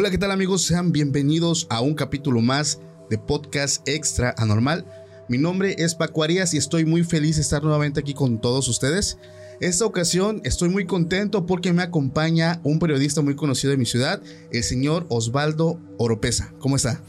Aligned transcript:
Hola, 0.00 0.10
¿qué 0.10 0.16
tal 0.16 0.30
amigos? 0.30 0.62
Sean 0.62 0.92
bienvenidos 0.92 1.66
a 1.68 1.82
un 1.82 1.92
capítulo 1.92 2.40
más 2.40 2.80
de 3.10 3.18
Podcast 3.18 3.86
Extra 3.86 4.34
Anormal. 4.38 4.86
Mi 5.28 5.36
nombre 5.36 5.74
es 5.76 5.94
Paco 5.94 6.22
Arias 6.22 6.54
y 6.54 6.56
estoy 6.56 6.86
muy 6.86 7.04
feliz 7.04 7.36
de 7.36 7.42
estar 7.42 7.62
nuevamente 7.62 8.00
aquí 8.00 8.14
con 8.14 8.40
todos 8.40 8.66
ustedes. 8.68 9.18
Esta 9.60 9.84
ocasión 9.84 10.40
estoy 10.42 10.70
muy 10.70 10.86
contento 10.86 11.44
porque 11.44 11.74
me 11.74 11.82
acompaña 11.82 12.62
un 12.64 12.78
periodista 12.78 13.20
muy 13.20 13.36
conocido 13.36 13.72
de 13.72 13.76
mi 13.76 13.84
ciudad, 13.84 14.22
el 14.50 14.62
señor 14.62 15.04
Osvaldo 15.10 15.78
Oropesa. 15.98 16.54
¿Cómo 16.60 16.76
está? 16.76 17.02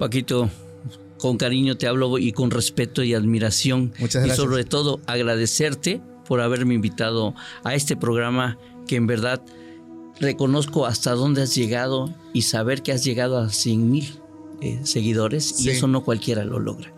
Paquito, 0.00 0.50
con 1.18 1.36
cariño 1.36 1.78
te 1.78 1.86
hablo 1.86 2.18
y 2.18 2.32
con 2.32 2.50
respeto 2.50 3.04
y 3.04 3.14
admiración. 3.14 3.92
Muchas 4.00 4.24
gracias. 4.24 4.36
Y 4.36 4.42
sobre 4.42 4.64
todo 4.64 5.00
agradecerte 5.06 6.00
por 6.26 6.40
haberme 6.40 6.74
invitado 6.74 7.36
a 7.62 7.76
este 7.76 7.94
programa 7.94 8.58
que 8.88 8.96
en 8.96 9.06
verdad 9.06 9.40
reconozco 10.20 10.86
hasta 10.86 11.12
dónde 11.12 11.42
has 11.42 11.54
llegado 11.54 12.12
y 12.32 12.42
saber 12.42 12.82
que 12.82 12.92
has 12.92 13.04
llegado 13.04 13.38
a 13.38 13.50
100 13.50 13.90
mil 13.90 14.20
eh, 14.60 14.80
seguidores 14.84 15.44
Sí. 15.56 15.66
y 15.68 15.70
eso 15.70 15.86
no 15.86 16.02
cualquiera 16.04 16.44
lo 16.44 16.58
logra. 16.58 16.92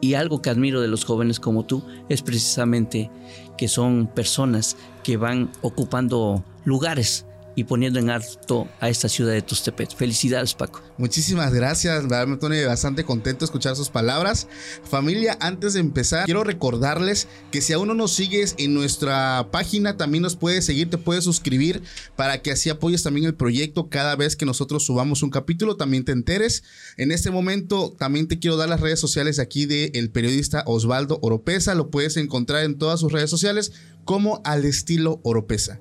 Y 0.00 0.14
algo 0.14 0.40
que 0.40 0.48
admiro 0.48 0.80
de 0.80 0.88
los 0.88 1.04
jóvenes 1.04 1.40
como 1.40 1.66
tú 1.66 1.82
es 2.08 2.22
precisamente 2.22 3.10
que 3.58 3.68
son 3.68 4.06
personas 4.06 4.76
que 5.02 5.18
van 5.18 5.50
ocupando 5.60 6.42
lugares 6.64 7.26
y 7.54 7.64
poniendo 7.64 7.98
en 7.98 8.10
alto 8.10 8.68
a 8.80 8.88
esta 8.88 9.08
ciudad 9.08 9.32
de 9.32 9.42
Tustepet. 9.42 9.94
Felicidades, 9.94 10.54
Paco. 10.54 10.82
Muchísimas 10.98 11.52
gracias, 11.52 12.04
me 12.04 12.36
pone 12.36 12.64
bastante 12.64 13.04
contento 13.04 13.44
escuchar 13.44 13.76
sus 13.76 13.88
palabras. 13.88 14.46
Familia, 14.84 15.36
antes 15.40 15.74
de 15.74 15.80
empezar, 15.80 16.24
quiero 16.26 16.44
recordarles 16.44 17.28
que 17.50 17.60
si 17.60 17.72
aún 17.72 17.88
no 17.88 17.94
nos 17.94 18.12
sigues 18.12 18.54
en 18.58 18.74
nuestra 18.74 19.48
página, 19.50 19.96
también 19.96 20.22
nos 20.22 20.36
puedes 20.36 20.64
seguir, 20.64 20.90
te 20.90 20.98
puedes 20.98 21.24
suscribir 21.24 21.82
para 22.16 22.42
que 22.42 22.52
así 22.52 22.70
apoyes 22.70 23.02
también 23.02 23.26
el 23.26 23.34
proyecto 23.34 23.88
cada 23.88 24.16
vez 24.16 24.36
que 24.36 24.46
nosotros 24.46 24.84
subamos 24.84 25.22
un 25.22 25.30
capítulo, 25.30 25.76
también 25.76 26.04
te 26.04 26.12
enteres. 26.12 26.62
En 26.96 27.12
este 27.12 27.30
momento 27.30 27.94
también 27.98 28.28
te 28.28 28.38
quiero 28.38 28.56
dar 28.56 28.68
las 28.68 28.80
redes 28.80 29.00
sociales 29.00 29.38
aquí 29.38 29.66
del 29.66 30.10
periodista 30.10 30.62
Osvaldo 30.66 31.18
Oropesa, 31.22 31.74
lo 31.74 31.90
puedes 31.90 32.16
encontrar 32.16 32.64
en 32.64 32.78
todas 32.78 33.00
sus 33.00 33.12
redes 33.12 33.30
sociales 33.30 33.72
como 34.04 34.40
al 34.44 34.64
estilo 34.64 35.20
Oropesa. 35.22 35.80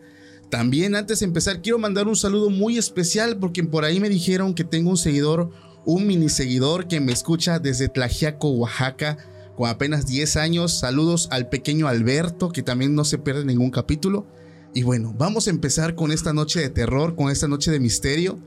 También 0.50 0.96
antes 0.96 1.20
de 1.20 1.26
empezar 1.26 1.62
quiero 1.62 1.78
mandar 1.78 2.08
un 2.08 2.16
saludo 2.16 2.50
muy 2.50 2.78
especial 2.78 3.38
porque 3.38 3.64
por 3.64 3.86
ahí 3.86 4.00
me 4.00 4.10
dijeron 4.10 4.56
que 4.56 4.64
tengo 4.64 4.90
un 4.90 4.98
seguidor, 4.98 5.52
un 5.86 6.08
mini 6.08 6.30
seguidor 6.30 6.88
que 6.88 7.00
me 7.00 7.12
escucha 7.12 7.60
desde 7.60 7.88
Tlajiaco, 7.88 8.50
Oaxaca, 8.50 9.18
con 9.56 9.70
apenas 9.70 10.08
10 10.08 10.38
años. 10.38 10.80
Saludos 10.80 11.28
al 11.32 11.50
pequeño 11.50 11.88
Alberto 11.88 12.50
que 12.50 12.64
también 12.64 12.96
no 12.96 13.06
se 13.06 13.20
pierde 13.20 13.46
ningún 13.46 13.70
capítulo. 13.70 14.26
Y 14.74 14.84
bueno, 14.84 15.14
vamos 15.18 15.48
a 15.48 15.52
empezar 15.52 15.94
con 15.94 16.12
esta 16.12 16.34
noche 16.34 16.60
de 16.60 16.70
terror, 16.70 17.16
con 17.16 17.30
esta 17.30 17.48
noche 17.48 17.70
de 17.70 17.80
misterio. 17.80 18.40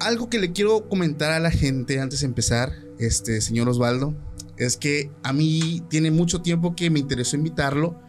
Algo 0.00 0.28
que 0.28 0.38
le 0.38 0.52
quiero 0.52 0.88
comentar 0.88 1.32
a 1.32 1.40
la 1.40 1.50
gente 1.50 2.00
antes 2.00 2.20
de 2.20 2.26
empezar, 2.26 2.72
este 2.98 3.40
señor 3.40 3.68
Osvaldo, 3.68 4.16
es 4.56 4.76
que 4.76 5.10
a 5.22 5.32
mí 5.32 5.82
tiene 5.88 6.10
mucho 6.10 6.40
tiempo 6.42 6.74
que 6.74 6.90
me 6.90 6.98
interesó 6.98 7.36
invitarlo 7.36 8.00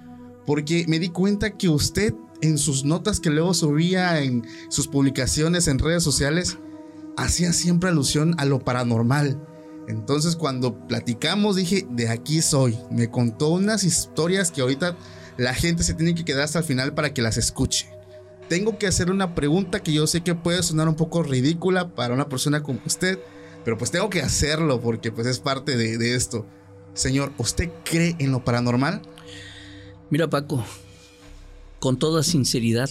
porque 0.45 0.85
me 0.87 0.99
di 0.99 1.09
cuenta 1.09 1.57
que 1.57 1.69
usted 1.69 2.13
en 2.41 2.57
sus 2.57 2.85
notas 2.85 3.19
que 3.19 3.29
luego 3.29 3.53
subía 3.53 4.21
en 4.21 4.45
sus 4.69 4.87
publicaciones 4.87 5.67
en 5.67 5.79
redes 5.79 6.03
sociales 6.03 6.57
hacía 7.17 7.53
siempre 7.53 7.89
alusión 7.89 8.35
a 8.37 8.45
lo 8.45 8.59
paranormal. 8.59 9.45
Entonces 9.87 10.35
cuando 10.35 10.87
platicamos 10.87 11.55
dije, 11.55 11.85
de 11.89 12.09
aquí 12.09 12.41
soy. 12.41 12.77
Me 12.91 13.09
contó 13.09 13.49
unas 13.49 13.83
historias 13.83 14.51
que 14.51 14.61
ahorita 14.61 14.95
la 15.37 15.53
gente 15.53 15.83
se 15.83 15.93
tiene 15.93 16.15
que 16.15 16.25
quedar 16.25 16.43
hasta 16.43 16.59
el 16.59 16.65
final 16.65 16.93
para 16.93 17.13
que 17.13 17.21
las 17.21 17.37
escuche. 17.37 17.89
Tengo 18.47 18.77
que 18.77 18.87
hacer 18.87 19.11
una 19.11 19.35
pregunta 19.35 19.81
que 19.81 19.93
yo 19.93 20.07
sé 20.07 20.21
que 20.21 20.35
puede 20.35 20.63
sonar 20.63 20.87
un 20.87 20.95
poco 20.95 21.23
ridícula 21.23 21.93
para 21.93 22.13
una 22.13 22.29
persona 22.29 22.63
como 22.63 22.79
usted, 22.85 23.19
pero 23.63 23.77
pues 23.77 23.91
tengo 23.91 24.09
que 24.09 24.21
hacerlo 24.21 24.81
porque 24.81 25.11
pues 25.11 25.27
es 25.27 25.39
parte 25.39 25.77
de, 25.77 25.97
de 25.97 26.15
esto. 26.15 26.45
Señor, 26.93 27.31
¿usted 27.37 27.69
cree 27.83 28.15
en 28.19 28.31
lo 28.31 28.43
paranormal? 28.43 29.01
Mira, 30.09 30.29
Paco, 30.29 30.63
con 31.79 31.97
toda 31.97 32.23
sinceridad, 32.23 32.89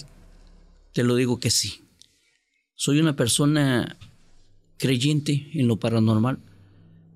te 0.93 1.03
lo 1.03 1.15
digo 1.15 1.39
que 1.39 1.51
sí. 1.51 1.85
Soy 2.75 2.99
una 2.99 3.15
persona 3.15 3.97
creyente 4.77 5.49
en 5.53 5.67
lo 5.67 5.79
paranormal, 5.79 6.39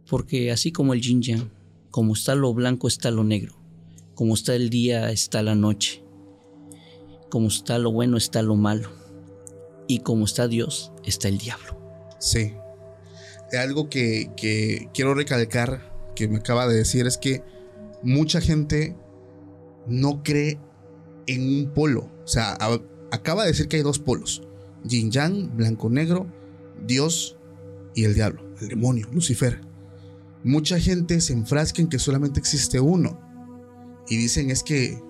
porque 0.09 0.51
así 0.51 0.71
como 0.71 0.93
el 0.93 1.01
yin 1.01 1.21
yang, 1.21 1.51
como 1.89 2.13
está 2.13 2.35
lo 2.35 2.53
blanco, 2.53 2.87
está 2.87 3.11
lo 3.11 3.23
negro, 3.23 3.55
como 4.13 4.33
está 4.33 4.55
el 4.55 4.69
día, 4.69 5.11
está 5.11 5.41
la 5.41 5.55
noche, 5.55 6.03
como 7.29 7.47
está 7.47 7.79
lo 7.79 7.91
bueno, 7.91 8.17
está 8.17 8.41
lo 8.41 8.55
malo, 8.55 8.91
y 9.87 9.99
como 9.99 10.25
está 10.25 10.47
Dios, 10.47 10.91
está 11.03 11.27
el 11.27 11.37
diablo. 11.37 11.79
Sí. 12.19 12.53
Algo 13.57 13.89
que, 13.89 14.31
que 14.35 14.89
quiero 14.93 15.13
recalcar 15.13 15.93
que 16.15 16.27
me 16.27 16.37
acaba 16.37 16.67
de 16.67 16.75
decir 16.75 17.05
es 17.05 17.17
que 17.17 17.43
mucha 18.01 18.41
gente 18.41 18.95
no 19.87 20.23
cree 20.23 20.59
en 21.27 21.41
un 21.41 21.71
polo. 21.73 22.09
O 22.23 22.27
sea, 22.27 22.57
acaba 23.11 23.43
de 23.43 23.49
decir 23.49 23.67
que 23.67 23.77
hay 23.77 23.83
dos 23.83 23.99
polos. 23.99 24.43
Yin 24.83 25.11
Yang, 25.11 25.55
blanco 25.55 25.89
negro, 25.89 26.27
Dios 26.85 27.37
y 27.95 28.03
el 28.03 28.13
diablo, 28.13 28.43
el 28.59 28.69
demonio, 28.69 29.07
Lucifer. 29.11 29.61
Mucha 30.43 30.79
gente 30.79 31.21
se 31.21 31.33
enfrasca 31.33 31.81
en 31.81 31.87
que 31.87 31.99
solamente 31.99 32.39
existe 32.39 32.79
uno. 32.79 33.19
Y 34.09 34.17
dicen 34.17 34.51
es 34.51 34.63
que 34.63 35.01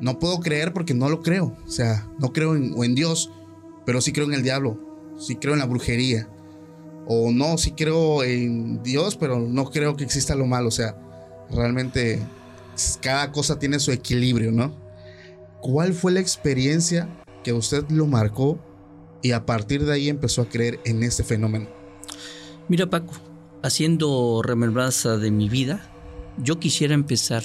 no 0.00 0.18
puedo 0.18 0.40
creer 0.40 0.72
porque 0.72 0.94
no 0.94 1.08
lo 1.08 1.22
creo. 1.22 1.56
O 1.64 1.70
sea, 1.70 2.10
no 2.18 2.32
creo 2.32 2.56
en, 2.56 2.72
o 2.76 2.82
en 2.82 2.94
Dios, 2.94 3.30
pero 3.86 4.00
sí 4.00 4.12
creo 4.12 4.26
en 4.26 4.34
el 4.34 4.42
diablo. 4.42 4.78
Sí 5.18 5.36
creo 5.36 5.54
en 5.54 5.60
la 5.60 5.66
brujería. 5.66 6.28
O 7.06 7.30
no, 7.30 7.58
sí 7.58 7.72
creo 7.72 8.24
en 8.24 8.82
Dios, 8.82 9.16
pero 9.16 9.38
no 9.38 9.70
creo 9.70 9.96
que 9.96 10.04
exista 10.04 10.34
lo 10.34 10.46
malo. 10.46 10.68
O 10.68 10.72
sea, 10.72 10.96
realmente 11.50 12.20
cada 13.00 13.30
cosa 13.30 13.58
tiene 13.58 13.78
su 13.78 13.92
equilibrio, 13.92 14.50
¿no? 14.50 14.81
¿Cuál 15.62 15.94
fue 15.94 16.10
la 16.10 16.18
experiencia 16.18 17.08
que 17.44 17.52
usted 17.52 17.88
lo 17.88 18.08
marcó 18.08 18.58
y 19.22 19.30
a 19.30 19.46
partir 19.46 19.84
de 19.84 19.92
ahí 19.92 20.08
empezó 20.08 20.42
a 20.42 20.48
creer 20.48 20.80
en 20.84 21.04
este 21.04 21.22
fenómeno? 21.22 21.68
Mira, 22.68 22.90
Paco, 22.90 23.14
haciendo 23.62 24.42
remembranza 24.42 25.18
de 25.18 25.30
mi 25.30 25.48
vida, 25.48 25.88
yo 26.36 26.58
quisiera 26.58 26.94
empezar 26.94 27.44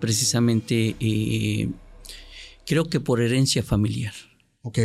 precisamente, 0.00 0.96
eh, 1.00 1.68
creo 2.64 2.86
que 2.86 2.98
por 2.98 3.20
herencia 3.20 3.62
familiar. 3.62 4.14
Ok, 4.62 4.78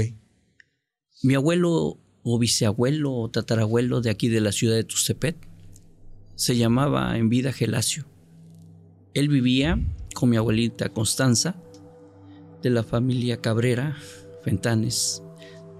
Mi 1.23 1.35
abuelo 1.35 1.97
o 2.23 2.39
bisabuelo 2.39 3.13
o 3.13 3.31
tatarabuelo 3.31 4.01
de 4.01 4.09
aquí 4.09 4.27
de 4.27 4.41
la 4.41 4.51
ciudad 4.51 4.75
de 4.75 4.83
Tustepet 4.83 5.37
se 6.35 6.57
llamaba 6.57 7.17
en 7.17 7.29
vida 7.29 7.53
Gelacio. 7.53 8.05
Él 9.13 9.29
vivía 9.29 9.79
con 10.13 10.29
mi 10.29 10.35
abuelita 10.35 10.89
Constanza, 10.89 11.55
de 12.65 12.71
la 12.71 12.81
familia 12.81 13.37
Cabrera, 13.37 13.95
Fentanes. 14.41 15.21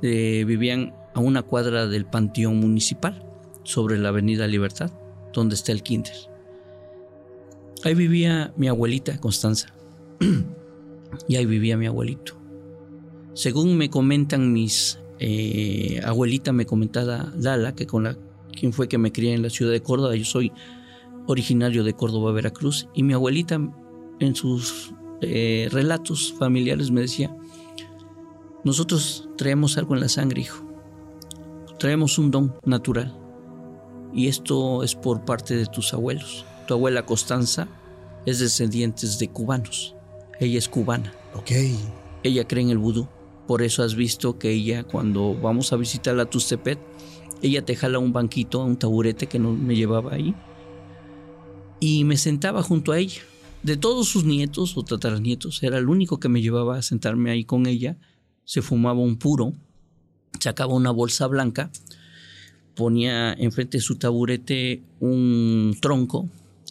Eh, 0.03 0.43
vivían 0.45 0.93
a 1.15 1.19
una 1.19 1.41
cuadra 1.41 1.87
del 1.87 2.05
panteón 2.05 2.59
municipal. 2.59 3.23
sobre 3.63 3.97
la 3.97 4.09
Avenida 4.09 4.45
Libertad, 4.45 4.91
donde 5.33 5.55
está 5.55 5.71
el 5.71 5.81
kinder. 5.81 6.13
Ahí 7.83 7.95
vivía 7.95 8.53
mi 8.57 8.67
abuelita 8.67 9.19
Constanza. 9.19 9.73
y 11.27 11.35
ahí 11.35 11.47
vivía 11.47 11.75
mi 11.75 11.87
abuelito. 11.87 12.33
Según 13.33 13.75
me 13.75 13.89
comentan 13.89 14.53
mis 14.53 14.99
eh, 15.17 15.99
abuelita, 16.05 16.51
me 16.51 16.67
comentaba 16.67 17.33
Lala, 17.35 17.73
que 17.73 17.87
con 17.87 18.03
la 18.03 18.15
quien 18.51 18.71
fue 18.71 18.87
que 18.87 18.99
me 18.99 19.11
crié 19.11 19.33
en 19.33 19.41
la 19.41 19.49
ciudad 19.49 19.71
de 19.71 19.81
Córdoba. 19.81 20.15
Yo 20.15 20.25
soy 20.25 20.51
originario 21.25 21.83
de 21.83 21.93
Córdoba, 21.93 22.31
Veracruz. 22.33 22.87
Y 22.93 23.01
mi 23.01 23.13
abuelita 23.13 23.59
en 24.19 24.35
sus 24.35 24.93
eh, 25.25 25.69
relatos 25.71 26.33
familiares 26.37 26.91
me 26.91 27.01
decía, 27.01 27.35
nosotros 28.63 29.29
traemos 29.37 29.77
algo 29.77 29.93
en 29.93 30.01
la 30.01 30.09
sangre, 30.09 30.41
hijo. 30.41 30.65
Traemos 31.77 32.17
un 32.17 32.31
don 32.31 32.55
natural. 32.65 33.15
Y 34.13 34.27
esto 34.27 34.83
es 34.83 34.95
por 34.95 35.25
parte 35.25 35.55
de 35.55 35.65
tus 35.65 35.93
abuelos. 35.93 36.45
Tu 36.67 36.73
abuela 36.73 37.05
Constanza 37.05 37.67
es 38.25 38.39
descendiente 38.39 39.05
de 39.07 39.27
cubanos. 39.27 39.95
Ella 40.39 40.57
es 40.57 40.67
cubana. 40.67 41.13
Ok. 41.35 41.51
Ella 42.23 42.47
cree 42.47 42.63
en 42.63 42.69
el 42.69 42.77
vudú. 42.77 43.07
Por 43.45 43.61
eso 43.61 43.83
has 43.83 43.95
visto 43.95 44.39
que 44.39 44.51
ella, 44.51 44.83
cuando 44.83 45.35
vamos 45.35 45.71
a 45.71 45.75
visitar 45.75 46.19
a 46.19 46.25
Tustepet, 46.25 46.79
ella 47.41 47.63
te 47.63 47.75
jala 47.75 47.99
un 47.99 48.13
banquito, 48.13 48.63
un 48.63 48.77
taburete 48.77 49.27
que 49.27 49.37
no 49.37 49.51
me 49.51 49.75
llevaba 49.75 50.13
ahí. 50.13 50.33
Y 51.79 52.03
me 52.03 52.17
sentaba 52.17 52.63
junto 52.63 52.91
a 52.91 52.97
ella. 52.97 53.21
De 53.65 53.77
todos 53.77 54.07
sus 54.07 54.25
nietos 54.25 54.77
o 54.77 54.83
tataranietos, 54.83 55.63
era 55.63 55.79
el 55.79 55.89
único 55.89 56.19
que 56.19 56.29
me 56.29 56.43
llevaba 56.43 56.77
a 56.77 56.83
sentarme 56.83 57.31
ahí 57.31 57.45
con 57.45 57.65
ella. 57.65 57.97
Se 58.43 58.61
fumaba 58.61 58.99
un 58.99 59.17
puro, 59.17 59.53
sacaba 60.39 60.75
una 60.75 60.91
bolsa 60.91 61.25
blanca, 61.25 61.71
ponía 62.75 63.33
enfrente 63.33 63.79
de 63.79 63.81
su 63.81 63.95
taburete 63.95 64.83
un 64.99 65.75
tronco, 65.81 66.29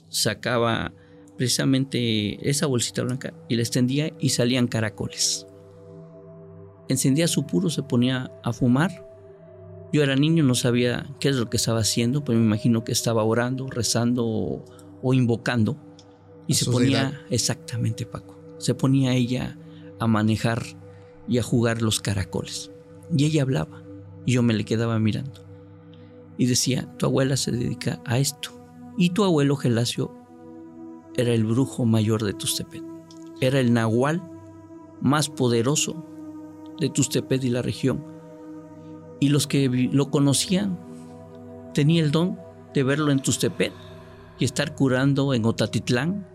sacaba 0.09 0.93
precisamente 1.37 2.49
esa 2.49 2.67
bolsita 2.67 3.03
blanca 3.03 3.35
y 3.49 3.57
la 3.57 3.63
extendía 3.63 4.13
y 4.21 4.29
salían 4.29 4.69
caracoles. 4.69 5.49
Encendía 6.89 7.27
su 7.27 7.45
puro, 7.45 7.71
se 7.71 7.83
ponía 7.83 8.31
a 8.45 8.53
fumar. 8.53 9.11
Yo 9.93 10.05
era 10.05 10.15
niño, 10.15 10.45
no 10.45 10.55
sabía 10.55 11.13
qué 11.19 11.31
es 11.31 11.35
lo 11.35 11.51
que 11.51 11.57
estaba 11.57 11.81
haciendo, 11.81 12.23
pero 12.23 12.39
me 12.39 12.45
imagino 12.45 12.85
que 12.85 12.93
estaba 12.93 13.25
orando, 13.25 13.67
rezando 13.67 14.25
o, 15.03 15.13
invocando. 15.13 15.77
Y 16.47 16.55
se 16.55 16.71
ponía, 16.71 17.25
exactamente 17.31 18.07
Paco, 18.07 18.39
se 18.59 18.75
ponía 18.75 19.15
ella 19.15 19.59
a 19.99 20.07
manejar 20.07 20.63
y 21.29 21.39
a 21.39 21.43
jugar 21.43 21.83
los 21.83 22.01
caracoles. 22.01 22.71
Y 23.17 23.25
ella 23.25 23.43
hablaba 23.43 23.83
y 24.27 24.33
yo 24.33 24.43
me 24.43 24.55
le 24.55 24.65
quedaba 24.65 24.99
mirando. 24.99 25.45
Y 26.37 26.47
decía, 26.47 26.93
tu 26.99 27.07
abuela 27.07 27.37
se 27.37 27.53
dedica 27.53 28.01
a 28.05 28.19
esto. 28.19 28.51
Y 28.99 29.11
tu 29.11 29.25
abuelo 29.25 29.57
Gelasio 29.57 30.13
era 31.17 31.33
el 31.33 31.45
brujo 31.45 31.85
mayor 31.85 32.25
de 32.25 32.33
Tustepet. 32.33 32.83
Era 33.41 33.61
el 33.61 33.73
nahual 33.73 34.23
más 35.01 35.29
poderoso 35.29 36.05
de 36.79 36.89
Tustepet 36.89 37.45
y 37.45 37.51
la 37.51 37.63
región. 37.63 38.05
Y 39.21 39.29
los 39.29 39.47
que 39.47 39.69
lo 39.69 40.11
conocían 40.11 40.79
tenía 41.73 42.03
el 42.03 42.11
don 42.11 42.39
de 42.73 42.83
verlo 42.83 43.13
en 43.13 43.21
Tustepet 43.21 43.73
y 44.39 44.45
estar 44.45 44.75
curando 44.75 45.35
en 45.35 45.45
Otatitlán, 45.45 46.27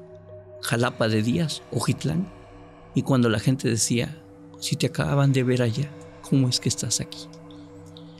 Jalapa 0.61 1.07
de 1.07 1.21
Díaz, 1.21 1.61
Ojitlán. 1.71 2.27
Y 2.95 3.03
cuando 3.03 3.29
la 3.29 3.39
gente 3.39 3.69
decía, 3.69 4.21
si 4.59 4.75
te 4.75 4.88
acaban 4.88 5.31
de 5.31 5.44
ver 5.44 5.61
allá, 5.61 5.89
¿cómo 6.21 6.50
es 6.50 6.59
que 6.59 6.69
estás 6.69 7.00
aquí? 7.00 7.27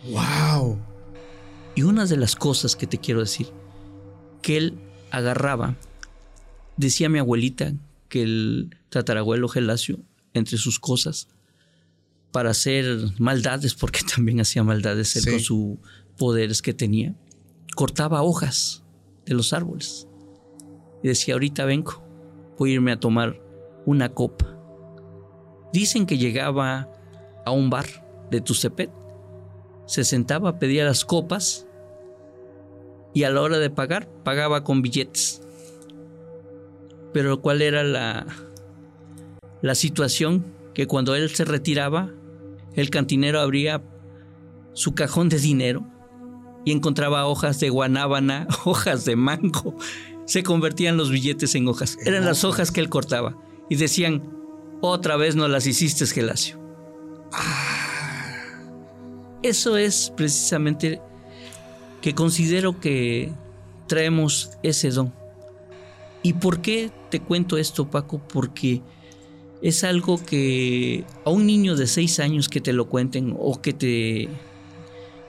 ¡Wow! 0.06 0.80
Y 1.76 1.84
una 1.84 2.06
de 2.06 2.18
las 2.18 2.36
cosas 2.36 2.76
que 2.76 2.88
te 2.88 2.98
quiero 2.98 3.22
decir, 3.22 3.48
que 4.42 4.58
él 4.58 4.80
agarraba 5.12 5.76
Decía 6.80 7.10
mi 7.10 7.20
abuelita 7.20 7.74
que 8.08 8.22
el 8.22 8.78
tatarabuelo 8.88 9.50
Gelasio, 9.50 10.00
entre 10.34 10.58
sus 10.58 10.80
cosas, 10.80 11.28
para 12.32 12.52
hacer 12.52 12.86
maldades, 13.20 13.76
porque 13.76 14.00
también 14.16 14.40
hacía 14.40 14.64
maldades 14.64 15.14
él 15.18 15.30
con 15.30 15.42
sus 15.42 15.78
poderes 16.18 16.62
que 16.62 16.74
tenía, 16.74 17.18
cortaba 17.76 18.22
hojas 18.22 18.84
de 19.26 19.34
los 19.34 19.52
árboles. 19.52 20.08
Y 21.04 21.10
decía, 21.10 21.34
ahorita 21.34 21.66
vengo, 21.66 22.02
irme 22.68 22.92
a 22.92 23.00
tomar 23.00 23.42
una 23.86 24.10
copa. 24.10 24.58
Dicen 25.74 26.06
que 26.06 26.18
llegaba 26.18 26.92
a 27.46 27.52
un 27.52 27.70
bar 27.70 27.86
de 28.32 28.42
Tucepet, 28.42 28.92
se 29.86 30.04
sentaba, 30.04 30.60
pedía 30.60 30.86
las 30.86 31.06
copas 31.06 31.68
y 33.14 33.24
a 33.24 33.32
la 33.32 33.42
hora 33.42 33.58
de 33.58 33.70
pagar, 33.70 34.08
pagaba 34.24 34.64
con 34.64 34.82
billetes. 34.82 35.42
Pero 37.14 37.42
¿cuál 37.42 37.62
era 37.62 37.84
la, 37.84 38.28
la 39.62 39.76
situación? 39.76 40.46
Que 40.74 40.86
cuando 40.86 41.16
él 41.16 41.30
se 41.30 41.44
retiraba, 41.44 42.12
el 42.76 42.90
cantinero 42.90 43.40
abría 43.40 43.82
su 44.74 44.94
cajón 44.94 45.30
de 45.30 45.40
dinero 45.40 45.86
y 46.66 46.72
encontraba 46.72 47.26
hojas 47.26 47.60
de 47.60 47.70
guanábana, 47.70 48.48
hojas 48.66 49.06
de 49.06 49.16
mango. 49.16 49.76
Se 50.30 50.44
convertían 50.44 50.96
los 50.96 51.10
billetes 51.10 51.56
en 51.56 51.68
hojas. 51.68 51.98
Eran 52.06 52.24
las 52.24 52.44
hojas 52.44 52.70
que 52.70 52.82
él 52.82 52.88
cortaba. 52.88 53.36
Y 53.68 53.78
decían, 53.78 54.22
otra 54.80 55.18
vez 55.18 55.36
no 55.36 55.48
las 55.48 55.66
hiciste, 55.66 56.06
Gelacio. 56.06 56.60
Eso 59.42 59.76
es 59.76 60.14
precisamente 60.16 61.02
que 62.04 62.14
considero 62.14 62.80
que 62.80 63.32
traemos 63.88 64.52
ese 64.62 64.92
don. 64.92 65.12
¿Y 66.22 66.34
por 66.34 66.62
qué 66.62 66.92
te 67.10 67.22
cuento 67.22 67.58
esto, 67.58 67.90
Paco? 67.90 68.22
Porque 68.32 68.84
es 69.64 69.84
algo 69.84 70.24
que 70.24 71.06
a 71.26 71.32
un 71.32 71.48
niño 71.48 71.76
de 71.76 71.88
seis 71.88 72.20
años 72.20 72.50
que 72.50 72.62
te 72.62 72.72
lo 72.72 72.88
cuenten 72.88 73.36
o 73.36 73.60
que 73.60 73.74
te 73.74 74.30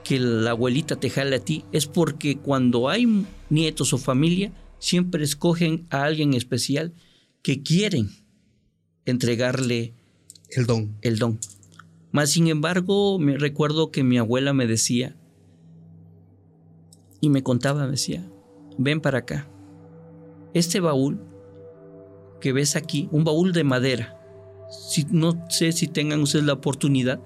que 0.03 0.19
la 0.19 0.51
abuelita 0.51 0.95
te 0.95 1.09
jale 1.09 1.37
a 1.37 1.39
ti 1.39 1.65
es 1.71 1.87
porque 1.87 2.37
cuando 2.37 2.87
hay 2.87 3.25
nietos 3.49 3.93
o 3.93 3.97
familia 3.97 4.51
siempre 4.81 5.23
escogen 5.23 5.85
a 5.91 6.03
alguien 6.03 6.33
especial 6.33 6.93
que 7.43 7.63
quieren 7.63 8.09
entregarle 9.05 9.93
el 10.49 10.65
don. 10.65 10.97
El 11.01 11.17
don. 11.17 11.39
Más 12.11 12.31
sin 12.31 12.47
embargo, 12.47 13.19
me 13.19 13.37
recuerdo 13.37 13.91
que 13.91 14.03
mi 14.03 14.17
abuela 14.17 14.53
me 14.53 14.67
decía 14.67 15.15
y 17.21 17.29
me 17.29 17.43
contaba, 17.43 17.85
me 17.85 17.91
decía, 17.91 18.27
ven 18.77 18.99
para 18.99 19.19
acá. 19.19 19.47
Este 20.53 20.79
baúl 20.79 21.21
que 22.41 22.51
ves 22.51 22.75
aquí, 22.75 23.07
un 23.11 23.23
baúl 23.23 23.53
de 23.53 23.63
madera. 23.63 24.17
Si, 24.89 25.05
no 25.11 25.45
sé 25.49 25.71
si 25.73 25.87
tengan 25.87 26.21
ustedes 26.21 26.45
la 26.45 26.53
oportunidad 26.53 27.21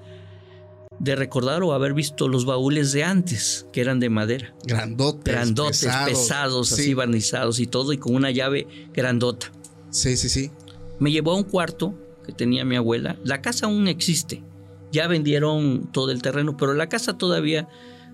de 1.00 1.16
recordar 1.16 1.64
o 1.64 1.74
haber 1.74 1.94
visto 1.94 2.28
los 2.28 2.46
baúles 2.46 2.92
de 2.92 3.04
antes, 3.04 3.68
que 3.74 3.82
eran 3.82 4.00
de 4.00 4.10
madera. 4.10 4.56
Grandotes. 4.66 5.34
Grandotes, 5.34 5.88
pesados, 6.06 6.72
así 6.72 6.94
barnizados 6.94 7.60
y 7.60 7.68
todo, 7.68 7.94
y 7.94 7.98
con 7.98 8.16
una 8.16 8.32
llave 8.32 8.68
grandota. 8.94 9.52
Sí, 9.90 10.18
sí, 10.18 10.30
sí. 10.30 10.52
Me 11.00 11.12
llevó 11.12 11.32
a 11.32 11.36
un 11.36 11.44
cuarto 11.44 11.94
que 12.26 12.32
tenía 12.32 12.66
mi 12.66 12.76
abuela. 12.76 13.18
La 13.24 13.42
casa 13.42 13.66
aún 13.66 13.88
existe. 13.88 14.44
Ya 14.92 15.08
vendieron 15.08 15.90
todo 15.92 16.12
el 16.12 16.22
terreno, 16.22 16.56
pero 16.58 16.74
la 16.74 16.88
casa 16.88 17.18
todavía 17.18 17.68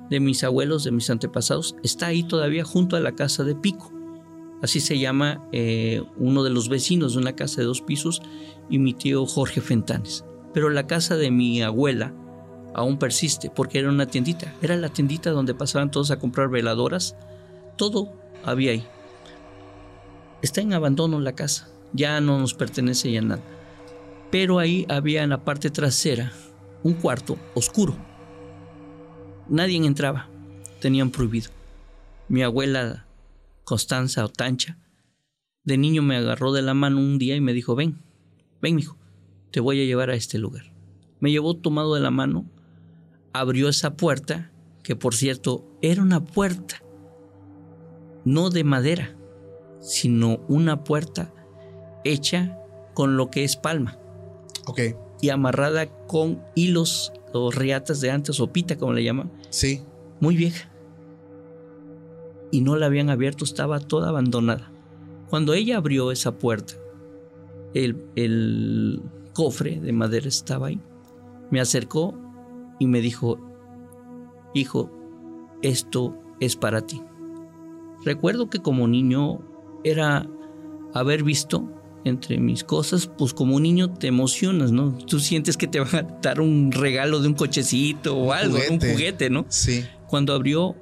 de 0.09 0.19
mis 0.19 0.43
abuelos, 0.43 0.83
de 0.83 0.91
mis 0.91 1.09
antepasados, 1.09 1.75
está 1.83 2.07
ahí 2.07 2.23
todavía 2.23 2.63
junto 2.63 2.95
a 2.95 2.99
la 2.99 3.13
casa 3.13 3.43
de 3.43 3.55
Pico. 3.55 3.93
Así 4.61 4.79
se 4.79 4.99
llama 4.99 5.47
eh, 5.51 6.03
uno 6.17 6.43
de 6.43 6.49
los 6.49 6.69
vecinos 6.69 7.13
de 7.13 7.19
una 7.19 7.35
casa 7.35 7.61
de 7.61 7.67
dos 7.67 7.81
pisos 7.81 8.21
y 8.69 8.77
mi 8.77 8.93
tío 8.93 9.25
Jorge 9.25 9.61
Fentanes. 9.61 10.25
Pero 10.53 10.69
la 10.69 10.85
casa 10.85 11.15
de 11.17 11.31
mi 11.31 11.61
abuela 11.61 12.13
aún 12.73 12.97
persiste 12.97 13.49
porque 13.49 13.79
era 13.79 13.89
una 13.89 14.05
tiendita. 14.05 14.53
Era 14.61 14.75
la 14.77 14.89
tiendita 14.89 15.31
donde 15.31 15.53
pasaban 15.53 15.91
todos 15.91 16.11
a 16.11 16.19
comprar 16.19 16.49
veladoras. 16.49 17.15
Todo 17.77 18.13
había 18.43 18.71
ahí. 18.71 18.85
Está 20.41 20.61
en 20.61 20.73
abandono 20.73 21.19
la 21.19 21.33
casa. 21.33 21.69
Ya 21.93 22.19
no 22.21 22.39
nos 22.39 22.53
pertenece 22.53 23.11
ya 23.11 23.21
nada. 23.21 23.41
Pero 24.31 24.59
ahí 24.59 24.85
había 24.89 25.23
en 25.23 25.29
la 25.29 25.43
parte 25.43 25.69
trasera 25.69 26.31
un 26.83 26.93
cuarto 26.93 27.37
oscuro. 27.53 27.95
Nadie 29.49 29.77
entraba. 29.77 30.27
Tenían 30.79 31.11
prohibido. 31.11 31.51
Mi 32.27 32.41
abuela 32.41 33.05
Constanza 33.63 34.25
o 34.25 34.29
Tancha, 34.29 34.77
de 35.63 35.77
niño 35.77 36.01
me 36.01 36.17
agarró 36.17 36.51
de 36.51 36.61
la 36.61 36.73
mano 36.73 36.99
un 36.99 37.17
día 37.19 37.35
y 37.35 37.41
me 37.41 37.53
dijo, 37.53 37.75
ven, 37.75 38.01
ven, 38.61 38.79
hijo, 38.79 38.97
te 39.51 39.59
voy 39.59 39.81
a 39.81 39.85
llevar 39.85 40.09
a 40.09 40.15
este 40.15 40.39
lugar. 40.39 40.73
Me 41.19 41.31
llevó 41.31 41.55
tomado 41.55 41.95
de 41.95 42.01
la 42.01 42.11
mano, 42.11 42.45
abrió 43.33 43.69
esa 43.69 43.95
puerta, 43.95 44.51
que 44.83 44.95
por 44.95 45.15
cierto 45.15 45.65
era 45.81 46.01
una 46.01 46.23
puerta, 46.23 46.81
no 48.25 48.49
de 48.49 48.63
madera, 48.63 49.15
sino 49.79 50.39
una 50.47 50.83
puerta 50.83 51.33
hecha 52.03 52.57
con 52.93 53.17
lo 53.17 53.29
que 53.29 53.43
es 53.43 53.55
palma. 53.55 53.97
Ok. 54.67 54.79
Y 55.21 55.29
amarrada 55.29 55.87
con 56.07 56.41
hilos 56.55 57.13
o 57.33 57.51
riatas 57.51 58.01
de 58.01 58.11
antes, 58.11 58.39
o 58.39 58.51
pita, 58.51 58.77
como 58.77 58.93
le 58.93 59.03
llaman. 59.03 59.31
Sí. 59.49 59.81
Muy 60.19 60.35
vieja. 60.35 60.69
y 62.53 62.59
no 62.61 62.75
la 62.75 62.87
habían 62.87 63.09
abierto, 63.09 63.45
estaba 63.45 63.79
toda 63.79 64.09
abandonada. 64.09 64.69
Cuando 65.29 65.53
ella 65.53 65.77
abrió 65.77 66.11
esa 66.11 66.37
puerta, 66.37 66.73
el, 67.73 68.03
el 68.17 69.01
cofre 69.33 69.79
de 69.79 69.93
madera 69.93 70.27
estaba 70.27 70.67
ahí. 70.67 70.81
Me 71.49 71.61
acercó 71.61 72.13
y 72.81 72.87
me 72.87 72.99
dijo, 72.99 73.37
hijo, 74.55 74.89
esto 75.61 76.17
es 76.39 76.55
para 76.55 76.81
ti. 76.81 76.99
Recuerdo 78.03 78.49
que 78.49 78.57
como 78.57 78.87
niño 78.87 79.39
era 79.83 80.27
haber 80.91 81.23
visto 81.23 81.69
entre 82.05 82.39
mis 82.39 82.63
cosas, 82.63 83.05
pues 83.05 83.35
como 83.35 83.59
niño 83.59 83.93
te 83.93 84.07
emocionas, 84.07 84.71
¿no? 84.71 84.97
Tú 84.97 85.19
sientes 85.19 85.57
que 85.57 85.67
te 85.67 85.79
van 85.79 85.95
a 85.95 86.01
dar 86.23 86.41
un 86.41 86.71
regalo 86.71 87.19
de 87.19 87.27
un 87.27 87.35
cochecito 87.35 88.17
o 88.17 88.33
algo, 88.33 88.57
un 88.71 88.79
juguete, 88.79 89.29
¿no? 89.29 89.45
Sí. 89.47 89.85
Cuando 90.07 90.33
abrió, 90.33 90.75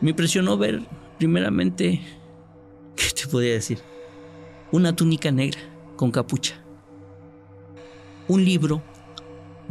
me 0.00 0.10
impresionó 0.10 0.58
ver 0.58 0.82
primeramente, 1.18 2.00
¿qué 2.96 3.06
te 3.14 3.28
podía 3.28 3.52
decir? 3.52 3.78
Una 4.72 4.96
túnica 4.96 5.30
negra 5.30 5.60
con 5.94 6.10
capucha. 6.10 6.56
Un 8.26 8.44
libro 8.44 8.82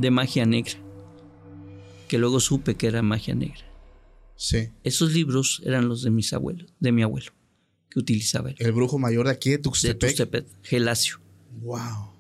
de 0.01 0.11
magia 0.11 0.45
negra, 0.45 0.73
que 2.07 2.17
luego 2.17 2.39
supe 2.39 2.75
que 2.75 2.87
era 2.87 3.01
magia 3.01 3.35
negra. 3.35 3.61
Sí. 4.35 4.69
Esos 4.83 5.13
libros 5.13 5.61
eran 5.63 5.87
los 5.87 6.01
de 6.01 6.09
mis 6.09 6.33
abuelos, 6.33 6.73
de 6.79 6.91
mi 6.91 7.03
abuelo, 7.03 7.31
que 7.89 7.99
utilizaba 7.99 8.49
él. 8.49 8.55
El 8.59 8.71
brujo 8.71 8.97
mayor 8.97 9.27
de 9.27 9.31
aquí 9.31 9.51
de. 9.51 9.59
Tuxtepec, 9.59 10.47
Gelacio. 10.63 11.19
Wow. 11.61 12.11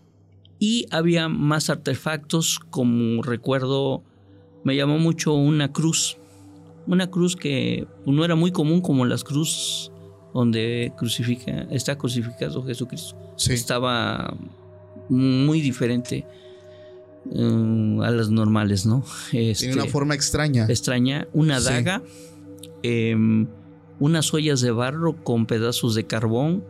Y 0.59 0.85
había 0.91 1.27
más 1.27 1.71
artefactos, 1.71 2.59
como 2.59 3.23
recuerdo, 3.23 4.03
me 4.63 4.75
llamó 4.75 4.99
mucho 4.99 5.33
una 5.33 5.73
cruz. 5.73 6.17
Una 6.85 7.09
cruz 7.09 7.35
que 7.35 7.87
no 8.05 8.23
era 8.25 8.35
muy 8.35 8.51
común 8.51 8.81
como 8.81 9.05
las 9.05 9.23
cruces 9.23 9.91
donde 10.33 10.93
crucifica, 10.97 11.67
está 11.71 11.97
crucificado 11.97 12.63
Jesucristo. 12.63 13.17
Sí. 13.35 13.53
Estaba 13.53 14.37
muy 15.09 15.61
diferente 15.61 16.25
eh, 17.33 17.97
a 18.03 18.09
las 18.11 18.29
normales, 18.29 18.85
¿no? 18.85 19.03
Tiene 19.29 19.51
Este, 19.51 19.73
una 19.73 19.85
forma 19.85 20.15
extraña. 20.15 20.65
extraña, 20.67 21.27
una 21.33 21.59
Sí. 21.59 21.65
daga, 21.69 22.01
em, 22.83 23.47
unas 23.99 24.33
ollas 24.33 24.61
de 24.61 24.71
barro 24.71 25.23
con 25.23 25.45
pedazos 25.45 25.93
de 25.95 26.05
carbón. 26.05 26.63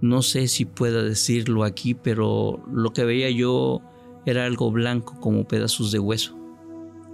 No 0.00 0.22
sé 0.22 0.48
si 0.48 0.64
pueda 0.64 1.02
decirlo 1.02 1.64
aquí, 1.64 1.94
pero 1.94 2.62
lo 2.72 2.92
que 2.92 3.04
veía 3.04 3.30
yo 3.30 3.80
era 4.26 4.44
algo 4.44 4.70
blanco 4.70 5.18
como 5.20 5.46
pedazos 5.48 5.92
de 5.92 5.98
hueso, 6.00 6.36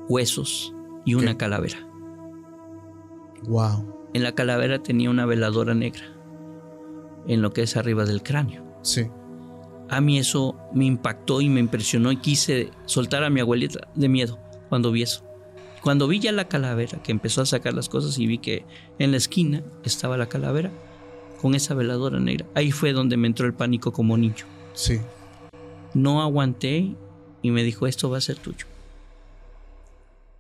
huesos 0.09 0.75
y 1.05 1.15
una 1.15 1.37
calavera. 1.37 1.87
Wow. 3.47 3.95
En 4.15 4.23
la 4.23 4.33
calavera 4.33 4.83
tenía 4.83 5.11
una 5.11 5.27
veladora 5.27 5.75
negra, 5.75 6.03
en 7.27 7.43
lo 7.43 7.53
que 7.53 7.63
es 7.63 7.77
arriba 7.77 8.05
del 8.05 8.23
cráneo. 8.23 8.65
Sí. 8.83 9.07
A 9.89 10.01
mí 10.01 10.19
eso 10.19 10.57
me 10.75 10.85
impactó 10.85 11.41
y 11.41 11.49
me 11.49 11.61
impresionó 11.61 12.13
y 12.13 12.17
quise 12.17 12.71
soltar 12.85 13.25
a 13.25 13.31
mi 13.31 13.41
abuelita 13.41 13.89
de 13.95 14.09
miedo 14.09 14.39
cuando 14.69 14.93
vi 14.93 15.03
eso. 15.03 15.25
Cuando 15.83 16.09
vi 16.09 16.19
ya 16.19 16.33
la 16.33 16.49
calavera, 16.49 17.03
que 17.03 17.13
empezó 17.13 17.41
a 17.41 17.47
sacar 17.47 17.73
las 17.73 17.89
cosas 17.89 18.19
y 18.19 18.27
vi 18.27 18.39
que 18.39 18.65
en 18.99 19.13
la 19.13 19.17
esquina 19.17 19.63
estaba 19.85 20.17
la 20.17 20.29
calavera 20.29 20.71
con 21.41 21.55
esa 21.55 21.75
veladora 21.75 22.19
negra, 22.19 22.47
ahí 22.55 22.73
fue 22.73 22.93
donde 22.93 23.17
me 23.17 23.29
entró 23.29 23.47
el 23.47 23.55
pánico 23.55 23.93
como 23.93 24.17
niño. 24.17 24.45
Sí. 24.75 24.99
No 25.95 26.21
aguanté 26.21 26.95
y 27.43 27.51
me 27.51 27.63
dijo, 27.63 27.87
esto 27.87 28.11
va 28.11 28.19
a 28.19 28.23
ser 28.23 28.37
tuyo. 28.37 28.67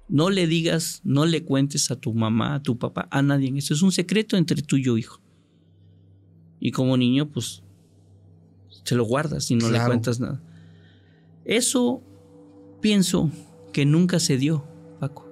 No 0.09 0.31
le 0.31 0.47
digas, 0.47 1.00
no 1.05 1.26
le 1.26 1.45
cuentes 1.45 1.90
a 1.90 1.97
tu 1.97 2.14
mamá, 2.14 2.57
a 2.57 2.62
tu 2.62 2.78
papá, 2.78 3.09
a 3.11 3.23
nadie. 3.23 3.52
Esto 3.57 3.75
es 3.75 3.83
un 3.83 3.93
secreto 3.93 4.37
entre 4.37 4.62
tú 4.62 4.76
y 4.76 4.85
yo, 4.85 4.97
hijo. 4.97 5.21
Y 6.61 6.73
como 6.73 6.97
niño, 6.97 7.28
pues, 7.28 7.62
te 8.88 8.95
lo 8.95 9.04
guardas 9.04 9.50
y 9.50 9.57
no 9.57 9.71
le 9.71 9.78
cuentas 9.85 10.18
nada. 10.18 10.40
Eso 11.45 12.02
pienso 12.80 13.30
que 13.73 13.85
nunca 13.85 14.18
se 14.18 14.38
dio, 14.38 14.64
Paco. 14.99 15.26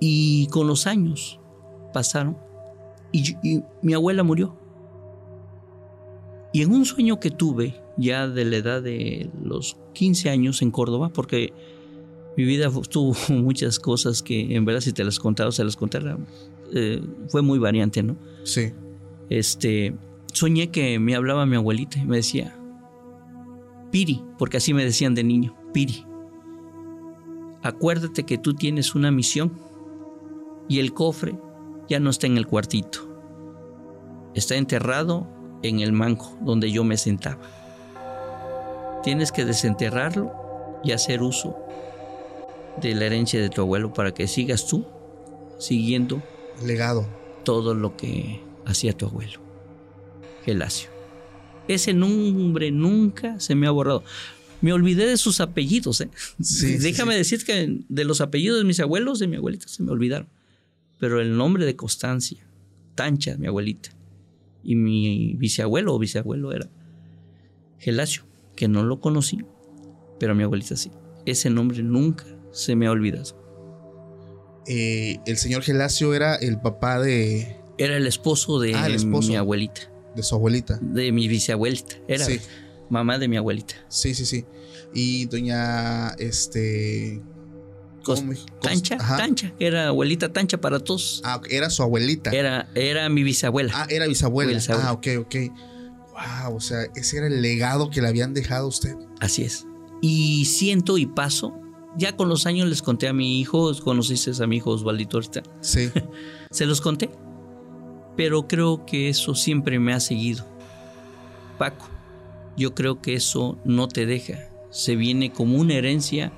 Y 0.00 0.46
con 0.48 0.66
los 0.66 0.86
años 0.86 1.40
pasaron 1.92 2.36
y, 3.12 3.36
mi 3.82 3.94
abuela 3.94 4.22
murió. 4.22 4.56
Y 6.52 6.62
en 6.62 6.72
un 6.72 6.84
sueño 6.84 7.20
que 7.20 7.30
tuve 7.30 7.80
ya 7.96 8.28
de 8.28 8.44
la 8.44 8.56
edad 8.56 8.82
de 8.82 9.30
los 9.42 9.76
15 9.94 10.30
años 10.30 10.62
en 10.62 10.70
Córdoba, 10.70 11.10
porque 11.10 11.52
mi 12.36 12.44
vida 12.44 12.70
tuvo 12.90 13.14
muchas 13.34 13.78
cosas 13.78 14.22
que 14.22 14.54
en 14.54 14.64
verdad 14.64 14.80
si 14.80 14.92
te 14.92 15.04
las 15.04 15.18
contara 15.18 15.48
o 15.48 15.52
se 15.52 15.64
las 15.64 15.76
contara, 15.76 16.18
eh, 16.74 17.02
fue 17.28 17.40
muy 17.40 17.58
variante, 17.58 18.02
¿no? 18.02 18.16
Sí. 18.44 18.72
Este, 19.30 19.94
soñé 20.32 20.70
que 20.70 20.98
me 20.98 21.14
hablaba 21.14 21.46
mi 21.46 21.56
abuelita 21.56 21.98
y 21.98 22.04
me 22.04 22.16
decía, 22.16 22.56
Piri, 23.90 24.22
porque 24.38 24.58
así 24.58 24.72
me 24.72 24.84
decían 24.84 25.14
de 25.14 25.24
niño, 25.24 25.56
Piri, 25.72 26.04
acuérdate 27.62 28.24
que 28.24 28.38
tú 28.38 28.54
tienes 28.54 28.94
una 28.94 29.10
misión 29.10 29.52
y 30.68 30.78
el 30.78 30.92
cofre 30.94 31.36
ya 31.88 31.98
no 32.00 32.10
está 32.10 32.26
en 32.26 32.36
el 32.36 32.46
cuartito, 32.46 33.00
está 34.34 34.54
enterrado 34.54 35.26
en 35.62 35.80
el 35.80 35.92
manco 35.92 36.36
donde 36.40 36.70
yo 36.70 36.84
me 36.84 36.96
sentaba. 36.96 37.40
Tienes 39.02 39.32
que 39.32 39.44
desenterrarlo 39.44 40.32
y 40.84 40.92
hacer 40.92 41.22
uso 41.22 41.56
de 42.80 42.94
la 42.94 43.06
herencia 43.06 43.40
de 43.40 43.48
tu 43.48 43.62
abuelo 43.62 43.92
para 43.92 44.12
que 44.12 44.28
sigas 44.28 44.66
tú 44.66 44.84
siguiendo 45.58 46.22
Legado. 46.64 47.06
todo 47.44 47.74
lo 47.74 47.96
que 47.96 48.40
hacía 48.64 48.92
tu 48.92 49.06
abuelo, 49.06 49.40
Gelacio. 50.44 50.90
Ese 51.68 51.92
nombre 51.94 52.70
nunca 52.70 53.38
se 53.40 53.54
me 53.54 53.66
ha 53.66 53.70
borrado. 53.70 54.02
Me 54.60 54.72
olvidé 54.72 55.06
de 55.06 55.16
sus 55.16 55.40
apellidos. 55.40 56.00
¿eh? 56.00 56.10
Sí, 56.40 56.76
Déjame 56.78 57.12
sí. 57.14 57.18
decir 57.18 57.44
que 57.44 57.80
de 57.88 58.04
los 58.04 58.20
apellidos 58.20 58.58
de 58.58 58.64
mis 58.64 58.80
abuelos, 58.80 59.18
de 59.18 59.26
mi 59.28 59.36
abuelita, 59.36 59.68
se 59.68 59.82
me 59.82 59.90
olvidaron. 59.90 60.28
Pero 60.98 61.20
el 61.20 61.36
nombre 61.36 61.64
de 61.64 61.76
Constancia, 61.76 62.46
Tancha, 62.94 63.36
mi 63.38 63.46
abuelita, 63.46 63.90
y 64.62 64.74
mi 64.76 65.34
bisabuelo 65.38 65.94
o 65.94 65.98
bisabuelo 65.98 66.52
era 66.52 66.68
Gelacio, 67.78 68.24
que 68.56 68.68
no 68.68 68.82
lo 68.82 69.00
conocí, 69.00 69.38
pero 70.18 70.34
mi 70.34 70.42
abuelita 70.42 70.76
sí. 70.76 70.90
Ese 71.24 71.48
nombre 71.48 71.82
nunca 71.82 72.26
se 72.52 72.76
me 72.76 72.86
ha 72.86 72.90
olvidado. 72.90 73.38
Eh, 74.66 75.18
el 75.26 75.38
señor 75.38 75.62
Gelacio 75.62 76.12
era 76.12 76.34
el 76.36 76.60
papá 76.60 77.00
de, 77.00 77.56
Era 77.78 77.96
el 77.96 78.06
esposo 78.06 78.60
de 78.60 78.74
Ah, 78.74 78.86
el 78.86 78.94
esposo. 78.96 79.28
mi 79.28 79.36
abuelita. 79.36 79.89
De 80.14 80.22
su 80.22 80.34
abuelita. 80.34 80.78
de 80.80 81.12
mi 81.12 81.28
bisabuelita. 81.28 81.96
Era 82.08 82.24
Sí. 82.24 82.40
mamá 82.88 83.18
de 83.18 83.28
mi 83.28 83.36
abuelita. 83.36 83.74
Sí, 83.88 84.14
sí, 84.14 84.24
sí. 84.26 84.44
Y 84.94 85.26
doña, 85.26 86.10
este... 86.18 87.22
¿cómo 88.04 88.32
Tancha, 88.62 88.96
ajá. 88.98 89.18
Tancha, 89.18 89.52
era 89.60 89.88
abuelita 89.88 90.32
Tancha 90.32 90.60
para 90.60 90.80
todos. 90.80 91.20
Ah, 91.24 91.40
era 91.50 91.70
su 91.70 91.82
abuelita. 91.82 92.30
Era, 92.30 92.68
era 92.74 93.08
mi 93.08 93.22
bisabuela. 93.22 93.72
Ah, 93.74 93.86
era 93.88 94.06
bisabuela. 94.06 94.52
Bisabuela. 94.52 94.88
Ah, 94.88 94.92
ok, 94.92 95.06
ok. 95.20 95.34
Wow, 96.12 96.56
o 96.56 96.60
sea, 96.60 96.82
ese 96.96 97.18
era 97.18 97.26
el 97.28 97.40
legado 97.40 97.90
que 97.90 98.02
le 98.02 98.08
habían 98.08 98.34
dejado 98.34 98.64
a 98.64 98.68
usted. 98.68 98.94
Así 99.20 99.42
es. 99.42 99.66
Y 100.02 100.46
siento 100.46 100.98
y 100.98 101.06
paso. 101.06 101.54
Ya 101.96 102.16
con 102.16 102.28
los 102.28 102.46
años 102.46 102.68
les 102.68 102.82
conté 102.82 103.08
a 103.08 103.12
mi 103.12 103.40
hijo, 103.40 103.72
conociste 103.82 104.30
a 104.42 104.46
mi 104.46 104.56
hijo 104.56 104.70
Osvaldito 104.70 105.16
ahorita. 105.16 105.42
Sí. 105.60 105.90
Se 106.50 106.66
los 106.66 106.80
conté. 106.80 107.10
Pero 108.20 108.46
creo 108.46 108.84
que 108.84 109.08
eso 109.08 109.34
siempre 109.34 109.78
me 109.78 109.94
ha 109.94 109.98
seguido. 109.98 110.46
Paco, 111.56 111.88
yo 112.54 112.74
creo 112.74 113.00
que 113.00 113.14
eso 113.14 113.58
no 113.64 113.88
te 113.88 114.04
deja. 114.04 114.46
Se 114.70 114.94
viene 114.94 115.32
como 115.32 115.56
una 115.56 115.72
herencia. 115.72 116.30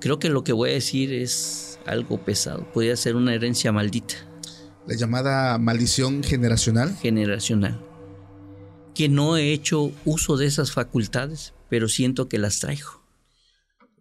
Creo 0.00 0.18
que 0.18 0.28
lo 0.28 0.42
que 0.42 0.52
voy 0.52 0.70
a 0.70 0.72
decir 0.72 1.12
es 1.12 1.78
algo 1.86 2.24
pesado. 2.24 2.66
Podría 2.72 2.96
ser 2.96 3.14
una 3.14 3.32
herencia 3.32 3.70
maldita, 3.70 4.16
La 4.88 4.96
llamada 4.96 5.56
maldición 5.58 6.24
generacional. 6.24 6.96
generacional. 6.96 7.80
Que 8.92 9.08
no 9.08 9.36
he 9.36 9.52
hecho 9.52 9.92
uso 10.04 10.36
de 10.36 10.46
esas 10.46 10.72
facultades, 10.72 11.54
pero 11.68 11.88
siento 11.88 12.28
que 12.28 12.38
las 12.40 12.58
traigo. 12.58 13.04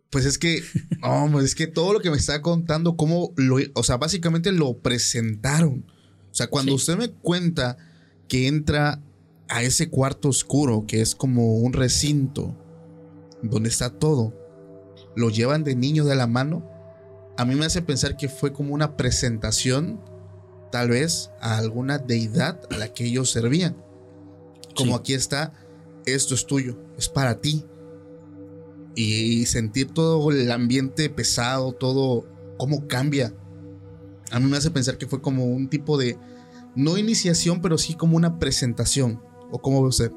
Pues 0.10 0.26
es 0.26 0.40
que, 0.40 0.64
no, 1.04 1.42
es 1.42 1.54
que 1.54 1.68
todo 1.68 1.94
lo 1.94 2.00
que 2.00 2.10
me 2.10 2.18
está 2.18 2.42
contando, 2.42 2.98
cómo 2.98 3.34
lo, 3.38 3.58
o 3.76 3.84
sea, 3.84 3.98
básicamente 3.98 4.52
lo 4.52 4.80
presentaron. 4.80 5.86
O 6.32 6.36
sea, 6.36 6.48
cuando 6.48 6.72
Sí. 6.72 6.76
usted 6.76 6.98
me 6.98 7.10
cuenta 7.12 7.78
que 8.28 8.48
entra 8.48 9.02
a 9.48 9.64
ese 9.64 9.90
cuarto 9.90 10.30
oscuro, 10.30 10.86
que 10.88 11.02
es 11.02 11.16
como 11.16 11.56
un 11.58 11.74
recinto, 11.74 12.56
donde 13.42 13.70
está 13.70 13.90
todo, 13.90 14.34
lo 15.16 15.30
llevan 15.30 15.64
de 15.64 15.76
niño 15.76 16.06
de 16.06 16.16
la 16.16 16.28
mano, 16.28 16.70
a 17.38 17.46
mí 17.46 17.56
me 17.56 17.66
hace 17.66 17.82
pensar 17.82 18.16
que 18.18 18.30
fue 18.30 18.54
como 18.54 18.74
una 18.74 18.96
presentación, 18.98 20.00
tal 20.72 20.90
vez, 20.90 21.32
a 21.42 21.58
alguna 21.58 21.98
deidad 21.98 22.60
a 22.70 22.78
la 22.78 22.94
que 22.94 23.06
ellos 23.06 23.32
servían. 23.32 23.76
Como 24.76 24.94
Sí. 24.94 25.00
aquí 25.00 25.14
está, 25.14 25.54
esto 26.06 26.36
es 26.36 26.46
tuyo, 26.46 26.78
es 26.98 27.10
para 27.10 27.42
ti 27.42 27.66
y 28.96 29.46
sentir 29.46 29.92
todo 29.94 30.30
el 30.32 30.52
ambiente 30.52 31.10
pesado, 31.10 31.72
todo 31.74 32.26
cómo 32.58 32.88
cambia 32.88 33.34
A 34.32 34.40
mí 34.40 34.50
me 34.50 34.58
hace 34.58 34.72
pensar 34.72 34.98
que 34.98 35.08
fue 35.08 35.22
como 35.22 35.46
un 35.46 35.70
tipo 35.70 35.98
de, 35.98 36.18
no 36.76 36.98
iniciación, 36.98 37.62
pero 37.62 37.78
sí 37.78 37.94
como 37.94 38.18
una 38.18 38.40
presentación. 38.40 39.22
¿O 39.52 39.60
cómo 39.60 39.82
ve 39.82 39.90
usted? 39.90 40.12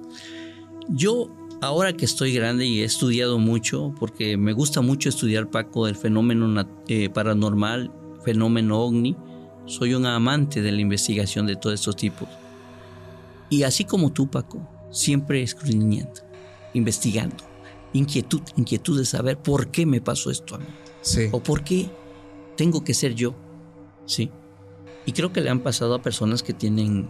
Yo, 0.88 1.34
ahora 1.60 1.94
que 1.94 2.04
estoy 2.04 2.34
grande 2.34 2.66
y 2.66 2.80
he 2.80 2.84
estudiado 2.84 3.38
mucho, 3.38 3.94
porque 3.98 4.36
me 4.36 4.52
gusta 4.52 4.80
mucho 4.80 5.08
estudiar, 5.08 5.50
Paco, 5.50 5.88
el 5.88 5.96
fenómeno 5.96 6.68
eh, 6.88 7.08
paranormal, 7.08 7.90
fenómeno 8.24 8.80
ovni, 8.80 9.16
soy 9.66 9.94
un 9.94 10.06
amante 10.06 10.60
de 10.60 10.72
la 10.72 10.80
investigación 10.80 11.46
de 11.46 11.56
todos 11.56 11.74
estos 11.74 11.96
tipos. 11.96 12.28
Y 13.48 13.62
así 13.62 13.84
como 13.84 14.12
tú, 14.12 14.28
Paco, 14.28 14.66
siempre 14.90 15.42
escudriñando, 15.42 16.20
investigando, 16.74 17.36
inquietud, 17.92 18.42
inquietud 18.56 18.98
de 18.98 19.04
saber 19.04 19.38
por 19.38 19.70
qué 19.70 19.86
me 19.86 20.00
pasó 20.00 20.30
esto 20.30 20.56
a 20.56 20.58
mí. 20.58 20.66
Sí. 21.00 21.28
O 21.32 21.42
por 21.42 21.64
qué 21.64 21.90
tengo 22.56 22.84
que 22.84 22.94
ser 22.94 23.14
yo. 23.14 23.34
Sí. 24.06 24.30
Y 25.06 25.12
creo 25.12 25.32
que 25.32 25.40
le 25.40 25.50
han 25.50 25.60
pasado 25.60 25.94
a 25.94 26.02
personas 26.02 26.42
que 26.42 26.52
tienen 26.52 27.08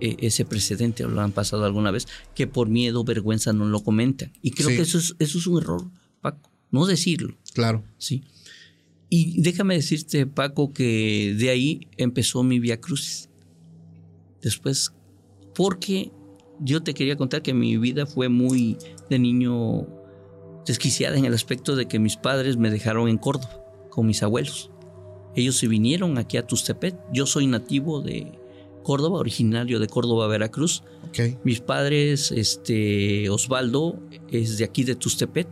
eh, 0.00 0.16
ese 0.18 0.44
precedente 0.44 1.04
o 1.04 1.08
lo 1.08 1.20
han 1.20 1.32
pasado 1.32 1.64
alguna 1.64 1.90
vez, 1.90 2.06
que 2.34 2.46
por 2.46 2.68
miedo, 2.68 3.04
vergüenza 3.04 3.52
no 3.52 3.64
lo 3.66 3.80
comentan. 3.82 4.32
Y 4.42 4.50
creo 4.50 4.70
Sí. 4.70 4.76
que 4.76 4.82
eso 4.82 4.98
es, 4.98 5.14
eso 5.18 5.38
es 5.38 5.46
un 5.46 5.58
error, 5.62 5.84
Paco. 6.20 6.50
No 6.70 6.84
decirlo. 6.86 7.36
Claro. 7.54 7.84
Sí. 7.98 8.24
Y 9.08 9.40
déjame 9.42 9.76
decirte, 9.76 10.26
Paco, 10.26 10.72
que 10.72 11.34
de 11.38 11.48
ahí 11.50 11.86
empezó 11.96 12.42
mi 12.42 12.58
vía 12.58 12.80
crucis. 12.80 13.28
Después, 14.42 14.92
porque 15.54 16.10
yo 16.60 16.82
te 16.82 16.92
quería 16.94 17.16
contar 17.16 17.42
que 17.42 17.54
mi 17.54 17.76
vida 17.78 18.06
fue 18.06 18.28
muy 18.28 18.76
de 19.08 19.18
niño 19.18 19.86
desquiciada 20.66 21.16
en 21.16 21.24
el 21.24 21.34
aspecto 21.34 21.76
de 21.76 21.86
que 21.86 21.98
mis 21.98 22.16
padres 22.16 22.56
me 22.56 22.70
dejaron 22.70 23.08
en 23.08 23.18
Córdoba 23.18 23.62
con 23.90 24.06
mis 24.06 24.22
abuelos. 24.22 24.70
Ellos 25.36 25.56
se 25.56 25.68
vinieron 25.68 26.18
aquí 26.18 26.36
a 26.36 26.46
Tustepet. 26.46 26.96
Yo 27.12 27.26
soy 27.26 27.46
nativo 27.46 28.00
de 28.00 28.38
Córdoba, 28.82 29.18
originario 29.18 29.80
de 29.80 29.88
Córdoba, 29.88 30.28
Veracruz. 30.28 30.82
Mis 31.44 31.60
padres, 31.60 32.32
este, 32.32 33.28
Osvaldo, 33.30 33.98
es 34.30 34.58
de 34.58 34.64
aquí 34.64 34.84
de 34.84 34.94
Tustepet. 34.94 35.48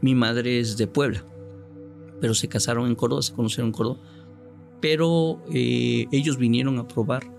Mi 0.00 0.14
madre 0.14 0.60
es 0.60 0.76
de 0.76 0.86
Puebla. 0.86 1.24
Pero 2.20 2.34
se 2.34 2.48
casaron 2.48 2.86
en 2.86 2.94
Córdoba, 2.94 3.22
se 3.22 3.32
conocieron 3.32 3.68
en 3.68 3.72
Córdoba. 3.72 4.00
Pero 4.80 5.42
eh, 5.52 6.06
ellos 6.12 6.38
vinieron 6.38 6.78
a 6.78 6.86
probar, 6.86 7.30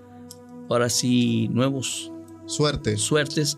ahora 0.69 0.89
sí, 0.89 1.47
nuevos 1.49 2.11
Suerte. 2.45 2.97
suertes. 2.97 3.57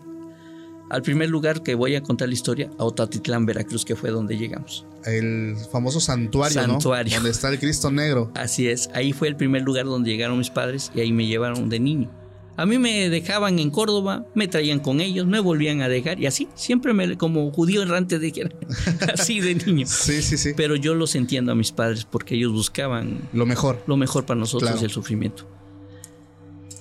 Al 0.90 1.02
primer 1.02 1.30
lugar 1.30 1.62
que 1.62 1.74
voy 1.74 1.94
a 1.94 2.02
contar 2.02 2.28
la 2.28 2.34
historia, 2.34 2.70
a 2.78 2.84
Otatitlán, 2.84 3.46
Veracruz, 3.46 3.84
que 3.84 3.94
fue 3.94 4.10
donde 4.10 4.36
llegamos. 4.36 4.86
El 5.06 5.56
famoso 5.72 6.00
santuario, 6.00 6.60
Santuario. 6.62 7.10
¿no? 7.10 7.16
Donde 7.16 7.30
está 7.30 7.48
el 7.48 7.58
Cristo 7.58 7.90
Negro. 7.90 8.30
Así 8.36 8.68
es, 8.68 8.90
ahí 8.94 9.12
fue 9.12 9.28
el 9.28 9.36
primer 9.36 9.62
lugar 9.62 9.86
donde 9.86 10.10
llegaron 10.10 10.38
mis 10.38 10.50
padres 10.50 10.90
y 10.94 11.00
ahí 11.00 11.12
me 11.12 11.26
llevaron 11.26 11.68
de 11.68 11.80
niño. 11.80 12.10
A 12.56 12.66
mí 12.66 12.78
me 12.78 13.08
dejaban 13.08 13.58
en 13.58 13.70
Córdoba, 13.70 14.26
me 14.34 14.46
traían 14.46 14.80
con 14.80 15.00
ellos, 15.00 15.26
me 15.26 15.40
volvían 15.40 15.80
a 15.80 15.88
dejar 15.88 16.20
y 16.20 16.26
así, 16.26 16.46
siempre 16.54 16.92
me, 16.92 17.16
como 17.16 17.50
judío 17.52 17.82
errante, 17.82 18.18
dijera, 18.18 18.50
así 19.14 19.40
de 19.40 19.54
niño. 19.54 19.86
Sí, 19.86 20.20
sí, 20.20 20.36
sí. 20.36 20.50
Pero 20.54 20.76
yo 20.76 20.94
los 20.94 21.14
entiendo 21.14 21.52
a 21.52 21.54
mis 21.54 21.72
padres 21.72 22.04
porque 22.04 22.34
ellos 22.34 22.52
buscaban 22.52 23.30
Lo 23.32 23.46
mejor. 23.46 23.82
lo 23.86 23.96
mejor 23.96 24.26
para 24.26 24.38
nosotros 24.38 24.68
Claro. 24.72 24.82
y 24.82 24.84
el 24.84 24.90
sufrimiento. 24.90 25.48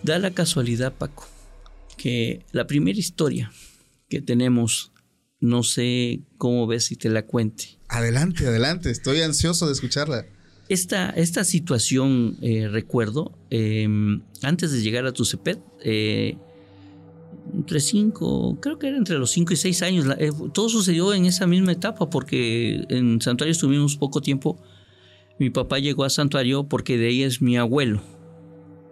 Da 0.04 0.20
la 0.20 0.32
casualidad, 0.32 0.94
Paco, 0.94 1.26
que 1.96 2.44
la 2.52 2.68
primera 2.68 3.00
historia 3.00 3.52
que 4.10 4.22
tenemos, 4.22 4.92
no 5.40 5.64
sé 5.64 6.22
cómo 6.38 6.68
ves 6.68 6.86
si 6.88 6.98
te 6.98 7.10
la 7.10 7.26
cuente. 7.26 7.79
Adelante, 7.89 8.48
adelante. 8.48 8.89
Estoy 8.91 9.22
ansioso 9.22 9.65
de 9.65 9.74
escucharla. 9.74 10.25
Esta, 10.69 11.10
esta 11.10 11.43
situación, 11.43 12.38
eh, 12.41 12.67
recuerdo, 12.69 13.38
eh, 13.50 13.88
antes 14.43 14.72
de 14.72 14.81
llegar 14.81 15.05
a 15.08 15.12
Tucepet, 15.12 15.60
eh, 15.84 16.38
entre 17.54 17.80
cinco, 17.80 18.58
creo 18.62 18.78
que 18.78 18.88
era 18.88 18.97
entre 18.97 19.17
los 19.17 19.32
cinco 19.32 19.54
y 19.54 19.56
seis 19.56 19.82
años, 19.82 20.06
eh, 20.17 20.32
todo 20.54 20.69
sucedió 20.69 21.13
en 21.13 21.25
esa 21.25 21.47
misma 21.47 21.71
etapa 21.71 22.10
porque 22.10 22.86
en 22.89 23.21
Santuario 23.21 23.52
estuvimos 23.52 23.97
poco 23.97 24.21
tiempo. 24.21 24.60
Mi 25.39 25.49
papá 25.49 25.80
llegó 25.80 26.04
a 26.04 26.10
Santuario 26.10 26.65
porque 26.67 26.97
de 26.97 27.08
ahí 27.08 27.23
es 27.23 27.41
mi 27.41 27.58
abuelo, 27.58 28.02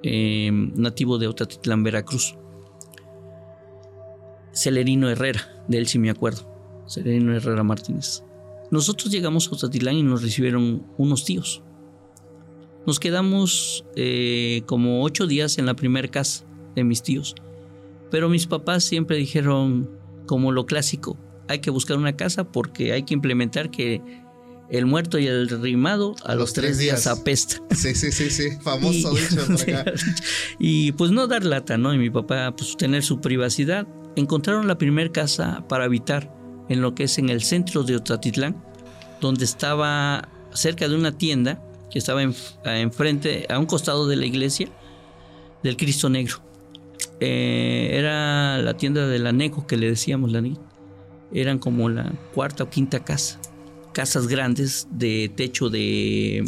eh, 0.03 0.49
nativo 0.51 1.17
de 1.17 1.27
Otatitlán, 1.27 1.83
Veracruz. 1.83 2.35
Celerino 4.53 5.09
Herrera, 5.09 5.63
de 5.67 5.77
él 5.77 5.87
sí 5.87 5.99
me 5.99 6.09
acuerdo. 6.09 6.83
Celerino 6.87 7.35
Herrera 7.35 7.63
Martínez. 7.63 8.23
Nosotros 8.71 9.11
llegamos 9.11 9.47
a 9.47 9.55
Otatilán 9.55 9.95
y 9.95 10.03
nos 10.03 10.21
recibieron 10.21 10.85
unos 10.97 11.25
tíos. 11.25 11.63
Nos 12.85 12.99
quedamos 12.99 13.85
eh, 13.95 14.61
como 14.65 15.03
ocho 15.03 15.27
días 15.27 15.57
en 15.57 15.65
la 15.65 15.75
primera 15.75 16.07
casa 16.07 16.45
de 16.75 16.83
mis 16.83 17.01
tíos. 17.03 17.35
Pero 18.11 18.29
mis 18.29 18.47
papás 18.47 18.83
siempre 18.83 19.17
dijeron, 19.17 19.89
como 20.25 20.51
lo 20.51 20.65
clásico, 20.65 21.17
hay 21.49 21.59
que 21.59 21.69
buscar 21.69 21.97
una 21.97 22.15
casa 22.15 22.51
porque 22.51 22.93
hay 22.93 23.03
que 23.03 23.13
implementar 23.13 23.71
que 23.71 24.01
el 24.69 24.85
muerto 24.85 25.17
y 25.17 25.27
el 25.27 25.47
rimado 25.49 26.15
a 26.25 26.35
los, 26.35 26.53
tres 26.53 26.77
días, 26.77 27.07
apesta. 27.07 27.61
Sí, 27.75 27.95
sí, 27.95 28.11
sí, 28.11 28.29
sí. 28.29 28.49
Famoso 28.61 29.13
Y- 29.17 29.21
dicho 29.21 29.45
por 29.45 29.61
acá. 29.61 29.91
y 30.59 30.91
pues 30.93 31.11
no 31.11 31.27
dar 31.27 31.43
lata, 31.45 31.77
¿no? 31.77 31.93
Y 31.93 31.97
mi 31.97 32.09
papá, 32.09 32.53
pues 32.55 32.75
tener 32.77 33.03
su 33.03 33.19
privacidad. 33.21 33.87
Encontraron 34.15 34.67
la 34.67 34.77
primera 34.77 35.11
casa 35.11 35.63
para 35.69 35.85
habitar 35.85 36.33
en 36.69 36.81
lo 36.81 36.93
que 36.95 37.03
es 37.03 37.17
en 37.17 37.29
el 37.29 37.41
centro 37.41 37.83
de 37.83 37.95
Otatitlán, 37.95 38.55
donde 39.21 39.45
estaba 39.45 40.27
cerca 40.53 40.87
de 40.87 40.95
una 40.95 41.17
tienda 41.17 41.61
que 41.91 41.99
estaba 41.99 42.21
en- 42.23 42.35
a- 42.65 42.79
enfrente, 42.79 43.45
a 43.49 43.57
un 43.59 43.65
costado 43.65 44.07
de 44.07 44.15
la 44.15 44.25
iglesia 44.25 44.69
del 45.63 45.77
Cristo 45.77 46.09
Negro. 46.09 46.37
Eh, 47.19 47.89
era 47.93 48.57
la 48.59 48.75
tienda 48.75 49.07
del 49.07 49.25
anejo 49.27 49.65
que 49.65 49.77
le 49.77 49.87
decíamos 49.89 50.31
la 50.31 50.41
niña. 50.41 50.59
Eran 51.33 51.59
como 51.59 51.89
la 51.89 52.11
cuarta 52.33 52.63
o 52.63 52.69
quinta 52.69 53.03
casa. 53.03 53.39
Casas 53.93 54.27
grandes 54.27 54.87
de 54.91 55.31
techo 55.35 55.69
de. 55.69 56.45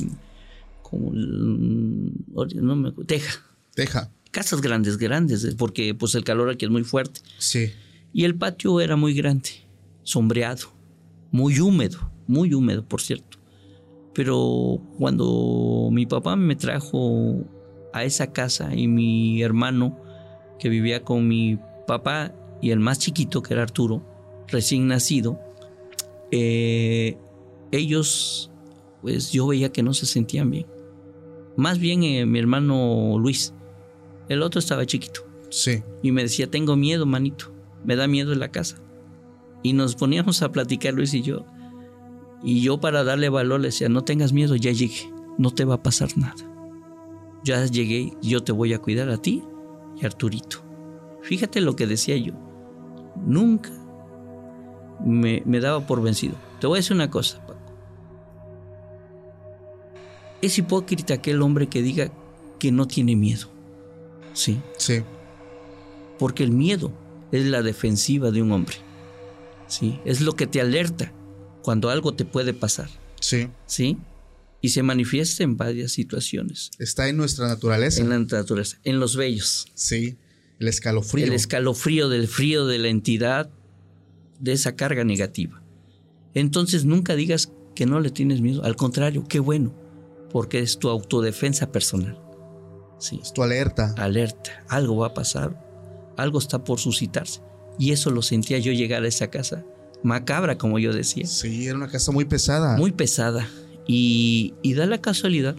como. 0.84 1.12
mm, 1.12 2.12
no 2.56 2.76
me 2.76 2.90
acuerdo, 2.90 3.08
teja. 3.08 3.42
Deja. 3.76 4.12
Casas 4.32 4.62
grandes, 4.62 4.98
grandes, 4.98 5.56
porque 5.58 5.96
pues 5.96 6.14
el 6.14 6.24
calor 6.24 6.50
aquí 6.50 6.66
es 6.66 6.72
muy 6.72 6.84
fuerte. 6.84 7.22
Sí. 7.40 7.72
Y 8.14 8.26
el 8.26 8.36
patio 8.36 8.80
era 8.80 8.96
muy 8.96 9.14
grande, 9.16 9.50
sombreado, 10.10 10.70
muy 11.32 11.60
húmedo, 11.60 12.12
muy 12.26 12.52
húmedo, 12.56 12.84
por 12.84 13.00
cierto. 13.00 13.38
Pero 14.16 14.82
cuando 14.98 15.90
mi 15.92 16.08
papá 16.08 16.36
me 16.36 16.56
trajo 16.56 17.46
a 17.94 18.04
esa 18.04 18.34
casa 18.34 18.74
y 18.74 18.88
mi 18.88 19.44
hermano, 19.44 20.00
que 20.58 20.68
vivía 20.68 21.04
con 21.04 21.28
mi 21.28 21.60
papá 21.86 22.34
y 22.60 22.72
el 22.72 22.80
más 22.80 22.98
chiquito, 22.98 23.44
que 23.44 23.54
era 23.54 23.62
Arturo, 23.62 24.04
recién 24.48 24.88
nacido, 24.88 25.40
eh, 26.32 27.18
ellos, 27.72 28.50
pues 29.04 29.32
yo 29.32 29.46
veía 29.46 29.72
que 29.72 29.84
no 29.84 29.94
se 29.94 30.08
sentían 30.08 30.50
bien. 30.50 30.66
Más 31.56 31.78
bien 31.78 32.02
eh, 32.02 32.26
mi 32.26 32.40
hermano 32.40 33.20
Luis, 33.20 33.54
el 34.28 34.42
otro 34.42 34.58
estaba 34.58 34.88
chiquito. 34.88 35.22
Sí. 35.52 35.84
Y 36.02 36.12
me 36.12 36.24
decía, 36.24 36.50
tengo 36.50 36.76
miedo, 36.76 37.06
manito. 37.06 37.54
Me 37.86 37.96
da 37.96 38.08
miedo 38.08 38.34
en 38.34 38.40
la 38.40 38.50
casa. 38.50 38.82
Y 39.64 39.74
nos 39.74 39.96
poníamos 39.96 40.42
a 40.42 40.52
platicar 40.52 40.94
Luis 40.94 41.14
y 41.14 41.22
yo. 41.22 41.46
Y 42.42 42.62
yo 42.62 42.80
para 42.80 43.04
darle 43.04 43.30
valor 43.30 43.60
le 43.60 43.68
decía, 43.68 43.90
no 43.90 44.04
tengas 44.04 44.34
miedo, 44.34 44.56
ya 44.56 44.72
llegué. 44.72 45.12
No 45.38 45.52
te 45.52 45.66
va 45.66 45.76
a 45.76 45.84
pasar 45.84 46.18
nada. 46.18 46.36
Ya 47.44 47.66
llegué, 47.66 48.14
yo 48.22 48.44
te 48.44 48.52
voy 48.52 48.74
a 48.74 48.80
cuidar 48.80 49.10
a 49.10 49.18
ti 49.18 49.44
y 49.98 50.04
a 50.04 50.08
Arturito. 50.08 50.58
Fíjate 51.22 51.62
lo 51.62 51.76
que 51.76 51.88
decía 51.88 52.16
yo. 52.18 52.34
Nunca 53.16 53.72
me, 55.06 55.44
me 55.46 55.60
daba 55.60 55.86
por 55.86 56.02
vencido. 56.02 56.36
Te 56.60 56.68
voy 56.68 56.78
a 56.78 56.80
decir 56.80 56.96
una 56.96 57.10
cosa, 57.10 57.46
Paco. 57.46 57.60
Es 60.42 60.58
hipócrita 60.58 61.16
aquel 61.16 61.42
hombre 61.42 61.68
que 61.68 61.82
diga 61.82 62.12
que 62.60 62.72
no 62.72 62.88
tiene 62.88 63.16
miedo. 63.16 63.48
Sí. 64.34 64.62
Sí. 64.78 65.04
Porque 66.18 66.44
el 66.44 66.52
miedo 66.52 66.92
es 67.32 67.46
la 67.46 67.62
defensiva 67.62 68.32
de 68.32 68.42
un 68.42 68.52
hombre. 68.52 68.76
¿Sí? 69.70 70.00
Es 70.04 70.20
lo 70.20 70.36
que 70.36 70.48
te 70.48 70.60
alerta 70.60 71.14
cuando 71.62 71.90
algo 71.90 72.14
te 72.14 72.26
puede 72.26 72.54
pasar. 72.54 72.90
Sí. 73.22 73.48
¿Sí? 73.66 73.98
Y 74.62 74.70
se 74.70 74.84
manifiesta 74.84 75.44
en 75.44 75.56
varias 75.56 75.94
situaciones. 75.94 76.72
Está 76.80 77.08
en 77.08 77.16
nuestra 77.16 77.48
naturaleza. 77.48 78.02
En 78.02 78.10
la 78.10 78.20
naturaleza, 78.20 78.78
en 78.84 79.00
los 79.00 79.16
vellos. 79.16 79.68
Sí. 79.76 80.18
El 80.60 80.68
escalofrío. 80.68 81.26
El 81.26 81.34
escalofrío 81.34 82.10
del 82.10 82.28
frío 82.28 82.66
de 82.66 82.80
la 82.80 82.90
entidad, 82.90 83.50
de 84.40 84.52
esa 84.52 84.76
carga 84.76 85.06
negativa. 85.06 85.62
Entonces 86.34 86.84
nunca 86.84 87.16
digas 87.16 87.52
que 87.76 87.86
no 87.86 88.02
le 88.02 88.10
tienes 88.10 88.42
miedo. 88.42 88.64
Al 88.66 88.76
contrario, 88.76 89.26
qué 89.30 89.40
bueno. 89.40 89.74
Porque 90.32 90.60
es 90.60 90.78
tu 90.78 90.90
autodefensa 90.90 91.72
personal. 91.72 92.20
Sí. 93.00 93.20
Es 93.24 93.32
tu 93.32 93.42
alerta. 93.42 93.94
alerta, 93.98 94.64
algo 94.68 94.98
va 94.98 95.08
a 95.08 95.14
pasar, 95.14 95.58
algo 96.18 96.38
está 96.40 96.64
por 96.64 96.80
suscitarse. 96.80 97.42
Y 97.80 97.92
eso 97.92 98.12
lo 98.12 98.22
sentía 98.22 98.60
yo 98.60 98.72
llegar 98.72 99.04
a 99.04 99.08
esa 99.08 99.32
casa, 99.32 99.66
macabra 100.04 100.58
como 100.60 100.78
yo 100.78 100.94
decía, 100.94 101.26
Sí, 101.26 101.66
era 101.66 101.76
una 101.78 101.88
casa 101.88 102.12
muy 102.12 102.26
pesada. 102.26 102.78
muy 102.78 102.92
pesada. 102.92 103.48
Y, 103.88 104.54
y 104.62 104.76
da 104.76 104.86
la 104.86 105.02
casualidad 105.02 105.56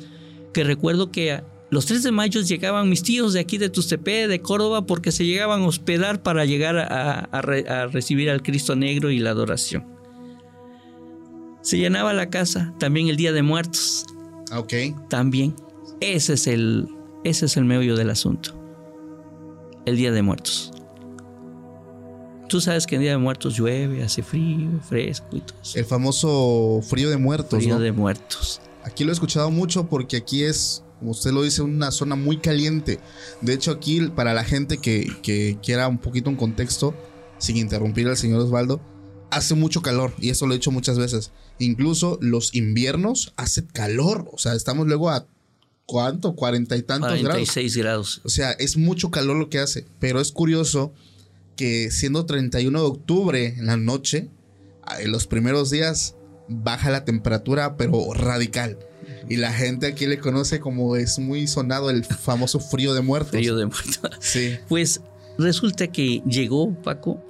que 0.52 0.62
recuerdo 0.62 1.10
que 1.10 1.42
los 1.70 1.86
3 1.86 2.02
de 2.02 2.10
mayo 2.10 2.40
llegaban 2.40 2.88
mis 2.88 3.02
tíos 3.02 3.32
de 3.32 3.40
aquí 3.40 3.56
de 3.56 3.70
Tustepe, 3.70 4.26
de 4.26 4.40
Córdoba, 4.40 4.86
porque 4.86 5.12
se 5.12 5.24
llegaban 5.24 5.62
a 5.62 5.66
hospedar 5.66 6.20
para 6.20 6.44
llegar 6.44 6.76
a, 6.76 7.86
recibir 7.92 8.28
al 8.28 8.42
Cristo 8.42 8.74
Negro 8.74 9.10
y 9.10 9.20
la 9.20 9.30
adoración. 9.30 9.86
Se 11.62 11.78
llenaba 11.78 12.12
la 12.12 12.28
casa, 12.28 12.74
también 12.80 13.08
el 13.08 13.16
Día 13.16 13.32
de 13.32 13.42
Muertos. 13.42 14.04
Ok. 14.52 14.72
También. 15.08 15.54
Ese 16.00 16.32
es 16.32 16.46
el, 16.48 16.88
ese 17.22 17.46
es 17.46 17.56
el 17.56 17.64
meollo 17.66 17.96
del 17.96 18.10
asunto. 18.10 18.52
El 19.86 19.96
Día 19.96 20.10
de 20.10 20.22
Muertos. 20.22 20.72
Tú 22.50 22.60
sabes 22.60 22.84
que 22.84 22.96
en 22.96 23.02
Día 23.02 23.12
de 23.12 23.18
Muertos 23.18 23.56
llueve, 23.56 24.02
hace 24.02 24.24
frío, 24.24 24.80
fresco 24.88 25.36
y 25.36 25.40
todo 25.40 25.56
eso. 25.62 25.78
El 25.78 25.84
famoso 25.84 26.80
frío 26.82 27.08
de 27.08 27.16
muertos. 27.16 27.62
Frío 27.62 27.78
de 27.78 27.92
muertos. 27.92 28.60
Aquí 28.82 29.04
lo 29.04 29.10
he 29.10 29.12
escuchado 29.12 29.52
mucho 29.52 29.86
porque 29.88 30.16
aquí 30.16 30.42
es, 30.42 30.82
como 30.98 31.12
usted 31.12 31.30
lo 31.30 31.44
dice, 31.44 31.62
una 31.62 31.92
zona 31.92 32.16
muy 32.16 32.38
caliente. 32.38 32.98
De 33.40 33.52
hecho, 33.52 33.70
aquí, 33.70 34.00
para 34.08 34.34
la 34.34 34.42
gente 34.42 34.78
que, 34.78 35.58
quiera 35.62 35.86
un 35.86 35.98
poquito 35.98 36.28
un 36.28 36.34
contexto, 36.34 36.92
sin 37.38 37.56
interrumpir 37.56 38.08
al 38.08 38.16
señor 38.16 38.40
Osvaldo, 38.40 38.80
hace 39.30 39.54
mucho 39.54 39.80
calor 39.80 40.12
y 40.18 40.30
eso 40.30 40.48
lo 40.48 40.54
he 40.54 40.56
dicho 40.56 40.72
muchas 40.72 40.98
veces. 40.98 41.30
Incluso 41.60 42.18
los 42.20 42.52
inviernos 42.52 43.32
hace 43.36 43.64
calor. 43.64 44.28
O 44.32 44.38
sea, 44.38 44.54
estamos 44.54 44.88
luego 44.88 45.08
a 45.10 45.24
¿cuánto? 45.86 46.34
Cuarenta 46.34 46.76
y 46.76 46.82
tantos 46.82 47.10
46 47.10 47.76
grados. 47.76 48.16
grados. 48.16 48.20
O 48.24 48.28
sea, 48.28 48.50
es 48.50 48.76
mucho 48.76 49.12
calor 49.12 49.36
lo 49.36 49.48
que 49.48 49.60
hace. 49.60 49.86
Pero 50.00 50.20
es 50.20 50.32
curioso 50.32 50.92
que 51.60 51.90
siendo 51.90 52.24
31 52.24 52.80
de 52.80 52.86
octubre 52.86 53.46
en 53.58 53.66
la 53.66 53.76
noche, 53.76 54.30
en 54.98 55.12
los 55.12 55.26
primeros 55.26 55.68
días 55.68 56.16
baja 56.48 56.88
la 56.88 57.04
temperatura, 57.04 57.76
pero 57.76 58.14
radical. 58.14 58.78
Y 59.28 59.36
la 59.36 59.52
gente 59.52 59.86
aquí 59.86 60.06
le 60.06 60.18
conoce 60.18 60.58
como 60.58 60.96
es 60.96 61.18
muy 61.18 61.46
sonado 61.46 61.90
el 61.90 62.02
famoso 62.02 62.60
frío 62.60 62.94
de 62.94 63.02
muertos. 63.02 63.32
Frío 63.32 63.56
de 63.56 63.66
muertos. 63.66 64.10
Sí. 64.20 64.56
Pues 64.70 65.02
resulta 65.36 65.88
que 65.88 66.22
llegó 66.26 66.72
Paco 66.80 67.22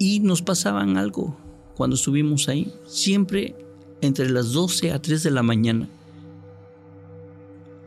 y 0.00 0.18
nos 0.18 0.42
pasaban 0.42 0.96
algo 0.96 1.38
cuando 1.76 1.94
estuvimos 1.94 2.48
ahí. 2.48 2.74
Siempre 2.88 3.54
entre 4.00 4.28
las 4.28 4.50
12 4.50 4.90
a 4.90 5.00
3 5.00 5.22
de 5.22 5.30
la 5.30 5.44
mañana 5.44 5.88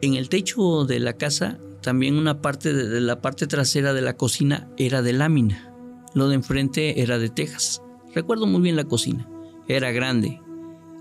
en 0.01 0.13
el 0.13 0.29
techo 0.29 0.85
de 0.85 0.99
la 1.01 1.17
casa, 1.17 1.59
también 1.81 2.17
una 2.17 2.41
parte 2.41 2.73
de, 2.73 3.01
la 3.01 3.21
parte 3.21 3.47
trasera 3.47 3.93
de 3.93 4.01
la 4.01 4.17
cocina 4.17 4.69
era 4.77 5.01
de 5.01 5.13
lámina. 5.13 5.73
Lo 6.13 6.27
de 6.27 6.35
enfrente 6.35 7.01
era 7.01 7.17
de 7.17 7.29
tejas. 7.29 7.81
Recuerdo 8.13 8.47
muy 8.47 8.61
bien 8.61 8.75
la 8.75 8.83
cocina. 8.83 9.29
Era 9.67 9.91
grande. 9.91 10.41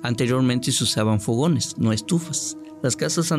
Anteriormente 0.03 0.71
se 0.71 0.85
usaban 0.85 1.21
fogones, 1.21 1.77
no 1.79 1.93
estufas. 1.93 2.57
Las 2.83 2.97
casas 2.97 3.33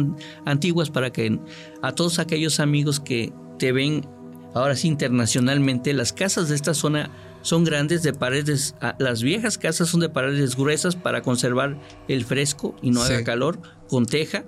antiguas 0.45 0.89
para 0.89 1.11
que 1.11 1.39
a 1.81 1.93
todos 1.93 2.19
aquellos 2.19 2.59
amigos 2.59 2.99
que 2.99 3.31
te 3.57 3.71
ven 3.71 4.05
ahora 4.53 4.75
sí 4.75 4.87
internacionalmente, 4.87 5.93
las 5.93 6.11
casas 6.11 6.49
de 6.49 6.55
esta 6.55 6.73
zona 6.73 7.11
son 7.41 7.63
grandes 7.63 8.03
de 8.03 8.11
paredes, 8.11 8.75
las 8.97 9.23
viejas 9.23 9.57
casas 9.57 9.89
son 9.89 10.01
de 10.01 10.09
paredes 10.09 10.57
gruesas 10.57 10.95
para 10.95 11.21
conservar 11.21 11.79
el 12.07 12.25
fresco 12.25 12.75
y 12.81 12.91
no 12.91 13.01
haga 13.01 13.23
calor, 13.23 13.61
con 13.87 14.05
teja 14.05 14.43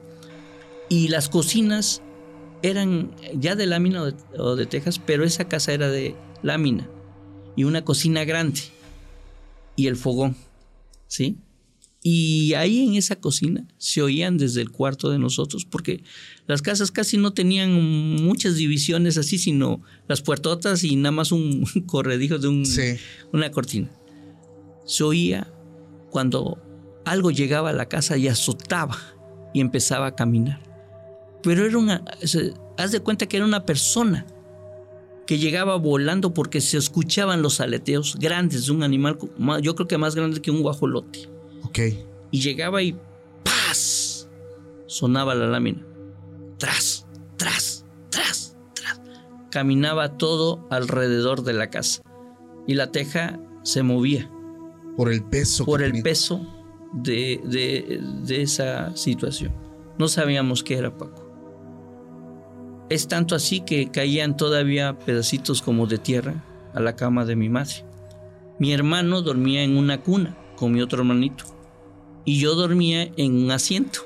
y 0.89 1.07
las 1.07 1.29
cocinas 1.29 2.01
eran 2.63 3.11
ya 3.33 3.55
de 3.55 3.65
lámina 3.65 4.03
o 4.37 4.55
de, 4.55 4.65
tejas, 4.65 4.99
pero 4.99 5.23
esa 5.23 5.47
casa 5.47 5.73
era 5.73 5.89
de 5.89 6.15
lámina. 6.41 6.87
Y 7.55 7.63
una 7.63 7.83
cocina 7.83 8.23
grande. 8.23 8.61
Y 9.75 9.87
el 9.87 9.95
fogón. 9.95 10.35
¿Sí? 11.07 11.37
Y 12.03 12.53
ahí 12.55 12.87
en 12.87 12.95
esa 12.95 13.17
cocina 13.17 13.67
se 13.77 14.01
oían 14.01 14.37
desde 14.37 14.61
el 14.61 14.71
cuarto 14.71 15.11
de 15.11 15.19
nosotros, 15.19 15.65
porque 15.65 16.03
las 16.47 16.63
casas 16.63 16.89
casi 16.89 17.17
no 17.17 17.33
tenían 17.33 17.73
muchas 18.23 18.55
divisiones 18.55 19.17
así, 19.17 19.37
sino 19.37 19.83
las 20.07 20.21
puertotas 20.21 20.83
y 20.83 20.95
nada 20.95 21.11
más 21.11 21.31
un 21.31 21.63
corredijo 21.85 22.39
de 22.39 22.47
un, 22.47 22.63
una 23.31 23.51
cortina. 23.51 23.91
Se 24.85 25.03
oía 25.03 25.53
cuando 26.09 26.59
algo 27.05 27.29
llegaba 27.29 27.69
a 27.69 27.73
la 27.73 27.87
casa 27.87 28.17
y 28.17 28.27
azotaba 28.27 28.97
y 29.53 29.61
empezaba 29.61 30.07
a 30.07 30.15
caminar. 30.15 30.70
Pero 31.43 31.65
era 31.65 31.77
una, 31.77 32.03
haz 32.77 32.91
de 32.91 32.99
cuenta 32.99 33.25
que 33.27 33.37
era 33.37 33.45
una 33.45 33.65
persona 33.65 34.25
que 35.25 35.37
llegaba 35.37 35.77
volando 35.77 36.33
porque 36.33 36.61
se 36.61 36.77
escuchaban 36.77 37.41
los 37.41 37.61
aleteos 37.61 38.17
grandes 38.19 38.65
de 38.65 38.73
un 38.73 38.83
animal, 38.83 39.17
yo 39.61 39.75
creo 39.75 39.87
que 39.87 39.97
más 39.97 40.15
grande 40.15 40.41
que 40.41 40.51
un 40.51 40.61
guajolote. 40.61 41.29
Ok. 41.63 41.79
Y 42.31 42.41
llegaba 42.41 42.81
y 42.81 42.97
¡paz! 43.43 44.27
Sonaba 44.87 45.33
la 45.35 45.47
lámina. 45.47 45.85
Tras, 46.57 47.07
tras, 47.37 47.85
tras, 48.09 48.57
tras. 48.73 49.01
Caminaba 49.49 50.17
todo 50.17 50.67
alrededor 50.69 51.43
de 51.43 51.53
la 51.53 51.69
casa. 51.69 52.01
Y 52.67 52.73
la 52.73 52.91
teja 52.91 53.39
se 53.63 53.83
movía. 53.83 54.29
Por 54.97 55.11
el 55.11 55.23
peso. 55.23 55.65
Por 55.65 55.81
el 55.81 56.03
peso 56.03 56.45
de, 56.93 57.41
de, 57.45 58.01
de 58.23 58.41
esa 58.41 58.95
situación. 58.95 59.53
No 59.97 60.07
sabíamos 60.07 60.63
qué 60.63 60.77
era, 60.77 60.97
Paco. 60.97 61.20
Es 62.91 63.07
tanto 63.07 63.35
así 63.35 63.61
que 63.61 63.89
caían 63.89 64.35
todavía 64.35 64.99
pedacitos 64.99 65.61
como 65.61 65.87
de 65.87 65.97
tierra 65.97 66.43
a 66.73 66.81
la 66.81 66.97
cama 66.97 67.23
de 67.23 67.37
mi 67.37 67.47
madre. 67.47 67.85
Mi 68.59 68.73
hermano 68.73 69.21
dormía 69.21 69.63
en 69.63 69.77
una 69.77 70.01
cuna 70.01 70.35
con 70.57 70.73
mi 70.73 70.81
otro 70.81 70.99
hermanito 70.99 71.45
y 72.25 72.37
yo 72.37 72.53
dormía 72.53 73.09
en 73.15 73.45
un 73.45 73.51
asiento, 73.51 74.01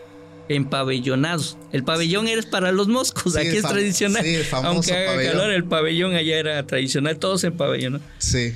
en 0.49 0.65
pabellonados. 0.65 1.57
El 1.71 1.83
pabellón 1.83 2.27
era 2.27 2.43
para 2.43 2.71
los 2.71 2.87
moscos, 2.87 3.35
aquí 3.35 3.57
es 3.57 3.63
tradicional. 3.63 4.23
Sí, 4.23 4.37
Aunque 4.51 4.93
haga 4.93 5.31
calor, 5.31 5.49
el 5.49 5.63
pabellón 5.63 6.13
allá 6.13 6.37
era 6.37 6.67
tradicional, 6.67 7.17
todos 7.17 7.43
en 7.43 7.57
pabellón. 7.57 8.03
Sí. 8.19 8.53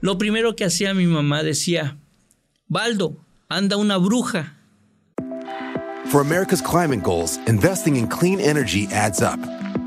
Lo 0.00 0.18
primero 0.18 0.56
que 0.56 0.64
hacía 0.64 0.94
mi 0.94 1.06
mamá 1.06 1.44
decía, 1.44 1.96
Baldo, 2.66 3.24
anda 3.48 3.76
una 3.76 3.98
bruja. 3.98 4.56
For 6.10 6.20
America's 6.20 6.60
climate 6.60 7.04
goals, 7.04 7.38
investing 7.46 7.94
in 7.94 8.08
clean 8.08 8.40
energy 8.40 8.88
adds 8.90 9.22
up. 9.22 9.38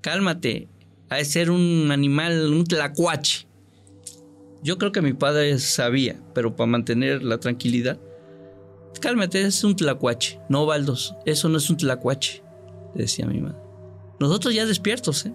cálmate, 0.00 0.68
ha 1.08 1.16
de 1.16 1.24
ser 1.24 1.50
un 1.50 1.90
animal, 1.90 2.52
un 2.52 2.64
tlacuache. 2.64 3.46
Yo 4.62 4.78
creo 4.78 4.92
que 4.92 5.02
mi 5.02 5.12
padre 5.12 5.58
sabía, 5.58 6.20
pero 6.34 6.56
para 6.56 6.66
mantener 6.66 7.22
la 7.22 7.38
tranquilidad, 7.38 7.98
cálmate, 9.00 9.42
es 9.42 9.62
un 9.64 9.76
tlacuache. 9.76 10.40
No, 10.48 10.66
Baldos, 10.66 11.14
eso 11.24 11.48
no 11.48 11.58
es 11.58 11.70
un 11.70 11.76
tlacuache, 11.76 12.42
decía 12.94 13.26
mi 13.26 13.40
madre. 13.40 13.58
Nosotros 14.18 14.54
ya 14.54 14.66
despiertos, 14.66 15.26
¿eh? 15.26 15.34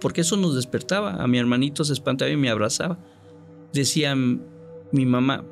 Porque 0.00 0.22
eso 0.22 0.36
nos 0.36 0.54
despertaba. 0.54 1.22
A 1.22 1.26
mi 1.26 1.38
hermanito 1.38 1.84
se 1.84 1.92
espantaba 1.92 2.30
y 2.30 2.36
me 2.36 2.50
abrazaba. 2.50 2.98
Decía 3.72 4.14
mi 4.16 5.06
mamá, 5.06 5.44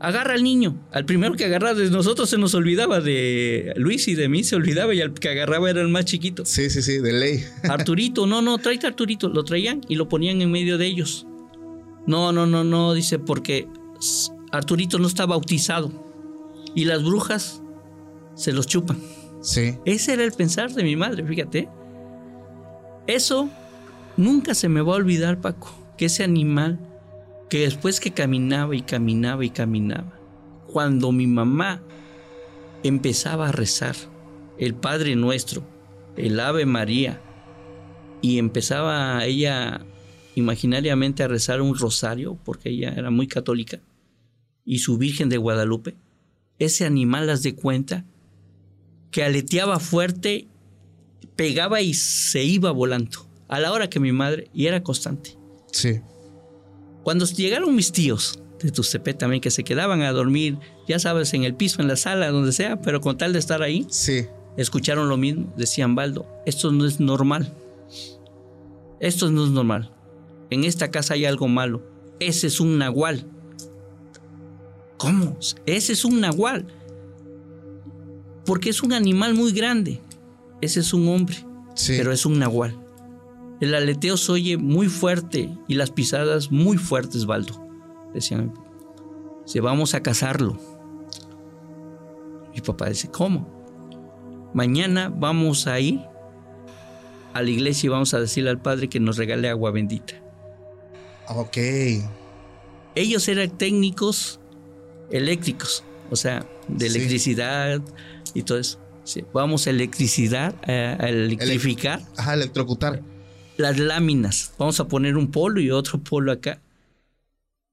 agarra 0.00 0.34
al 0.34 0.42
niño. 0.42 0.78
Al 0.92 1.04
primero 1.04 1.34
que 1.34 1.44
agarraba 1.44 1.74
de 1.74 1.90
nosotros 1.90 2.30
se 2.30 2.38
nos 2.38 2.54
olvidaba 2.54 3.00
de 3.00 3.72
Luis 3.76 4.08
y 4.08 4.14
de 4.14 4.28
mí 4.28 4.44
se 4.44 4.56
olvidaba 4.56 4.94
y 4.94 5.00
al 5.00 5.14
que 5.14 5.28
agarraba 5.28 5.70
era 5.70 5.80
el 5.80 5.88
más 5.88 6.04
chiquito. 6.04 6.44
Sí, 6.44 6.70
sí, 6.70 6.82
sí, 6.82 6.98
de 6.98 7.12
ley. 7.12 7.44
Arturito, 7.68 8.26
no, 8.26 8.42
no, 8.42 8.58
tráete 8.58 8.86
a 8.86 8.90
Arturito. 8.90 9.28
Lo 9.28 9.44
traían 9.44 9.80
y 9.88 9.96
lo 9.96 10.08
ponían 10.08 10.40
en 10.42 10.50
medio 10.50 10.78
de 10.78 10.86
ellos. 10.86 11.26
No, 12.06 12.32
no, 12.32 12.46
no, 12.46 12.64
no, 12.64 12.94
dice, 12.94 13.18
porque 13.18 13.68
Arturito 14.50 14.98
no 14.98 15.06
está 15.06 15.26
bautizado 15.26 15.92
y 16.74 16.84
las 16.84 17.02
brujas 17.02 17.62
se 18.34 18.52
los 18.52 18.66
chupan. 18.66 18.98
Sí. 19.42 19.76
Ese 19.84 20.14
era 20.14 20.24
el 20.24 20.32
pensar 20.32 20.72
de 20.72 20.82
mi 20.84 20.96
madre, 20.96 21.24
fíjate. 21.24 21.68
Eso 23.06 23.48
nunca 24.16 24.54
se 24.54 24.68
me 24.68 24.80
va 24.80 24.94
a 24.94 24.96
olvidar, 24.96 25.40
Paco, 25.40 25.74
que 25.96 26.06
ese 26.06 26.24
animal, 26.24 26.78
que 27.48 27.60
después 27.60 28.00
que 28.00 28.12
caminaba 28.12 28.76
y 28.76 28.82
caminaba 28.82 29.44
y 29.44 29.50
caminaba, 29.50 30.18
cuando 30.66 31.12
mi 31.12 31.26
mamá 31.26 31.82
empezaba 32.82 33.48
a 33.48 33.52
rezar 33.52 33.96
el 34.58 34.74
Padre 34.74 35.16
Nuestro, 35.16 35.64
el 36.16 36.38
Ave 36.40 36.66
María, 36.66 37.20
y 38.20 38.38
empezaba 38.38 39.24
ella 39.24 39.86
imaginariamente 40.34 41.22
a 41.22 41.28
rezar 41.28 41.60
un 41.60 41.76
rosario, 41.76 42.38
porque 42.44 42.70
ella 42.70 42.92
era 42.96 43.10
muy 43.10 43.26
católica, 43.26 43.80
y 44.64 44.78
su 44.78 44.98
Virgen 44.98 45.28
de 45.28 45.38
Guadalupe, 45.38 45.96
ese 46.58 46.84
animal 46.84 47.26
las 47.26 47.42
de 47.42 47.54
cuenta 47.54 48.04
que 49.10 49.24
aleteaba 49.24 49.80
fuerte, 49.80 50.48
pegaba 51.36 51.80
y 51.80 51.94
se 51.94 52.44
iba 52.44 52.70
volando, 52.72 53.26
a 53.48 53.58
la 53.58 53.72
hora 53.72 53.88
que 53.88 54.00
mi 54.00 54.12
madre, 54.12 54.50
y 54.52 54.66
era 54.66 54.82
constante. 54.82 55.36
Sí. 55.72 56.00
Cuando 57.08 57.24
llegaron 57.24 57.74
mis 57.74 57.90
tíos 57.90 58.38
de 58.62 58.70
Tuxtepec 58.70 59.16
también, 59.16 59.40
que 59.40 59.50
se 59.50 59.64
quedaban 59.64 60.02
a 60.02 60.12
dormir, 60.12 60.58
ya 60.86 60.98
sabes, 60.98 61.32
en 61.32 61.42
el 61.44 61.54
piso, 61.54 61.80
en 61.80 61.88
la 61.88 61.96
sala, 61.96 62.30
donde 62.30 62.52
sea, 62.52 62.82
pero 62.82 63.00
con 63.00 63.16
tal 63.16 63.32
de 63.32 63.38
estar 63.38 63.62
ahí, 63.62 63.86
Sí. 63.88 64.26
escucharon 64.58 65.08
lo 65.08 65.16
mismo, 65.16 65.50
decían, 65.56 65.94
Baldo, 65.94 66.26
esto 66.44 66.70
no 66.70 66.84
es 66.84 67.00
normal. 67.00 67.50
Esto 69.00 69.30
no 69.30 69.42
es 69.46 69.50
normal. 69.50 69.90
En 70.50 70.64
esta 70.64 70.90
casa 70.90 71.14
hay 71.14 71.24
algo 71.24 71.48
malo. 71.48 71.80
Ese 72.20 72.46
es 72.48 72.60
un 72.60 72.76
nahual. 72.76 73.24
¿Cómo? 74.98 75.38
Ese 75.64 75.94
es 75.94 76.04
un 76.04 76.20
nahual. 76.20 76.66
Porque 78.44 78.68
es 78.68 78.82
un 78.82 78.92
animal 78.92 79.32
muy 79.32 79.52
grande. 79.52 80.02
Ese 80.60 80.80
es 80.80 80.92
un 80.92 81.08
hombre, 81.08 81.38
Sí. 81.74 81.94
pero 81.96 82.12
es 82.12 82.26
un 82.26 82.38
nahual. 82.38 82.78
El 83.60 83.74
aleteo 83.74 84.16
se 84.16 84.32
oye 84.32 84.56
muy 84.56 84.88
fuerte 84.88 85.50
y 85.66 85.74
las 85.74 85.90
pisadas 85.90 86.50
muy 86.52 86.76
fuertes, 86.78 87.26
Baldo. 87.26 87.66
Decían, 88.14 88.54
si 89.46 89.58
vamos 89.60 89.94
a 89.94 90.02
cazarlo. 90.02 90.56
Mi 92.54 92.60
papá 92.60 92.88
dice, 92.88 93.08
¿cómo? 93.10 93.48
Mañana 94.54 95.12
vamos 95.14 95.66
a 95.66 95.78
ir 95.80 96.00
a 97.34 97.42
la 97.42 97.50
iglesia 97.50 97.86
y 97.86 97.90
vamos 97.90 98.14
a 98.14 98.20
decirle 98.20 98.50
al 98.50 98.60
Padre 98.60 98.88
que 98.88 99.00
nos 99.00 99.16
regale 99.16 99.48
agua 99.48 99.70
bendita. 99.70 100.14
Ok. 101.28 101.58
Ellos 102.94 103.28
eran 103.28 103.50
técnicos 103.50 104.40
eléctricos, 105.10 105.84
o 106.10 106.16
sea, 106.16 106.46
de 106.68 106.88
Sí. 106.88 106.96
electricidad 106.96 107.80
y 108.34 108.42
todo 108.42 108.58
eso. 108.58 108.78
Sí, 109.04 109.24
Vamos 109.32 109.66
a 109.66 109.70
electricidad, 109.70 110.54
a, 110.68 111.08
electrificar 111.08 112.02
Ajá, 112.16 112.34
electrocutar. 112.34 113.00
Las 113.58 113.78
láminas. 113.78 114.52
Vamos 114.58 114.80
a 114.80 114.88
poner 114.88 115.16
un 115.18 115.30
polo 115.30 115.60
y 115.60 115.70
otro 115.70 115.98
polo 115.98 116.32
acá. 116.32 116.60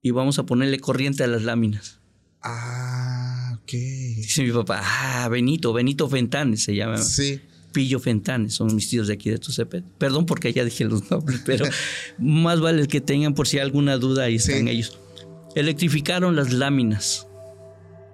Y 0.02 0.10
vamos 0.10 0.38
a 0.38 0.42
ponerle 0.44 0.78
corriente 0.78 1.24
a 1.24 1.26
las 1.26 1.42
láminas. 1.42 1.98
Ah, 2.42 3.58
ok. 3.62 3.70
Dice 3.72 4.42
mi 4.42 4.52
papá, 4.52 4.80
ah, 4.84 5.28
Benito, 5.28 5.72
Benito 5.72 6.08
Fentanes 6.08 6.62
se 6.62 6.74
llama. 6.74 6.98
Sí. 6.98 7.40
Pillo 7.72 7.98
Fentanes, 8.00 8.54
son 8.54 8.74
mis 8.74 8.88
tíos 8.88 9.06
de 9.08 9.14
aquí 9.14 9.30
de 9.30 9.38
Tucepet. 9.38 9.84
Perdón 9.98 10.26
porque 10.26 10.52
ya 10.52 10.64
dije 10.64 10.84
los 10.84 11.10
nombres, 11.10 11.42
pero 11.44 11.64
más 12.18 12.60
vale 12.60 12.80
el 12.82 12.88
que 12.88 13.00
tengan 13.00 13.34
por 13.34 13.46
si 13.48 13.58
hay 13.58 13.64
alguna 13.64 13.96
duda, 13.98 14.24
ahí 14.24 14.36
están 14.36 14.64
Sí. 14.64 14.70
ellos. 14.70 14.98
Electrificaron 15.54 16.36
las 16.36 16.52
láminas. 16.52 17.26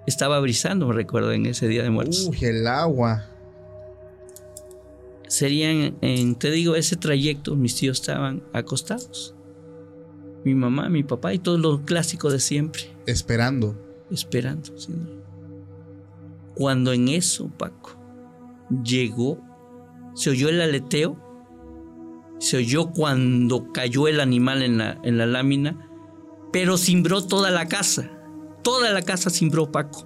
Estaba 0.05 0.39
brisando, 0.39 0.87
me 0.87 0.93
recuerdo, 0.93 1.31
en 1.31 1.45
ese 1.45 1.67
día 1.67 1.83
de 1.83 1.89
muertos. 1.89 2.27
Uy, 2.29 2.37
el 2.41 2.67
agua. 2.67 3.25
Serían, 5.33 5.97
en, 6.01 6.35
te 6.35 6.51
digo, 6.51 6.75
ese 6.75 6.95
trayecto, 6.95 7.55
mis 7.55 7.75
tíos 7.75 7.99
estaban 8.01 8.43
acostados. 8.53 9.33
Mi 10.45 10.53
mamá, 10.53 10.89
mi 10.89 11.01
papá 11.01 11.33
y 11.33 11.39
todo 11.39 11.57
lo 11.57 11.83
clásico 11.85 12.29
de 12.29 12.39
siempre, 12.39 12.83
Esperando. 13.07 13.75
esperando. 14.11 14.77
¿sí? 14.77 14.93
Cuando 16.53 16.93
en 16.93 17.07
eso, 17.07 17.49
Paco, 17.57 17.97
llegó, 18.83 19.41
se 20.13 20.29
oyó 20.29 20.49
el 20.49 20.61
aleteo, 20.61 21.17
se 22.37 22.57
oyó 22.57 22.91
cuando 22.91 23.71
cayó 23.73 24.07
el 24.07 24.19
animal 24.19 24.61
en 24.61 24.77
la, 24.77 24.99
en 25.03 25.17
la 25.17 25.25
lámina, 25.25 25.89
pero 26.51 26.77
cimbró 26.77 27.25
toda 27.25 27.49
la 27.49 27.67
casa. 27.67 28.11
Toda 28.61 28.91
la 28.91 29.01
casa 29.01 29.31
cimbró, 29.31 29.71
Paco. 29.71 30.05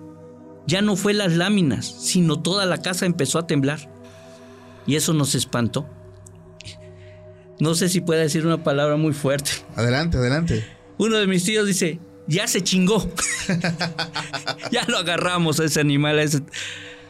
Ya 0.68 0.82
no 0.82 0.96
fue 0.96 1.14
las 1.14 1.36
láminas, 1.36 1.86
sino 1.86 2.42
toda 2.42 2.66
la 2.66 2.78
casa 2.82 3.06
empezó 3.06 3.40
a 3.40 3.46
temblar. 3.46 3.97
Y 4.88 4.96
eso 4.96 5.14
nos 5.14 5.36
espantó. 5.36 5.88
No 7.60 7.76
sé 7.76 7.90
si 7.90 8.02
pueda 8.02 8.22
decir 8.22 8.46
una 8.46 8.64
palabra 8.64 8.96
muy 8.98 9.14
fuerte. 9.14 9.52
Adelante, 9.76 10.18
adelante. 10.18 10.66
Uno 10.98 11.18
de 11.18 11.28
mis 11.28 11.44
tíos 11.44 11.68
dice, 11.68 12.00
ya 12.28 12.48
se 12.48 12.62
chingó. 12.64 13.10
ya 14.72 14.86
lo 14.88 14.98
agarramos 14.98 15.60
a 15.60 15.66
ese 15.66 15.80
animal. 15.80 16.20
a 16.20 16.24
ese- 16.24 16.44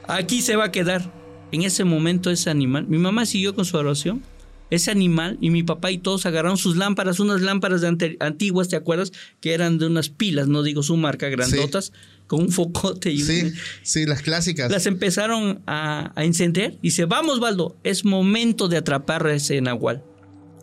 Aquí 0.08 0.42
se 0.42 0.56
va 0.56 0.66
a 0.66 0.72
quedar. 0.72 1.14
En 1.52 1.62
ese 1.64 1.86
momento 1.86 2.30
ese 2.30 2.50
animal, 2.50 2.88
mi 2.88 2.98
mamá 2.98 3.26
siguió 3.26 3.56
con 3.56 3.64
su 3.66 3.78
oración. 3.78 4.22
Ese 4.70 4.92
animal 4.92 5.38
y 5.40 5.50
mi 5.50 5.64
papá 5.64 5.92
y 5.92 5.98
todos 5.98 6.26
agarraron 6.26 6.58
sus 6.58 6.76
lámparas, 6.76 7.22
unas 7.22 7.40
lámparas 7.42 7.80
de 7.80 8.18
antiguas, 8.20 8.68
¿te 8.68 8.76
acuerdas? 8.76 9.14
Que 9.40 9.54
eran 9.54 9.78
de 9.78 9.86
unas 9.88 10.10
pilas, 10.10 10.50
no 10.50 10.62
digo 10.62 10.84
su 10.84 10.98
marca, 10.98 11.30
grandotas, 11.30 11.94
con 12.28 12.42
un 12.42 12.50
focote 12.52 13.12
y 13.12 13.22
un- 13.22 13.28
Sí, 13.28 13.54
sí, 13.84 14.06
las 14.06 14.22
clásicas. 14.22 14.70
las 14.72 14.86
empezaron 14.86 15.62
a, 15.66 16.12
a 16.16 16.24
encender. 16.26 16.74
Y 16.82 16.88
dice, 16.90 17.06
vamos, 17.06 17.40
Baldo, 17.40 17.78
es 17.84 18.04
momento 18.06 18.68
de 18.68 18.78
atrapar 18.78 19.26
a 19.28 19.34
ese 19.34 19.60
nahual. 19.62 20.04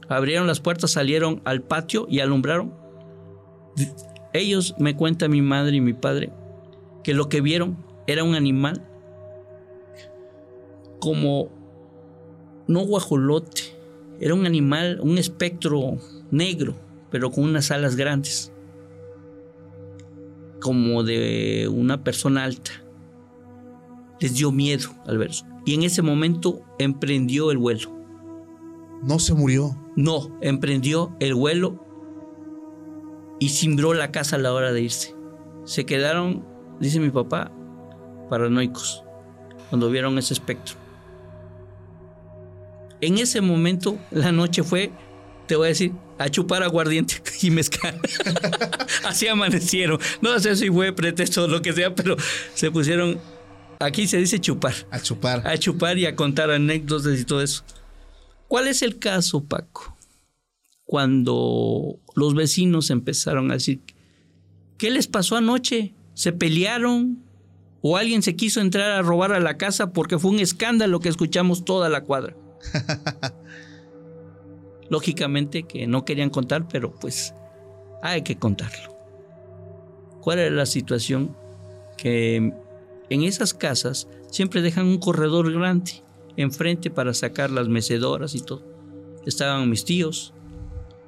Abrieron 0.09 0.46
las 0.46 0.61
puertas, 0.61 0.90
salieron 0.92 1.40
al 1.44 1.62
patio 1.62 2.07
y 2.11 2.20
alumbraron. 2.20 2.74
Ellos, 4.35 4.74
me 4.79 4.94
cuenta 4.96 5.27
mi 5.29 5.40
madre 5.42 5.77
y 5.77 5.81
mi 5.81 5.94
padre, 5.94 6.31
que 7.03 7.14
lo 7.14 7.29
que 7.29 7.40
vieron 7.40 7.77
era 8.07 8.22
un 8.24 8.35
animal 8.35 8.87
como, 11.00 11.50
no 12.66 12.81
guajolote, 12.81 13.62
era 14.20 14.35
un 14.35 14.46
animal, 14.46 14.98
un 15.03 15.18
espectro 15.18 15.98
negro, 16.31 16.74
pero 17.11 17.31
con 17.31 17.44
unas 17.44 17.70
alas 17.70 17.96
grandes, 17.96 18.53
como 20.64 21.03
de 21.03 21.68
una 21.70 22.03
persona 22.03 22.42
alta 22.42 22.70
les 24.18 24.33
dio 24.33 24.50
miedo 24.50 24.88
al 25.07 25.18
verso. 25.18 25.44
Y 25.66 25.74
en 25.74 25.83
ese 25.83 26.00
momento 26.00 26.62
emprendió 26.79 27.50
el 27.50 27.59
vuelo. 27.59 27.94
No 29.03 29.18
se 29.18 29.35
murió. 29.35 29.77
No, 29.94 30.38
emprendió 30.40 31.14
el 31.20 31.35
vuelo 31.35 31.85
y 33.38 33.50
cimbró 33.50 33.92
la 33.92 34.11
casa 34.11 34.37
a 34.37 34.38
la 34.38 34.55
hora 34.55 34.72
de 34.72 34.81
irse. 34.81 35.14
Se 35.64 35.85
quedaron, 35.85 36.46
dice 36.81 36.98
mi 36.98 37.11
papá, 37.11 37.53
paranoicos 38.31 39.05
cuando 39.68 39.90
vieron 39.90 40.16
ese 40.16 40.33
espectro. 40.33 40.77
En 43.03 43.18
ese 43.18 43.42
momento, 43.42 43.98
la 44.11 44.33
noche 44.33 44.62
fue, 44.62 44.92
te 45.46 45.57
voy 45.57 45.66
a 45.66 45.68
decir, 45.68 45.92
a 46.18 46.29
chupar 46.29 46.62
aguardiente 46.62 47.22
y 47.42 47.50
mezcal. 47.50 48.00
Así 49.05 49.27
amanecieron. 49.29 49.98
No 50.20 50.38
sé 50.40 50.57
si 50.57 50.68
fue 50.70 50.92
pretexto 50.92 51.44
o 51.44 51.48
lo 51.48 51.62
que 51.62 51.72
sea, 51.72 51.94
pero 51.94 52.16
se 52.55 52.70
pusieron, 52.70 53.18
aquí 53.81 54.07
se 54.07 54.18
dice 54.18 54.40
chupar 54.40 54.74
A 54.90 55.00
chupar. 55.00 55.46
a 55.46 55.57
chupar 55.59 55.98
y 55.98 56.07
a 56.07 56.14
contar 56.16 56.50
anécdotas 56.50 57.18
y 57.18 57.24
todo 57.24 57.42
eso. 57.42 57.64
¿Cuál 58.48 58.68
es 58.68 58.83
el 58.83 58.98
caso, 58.98 59.44
Paco? 59.44 59.96
Cuando 60.85 61.98
los 62.14 62.35
vecinos 62.35 62.90
empezaron 62.90 63.50
a 63.50 63.55
decir, 63.55 63.81
¿qué 64.79 64.90
les 64.90 65.07
pasó 65.07 65.37
anoche? 65.37 65.94
¿Se 66.14 66.33
pelearon? 66.33 67.18
¿O 67.81 67.96
alguien 67.96 68.22
se 68.22 68.37
quiso 68.37 68.61
entrar 68.61 68.92
a 68.92 69.03
robar 69.03 69.33
a 69.33 69.40
la 69.40 69.57
casa 69.57 69.92
porque 69.92 70.18
fue 70.18 70.31
un 70.31 70.40
escándalo 70.40 71.00
que 71.00 71.09
escuchamos 71.09 71.64
toda 71.64 71.88
la 71.88 72.03
cuadra? 72.03 72.37
Lógicamente 74.90 75.62
que 75.64 75.87
no 75.87 76.05
querían 76.05 76.31
contar, 76.31 76.66
pero 76.68 76.92
pues 76.94 77.35
hay 78.03 78.23
que 78.23 78.37
contarlo. 78.37 78.94
¿Cuál 80.20 80.38
era 80.38 80.55
la 80.55 80.66
situación? 80.66 81.37
Que 81.97 82.37
en 83.11 83.23
esas 83.23 83.55
casas 83.55 84.09
siempre 84.31 84.62
dejan 84.62 84.87
un 84.87 84.99
corredor 84.99 85.53
grande 85.53 85.92
enfrente 86.37 86.90
para 86.90 87.14
sacar 87.14 87.51
las 87.51 87.68
mecedoras 87.68 88.35
y 88.35 88.40
todo. 88.40 88.62
Estaban 89.27 89.70
mis 89.70 89.85
tíos, 89.85 90.35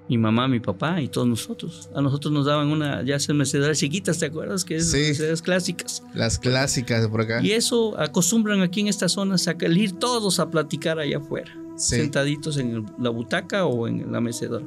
mi 0.09 0.17
mamá, 0.19 0.47
mi 0.49 0.61
papá 0.61 1.01
y 1.03 1.09
todos 1.09 1.27
nosotros. 1.27 1.91
A 1.95 2.01
nosotros 2.01 2.33
nos 2.33 2.47
daban 2.47 2.69
una, 2.69 3.03
ya 3.03 3.17
esas 3.17 3.35
mecedoras 3.35 3.79
chiquitas, 3.79 4.19
¿te 4.19 4.27
acuerdas? 4.27 4.65
Que 4.65 4.77
es 4.77 4.91
Sí. 4.91 4.99
mecedoras 5.09 5.43
clásicas. 5.43 6.03
Las 6.15 6.39
clásicas 6.39 7.03
de 7.03 7.09
por 7.09 7.23
acá. 7.23 7.43
Y 7.43 7.53
eso 7.53 7.99
acostumbran 7.99 8.61
aquí 8.63 8.81
en 8.81 8.89
esta 8.89 9.09
zona 9.09 9.35
a 9.35 9.39
salir 9.39 9.93
todos 9.99 10.39
a 10.39 10.49
platicar 10.51 10.99
allá 11.01 11.19
afuera, 11.19 11.53
Sí. 11.77 11.97
sentaditos 11.97 12.57
en 12.59 12.71
el- 12.75 12.85
la 12.99 13.11
butaca 13.11 13.67
o 13.67 13.87
en 13.89 14.11
la 14.13 14.21
mecedora. 14.21 14.65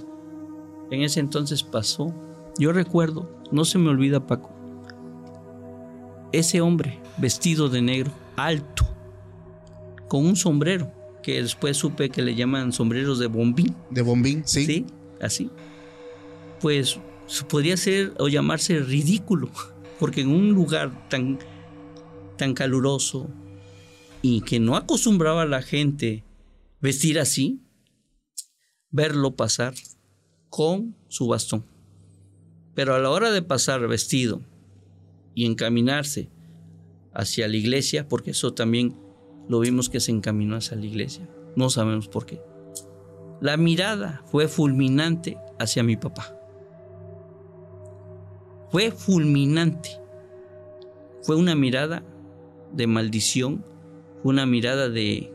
En 0.91 1.01
ese 1.01 1.19
entonces 1.19 1.63
pasó, 1.63 2.13
yo 2.57 2.71
recuerdo, 2.71 3.29
no 3.51 3.65
se 3.65 3.77
me 3.77 3.89
olvida 3.89 4.25
Paco, 4.27 4.49
ese 6.31 6.61
hombre 6.61 6.99
vestido 7.17 7.69
de 7.69 7.81
negro, 7.81 8.11
alto, 8.35 8.87
con 10.07 10.25
un 10.25 10.35
sombrero, 10.35 10.91
que 11.23 11.41
después 11.41 11.77
supe 11.77 12.09
que 12.09 12.21
le 12.21 12.35
llaman 12.35 12.71
sombreros 12.71 13.19
de 13.19 13.27
bombín. 13.27 13.75
De 13.89 14.01
bombín, 14.01 14.43
sí. 14.45 14.65
Sí, 14.65 14.85
así. 15.21 15.49
Pues 16.61 16.99
podría 17.47 17.77
ser 17.77 18.13
o 18.19 18.27
llamarse 18.27 18.79
ridículo, 18.79 19.49
porque 19.99 20.21
en 20.21 20.29
un 20.29 20.51
lugar 20.51 21.07
tan, 21.09 21.39
tan 22.37 22.53
caluroso 22.53 23.27
y 24.21 24.41
que 24.41 24.59
no 24.59 24.75
acostumbraba 24.75 25.43
a 25.43 25.45
la 25.45 25.61
gente 25.61 26.23
vestir 26.81 27.19
así, 27.19 27.61
verlo 28.89 29.35
pasar 29.35 29.73
con 30.49 30.95
su 31.07 31.27
bastón. 31.27 31.65
Pero 32.75 32.95
a 32.95 32.99
la 32.99 33.09
hora 33.09 33.31
de 33.31 33.41
pasar 33.41 33.87
vestido 33.87 34.41
y 35.35 35.45
encaminarse 35.45 36.29
hacia 37.13 37.47
la 37.47 37.57
iglesia, 37.57 38.07
porque 38.07 38.31
eso 38.31 38.53
también 38.53 38.95
lo 39.47 39.59
vimos 39.59 39.89
que 39.89 39.99
se 39.99 40.11
encaminó 40.11 40.55
hacia 40.55 40.77
la 40.77 40.85
iglesia, 40.85 41.27
no 41.55 41.69
sabemos 41.69 42.07
por 42.07 42.25
qué. 42.25 42.41
La 43.41 43.57
mirada 43.57 44.21
fue 44.25 44.47
fulminante 44.47 45.37
hacia 45.59 45.83
mi 45.83 45.95
papá. 45.95 46.35
Fue 48.69 48.91
fulminante. 48.91 49.89
Fue 51.23 51.35
una 51.35 51.55
mirada 51.55 52.03
de 52.73 52.85
maldición, 52.85 53.65
fue 54.21 54.31
una 54.31 54.45
mirada 54.45 54.89
de 54.89 55.33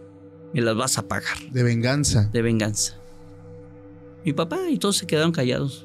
me 0.55 0.61
las 0.61 0.77
vas 0.77 0.99
a 0.99 1.09
pagar. 1.09 1.37
De 1.51 1.65
venganza. 1.65 2.31
De 2.33 2.41
venganza. 2.41 2.97
Mi 4.25 4.33
papá 4.33 4.71
y 4.71 4.79
todos 4.79 4.97
se 4.97 5.07
quedaron 5.07 5.33
callados. 5.33 5.85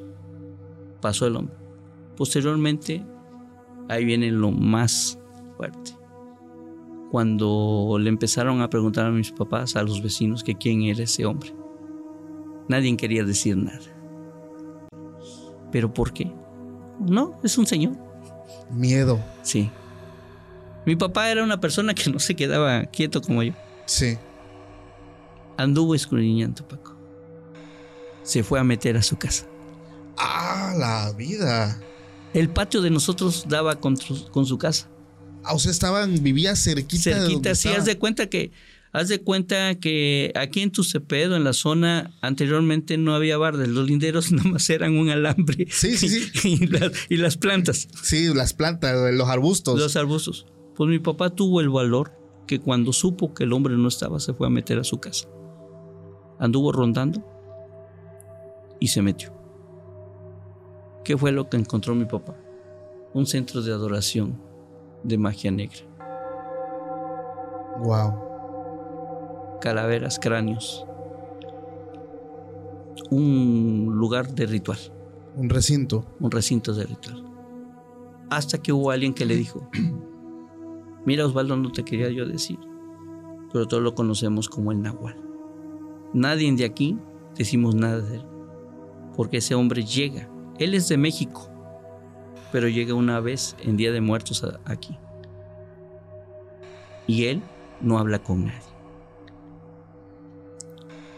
Pasó 1.02 1.26
el 1.26 1.36
hombre. 1.36 1.56
Posteriormente, 2.16 3.04
ahí 3.90 4.06
viene 4.06 4.30
lo 4.32 4.52
más 4.52 5.18
fuerte. 5.58 5.92
Cuando 7.10 7.98
le 8.00 8.10
empezaron 8.10 8.62
a 8.62 8.70
preguntar 8.70 9.08
a 9.08 9.12
mis 9.12 9.32
papás, 9.32 9.76
a 9.76 9.82
los 9.82 10.04
vecinos, 10.04 10.44
que 10.44 10.56
quién 10.56 10.84
era 10.84 11.04
ese 11.04 11.26
hombre. 11.26 11.52
Nadie 12.68 12.96
quería 12.96 13.24
decir 13.24 13.58
nada. 13.58 13.80
¿Pero 15.72 15.92
por 15.92 16.14
qué? 16.14 16.32
No, 17.00 17.40
es 17.44 17.58
un 17.58 17.66
señor. 17.66 17.94
Miedo. 18.70 19.20
Sí. 19.42 19.72
Mi 20.86 20.96
papá 20.96 21.32
era 21.32 21.44
una 21.44 21.60
persona 21.60 21.96
que 21.96 22.12
no 22.12 22.20
se 22.20 22.36
quedaba 22.36 22.86
quieto 22.86 23.22
como 23.22 23.42
yo. 23.42 23.54
Sí. 23.86 24.18
Anduvo 25.60 25.94
escudriñando, 25.94 26.66
Paco. 26.66 26.96
Se 28.24 28.44
fue 28.44 28.62
a 28.62 28.64
meter 28.64 28.96
a 28.96 29.04
su 29.04 29.18
casa. 29.18 29.46
Ah, 30.18 30.74
la 30.78 31.12
vida. 31.12 31.78
El 32.34 32.48
patio 32.48 32.82
de 32.82 32.90
nosotros 32.90 33.44
daba 33.50 33.76
con, 33.76 33.98
con 34.32 34.46
su 34.46 34.58
casa. 34.58 34.90
Ah, 35.44 35.54
o 35.54 35.60
sea, 35.60 35.72
estaban, 35.72 36.24
vivía 36.24 36.56
cerquita. 36.56 37.04
Cerquita, 37.04 37.56
sí, 37.56 37.68
haz 37.68 37.84
de 37.84 37.98
cuenta 37.98 38.28
que, 38.28 38.54
haz 38.94 39.10
de 39.10 39.20
cuenta 39.22 39.76
que 39.76 40.32
aquí 40.36 40.62
en 40.62 40.72
Tucepedo, 40.72 41.36
en 41.36 41.44
la 41.44 41.52
zona, 41.52 42.14
anteriormente 42.22 42.98
no 42.98 43.14
había 43.14 43.38
bardes, 43.38 43.68
los 43.68 43.86
linderos 43.86 44.32
nomás 44.32 44.70
eran 44.70 44.98
un 44.98 45.10
alambre. 45.10 45.68
Sí, 45.70 45.98
sí, 45.98 46.08
sí. 46.08 46.32
y, 46.62 46.68
las, 46.68 46.94
y 47.10 47.18
las 47.18 47.36
plantas. 47.36 47.90
Sí, 48.02 48.34
las 48.34 48.54
plantas, 48.54 48.96
los 49.14 49.28
arbustos. 49.28 49.78
Los 49.78 49.98
arbustos. 49.98 50.46
Pues 50.78 50.90
mi 50.90 51.00
papá 51.00 51.32
tuvo 51.32 51.60
el 51.60 51.68
valor 51.68 52.14
que 52.48 52.62
cuando 52.62 52.94
supo 52.94 53.34
que 53.34 53.44
el 53.44 53.52
hombre 53.52 53.76
no 53.76 53.90
estaba, 53.90 54.22
se 54.22 54.34
fue 54.34 54.48
a 54.48 54.50
meter 54.50 54.80
a 54.80 54.86
su 54.86 55.02
casa. 55.02 55.28
Anduvo 56.40 56.72
rondando 56.72 57.22
y 58.80 58.88
se 58.88 59.02
metió. 59.02 59.32
¿Qué 61.04 61.18
fue 61.18 61.32
lo 61.32 61.50
que 61.50 61.58
encontró 61.58 61.96
mi 61.96 62.06
papá? 62.06 62.36
Un 63.14 63.26
centro 63.26 63.62
de 63.62 63.74
adoración 63.74 64.40
de 65.04 65.18
magia 65.18 65.52
negra. 65.52 65.80
Wow. 67.80 69.60
Calaveras, 69.60 70.20
cráneos. 70.20 70.86
Un 73.10 73.90
lugar 73.96 74.34
de 74.34 74.46
ritual. 74.46 74.80
Un 75.36 75.50
recinto. 75.50 76.06
Un 76.20 76.32
recinto 76.32 76.74
de 76.74 76.86
ritual. 76.86 77.26
Hasta 78.30 78.60
que 78.60 78.72
hubo 78.72 78.92
alguien 78.92 79.14
que 79.14 79.26
le 79.26 79.36
dijo, 79.36 79.68
mira 81.06 81.26
Osvaldo, 81.26 81.58
no 81.58 81.72
te 81.72 81.84
quería 81.84 82.10
yo 82.10 82.28
decir, 82.28 82.60
pero 83.52 83.68
todos 83.68 83.82
lo 83.82 83.96
conocemos 83.96 84.48
como 84.48 84.72
el 84.72 84.82
Nahual. 84.82 85.29
Nadie 86.14 86.52
de 86.54 86.66
aquí 86.66 86.98
decimos 87.36 87.76
nada 87.76 88.02
de 88.02 88.18
él, 88.18 88.26
porque 89.16 89.38
ese 89.38 89.56
hombre 89.56 89.84
llega. 89.84 90.30
Él 90.58 90.74
es 90.74 90.88
de 90.90 90.98
México, 90.98 91.50
pero 92.52 92.68
llega 92.68 92.94
una 92.94 93.20
vez 93.20 93.56
en 93.62 93.78
Día 93.78 93.92
de 93.92 94.02
Muertos 94.02 94.46
aquí. 94.66 94.98
Y 97.08 97.26
él 97.26 97.42
no 97.82 97.98
habla 97.98 98.22
con 98.22 98.46
nadie. 98.46 98.60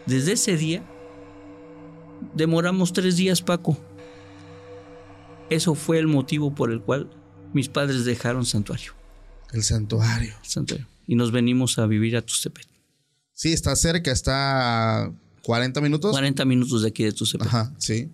Desde 0.06 0.34
ese 0.34 0.58
día, 0.58 0.84
demoramos 2.34 2.92
tres 2.94 3.18
días, 3.18 3.42
Paco. 3.42 3.78
Eso 5.50 5.76
fue 5.76 6.00
el 6.00 6.08
motivo 6.08 6.54
por 6.54 6.72
el 6.72 6.82
cual 6.82 7.10
mis 7.54 7.70
padres 7.70 8.06
dejaron 8.06 8.46
santuario. 8.46 8.94
El 9.52 9.64
santuario. 9.64 10.34
El 10.44 10.50
santuario. 10.50 10.88
Y 11.08 11.16
nos 11.16 11.32
venimos 11.32 11.78
a 11.78 11.88
vivir 11.88 12.16
a 12.16 12.22
Tustepet. 12.22 12.71
Sí, 13.42 13.54
está 13.54 13.76
cerca, 13.76 14.12
está 14.12 15.06
a 15.06 15.12
40 15.42 15.82
minutos. 15.82 16.12
40 16.12 16.46
minutos 16.46 16.84
de 16.84 16.90
aquí 16.90 17.04
de 17.04 17.12
Tustepet. 17.12 17.48
Ajá, 17.48 17.74
sí. 17.80 18.12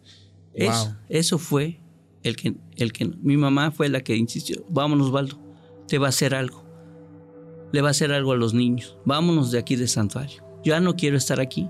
Eso, 0.54 0.86
Wow. 0.86 0.96
eso 1.10 1.38
fue 1.38 1.82
el 2.24 2.38
que, 2.38 2.56
el 2.78 2.94
que 2.94 3.12
mi 3.22 3.36
mamá 3.36 3.72
fue 3.72 3.90
la 3.90 4.00
que 4.00 4.16
insistió. 4.16 4.64
Vámonos, 4.70 5.12
Valdo, 5.12 5.38
te 5.86 5.98
va 5.98 6.06
a 6.06 6.10
hacer 6.12 6.34
algo. 6.34 6.64
Le 7.74 7.82
va 7.82 7.90
a 7.90 7.92
hacer 7.92 8.14
algo 8.14 8.32
a 8.32 8.38
los 8.38 8.54
niños. 8.54 8.96
Vámonos 9.04 9.52
de 9.52 9.60
aquí 9.60 9.76
de 9.76 9.90
santuario. 9.90 10.42
Yo 10.64 10.72
ya 10.72 10.80
no 10.80 10.96
quiero 10.96 11.18
estar 11.18 11.42
aquí. 11.42 11.68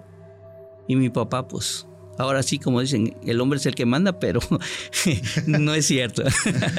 Y 0.88 0.96
mi 0.96 1.10
papá, 1.10 1.48
pues, 1.48 1.88
ahora 2.20 2.43
sí, 2.43 2.60
como 2.60 2.80
dicen, 2.80 3.17
el 3.26 3.41
hombre 3.41 3.58
es 3.58 3.65
el 3.65 3.74
que 3.74 3.88
manda, 3.88 4.20
pero 4.20 4.39
no 5.48 5.74
es 5.74 5.88
cierto. 5.88 6.22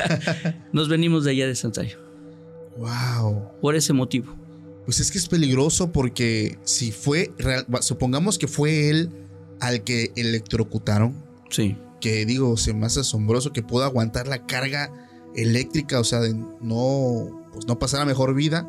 Nos 0.73 0.89
venimos 0.89 1.25
de 1.25 1.33
allá 1.33 1.49
de 1.49 1.57
santuario. 1.57 1.99
Wow. 2.77 3.59
Por 3.61 3.75
ese 3.75 3.93
motivo. 3.93 4.48
Pues 4.89 5.01
es 5.01 5.11
que 5.11 5.19
es 5.19 5.29
peligroso 5.29 5.93
porque 5.93 6.57
si 6.65 6.93
fue, 6.93 7.31
real- 7.37 7.67
supongamos 7.83 8.39
que 8.39 8.49
fue 8.49 8.89
él 8.89 9.11
al 9.61 9.85
que 9.85 10.13
electrocutaron, 10.17 11.15
Sí. 11.51 11.77
que 12.01 12.25
digo, 12.25 12.57
se 12.57 12.73
me 12.73 12.87
hace 12.87 13.01
asombroso 13.01 13.53
que 13.53 13.63
pueda 13.63 13.85
aguantar 13.85 14.29
la 14.29 14.47
carga 14.47 14.91
eléctrica, 15.37 16.01
o 16.01 16.05
sea, 16.05 16.21
de 16.21 16.33
no, 16.33 17.45
pues 17.53 17.67
no 17.67 17.79
pasar 17.79 18.01
a 18.01 18.07
mejor 18.07 18.35
vida. 18.35 18.67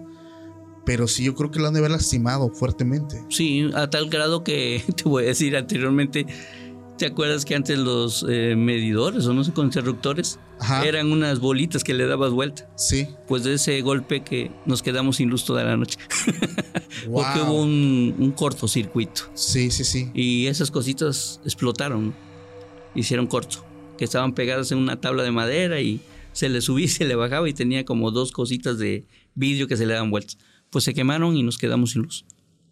Pero 0.86 1.08
sí, 1.08 1.24
yo 1.24 1.36
creo 1.36 1.52
que 1.52 1.60
lo 1.60 1.68
han 1.68 1.74
de 1.74 1.80
haber 1.80 1.92
lastimado 1.92 2.50
fuertemente. 2.50 3.24
Sí, 3.30 3.70
a 3.74 3.90
tal 3.90 4.10
grado 4.10 4.44
que 4.44 4.84
te 4.98 5.04
voy 5.06 5.24
a 5.24 5.28
decir 5.28 5.56
anteriormente, 5.56 6.26
¿te 7.00 7.08
acuerdas 7.08 7.46
que 7.46 7.56
antes 7.56 7.80
los 7.80 8.24
eh, 8.30 8.54
medidores 8.56 9.26
o 9.26 9.34
no 9.34 9.44
sé, 9.44 9.52
con 9.54 9.66
interruptores 9.66 10.38
Ajá. 10.60 10.86
eran 10.86 11.12
unas 11.12 11.40
bolitas 11.40 11.84
que 11.84 11.94
le 11.96 12.06
dabas 12.06 12.32
vuelta? 12.32 12.70
Sí. 12.76 13.08
Pues 13.28 13.44
de 13.44 13.56
ese 13.56 13.82
golpe 13.82 14.22
que 14.22 14.52
nos 14.68 14.84
quedamos 14.84 15.16
sin 15.16 15.30
luz 15.30 15.46
toda 15.46 15.64
la 15.64 15.76
noche. 15.78 15.98
Wow. 17.08 17.14
Porque 17.24 17.42
hubo 17.42 17.62
un, 17.64 18.16
un 18.20 18.32
cortocircuito 18.32 19.24
Sí, 19.34 19.72
sí, 19.72 19.84
sí. 19.84 20.12
y 20.14 20.46
esas 20.48 20.70
cositas 20.70 21.40
explotaron, 21.46 22.14
hicieron 22.94 23.26
corto, 23.26 23.66
que 23.98 24.04
estaban 24.06 24.34
pegadas 24.34 24.72
en 24.72 24.78
una 24.78 25.02
tabla 25.02 25.24
de 25.24 25.32
madera 25.32 25.82
y 25.82 26.02
se 26.34 26.50
le 26.50 26.62
subía 26.62 26.86
y 26.86 26.90
se 26.90 27.06
le 27.06 27.16
bajaba 27.16 27.50
y 27.50 27.54
tenía 27.54 27.86
como 27.86 28.12
dos 28.12 28.32
cositas 28.32 28.78
de 28.78 29.06
vidrio 29.34 29.68
que 29.68 29.78
se 29.78 29.86
le 29.86 29.94
daban 29.94 30.12
vueltas. 30.12 30.38
Pues 30.70 30.84
se 30.84 30.94
quemaron 30.94 31.36
y 31.36 31.42
nos 31.44 31.58
quedamos 31.58 31.92
sin 31.92 32.04
luz. 32.04 32.26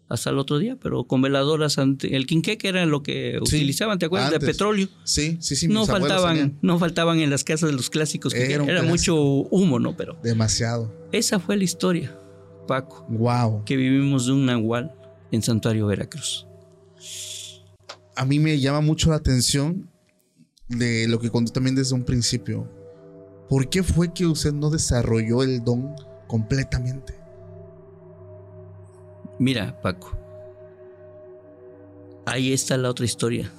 Hasta 0.08 0.30
el 0.30 0.38
otro 0.38 0.58
día, 0.58 0.76
pero 0.80 1.04
con 1.04 1.20
veladoras, 1.20 1.76
ante- 1.76 2.16
el 2.16 2.26
quinqueque 2.26 2.68
era 2.68 2.86
lo 2.86 3.02
que 3.02 3.38
Sí, 3.44 3.56
utilizaban, 3.56 3.98
¿te 3.98 4.06
acuerdas? 4.06 4.30
De 4.30 4.36
antes. 4.36 4.48
petróleo. 4.48 4.88
Sí, 5.04 5.36
sí, 5.40 5.54
sí. 5.54 5.68
no 5.68 5.84
faltaban, 5.84 6.58
no 6.62 6.78
faltaban 6.78 7.20
en 7.20 7.28
las 7.28 7.44
casas 7.44 7.68
de 7.70 7.76
los 7.76 7.90
clásicos, 7.90 8.32
que 8.32 8.50
Era 8.52 8.82
mucho 8.82 9.14
humo, 9.16 9.78
¿no? 9.78 9.94
Pero 9.96 10.16
Demasiado. 10.22 10.90
esa 11.12 11.38
fue 11.38 11.58
la 11.58 11.64
historia, 11.64 12.18
Paco, 12.66 13.04
Wow. 13.10 13.64
que 13.66 13.76
vivimos 13.76 14.24
de 14.26 14.32
un 14.32 14.46
nahual 14.46 14.94
en 15.30 15.42
Santuario 15.42 15.86
Veracruz. 15.86 16.46
A 18.16 18.24
mí 18.24 18.38
me 18.38 18.58
llama 18.58 18.80
mucho 18.80 19.10
la 19.10 19.16
atención 19.16 19.90
de 20.68 21.06
lo 21.06 21.20
que 21.20 21.30
conté 21.30 21.52
también 21.52 21.76
desde 21.76 21.94
un 21.94 22.04
principio. 22.04 22.66
¿Por 23.48 23.68
qué 23.68 23.82
fue 23.82 24.12
que 24.12 24.26
usted 24.26 24.52
no 24.54 24.70
desarrolló 24.70 25.42
el 25.42 25.62
don 25.62 25.94
completamente? 26.26 27.14
Mira, 29.38 29.80
Paco, 29.80 30.16
ahí 32.26 32.52
está 32.52 32.76
la 32.76 32.90
otra 32.90 33.04
historia 33.04 33.50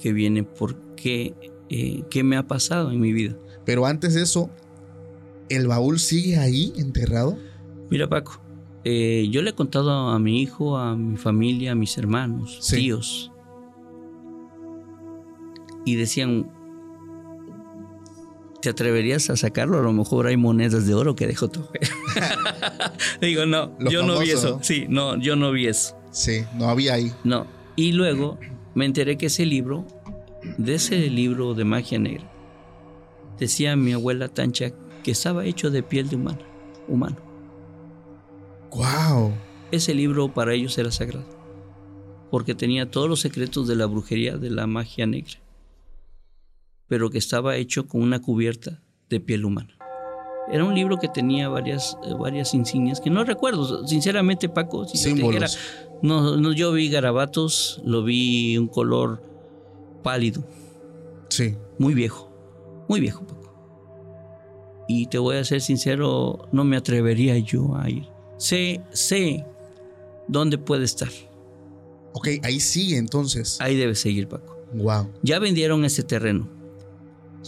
que 0.00 0.12
viene 0.12 0.42
por 0.42 0.76
qué, 0.96 1.34
eh, 1.70 2.02
qué 2.10 2.22
me 2.24 2.36
ha 2.36 2.42
pasado 2.46 2.90
en 2.90 3.00
mi 3.00 3.12
vida. 3.12 3.36
Pero 3.64 3.86
antes 3.86 4.14
de 4.14 4.22
eso, 4.22 4.50
¿el 5.48 5.66
baúl 5.68 5.98
sigue 5.98 6.38
ahí 6.38 6.72
enterrado? 6.76 7.38
Mira, 7.90 8.08
Paco, 8.08 8.40
eh, 8.84 9.28
yo 9.30 9.42
le 9.42 9.50
he 9.50 9.54
contado 9.54 9.90
a 10.10 10.18
mi 10.18 10.42
hijo, 10.42 10.76
a 10.76 10.96
mi 10.96 11.16
familia, 11.16 11.72
a 11.72 11.74
mis 11.74 11.96
hermanos, 11.98 12.58
Sí. 12.60 12.76
tíos, 12.76 13.32
y 15.84 15.94
decían, 15.94 16.50
¿te 18.60 18.68
atreverías 18.68 19.30
a 19.30 19.36
sacarlo? 19.36 19.78
A 19.78 19.82
lo 19.82 19.92
mejor 19.92 20.26
hay 20.26 20.36
monedas 20.36 20.86
de 20.86 20.94
oro 20.94 21.14
que 21.14 21.26
dejó 21.26 21.48
tu 21.48 21.66
Digo, 23.20 23.46
no, 23.46 23.76
yo 23.90 24.02
no 24.02 24.18
vi 24.18 24.30
eso. 24.30 24.58
Sí, 24.62 24.86
no, 24.88 25.16
yo 25.16 25.36
no 25.36 25.52
vi 25.52 25.66
eso. 25.66 25.96
Sí, 26.10 26.44
no 26.56 26.68
había 26.68 26.94
ahí. 26.94 27.12
No. 27.24 27.46
Y 27.76 27.92
luego 27.92 28.38
me 28.74 28.84
enteré 28.86 29.18
que 29.18 29.26
ese 29.26 29.44
libro, 29.44 29.86
de 30.58 30.74
ese 30.74 30.98
libro 31.10 31.54
de 31.54 31.64
magia 31.64 31.98
negra, 31.98 32.30
decía 33.38 33.76
mi 33.76 33.92
abuela 33.92 34.28
Tancha 34.28 34.72
que 35.02 35.10
estaba 35.10 35.44
hecho 35.44 35.70
de 35.70 35.82
piel 35.82 36.08
de 36.08 36.16
humana, 36.16 36.40
humano. 36.88 37.16
Wow. 38.70 39.32
Ese 39.70 39.94
libro 39.94 40.32
para 40.32 40.54
ellos 40.54 40.76
era 40.78 40.90
sagrado, 40.90 41.26
porque 42.30 42.54
tenía 42.54 42.90
todos 42.90 43.08
los 43.08 43.20
secretos 43.20 43.68
de 43.68 43.76
la 43.76 43.86
brujería, 43.86 44.36
de 44.36 44.50
la 44.50 44.66
magia 44.66 45.06
negra, 45.06 45.34
pero 46.88 47.10
que 47.10 47.18
estaba 47.18 47.56
hecho 47.56 47.86
con 47.86 48.02
una 48.02 48.20
cubierta 48.20 48.80
de 49.08 49.20
piel 49.20 49.44
humana. 49.44 49.76
Era 50.50 50.64
un 50.64 50.74
libro 50.74 50.98
que 50.98 51.08
tenía 51.08 51.48
varias, 51.48 51.96
eh, 52.04 52.14
varias 52.18 52.54
insignias 52.54 53.00
que 53.00 53.10
no 53.10 53.24
recuerdo, 53.24 53.86
sinceramente, 53.86 54.48
Paco. 54.48 54.86
Si 54.86 54.96
Símbolos. 54.96 55.58
no, 56.02 56.36
no, 56.36 56.52
yo 56.52 56.72
vi 56.72 56.88
garabatos, 56.88 57.80
lo 57.84 58.04
vi 58.04 58.56
un 58.56 58.68
color 58.68 59.22
pálido. 60.02 60.44
Sí. 61.28 61.56
Muy 61.78 61.94
viejo, 61.94 62.30
muy 62.88 63.00
viejo, 63.00 63.26
Paco. 63.26 63.36
Y 64.88 65.06
te 65.06 65.18
voy 65.18 65.36
a 65.36 65.44
ser 65.44 65.60
sincero, 65.60 66.48
no 66.52 66.62
me 66.62 66.76
atrevería 66.76 67.36
yo 67.38 67.74
a 67.76 67.90
ir. 67.90 68.06
Sé, 68.36 68.82
sé 68.92 69.44
dónde 70.28 70.58
puede 70.58 70.84
estar. 70.84 71.08
Ok, 72.12 72.28
ahí 72.44 72.60
sigue 72.60 72.96
entonces. 72.96 73.60
Ahí 73.60 73.76
debe 73.76 73.96
seguir, 73.96 74.28
Paco. 74.28 74.56
Wow. 74.74 75.10
Ya 75.22 75.40
vendieron 75.40 75.84
ese 75.84 76.04
terreno. 76.04 76.48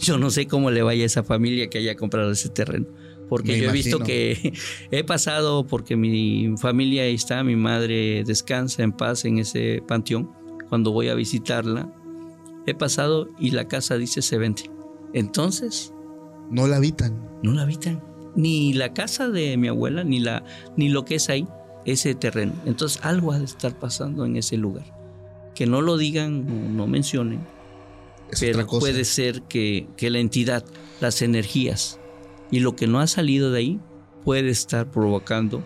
Yo 0.01 0.17
no 0.17 0.29
sé 0.29 0.47
cómo 0.47 0.71
le 0.71 0.81
vaya 0.81 1.03
a 1.03 1.05
esa 1.07 1.23
familia 1.23 1.69
que 1.69 1.77
haya 1.79 1.95
comprado 1.95 2.31
ese 2.31 2.49
terreno. 2.49 2.87
Porque 3.27 3.51
Me 3.53 3.59
yo 3.59 3.69
he 3.69 3.73
visto 3.73 3.99
que 3.99 4.53
he 4.91 5.03
pasado 5.03 5.65
porque 5.67 5.95
mi 5.95 6.55
familia 6.57 7.03
ahí 7.03 7.13
está, 7.15 7.43
mi 7.43 7.55
madre 7.55 8.23
descansa 8.25 8.81
en 8.83 8.91
paz 8.91 9.25
en 9.25 9.37
ese 9.39 9.83
panteón. 9.87 10.31
Cuando 10.69 10.91
voy 10.91 11.09
a 11.09 11.15
visitarla, 11.15 11.91
he 12.65 12.73
pasado 12.73 13.29
y 13.39 13.51
la 13.51 13.67
casa 13.67 13.97
dice 13.97 14.21
se 14.21 14.37
vende. 14.37 14.69
Entonces, 15.13 15.93
No 16.49 16.67
la 16.67 16.77
habitan. 16.77 17.19
no 17.43 17.53
la 17.53 17.63
habitan. 17.63 18.01
Ni 18.35 18.73
la 18.73 18.93
casa 18.93 19.27
de 19.29 19.57
mi 19.57 19.67
abuela, 19.67 20.03
ni, 20.03 20.19
la, 20.19 20.43
ni 20.77 20.89
lo 20.89 21.03
que 21.05 21.15
es 21.15 21.29
ahí, 21.29 21.47
ese 21.85 22.13
terreno. 22.15 22.53
Entonces 22.65 22.99
algo 23.03 23.31
ha 23.31 23.39
de 23.39 23.45
estar 23.45 23.77
pasando 23.77 24.25
en 24.25 24.37
ese 24.37 24.55
lugar. 24.57 24.85
Que 25.55 25.65
no 25.65 25.81
lo 25.81 25.97
digan 25.97 26.75
no 26.77 26.87
mencionen, 26.87 27.39
Es 28.31 28.39
pero 28.39 28.65
puede 28.67 29.05
ser 29.05 29.41
que, 29.43 29.87
que 29.97 30.09
la 30.09 30.19
entidad, 30.19 30.63
las 31.01 31.21
energías 31.21 31.99
y 32.51 32.59
lo 32.59 32.75
que 32.75 32.87
no 32.87 32.99
ha 32.99 33.07
salido 33.07 33.51
de 33.51 33.59
ahí 33.59 33.79
puede 34.23 34.49
estar 34.49 34.91
provocando 34.91 35.63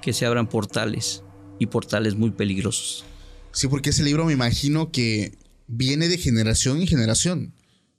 que 0.00 0.12
se 0.12 0.26
abran 0.26 0.48
portales 0.48 1.22
y 1.58 1.66
portales 1.66 2.14
muy 2.16 2.30
peligrosos. 2.30 3.04
Sí, 3.52 3.68
porque 3.68 3.90
ese 3.90 4.02
libro 4.02 4.24
me 4.24 4.32
imagino 4.32 4.90
que 4.90 5.36
viene 5.68 6.08
de 6.08 6.18
generación 6.18 6.80
en 6.80 6.86
generación. 6.86 7.54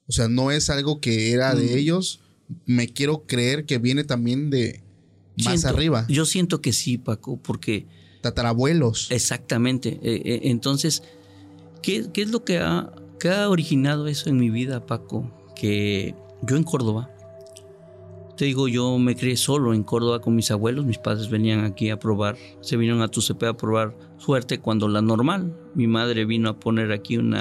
O 0.08 0.12
sea, 0.12 0.28
no 0.28 0.52
es 0.52 0.70
algo 0.70 1.00
que 1.00 1.32
era 1.32 1.56
de 1.56 1.66
Mm. 1.74 1.78
ellos. 1.78 2.20
Me 2.66 2.88
quiero 2.90 3.26
creer 3.26 3.66
que 3.66 3.78
viene 3.78 4.04
también 4.04 4.50
de 4.50 4.84
más 5.38 5.62
Siento- 5.62 5.68
arriba. 5.70 6.06
Yo 6.10 6.26
siento 6.26 6.60
que 6.62 6.74
sí, 6.74 6.98
Paco, 6.98 7.38
porque 7.38 7.86
Tatarabuelos. 8.22 9.12
Exactamente. 9.12 10.00
Eh, 10.02 10.22
eh, 10.26 10.40
entonces, 10.44 11.04
¿qué, 11.82 12.06
qué 12.14 12.22
es 12.24 12.30
lo 12.32 12.44
que 12.44 12.58
ha, 12.58 12.92
que 13.24 13.30
ha 13.30 13.50
originado 13.50 14.08
eso 14.08 14.30
en 14.30 14.36
mi 14.36 14.50
vida, 14.50 14.86
Paco? 14.86 15.32
Que 15.56 16.14
yo 16.42 16.58
en 16.58 16.64
Córdoba, 16.64 17.10
te 18.36 18.44
digo, 18.44 18.68
yo 18.68 18.98
me 18.98 19.16
crié 19.16 19.38
solo 19.38 19.74
en 19.74 19.84
Córdoba 19.84 20.20
con 20.20 20.36
mis 20.36 20.52
abuelos. 20.52 20.86
Mis 20.86 20.98
padres 20.98 21.30
venían 21.30 21.64
aquí 21.64 21.90
a 21.90 21.98
probar, 21.98 22.36
se 22.60 22.76
vinieron 22.76 23.02
a 23.02 23.08
Tucepé 23.08 23.48
a 23.48 23.54
probar 23.56 23.98
suerte 24.18 24.60
cuando 24.60 24.90
la 24.90 25.02
normal. 25.02 25.58
Mi 25.74 25.88
madre 25.88 26.26
vino 26.26 26.50
a 26.50 26.60
poner 26.60 26.92
aquí 26.92 27.16
un 27.16 27.34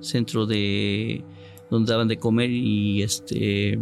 centro 0.00 0.44
de 0.44 1.24
donde 1.70 1.92
daban 1.92 2.08
de 2.08 2.18
comer 2.18 2.50
y 2.50 3.04
este 3.04 3.78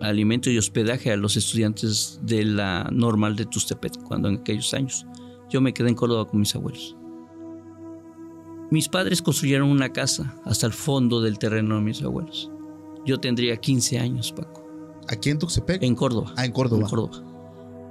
alimento 0.00 0.50
y 0.50 0.58
hospedaje 0.58 1.10
a 1.10 1.16
los 1.16 1.38
estudiantes 1.38 2.20
de 2.22 2.44
la 2.44 2.86
normal 2.92 3.34
de 3.34 3.46
Tustepet 3.46 3.96
cuando 4.02 4.28
en 4.28 4.40
aquellos 4.40 4.74
años. 4.74 5.06
Yo 5.48 5.62
me 5.62 5.72
quedé 5.72 5.88
en 5.88 5.94
Córdoba 5.94 6.26
con 6.26 6.40
mis 6.40 6.54
abuelos. 6.54 6.97
Mis 8.70 8.88
padres 8.88 9.22
construyeron 9.22 9.70
una 9.70 9.92
casa 9.92 10.34
hasta 10.44 10.66
el 10.66 10.72
fondo 10.72 11.22
del 11.22 11.38
terreno 11.38 11.76
de 11.76 11.80
mis 11.80 12.02
abuelos. 12.02 12.50
Yo 13.06 13.18
tendría 13.18 13.56
15 13.56 13.98
años, 13.98 14.32
Paco, 14.32 14.66
Aquí 15.08 15.30
en 15.30 15.38
Tuxtepec. 15.38 15.82
en 15.82 15.94
Córdoba. 15.94 16.34
Ah, 16.36 16.44
en 16.44 16.52
Córdoba. 16.52 16.82
En 16.82 16.88
Córdoba. 16.88 17.24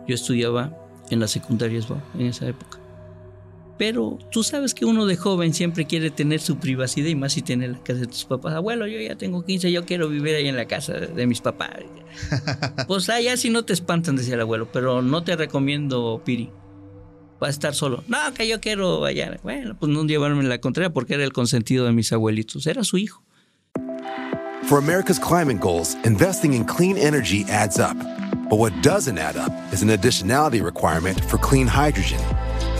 Yo 0.07 0.13
estudiaba 0.13 0.77
en 1.09 1.19
la 1.19 1.27
secundaria 1.27 1.81
en 2.13 2.25
esa 2.27 2.47
época. 2.47 2.79
Pero 3.77 4.17
tú 4.31 4.43
sabes 4.43 4.73
que 4.73 4.85
uno 4.85 5.05
de 5.05 5.15
joven 5.15 5.53
siempre 5.53 5.85
quiere 5.85 6.09
tener 6.09 6.39
su 6.39 6.57
privacidad 6.57 7.07
y 7.07 7.15
más 7.15 7.33
si 7.33 7.41
tiene 7.41 7.67
la 7.67 7.77
casa 7.79 8.01
de 8.01 8.07
tus 8.07 8.25
papás. 8.25 8.53
Abuelo, 8.53 8.87
yo 8.87 8.99
ya 8.99 9.15
tengo 9.15 9.43
15, 9.43 9.71
yo 9.71 9.85
quiero 9.85 10.09
vivir 10.09 10.35
ahí 10.35 10.47
en 10.47 10.55
la 10.55 10.65
casa 10.65 10.93
de 10.93 11.27
mis 11.27 11.41
papás. 11.41 11.77
pues 12.87 13.09
allá 13.09 13.37
si 13.37 13.49
no 13.49 13.65
te 13.65 13.73
espantan, 13.73 14.15
decía 14.15 14.35
el 14.35 14.41
abuelo, 14.41 14.67
pero 14.71 15.01
no 15.01 15.23
te 15.23 15.35
recomiendo, 15.35 16.21
Piri. 16.25 16.49
Vas 17.39 17.49
a 17.49 17.51
estar 17.51 17.73
solo. 17.73 18.03
No, 18.07 18.33
que 18.33 18.47
yo 18.47 18.59
quiero 18.59 19.05
allá. 19.05 19.37
Bueno, 19.43 19.75
pues 19.79 19.91
no 19.91 20.03
llevarme 20.05 20.43
la 20.43 20.59
contraria 20.59 20.91
porque 20.91 21.13
era 21.13 21.23
el 21.23 21.33
consentido 21.33 21.85
de 21.85 21.91
mis 21.91 22.11
abuelitos. 22.11 22.65
Era 22.67 22.83
su 22.83 22.97
hijo. 22.97 23.21
For 24.67 24.79
America's 24.79 25.17
climate 25.17 25.59
goals, 25.59 25.95
investing 26.03 26.53
in 26.53 26.65
clean 26.65 26.97
energy 26.97 27.45
adds 27.49 27.79
up. 27.79 27.95
But 28.49 28.59
what 28.59 28.73
doesn't 28.81 29.17
add 29.17 29.37
up 29.37 29.51
is 29.71 29.81
an 29.81 29.89
additionality 29.89 30.63
requirement 30.63 31.23
for 31.25 31.37
clean 31.37 31.67
hydrogen. 31.67 32.19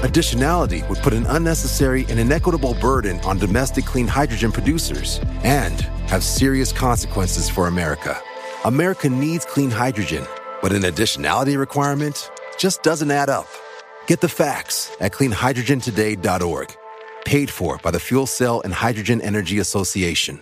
Additionality 0.02 0.88
would 0.90 1.00
put 1.00 1.14
an 1.14 1.26
unnecessary 1.28 2.06
and 2.10 2.20
inequitable 2.20 2.76
burden 2.82 3.20
on 3.22 3.38
domestic 3.38 3.86
clean 3.86 4.08
hydrogen 4.08 4.52
producers 4.52 5.20
and 5.44 5.82
have 6.10 6.24
serious 6.24 6.72
consequences 6.72 7.50
for 7.50 7.68
America. 7.68 8.20
America 8.66 9.10
needs 9.10 9.46
clean 9.46 9.72
hydrogen, 9.72 10.26
but 10.62 10.72
an 10.72 10.84
additionality 10.84 11.58
requirement 11.58 12.32
just 12.58 12.84
doesn't 12.84 13.12
add 13.12 13.30
up. 13.30 13.48
Get 14.08 14.22
the 14.22 14.30
facts 14.30 14.90
at 15.00 15.12
cleanhydrogentoday.org. 15.12 16.76
Paid 17.26 17.50
for 17.50 17.78
by 17.78 17.92
the 17.92 18.00
Fuel 18.00 18.26
Cell 18.26 18.62
and 18.62 18.74
Hydrogen 18.74 19.22
Energy 19.22 19.60
Association. 19.60 20.42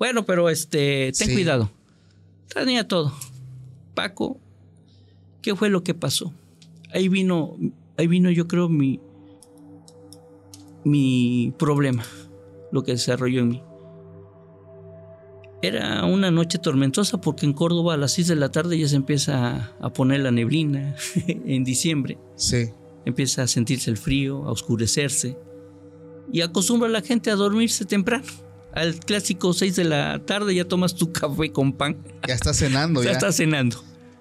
Bueno, 0.00 0.24
pero 0.26 0.48
este, 0.48 1.12
ten 1.16 1.28
Sí. 1.28 1.34
cuidado. 1.34 1.70
Tenía 2.52 2.88
todo. 2.88 3.12
Paco, 3.94 4.40
¿qué 5.42 5.54
fue 5.54 5.70
lo 5.70 5.84
que 5.84 5.94
pasó? 5.94 6.32
Ahí 6.92 7.08
vino, 7.08 7.56
ahí 7.96 8.08
vino 8.08 8.30
yo 8.30 8.48
creo 8.48 8.68
mi, 8.68 8.98
mi 10.84 11.52
problema, 11.58 12.02
lo 12.72 12.82
que 12.82 12.92
desarrolló 12.92 13.40
en 13.42 13.48
mí. 13.50 13.62
Era 15.62 16.06
una 16.06 16.30
noche 16.30 16.58
tormentosa 16.58 17.20
porque 17.20 17.44
en 17.44 17.52
Córdoba 17.52 17.92
a 17.94 17.96
las 17.98 18.12
6 18.12 18.28
de 18.28 18.36
la 18.36 18.50
tarde 18.50 18.78
ya 18.78 18.88
se 18.88 18.96
empieza 18.96 19.56
a, 19.56 19.76
a 19.80 19.92
poner 19.92 20.20
la 20.20 20.30
neblina 20.30 20.96
en 21.26 21.62
diciembre. 21.64 22.18
Sí. 22.36 22.70
Empieza 23.04 23.42
a 23.42 23.46
sentirse 23.46 23.90
el 23.90 23.98
frío, 23.98 24.44
a 24.46 24.52
oscurecerse. 24.52 25.36
Y 26.32 26.40
acostumbra 26.40 26.88
a 26.88 26.92
la 26.92 27.02
gente 27.02 27.30
a 27.30 27.34
dormirse 27.36 27.84
temprano. 27.84 28.24
Al 28.72 29.00
clásico 29.00 29.52
6 29.52 29.76
de 29.76 29.84
la 29.84 30.20
tarde 30.24 30.54
ya 30.54 30.64
tomas 30.64 30.94
tu 30.94 31.12
café 31.12 31.52
con 31.52 31.72
pan. 31.72 31.96
Ya 32.26 32.34
está 32.34 32.54
cenando, 32.54 33.00
ya 33.02 33.10
ya. 33.10 33.12
estás 33.12 33.36
cenando. 33.36 33.78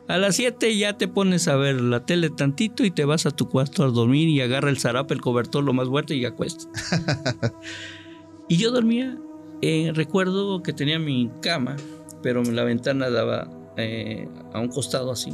A 0.07 0.17
las 0.17 0.37
7 0.37 0.75
ya 0.75 0.97
te 0.97 1.07
pones 1.07 1.47
a 1.47 1.55
ver 1.55 1.79
la 1.79 2.03
tele 2.03 2.31
tantito 2.31 2.83
y 2.83 2.89
te 2.89 3.05
vas 3.05 3.27
a 3.27 3.31
tu 3.31 3.47
cuarto 3.47 3.83
a 3.83 3.87
dormir 3.89 4.27
y 4.27 4.41
agarra 4.41 4.71
el 4.71 4.79
zarape, 4.79 5.13
el 5.13 5.21
cobertor 5.21 5.63
lo 5.63 5.71
más 5.71 5.87
fuerte 5.87 6.15
y 6.15 6.25
acuestas. 6.25 6.67
y 8.47 8.57
yo 8.57 8.71
dormía, 8.71 9.19
eh, 9.61 9.91
recuerdo 9.93 10.63
que 10.63 10.73
tenía 10.73 10.97
mi 10.97 11.29
cama, 11.43 11.75
pero 12.23 12.41
la 12.41 12.63
ventana 12.63 13.11
daba 13.11 13.51
eh, 13.77 14.27
a 14.51 14.59
un 14.59 14.69
costado 14.69 15.11
así. 15.11 15.31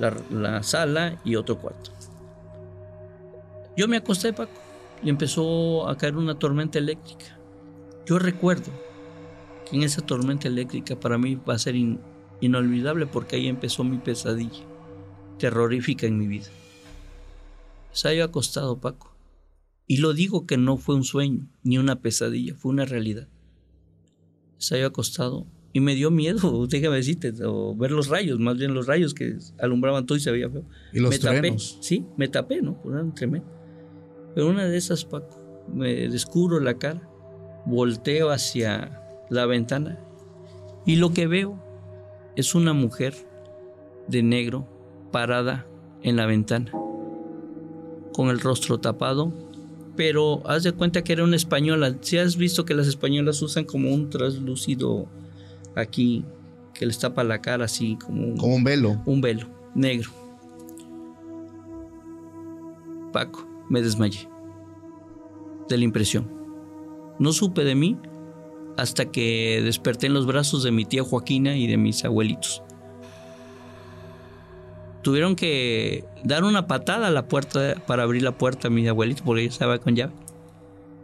La, 0.00 0.12
la 0.30 0.64
sala 0.64 1.20
y 1.24 1.36
otro 1.36 1.56
cuarto. 1.58 1.92
Yo 3.76 3.86
me 3.86 3.96
acosté, 3.96 4.32
Paco, 4.32 4.50
y 5.04 5.08
empezó 5.08 5.88
a 5.88 5.96
caer 5.96 6.16
una 6.16 6.34
tormenta 6.36 6.78
eléctrica. 6.80 7.38
Yo 8.06 8.18
recuerdo 8.18 8.70
En 9.72 9.82
esa 9.82 10.02
tormenta 10.02 10.48
eléctrica 10.48 10.98
para 10.98 11.16
mí 11.18 11.36
va 11.36 11.54
a 11.54 11.58
ser 11.58 11.76
in- 11.76 11.98
inolvidable 12.40 13.06
porque 13.06 13.36
ahí 13.36 13.48
empezó 13.48 13.84
mi 13.84 13.98
pesadilla 13.98 14.64
terrorífica 15.38 16.06
en 16.06 16.18
mi 16.18 16.26
vida. 16.28 16.46
Estaba 17.92 18.14
yo 18.14 18.24
acostado, 18.24 18.78
Paco. 18.78 19.14
Y 19.86 19.96
lo 19.98 20.12
digo 20.12 20.46
que 20.46 20.56
no 20.56 20.76
fue 20.76 20.94
un 20.94 21.04
sueño 21.04 21.48
ni 21.64 21.78
una 21.78 21.96
pesadilla, 22.00 22.54
fue 22.54 22.70
una 22.70 22.84
realidad. 22.84 23.28
Estaba 24.58 24.80
yo 24.82 24.86
acostado 24.88 25.46
y 25.72 25.80
me 25.80 25.94
dio 25.94 26.10
miedo, 26.10 26.66
déjame 26.68 26.96
decirte, 26.96 27.32
o 27.44 27.74
ver 27.74 27.90
los 27.90 28.08
rayos, 28.08 28.38
más 28.38 28.56
bien 28.56 28.74
los 28.74 28.86
rayos 28.86 29.14
que 29.14 29.36
alumbraban 29.58 30.06
todo 30.06 30.16
y 30.16 30.20
se 30.20 30.30
veía 30.30 30.48
feo. 30.50 30.64
Y 30.92 31.00
los 31.00 31.10
me 31.10 31.18
tapé, 31.18 31.48
sí, 31.80 32.04
me 32.16 32.28
tapé, 32.28 32.62
¿no? 32.62 32.78
Eran 32.84 33.14
tremendos. 33.14 33.50
Pero 34.34 34.48
una 34.48 34.66
de 34.68 34.76
esas, 34.76 35.04
Paco, 35.04 35.64
me 35.72 36.08
descubro 36.08 36.60
la 36.60 36.78
cara, 36.78 37.08
volteo 37.64 38.30
hacia 38.30 39.00
la 39.30 39.46
ventana 39.46 39.98
y 40.84 40.96
lo 40.96 41.12
que 41.12 41.26
veo 41.26 41.56
es 42.36 42.54
una 42.54 42.72
mujer 42.72 43.14
de 44.08 44.22
negro 44.22 44.66
parada 45.12 45.66
en 46.02 46.16
la 46.16 46.26
ventana, 46.26 46.72
con 48.12 48.28
el 48.28 48.40
rostro 48.40 48.80
tapado, 48.80 49.32
pero 49.96 50.42
haz 50.46 50.64
de 50.64 50.72
cuenta 50.72 51.04
que 51.04 51.12
era 51.12 51.22
una 51.22 51.36
española. 51.36 51.96
Si 52.00 52.18
has 52.18 52.36
visto 52.36 52.64
que 52.64 52.74
las 52.74 52.88
españolas 52.88 53.40
usan 53.42 53.64
como 53.64 53.92
un 53.92 54.10
traslúcido 54.10 55.06
aquí 55.76 56.24
que 56.74 56.86
les 56.86 56.98
tapa 56.98 57.22
la 57.22 57.40
cara 57.40 57.66
así 57.66 57.96
como 57.96 58.24
un, 58.26 58.36
Como 58.36 58.54
un 58.56 58.64
velo. 58.64 59.02
un 59.06 59.20
velo 59.20 59.46
negro. 59.74 60.10
Paco, 63.12 63.46
me 63.68 63.82
desmayé 63.82 64.28
de 65.68 65.78
la 65.78 65.84
impresión. 65.84 66.41
No 67.18 67.32
supe 67.32 67.64
de 67.64 67.74
mí 67.74 67.98
hasta 68.76 69.10
que 69.10 69.60
desperté 69.62 70.06
en 70.06 70.14
los 70.14 70.26
brazos 70.26 70.62
de 70.62 70.70
mi 70.70 70.84
tía 70.84 71.02
Joaquina 71.02 71.56
y 71.56 71.66
de 71.66 71.76
mis 71.76 72.04
abuelitos. 72.04 72.62
Tuvieron 75.02 75.34
que 75.34 76.04
dar 76.22 76.44
una 76.44 76.66
patada 76.66 77.08
a 77.08 77.10
la 77.10 77.26
puerta 77.26 77.74
para 77.86 78.04
abrir 78.04 78.22
la 78.22 78.32
puerta 78.32 78.68
a 78.68 78.70
mi 78.70 78.86
abuelito 78.86 79.24
porque 79.24 79.42
ella 79.42 79.50
estaba 79.50 79.78
con 79.78 79.96
llave. 79.96 80.12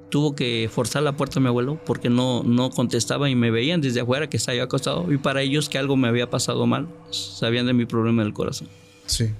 Tuvo 0.08 0.34
que 0.34 0.70
forzar 0.72 1.02
la 1.02 1.16
puerta 1.16 1.40
a 1.40 1.42
mi 1.42 1.48
abuelo 1.48 1.78
porque 1.84 2.08
no, 2.08 2.42
no 2.42 2.70
contestaba 2.70 3.28
y 3.28 3.34
me 3.34 3.50
veían 3.50 3.80
desde 3.80 4.00
afuera 4.00 4.30
que 4.30 4.38
estaba 4.38 4.56
yo 4.56 4.62
acostado 4.62 5.12
y 5.12 5.18
para 5.18 5.42
ellos 5.42 5.68
que 5.68 5.78
algo 5.78 5.96
me 5.96 6.08
había 6.08 6.30
pasado 6.30 6.64
mal, 6.66 6.88
sabían 7.10 7.66
de 7.66 7.74
mi 7.74 7.84
problema 7.84 8.22
del 8.22 8.32
corazón. 8.32 8.68
Sí. 9.06 9.30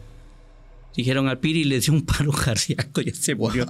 Dijeron 0.95 1.29
al 1.29 1.39
Piri 1.39 1.61
y 1.61 1.64
le 1.64 1.79
dio 1.79 1.95
un 1.95 2.05
paro 2.05 2.33
cardíaco, 2.45 3.01
ya 3.01 3.14
se 3.14 3.37
murió. 3.37 3.64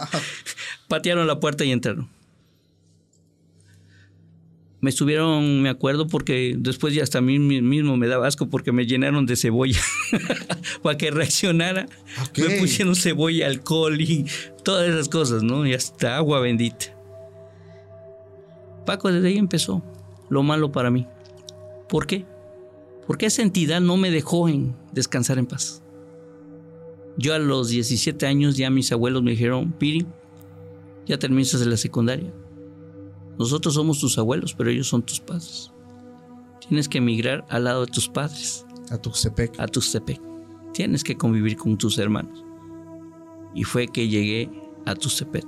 Patearon 0.88 1.26
la 1.26 1.38
puerta 1.38 1.64
y 1.64 1.70
entraron. 1.70 2.08
Me 4.80 4.92
subieron, 4.92 5.60
me 5.60 5.68
acuerdo, 5.68 6.06
porque 6.06 6.54
después 6.56 6.94
ya 6.94 7.02
hasta 7.02 7.18
a 7.18 7.20
mí 7.20 7.38
mismo 7.38 7.96
me 7.96 8.06
daba 8.06 8.28
asco 8.28 8.48
porque 8.48 8.70
me 8.70 8.86
llenaron 8.86 9.26
de 9.26 9.36
cebolla. 9.36 9.80
Para 10.82 10.96
que 10.96 11.10
reaccionara, 11.10 11.86
me 12.36 12.60
pusieron 12.60 12.94
cebolla, 12.94 13.48
alcohol 13.48 14.00
y 14.00 14.24
todas 14.62 14.88
esas 14.88 15.08
cosas, 15.08 15.42
¿no? 15.42 15.66
Y 15.66 15.74
hasta 15.74 16.16
agua 16.16 16.40
bendita. 16.40 16.96
Paco, 18.86 19.10
desde 19.10 19.28
ahí 19.28 19.38
empezó 19.38 19.82
lo 20.28 20.42
malo 20.42 20.72
para 20.72 20.90
mí. 20.90 21.06
¿Por 21.88 22.06
qué? 22.06 22.24
Porque 23.06 23.26
esa 23.26 23.42
entidad 23.42 23.80
no 23.80 23.96
me 23.96 24.10
dejó 24.10 24.48
en 24.48 24.76
descansar 24.92 25.38
en 25.38 25.46
paz. 25.46 25.82
Yo 27.16 27.34
a 27.34 27.38
los 27.38 27.68
17 27.68 28.26
años 28.26 28.56
ya 28.56 28.70
mis 28.70 28.92
abuelos 28.92 29.22
me 29.22 29.32
dijeron, 29.32 29.72
Piri, 29.72 30.06
ya 31.06 31.18
terminaste 31.18 31.58
de 31.58 31.66
la 31.66 31.76
secundaria. 31.76 32.32
Nosotros 33.38 33.74
somos 33.74 34.00
tus 34.00 34.18
abuelos, 34.18 34.54
pero 34.54 34.70
ellos 34.70 34.88
son 34.88 35.02
tus 35.02 35.20
padres. 35.20 35.70
Tienes 36.68 36.88
que 36.88 36.98
emigrar 36.98 37.46
al 37.48 37.64
lado 37.64 37.86
de 37.86 37.92
tus 37.92 38.08
padres, 38.08 38.66
A 38.90 38.98
Tuxtepec. 38.98 39.58
a 39.60 39.66
Tuxtepec. 39.66 40.20
Tienes 40.74 41.04
que 41.04 41.16
convivir 41.16 41.56
con 41.56 41.78
tus 41.78 41.98
hermanos. 41.98 42.44
Y 43.54 43.64
fue 43.64 43.88
que 43.88 44.08
llegué 44.08 44.50
a 44.86 44.94
Tuxtepec. 44.94 45.46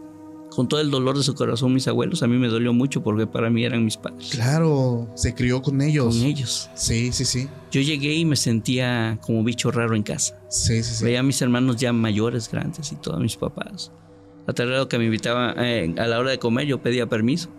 Con 0.50 0.66
todo 0.66 0.80
el 0.80 0.90
dolor 0.90 1.16
de 1.16 1.22
su 1.22 1.34
corazón, 1.34 1.72
mis 1.72 1.86
abuelos, 1.86 2.24
a 2.24 2.26
mí 2.26 2.36
me 2.36 2.48
dolió 2.48 2.72
mucho 2.72 3.02
porque 3.04 3.24
para 3.26 3.50
mí 3.50 3.64
eran 3.64 3.84
mis 3.84 3.96
padres. 3.96 4.30
Claro, 4.32 5.08
se 5.14 5.32
crió 5.32 5.62
con 5.62 5.80
ellos. 5.80 6.16
Con 6.16 6.24
ellos. 6.26 6.68
Sí, 6.74 7.12
sí, 7.12 7.24
sí. 7.24 7.48
Yo 7.70 7.80
llegué 7.80 8.14
y 8.14 8.24
me 8.24 8.34
sentía 8.34 9.18
como 9.24 9.44
bicho 9.44 9.70
raro 9.70 9.94
en 9.94 10.02
casa. 10.02 10.40
Sí, 10.48 10.82
sí, 10.82 10.94
sí. 10.96 11.04
Veía 11.04 11.20
a 11.20 11.22
mis 11.22 11.40
hermanos 11.40 11.76
ya 11.76 11.92
mayores, 11.92 12.50
grandes 12.50 12.90
y 12.90 12.96
todos 12.96 13.20
mis 13.20 13.36
papás. 13.36 13.92
A 14.50 14.52
tal 14.52 14.66
grado 14.66 14.88
que 14.88 14.98
me 14.98 15.04
invitaba 15.04 15.54
eh, 15.58 15.94
a 15.96 16.08
la 16.08 16.18
hora 16.18 16.32
de 16.32 16.40
comer, 16.40 16.66
yo 16.66 16.82
pedía 16.82 17.08
permiso. 17.08 17.50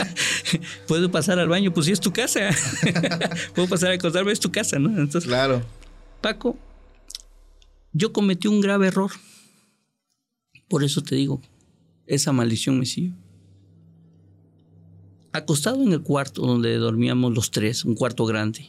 ¿Puedo 0.86 1.10
pasar 1.10 1.38
al 1.38 1.48
baño? 1.48 1.72
Pues 1.72 1.86
sí, 1.86 1.92
es 1.92 2.00
tu 2.00 2.12
casa. 2.12 2.50
¿Puedo 3.54 3.68
pasar 3.70 3.90
a 3.90 3.94
acostarme? 3.94 4.30
Es 4.30 4.38
tu 4.38 4.52
casa, 4.52 4.78
¿no? 4.78 4.90
Entonces, 4.90 5.24
Claro. 5.24 5.62
Paco, 6.20 6.58
yo 7.94 8.12
cometí 8.12 8.48
un 8.48 8.60
grave 8.60 8.88
error. 8.88 9.10
Por 10.68 10.84
eso 10.84 11.00
te 11.02 11.14
digo, 11.14 11.40
esa 12.06 12.32
maldición 12.32 12.78
me 12.78 12.84
sigue. 12.84 13.14
Acostado 15.32 15.82
en 15.82 15.92
el 15.92 16.02
cuarto 16.02 16.42
donde 16.42 16.76
dormíamos 16.76 17.32
los 17.34 17.50
tres, 17.50 17.86
un 17.86 17.94
cuarto 17.94 18.26
grande, 18.26 18.66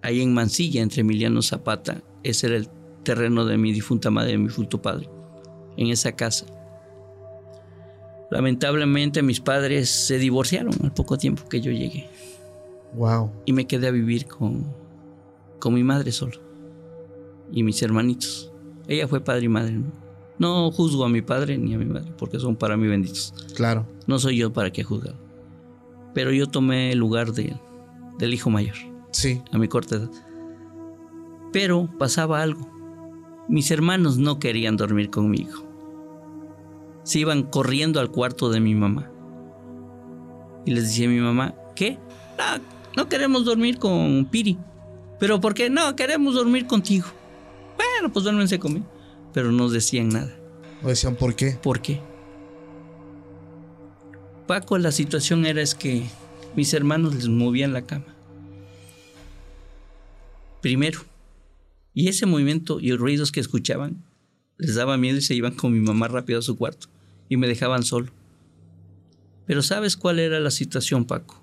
ahí 0.00 0.22
en 0.22 0.32
Mansilla, 0.32 0.80
entre 0.80 1.00
Emiliano 1.00 1.42
Zapata, 1.42 2.04
ese 2.22 2.46
era 2.46 2.56
el 2.56 2.68
terreno 3.02 3.46
de 3.46 3.58
mi 3.58 3.72
difunta 3.72 4.12
madre 4.12 4.28
y 4.28 4.32
de 4.34 4.38
mi 4.38 4.46
difunto 4.46 4.80
padre, 4.80 5.10
en 5.76 5.88
esa 5.88 6.12
casa. 6.12 6.46
Lamentablemente 8.30 9.22
mis 9.22 9.40
padres 9.40 9.88
se 9.88 10.18
divorciaron 10.18 10.74
al 10.82 10.92
poco 10.92 11.16
tiempo 11.16 11.48
que 11.48 11.60
yo 11.60 11.70
llegué 11.72 12.08
Wow. 12.94 13.30
y 13.46 13.52
me 13.52 13.66
quedé 13.66 13.86
a 13.88 13.90
vivir 13.90 14.26
con, 14.26 14.64
con 15.58 15.74
mi 15.74 15.82
madre 15.84 16.12
solo 16.12 16.38
y 17.52 17.62
mis 17.62 17.80
hermanitos. 17.82 18.52
Ella 18.86 19.08
fue 19.08 19.20
padre 19.20 19.44
y 19.44 19.48
madre. 19.48 19.72
¿no? 19.72 19.86
no 20.38 20.70
juzgo 20.70 21.04
a 21.04 21.08
mi 21.08 21.20
padre 21.22 21.58
ni 21.58 21.74
a 21.74 21.78
mi 21.78 21.84
madre 21.86 22.12
porque 22.18 22.38
son 22.38 22.56
para 22.56 22.76
mí 22.76 22.86
benditos. 22.86 23.34
Claro. 23.54 23.86
No 24.06 24.18
soy 24.18 24.36
yo 24.38 24.52
para 24.52 24.70
que 24.72 24.84
juzgar. 24.84 25.14
Pero 26.14 26.32
yo 26.32 26.46
tomé 26.46 26.92
el 26.92 26.98
lugar 26.98 27.32
de, 27.32 27.56
del 28.18 28.34
hijo 28.34 28.50
mayor 28.50 28.76
Sí. 29.10 29.42
a 29.52 29.58
mi 29.58 29.68
corta 29.68 29.96
edad. 29.96 30.10
Pero 31.52 31.88
pasaba 31.98 32.42
algo. 32.42 32.68
Mis 33.48 33.70
hermanos 33.70 34.18
no 34.18 34.38
querían 34.38 34.76
dormir 34.76 35.10
conmigo. 35.10 35.64
Se 37.08 37.18
iban 37.18 37.44
corriendo 37.44 38.00
al 38.00 38.10
cuarto 38.10 38.50
de 38.50 38.60
mi 38.60 38.74
mamá. 38.74 39.10
Y 40.66 40.72
les 40.72 40.88
decía 40.88 41.06
a 41.06 41.10
mi 41.10 41.20
mamá, 41.20 41.54
¿qué? 41.74 41.96
No, 42.36 42.62
no 42.98 43.08
queremos 43.08 43.46
dormir 43.46 43.78
con 43.78 44.26
Piri. 44.26 44.58
¿Pero 45.18 45.40
por 45.40 45.54
qué? 45.54 45.70
No, 45.70 45.96
queremos 45.96 46.34
dormir 46.34 46.66
contigo. 46.66 47.06
Bueno, 47.78 48.12
pues 48.12 48.24
duérmense 48.24 48.58
conmigo. 48.58 48.84
Pero 49.32 49.50
no 49.52 49.70
decían 49.70 50.10
nada. 50.10 50.36
O 50.82 50.88
decían, 50.88 51.16
¿por 51.16 51.34
qué? 51.34 51.52
¿Por 51.52 51.80
qué? 51.80 51.98
Paco, 54.46 54.76
la 54.76 54.92
situación 54.92 55.46
era 55.46 55.62
es 55.62 55.74
que 55.74 56.04
mis 56.56 56.74
hermanos 56.74 57.14
les 57.14 57.28
movían 57.28 57.72
la 57.72 57.86
cama. 57.86 58.14
Primero. 60.60 61.00
Y 61.94 62.08
ese 62.08 62.26
movimiento 62.26 62.80
y 62.80 62.88
los 62.88 62.98
ruidos 62.98 63.32
que 63.32 63.40
escuchaban 63.40 64.04
les 64.58 64.74
daba 64.74 64.98
miedo 64.98 65.16
y 65.16 65.22
se 65.22 65.34
iban 65.34 65.54
con 65.54 65.72
mi 65.72 65.80
mamá 65.80 66.08
rápido 66.08 66.40
a 66.40 66.42
su 66.42 66.58
cuarto 66.58 66.88
y 67.28 67.36
me 67.36 67.46
dejaban 67.46 67.82
solo. 67.82 68.08
Pero 69.46 69.62
¿sabes 69.62 69.96
cuál 69.96 70.18
era 70.18 70.40
la 70.40 70.50
situación, 70.50 71.04
Paco? 71.04 71.40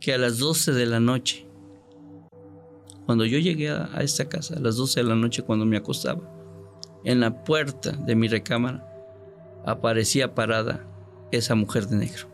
Que 0.00 0.12
a 0.14 0.18
las 0.18 0.38
12 0.38 0.72
de 0.72 0.86
la 0.86 1.00
noche, 1.00 1.46
cuando 3.06 3.24
yo 3.24 3.38
llegué 3.38 3.70
a, 3.70 3.88
a 3.94 4.02
esta 4.02 4.28
casa, 4.28 4.56
a 4.56 4.60
las 4.60 4.76
12 4.76 5.00
de 5.00 5.08
la 5.08 5.14
noche 5.14 5.42
cuando 5.42 5.64
me 5.64 5.76
acostaba, 5.76 6.20
en 7.04 7.20
la 7.20 7.44
puerta 7.44 7.92
de 7.92 8.14
mi 8.16 8.28
recámara 8.28 8.84
aparecía 9.64 10.34
parada 10.34 10.84
esa 11.30 11.54
mujer 11.54 11.86
de 11.86 11.96
negro. 11.96 12.28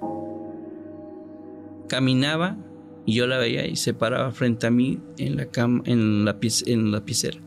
Caminaba 1.89 2.57
y 3.07 3.15
yo 3.15 3.27
la 3.27 3.39
veía 3.39 3.67
y 3.67 3.77
se 3.77 3.93
paraba 3.95 4.31
frente 4.33 4.67
a 4.67 4.71
mí 4.71 5.01
en 5.19 5.37
la 5.37 5.47
cama, 5.47 5.83
en 5.87 6.25
la, 6.25 6.39
en 6.67 6.91
la 6.93 7.05
piscera 7.05 7.39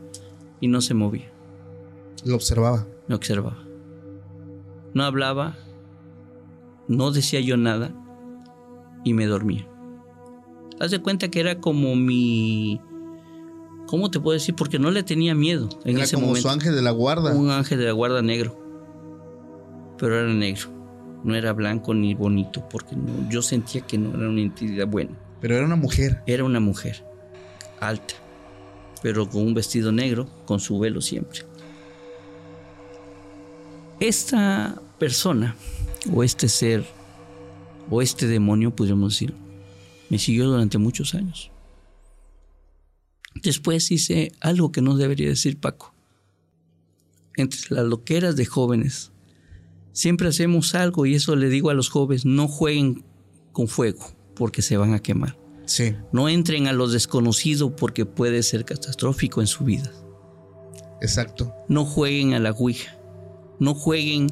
y 0.60 0.68
no 0.68 0.80
se 0.80 0.94
movía, 0.94 1.30
Lo 2.24 2.34
observaba. 2.36 2.86
me 3.08 3.14
observaba. 3.14 3.64
No 4.94 5.04
hablaba, 5.04 5.56
no 6.88 7.10
decía 7.10 7.40
yo 7.40 7.56
nada 7.56 7.92
y 9.04 9.14
me 9.14 9.26
dormía. 9.26 9.66
Haz 10.80 10.90
de 10.90 11.00
cuenta 11.00 11.28
que 11.28 11.40
era 11.40 11.60
como 11.60 11.94
mi... 11.96 12.80
¿Cómo 13.86 14.10
te 14.10 14.20
puedo 14.20 14.34
decir? 14.34 14.54
Porque 14.54 14.78
no 14.78 14.90
le 14.90 15.02
tenía 15.02 15.34
miedo 15.34 15.68
en 15.84 15.96
Era 15.96 16.04
ese 16.04 16.14
como 16.16 16.28
momento. 16.28 16.48
su 16.48 16.52
ángel 16.52 16.74
de 16.74 16.82
la 16.82 16.90
guarda. 16.90 17.34
Un 17.34 17.50
ángel 17.50 17.78
de 17.78 17.86
la 17.86 17.92
guarda 17.92 18.20
negro. 18.22 18.56
Pero 19.98 20.18
era 20.18 20.32
negro. 20.32 20.68
No 21.24 21.34
era 21.34 21.52
blanco 21.52 21.94
ni 21.94 22.14
bonito, 22.14 22.68
porque 22.68 22.94
no- 22.94 23.28
yo 23.30 23.42
sentía 23.42 23.80
que 23.80 23.98
no 23.98 24.10
era 24.16 24.28
una 24.28 24.40
entidad 24.42 24.86
buena. 24.86 25.18
Pero 25.40 25.56
era 25.56 25.64
una 25.66 25.76
mujer. 25.76 26.22
Era 26.26 26.44
una 26.44 26.60
mujer 26.60 27.04
alta, 27.80 28.14
pero 29.02 29.28
con 29.28 29.42
un 29.42 29.54
vestido 29.54 29.90
negro, 29.90 30.28
con 30.44 30.60
su 30.60 30.78
velo 30.78 31.00
siempre. 31.00 31.40
Esta 34.00 34.80
persona, 34.98 35.56
o 36.12 36.22
este 36.22 36.48
ser, 36.48 36.86
o 37.90 38.00
este 38.00 38.26
demonio, 38.28 38.74
podríamos 38.74 39.14
decir, 39.14 39.34
Me 40.10 40.18
siguió 40.18 40.46
durante 40.46 40.78
muchos 40.78 41.14
años. 41.14 41.50
Después 43.34 43.90
hice 43.90 44.32
algo 44.40 44.72
que 44.72 44.80
no 44.80 44.96
debería 44.96 45.28
decir 45.28 45.58
Paco. 45.58 45.94
Entre 47.36 47.60
las 47.68 47.84
loqueras 47.84 48.34
de 48.36 48.46
jóvenes, 48.46 49.12
siempre 49.92 50.28
hacemos 50.28 50.74
algo 50.74 51.04
y 51.04 51.14
eso 51.14 51.36
le 51.36 51.48
digo 51.50 51.70
a 51.70 51.74
los 51.74 51.90
jóvenes, 51.90 52.24
no 52.24 52.48
jueguen 52.48 53.04
con 53.52 53.68
fuego 53.68 54.12
porque 54.34 54.62
se 54.62 54.76
van 54.76 54.94
a 54.94 55.00
quemar. 55.00 55.36
Sí. 55.66 55.94
No 56.12 56.28
entren 56.28 56.68
a 56.68 56.72
lo 56.72 56.88
desconocido 56.88 57.76
porque 57.76 58.06
puede 58.06 58.42
ser 58.42 58.64
catastrófico 58.64 59.40
en 59.40 59.46
su 59.46 59.64
vida. 59.64 59.92
Exacto. 61.02 61.52
No 61.68 61.84
jueguen 61.84 62.32
a 62.32 62.38
la 62.38 62.52
Ouija. 62.52 62.97
No 63.58 63.74
jueguen 63.74 64.28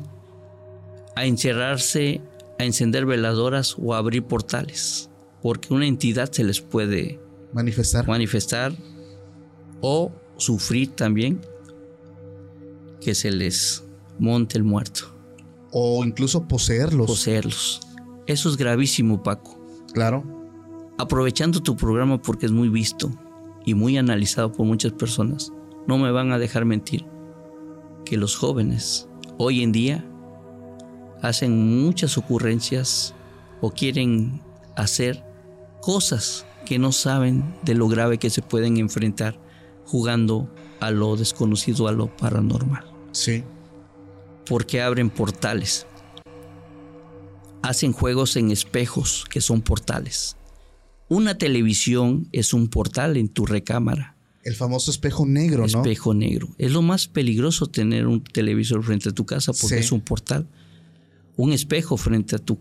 a 1.14 1.24
encerrarse, 1.27 2.20
a 2.59 2.64
encender 2.64 3.07
veladoras 3.07 3.77
o 3.79 3.95
a 3.95 3.99
abrir 3.99 4.24
portales. 4.24 5.11
Porque 5.43 5.72
una 5.74 5.87
entidad 5.87 6.31
se 6.33 6.45
les 6.45 6.61
puede 6.61 7.20
Manifestar. 7.53 8.07
manifestar 8.09 8.72
o 9.81 10.11
sufrir 10.37 10.91
también 10.91 11.41
que 13.01 13.14
se 13.14 13.31
les 13.31 13.85
monte 14.18 14.59
el 14.59 14.64
muerto, 14.64 15.14
o 15.70 16.05
incluso 16.05 16.49
poseerlos. 16.49 17.07
poseerlos. 17.07 17.81
Eso 18.27 18.49
es 18.49 18.57
gravísimo, 18.57 19.22
Paco. 19.22 19.59
claro. 19.93 20.24
Aprovechando 20.99 21.62
tu 21.62 21.77
programa 21.77 22.20
porque 22.22 22.47
es 22.47 22.53
muy 22.53 22.70
visto 22.70 23.11
y 23.66 23.74
muy 23.74 23.99
analizado 23.99 24.51
por 24.51 24.64
muchas 24.66 24.93
personas, 24.93 25.53
no 25.87 25.99
me 25.99 26.11
van 26.11 26.33
a 26.33 26.39
dejar 26.39 26.64
mentir 26.64 27.05
que 28.07 28.16
los 28.16 28.35
jóvenes 28.35 29.05
hoy 29.39 29.62
en 29.62 29.72
día 29.72 30.05
hacen 31.22 31.82
muchas 31.82 32.18
ocurrencias 32.18 33.14
o 33.61 33.70
quieren 33.70 34.43
hacer 34.76 35.24
cosas 35.80 36.47
que 36.64 36.78
no 36.78 36.93
saben 36.93 37.55
de 37.62 37.74
lo 37.74 37.89
grave 37.89 38.18
que 38.18 38.30
se 38.30 38.43
pueden 38.43 38.76
enfrentar 38.76 39.39
jugando 39.84 40.53
a 40.80 40.91
lo 40.91 41.16
desconocido, 41.16 41.89
a 41.89 41.93
lo 41.93 42.14
paranormal. 42.16 42.84
Sí. 43.12 43.45
Porque 44.45 44.82
abren 44.82 45.11
portales. 45.11 45.87
Hacen 47.62 47.93
juegos 47.93 48.37
en 48.37 48.51
espejos 48.51 49.24
que 49.30 49.41
son 49.41 49.62
portales. 49.62 50.37
Una 51.09 51.39
televisión 51.39 52.28
es 52.32 52.53
un 52.53 52.68
portal 52.68 53.16
en 53.16 53.28
tu 53.28 53.47
recámara. 53.47 54.16
El 54.47 54.55
famoso 54.55 54.92
espejo 54.92 55.26
negro, 55.26 55.61
¿no? 55.66 55.66
Espejo 55.66 56.14
negro. 56.14 56.49
Es 56.57 56.70
lo 56.70 56.80
más 56.80 57.09
peligroso 57.09 57.66
tener 57.66 58.07
un 58.07 58.22
televisor 58.22 58.82
frente 58.84 59.09
a 59.09 59.12
tu 59.12 59.26
casa 59.26 59.53
porque 59.53 59.76
Sí. 59.78 59.80
es 59.84 59.90
un 59.92 60.01
portal. 60.01 60.47
Un 61.36 61.53
espejo 61.53 61.97
frente 61.97 62.36
a 62.36 62.38
tu, 62.38 62.57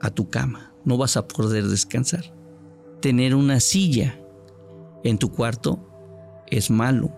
a 0.00 0.10
tu 0.10 0.30
cama. 0.30 0.72
No 0.84 0.96
vas 0.96 1.16
a 1.16 1.26
poder 1.26 1.66
descansar. 1.66 2.32
Tener 3.00 3.34
una 3.34 3.58
silla 3.58 4.20
en 5.02 5.18
tu 5.18 5.32
cuarto 5.32 5.84
es 6.48 6.70
malo 6.70 7.12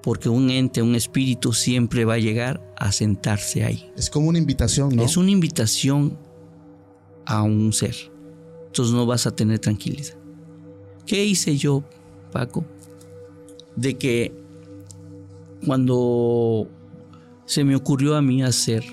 porque 0.00 0.28
un 0.28 0.50
ente, 0.50 0.80
un 0.80 0.94
espíritu 0.94 1.52
siempre 1.52 2.04
va 2.04 2.14
a 2.14 2.18
llegar 2.18 2.62
a 2.76 2.92
sentarse 2.92 3.64
ahí. 3.64 3.90
Es 3.96 4.08
como 4.08 4.28
una 4.28 4.38
invitación, 4.38 4.94
¿no? 4.94 5.02
Es 5.02 5.16
una 5.16 5.30
invitación 5.32 6.16
a 7.26 7.42
un 7.42 7.72
ser. 7.72 7.96
Entonces 8.66 8.94
no 8.94 9.04
vas 9.04 9.26
a 9.26 9.34
tener 9.34 9.58
tranquilidad. 9.58 10.14
¿Qué 11.06 11.24
hice 11.24 11.56
yo, 11.56 11.82
Paco? 12.32 12.64
De 13.76 13.96
que 13.98 14.32
cuando 15.66 16.68
se 17.46 17.64
me 17.64 17.76
ocurrió 17.76 18.16
a 18.16 18.22
mí 18.22 18.42
hacer, 18.42 18.84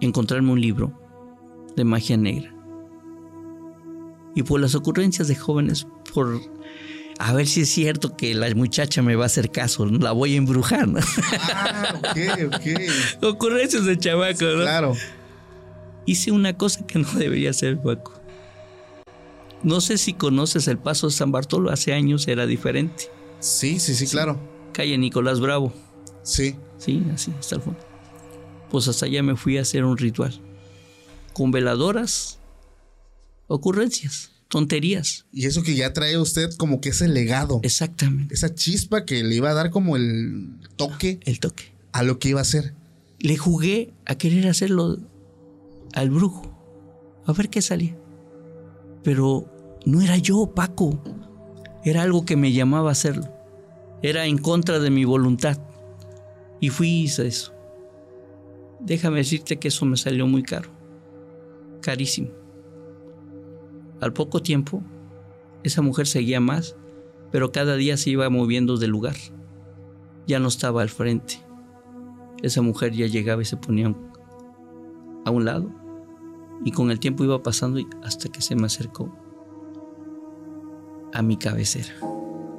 encontrarme 0.00 0.52
un 0.52 0.60
libro 0.60 0.92
de 1.76 1.84
magia 1.84 2.16
negra. 2.16 2.54
Y 4.34 4.42
por 4.42 4.60
las 4.60 4.74
ocurrencias 4.74 5.28
de 5.28 5.36
jóvenes, 5.36 5.86
por 6.12 6.40
a 7.18 7.32
ver 7.32 7.46
si 7.46 7.60
es 7.60 7.68
cierto 7.68 8.16
que 8.16 8.34
la 8.34 8.52
muchacha 8.54 9.00
me 9.02 9.14
va 9.14 9.24
a 9.24 9.26
hacer 9.26 9.50
caso, 9.50 9.86
la 9.86 10.12
voy 10.12 10.34
a 10.34 10.36
embrujar. 10.36 10.88
¿no? 10.88 11.00
Ah, 11.32 11.94
ok, 11.98 12.54
ok. 12.54 13.24
ocurrencias 13.24 13.84
de 13.84 13.98
chavaco, 13.98 14.44
¿no? 14.44 14.62
Claro. 14.62 14.96
hice 16.06 16.32
una 16.32 16.56
cosa 16.56 16.84
que 16.86 16.98
no 16.98 17.10
debería 17.12 17.50
hacer, 17.50 17.80
Paco. 17.80 18.12
No 19.62 19.80
sé 19.80 19.96
si 19.96 20.12
conoces 20.12 20.68
el 20.68 20.78
paso 20.78 21.06
de 21.06 21.12
San 21.12 21.32
Bartolo, 21.32 21.70
hace 21.70 21.94
años 21.94 22.28
era 22.28 22.46
diferente. 22.46 23.10
Sí, 23.40 23.78
sí, 23.78 23.94
sí, 23.94 24.06
claro. 24.06 24.38
Calle 24.72 24.96
Nicolás 24.98 25.40
Bravo, 25.40 25.72
Sí. 26.22 26.56
sí, 26.78 27.02
así, 27.12 27.32
hasta 27.38 27.56
el 27.56 27.62
fondo. 27.62 27.78
Pues 28.70 28.88
hasta 28.88 29.06
allá 29.06 29.22
me 29.22 29.36
fui 29.36 29.58
a 29.58 29.62
hacer 29.62 29.84
un 29.84 29.96
ritual. 29.96 30.40
Con 31.32 31.50
veladoras, 31.50 32.38
ocurrencias, 33.46 34.30
tonterías. 34.48 35.26
Y 35.32 35.46
eso 35.46 35.62
que 35.62 35.74
ya 35.74 35.92
trae 35.92 36.18
usted 36.18 36.50
como 36.56 36.80
que 36.80 36.90
ese 36.90 37.08
legado. 37.08 37.60
Exactamente. 37.62 38.34
Esa 38.34 38.54
chispa 38.54 39.04
que 39.04 39.22
le 39.22 39.34
iba 39.36 39.50
a 39.50 39.54
dar 39.54 39.70
como 39.70 39.96
el 39.96 40.48
toque 40.76 41.20
El 41.24 41.40
toque. 41.40 41.72
a 41.92 42.02
lo 42.02 42.18
que 42.18 42.30
iba 42.30 42.40
a 42.40 42.42
hacer. 42.42 42.74
Le 43.18 43.36
jugué 43.36 43.92
a 44.06 44.16
querer 44.16 44.48
hacerlo 44.48 44.98
al 45.92 46.10
brujo. 46.10 46.50
A 47.26 47.32
ver 47.32 47.48
qué 47.48 47.62
salía. 47.62 47.96
Pero 49.02 49.48
no 49.86 50.00
era 50.02 50.16
yo, 50.18 50.52
Paco. 50.54 51.02
Era 51.84 52.00
algo 52.00 52.24
que 52.24 52.36
me 52.36 52.52
llamaba 52.52 52.88
a 52.88 52.92
hacerlo. 52.92 53.28
Era 54.00 54.24
en 54.24 54.38
contra 54.38 54.78
de 54.78 54.90
mi 54.90 55.04
voluntad. 55.04 55.58
Y 56.58 56.70
fui 56.70 56.88
y 56.88 57.02
hice 57.02 57.26
eso. 57.26 57.52
Déjame 58.80 59.18
decirte 59.18 59.58
que 59.58 59.68
eso 59.68 59.84
me 59.84 59.98
salió 59.98 60.26
muy 60.26 60.42
caro. 60.42 60.70
Carísimo. 61.82 62.30
Al 64.00 64.14
poco 64.14 64.40
tiempo, 64.40 64.82
esa 65.62 65.82
mujer 65.82 66.06
seguía 66.06 66.40
más, 66.40 66.74
pero 67.30 67.52
cada 67.52 67.76
día 67.76 67.98
se 67.98 68.10
iba 68.10 68.30
moviendo 68.30 68.78
de 68.78 68.86
lugar. 68.86 69.16
Ya 70.26 70.38
no 70.38 70.48
estaba 70.48 70.80
al 70.80 70.88
frente. 70.88 71.38
Esa 72.42 72.62
mujer 72.62 72.92
ya 72.92 73.06
llegaba 73.06 73.42
y 73.42 73.46
se 73.46 73.58
ponía 73.58 73.94
a 75.26 75.30
un 75.30 75.44
lado. 75.44 75.70
Y 76.64 76.72
con 76.72 76.90
el 76.90 76.98
tiempo 76.98 77.24
iba 77.24 77.42
pasando 77.42 77.78
hasta 78.02 78.30
que 78.30 78.40
se 78.40 78.56
me 78.56 78.66
acercó 78.66 79.14
a 81.14 81.22
mi 81.22 81.36
cabecera. 81.36 81.94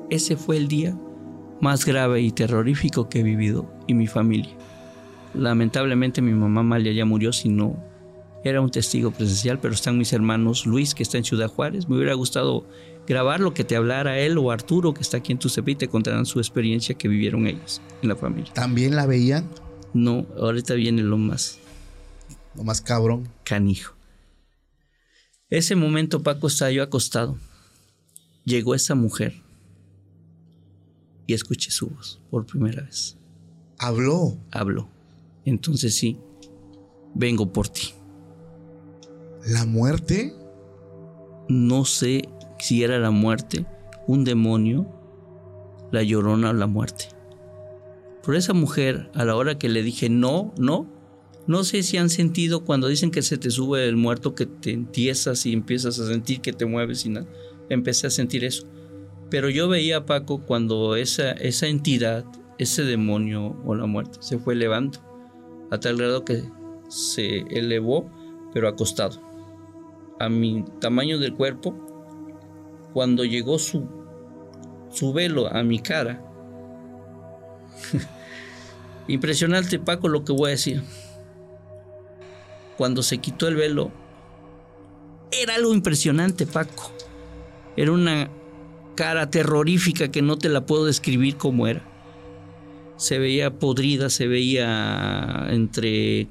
Ese 0.09 0.35
fue 0.37 0.57
el 0.57 0.67
día 0.67 0.97
más 1.61 1.85
grave 1.85 2.21
y 2.21 2.31
terrorífico 2.31 3.09
que 3.09 3.19
he 3.19 3.23
vivido 3.23 3.71
y 3.87 3.93
mi 3.93 4.07
familia. 4.07 4.53
Lamentablemente 5.33 6.21
mi 6.21 6.31
mamá 6.31 6.63
Malia 6.63 6.93
ya 6.93 7.05
murió, 7.05 7.33
si 7.33 7.49
no 7.49 7.75
era 8.43 8.61
un 8.61 8.69
testigo 8.69 9.11
presencial, 9.11 9.59
pero 9.59 9.73
están 9.73 9.97
mis 9.97 10.13
hermanos 10.13 10.65
Luis, 10.67 10.93
que 10.93 11.03
está 11.03 11.17
en 11.17 11.23
Ciudad 11.23 11.47
Juárez. 11.49 11.89
Me 11.89 11.95
hubiera 11.97 12.13
gustado 12.13 12.67
grabar 13.07 13.39
lo 13.39 13.53
que 13.55 13.63
te 13.63 13.75
hablara 13.75 14.19
él 14.19 14.37
o 14.37 14.51
Arturo, 14.51 14.93
que 14.93 15.01
está 15.01 15.17
aquí 15.17 15.31
en 15.31 15.39
Tucepe, 15.39 15.71
y 15.71 15.75
te 15.75 15.87
contarán 15.87 16.25
su 16.27 16.39
experiencia 16.39 16.95
que 16.95 17.07
vivieron 17.07 17.47
ellos 17.47 17.81
en 18.03 18.09
la 18.09 18.15
familia. 18.15 18.53
También 18.53 18.95
la 18.95 19.07
veían. 19.07 19.49
No, 19.93 20.27
ahorita 20.39 20.75
viene 20.75 21.01
lo 21.01 21.17
más 21.17 21.57
Lo 22.55 22.63
más 22.63 22.81
cabrón. 22.81 23.27
canijo. 23.43 23.95
Ese 25.49 25.75
momento 25.75 26.21
Paco 26.21 26.47
estaba 26.47 26.71
yo 26.71 26.83
acostado. 26.83 27.37
Llegó 28.45 28.75
esa 28.75 28.93
mujer 28.93 29.41
y 31.27 31.33
escuché 31.33 31.71
su 31.71 31.87
voz 31.87 32.21
por 32.29 32.45
primera 32.45 32.83
vez. 32.83 33.17
Habló. 33.79 34.37
Habló. 34.51 34.87
Entonces 35.45 35.95
sí, 35.95 36.19
vengo 37.15 37.51
por 37.51 37.67
ti. 37.67 37.93
La 39.47 39.65
muerte. 39.65 40.33
No 41.49 41.85
sé 41.85 42.29
si 42.59 42.83
era 42.83 42.97
la 42.99 43.11
muerte, 43.11 43.65
un 44.07 44.23
demonio, 44.23 44.87
la 45.91 46.01
llorona 46.03 46.51
o 46.51 46.53
la 46.53 46.67
muerte. 46.67 47.05
Por 48.23 48.35
esa 48.35 48.53
mujer, 48.53 49.11
a 49.13 49.25
la 49.25 49.35
hora 49.35 49.59
que 49.59 49.69
le 49.69 49.83
dije 49.83 50.09
no, 50.09 50.53
no, 50.57 50.87
no 51.47 51.63
sé 51.63 51.83
si 51.83 51.97
han 51.97 52.09
sentido 52.09 52.65
cuando 52.65 52.87
dicen 52.87 53.11
que 53.11 53.21
se 53.21 53.37
te 53.37 53.51
sube 53.51 53.87
el 53.87 53.97
muerto, 53.97 54.33
que 54.33 54.47
te 54.47 54.71
entiesas 54.71 55.45
y 55.45 55.53
empiezas 55.53 55.99
a 55.99 56.07
sentir 56.07 56.41
que 56.41 56.53
te 56.53 56.65
mueves 56.65 57.05
y 57.05 57.09
nada. 57.09 57.27
Empecé 57.69 58.07
a 58.07 58.11
sentir 58.11 58.43
eso. 58.43 58.67
Pero 59.29 59.49
yo 59.49 59.67
veía 59.67 59.97
a 59.97 60.05
Paco 60.05 60.41
cuando 60.45 60.95
esa, 60.95 61.31
esa 61.31 61.67
entidad, 61.67 62.25
ese 62.57 62.83
demonio 62.83 63.57
o 63.65 63.75
la 63.75 63.85
muerte 63.85 64.17
se 64.21 64.37
fue 64.37 64.53
elevando, 64.53 64.99
a 65.71 65.79
tal 65.79 65.97
grado 65.97 66.23
que 66.23 66.43
se 66.89 67.39
elevó, 67.49 68.09
pero 68.53 68.67
acostado 68.67 69.19
a 70.19 70.29
mi 70.29 70.63
tamaño 70.79 71.19
del 71.19 71.33
cuerpo, 71.33 71.75
cuando 72.93 73.25
llegó 73.25 73.59
su, 73.59 73.87
su 74.89 75.11
velo 75.13 75.51
a 75.51 75.63
mi 75.63 75.79
cara. 75.79 76.23
Impresionante, 79.07 79.79
Paco, 79.79 80.07
lo 80.07 80.23
que 80.23 80.31
voy 80.31 80.47
a 80.47 80.51
decir. 80.51 80.81
Cuando 82.77 83.03
se 83.03 83.17
quitó 83.19 83.47
el 83.47 83.55
velo, 83.55 83.91
era 85.31 85.55
algo 85.55 85.73
impresionante, 85.73 86.45
Paco. 86.45 86.94
Era 87.77 87.91
una 87.91 88.29
cara 88.95 89.29
terrorífica 89.29 90.09
que 90.09 90.21
no 90.21 90.37
te 90.37 90.49
la 90.49 90.65
puedo 90.65 90.85
describir 90.85 91.37
cómo 91.37 91.67
era. 91.67 91.83
Se 92.97 93.19
veía 93.19 93.59
podrida, 93.59 94.09
se 94.09 94.27
veía 94.27 95.47
entre... 95.49 96.29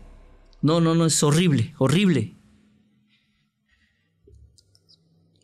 No, 0.63 0.81
no, 0.81 0.95
no, 0.95 1.05
es 1.05 1.23
horrible, 1.23 1.75
horrible. 1.79 2.35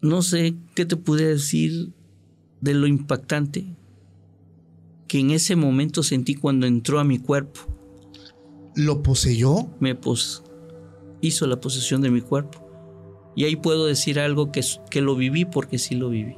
no 0.01 0.23
sé 0.23 0.57
qué 0.75 0.87
te 0.87 0.97
pude 0.97 1.27
decir 1.27 1.93
de 2.61 2.75
lo 2.75 2.87
impactante 2.87 3.77
que 5.09 5.19
en 5.19 5.31
ese 5.31 5.57
momento 5.57 6.03
sentí 6.03 6.35
cuando 6.35 6.67
entró 6.67 7.01
a 7.01 7.05
mi 7.05 7.19
cuerpo. 7.19 7.61
¿Lo 8.77 9.03
poseyó? 9.03 9.69
Me 9.81 9.95
pos 9.95 10.45
hizo 11.21 11.47
la 11.47 11.61
posesión 11.61 12.01
de 12.01 12.11
mi 12.11 12.21
cuerpo. 12.21 12.60
Y 13.41 13.45
ahí 13.45 13.57
puedo 13.57 13.87
decir 13.87 14.21
algo 14.21 14.53
que, 14.53 14.61
que 14.91 15.01
lo 15.01 15.17
viví 15.17 15.47
porque 15.47 15.79
sí 15.79 15.95
lo 15.95 16.11
viví. 16.11 16.37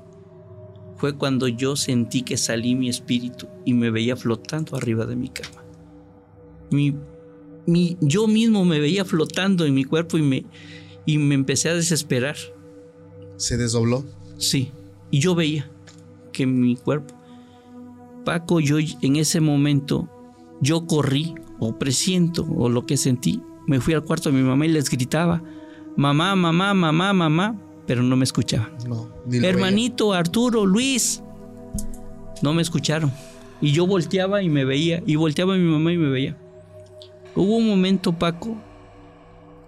Fue 0.94 1.16
cuando 1.16 1.48
yo 1.48 1.74
sentí 1.74 2.22
que 2.22 2.36
salí 2.36 2.76
mi 2.76 2.88
espíritu 2.88 3.48
y 3.64 3.74
me 3.74 3.90
veía 3.90 4.14
flotando 4.14 4.76
arriba 4.76 5.04
de 5.04 5.16
mi 5.16 5.28
cama. 5.28 5.64
Mi, 6.70 6.94
mi, 7.66 7.96
yo 8.00 8.28
mismo 8.28 8.64
me 8.64 8.78
veía 8.78 9.04
flotando 9.04 9.66
en 9.66 9.74
mi 9.74 9.82
cuerpo 9.82 10.16
y 10.16 10.22
me, 10.22 10.44
y 11.04 11.18
me 11.18 11.34
empecé 11.34 11.70
a 11.70 11.74
desesperar. 11.74 12.36
¿Se 13.36 13.56
desdobló? 13.56 14.04
Sí. 14.38 14.70
Y 15.10 15.18
yo 15.18 15.34
veía 15.34 15.68
que 16.32 16.46
mi 16.46 16.76
cuerpo. 16.76 17.16
Paco, 18.24 18.60
yo 18.60 18.76
en 18.78 19.16
ese 19.16 19.40
momento, 19.40 20.08
yo 20.60 20.86
corrí, 20.86 21.34
o 21.58 21.76
presiento, 21.80 22.46
o 22.56 22.68
lo 22.68 22.86
que 22.86 22.96
sentí, 22.96 23.42
me 23.66 23.80
fui 23.80 23.92
al 23.92 24.04
cuarto 24.04 24.30
de 24.30 24.36
mi 24.38 24.44
mamá 24.44 24.66
y 24.66 24.68
les 24.68 24.88
gritaba, 24.88 25.42
mamá, 25.96 26.34
mamá, 26.36 26.74
mamá, 26.74 27.12
mamá, 27.12 27.60
pero 27.86 28.02
no 28.02 28.16
me 28.16 28.24
escuchaban. 28.24 28.70
No, 28.88 29.08
Hermanito, 29.30 30.12
Arturo, 30.12 30.64
Luis, 30.66 31.22
no 32.42 32.52
me 32.54 32.62
escucharon. 32.62 33.12
Y 33.60 33.72
yo 33.72 33.86
volteaba 33.86 34.42
y 34.42 34.48
me 34.48 34.64
veía, 34.64 35.02
y 35.06 35.16
volteaba 35.16 35.54
a 35.54 35.56
mi 35.58 35.68
mamá 35.68 35.92
y 35.92 35.98
me 35.98 36.08
veía. 36.08 36.36
Hubo 37.34 37.56
un 37.56 37.68
momento, 37.68 38.12
Paco, 38.12 38.56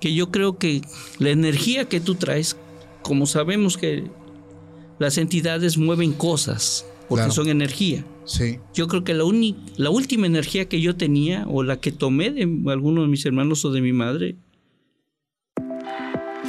que 0.00 0.12
yo 0.14 0.30
creo 0.30 0.58
que 0.58 0.82
la 1.18 1.30
energía 1.30 1.88
que 1.88 2.00
tú 2.00 2.14
traes, 2.16 2.56
como 3.02 3.26
sabemos 3.26 3.76
que 3.78 4.04
las 4.98 5.16
entidades 5.18 5.78
mueven 5.78 6.12
cosas, 6.12 6.86
porque 7.08 7.20
Claro. 7.22 7.32
son 7.32 7.48
energía. 7.48 8.04
Sí. 8.24 8.58
Yo 8.74 8.88
creo 8.88 9.04
que 9.04 9.14
la, 9.14 9.24
la 9.76 9.90
última 9.90 10.26
energía 10.26 10.68
que 10.68 10.80
yo 10.80 10.96
tenía, 10.96 11.44
o 11.48 11.62
la 11.62 11.78
que 11.78 11.92
tomé 11.92 12.30
de 12.30 12.42
alguno 12.70 13.02
de 13.02 13.08
mis 13.08 13.24
hermanos 13.26 13.64
o 13.64 13.70
de 13.70 13.80
mi 13.82 13.92
madre, 13.92 14.36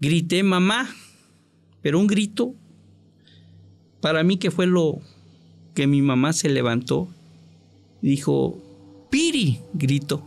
Grité 0.00 0.42
mamá, 0.42 0.88
pero 1.82 1.98
un 1.98 2.06
grito 2.06 2.54
para 4.00 4.22
mí 4.24 4.38
que 4.38 4.50
fue 4.50 4.66
lo 4.66 4.98
que 5.74 5.86
mi 5.86 6.00
mamá 6.00 6.32
se 6.32 6.48
levantó 6.48 7.08
y 8.02 8.08
dijo, 8.08 8.58
Piri, 9.10 9.60
gritó. 9.74 10.22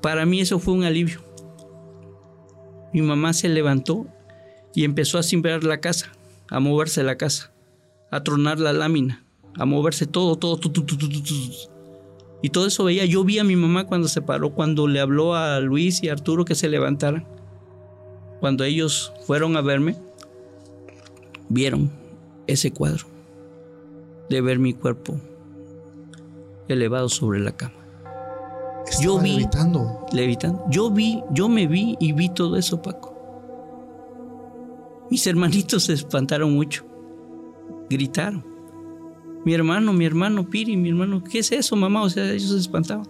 Para 0.00 0.24
mí 0.24 0.40
eso 0.40 0.58
fue 0.58 0.74
un 0.74 0.84
alivio. 0.84 1.22
Mi 2.92 3.02
mamá 3.02 3.32
se 3.32 3.48
levantó 3.48 4.06
y 4.74 4.84
empezó 4.84 5.18
a 5.18 5.22
cimbrar 5.22 5.64
la 5.64 5.80
casa, 5.80 6.12
a 6.48 6.60
moverse 6.60 7.02
la 7.02 7.16
casa, 7.16 7.52
a 8.10 8.22
tronar 8.22 8.58
la 8.58 8.72
lámina, 8.72 9.24
a 9.56 9.66
moverse 9.66 10.06
todo, 10.06 10.36
todo, 10.36 10.56
tu, 10.56 10.70
tu, 10.70 10.84
tu. 10.84 10.96
Y 12.42 12.50
todo 12.50 12.66
eso 12.66 12.84
veía. 12.84 13.04
Yo 13.04 13.24
vi 13.24 13.38
a 13.38 13.44
mi 13.44 13.56
mamá 13.56 13.86
cuando 13.86 14.08
se 14.08 14.22
paró, 14.22 14.54
cuando 14.54 14.86
le 14.86 15.00
habló 15.00 15.34
a 15.34 15.60
Luis 15.60 16.02
y 16.02 16.08
a 16.08 16.12
Arturo 16.12 16.44
que 16.44 16.54
se 16.54 16.68
levantaran 16.68 17.33
cuando 18.40 18.64
ellos 18.64 19.12
fueron 19.26 19.56
a 19.56 19.60
verme, 19.60 19.96
vieron 21.48 21.90
ese 22.46 22.72
cuadro 22.72 23.06
de 24.28 24.40
ver 24.40 24.58
mi 24.58 24.74
cuerpo 24.74 25.16
elevado 26.68 27.08
sobre 27.08 27.40
la 27.40 27.52
cama, 27.56 27.74
Estaba 28.88 29.22
vi- 29.22 29.30
levitando. 29.32 30.06
levitando. 30.12 30.64
Yo 30.70 30.90
vi, 30.90 31.22
yo 31.32 31.48
me 31.48 31.66
vi 31.66 31.96
y 32.00 32.12
vi 32.12 32.28
todo 32.28 32.56
eso, 32.56 32.80
Paco. 32.82 33.12
Mis 35.10 35.26
hermanitos 35.26 35.84
se 35.84 35.92
espantaron 35.92 36.52
mucho, 36.54 36.84
gritaron. 37.90 38.44
Mi 39.44 39.52
hermano, 39.52 39.92
mi 39.92 40.06
hermano 40.06 40.48
Piri, 40.48 40.76
mi 40.78 40.88
hermano, 40.88 41.22
¿qué 41.22 41.40
es 41.40 41.52
eso, 41.52 41.76
mamá? 41.76 42.02
O 42.02 42.08
sea, 42.08 42.24
ellos 42.30 42.50
se 42.50 42.58
espantaban. 42.58 43.06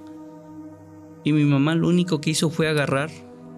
Y 1.23 1.33
mi 1.33 1.45
mamá 1.45 1.77
lo 1.77 1.89
único 1.89 2.21
que 2.21 2.31
hizo 2.31 2.51
fue 2.51 2.69
agarrar 2.69 3.09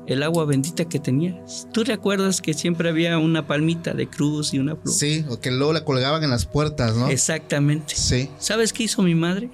el 0.07 0.23
agua 0.23 0.45
bendita 0.45 0.89
que 0.89 0.99
tenía. 1.01 1.45
¿Tú 1.73 1.85
recuerdas 1.85 2.41
que 2.41 2.55
siempre 2.55 2.89
había 2.89 3.19
una 3.19 3.47
palmita 3.47 3.93
de 3.93 4.09
cruz 4.09 4.55
y 4.55 4.59
una 4.59 4.77
flor? 4.77 4.95
Sí, 4.95 5.25
o 5.29 5.41
que 5.41 5.51
luego 5.51 5.73
la 5.73 5.85
colgaban 5.85 6.23
en 6.23 6.31
las 6.31 6.47
puertas, 6.47 6.97
¿no? 6.97 7.09
Exactamente. 7.09 7.95
Sí. 7.97 8.31
¿Sabes 8.39 8.73
qué 8.73 8.85
hizo 8.85 9.03
mi 9.03 9.15
madre? 9.15 9.51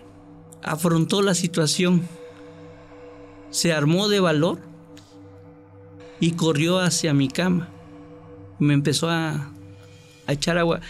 Afrontó 0.63 1.23
la 1.23 1.35
situación. 1.35 2.03
Se 3.51 3.73
armó 3.73 4.09
de 4.09 4.21
valor 4.21 4.61
y 6.21 6.33
corrió 6.33 6.79
hacia 6.79 7.15
mi 7.15 7.29
cama. 7.29 7.69
Me 8.59 8.75
empezó 8.75 9.09
a, 9.09 9.53
a 10.27 10.33
echar 10.33 10.59
agua. 10.59 10.81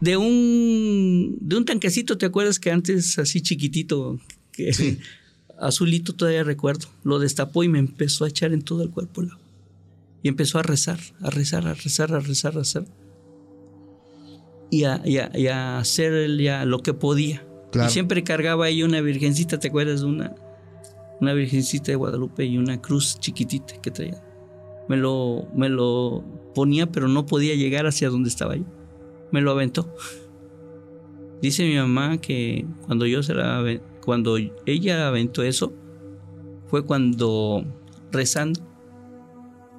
De 0.00 0.16
un, 0.16 1.38
de 1.40 1.56
un 1.56 1.64
tanquecito, 1.64 2.18
¿te 2.18 2.26
acuerdas 2.26 2.58
que 2.58 2.70
antes 2.70 3.18
así 3.18 3.40
chiquitito, 3.40 4.18
que 4.52 4.98
azulito 5.60 6.14
todavía 6.14 6.44
recuerdo? 6.44 6.86
Lo 7.04 7.18
destapó 7.18 7.62
y 7.64 7.68
me 7.68 7.78
empezó 7.78 8.24
a 8.24 8.28
echar 8.28 8.52
en 8.52 8.62
todo 8.62 8.82
el 8.82 8.90
cuerpo 8.90 9.22
el 9.22 9.30
agua. 9.30 9.42
Y 10.22 10.28
empezó 10.28 10.58
a 10.58 10.62
rezar, 10.62 10.98
a 11.20 11.30
rezar, 11.30 11.66
a 11.66 11.74
rezar, 11.74 12.12
a 12.14 12.20
rezar, 12.20 12.52
a 12.54 12.58
rezar. 12.58 12.84
Y 14.70 14.84
a, 14.84 15.00
y 15.04 15.18
a- 15.18 15.30
y 15.34 15.46
a 15.46 15.78
hacer 15.78 16.36
ya 16.38 16.64
lo 16.64 16.80
que 16.82 16.92
podía. 16.94 17.46
Claro. 17.70 17.88
Y 17.88 17.92
siempre 17.92 18.24
cargaba 18.24 18.64
ahí 18.66 18.82
una 18.82 19.00
virgencita, 19.00 19.58
¿te 19.58 19.68
acuerdas 19.68 20.00
de 20.00 20.06
una? 20.06 20.34
Una 21.20 21.32
virgencita 21.32 21.92
de 21.92 21.96
Guadalupe 21.96 22.44
y 22.44 22.58
una 22.58 22.80
cruz 22.82 23.18
chiquitita 23.20 23.80
que 23.80 23.90
traía. 23.90 24.22
Me 24.88 24.96
lo, 24.96 25.48
me 25.54 25.68
lo 25.68 26.24
ponía, 26.54 26.90
pero 26.90 27.08
no 27.08 27.26
podía 27.26 27.54
llegar 27.54 27.86
hacia 27.86 28.10
donde 28.10 28.28
estaba 28.28 28.56
yo. 28.56 28.64
Me 29.32 29.40
lo 29.40 29.50
aventó. 29.52 29.94
Dice 31.42 31.64
mi 31.64 31.76
mamá 31.76 32.18
que 32.18 32.66
cuando 32.86 33.06
yo 33.06 33.22
se 33.22 33.34
la 33.34 33.60
cuando 34.06 34.38
ella 34.64 35.08
aventó 35.08 35.42
eso, 35.42 35.72
fue 36.68 36.86
cuando 36.86 37.62
rezando, 38.10 38.60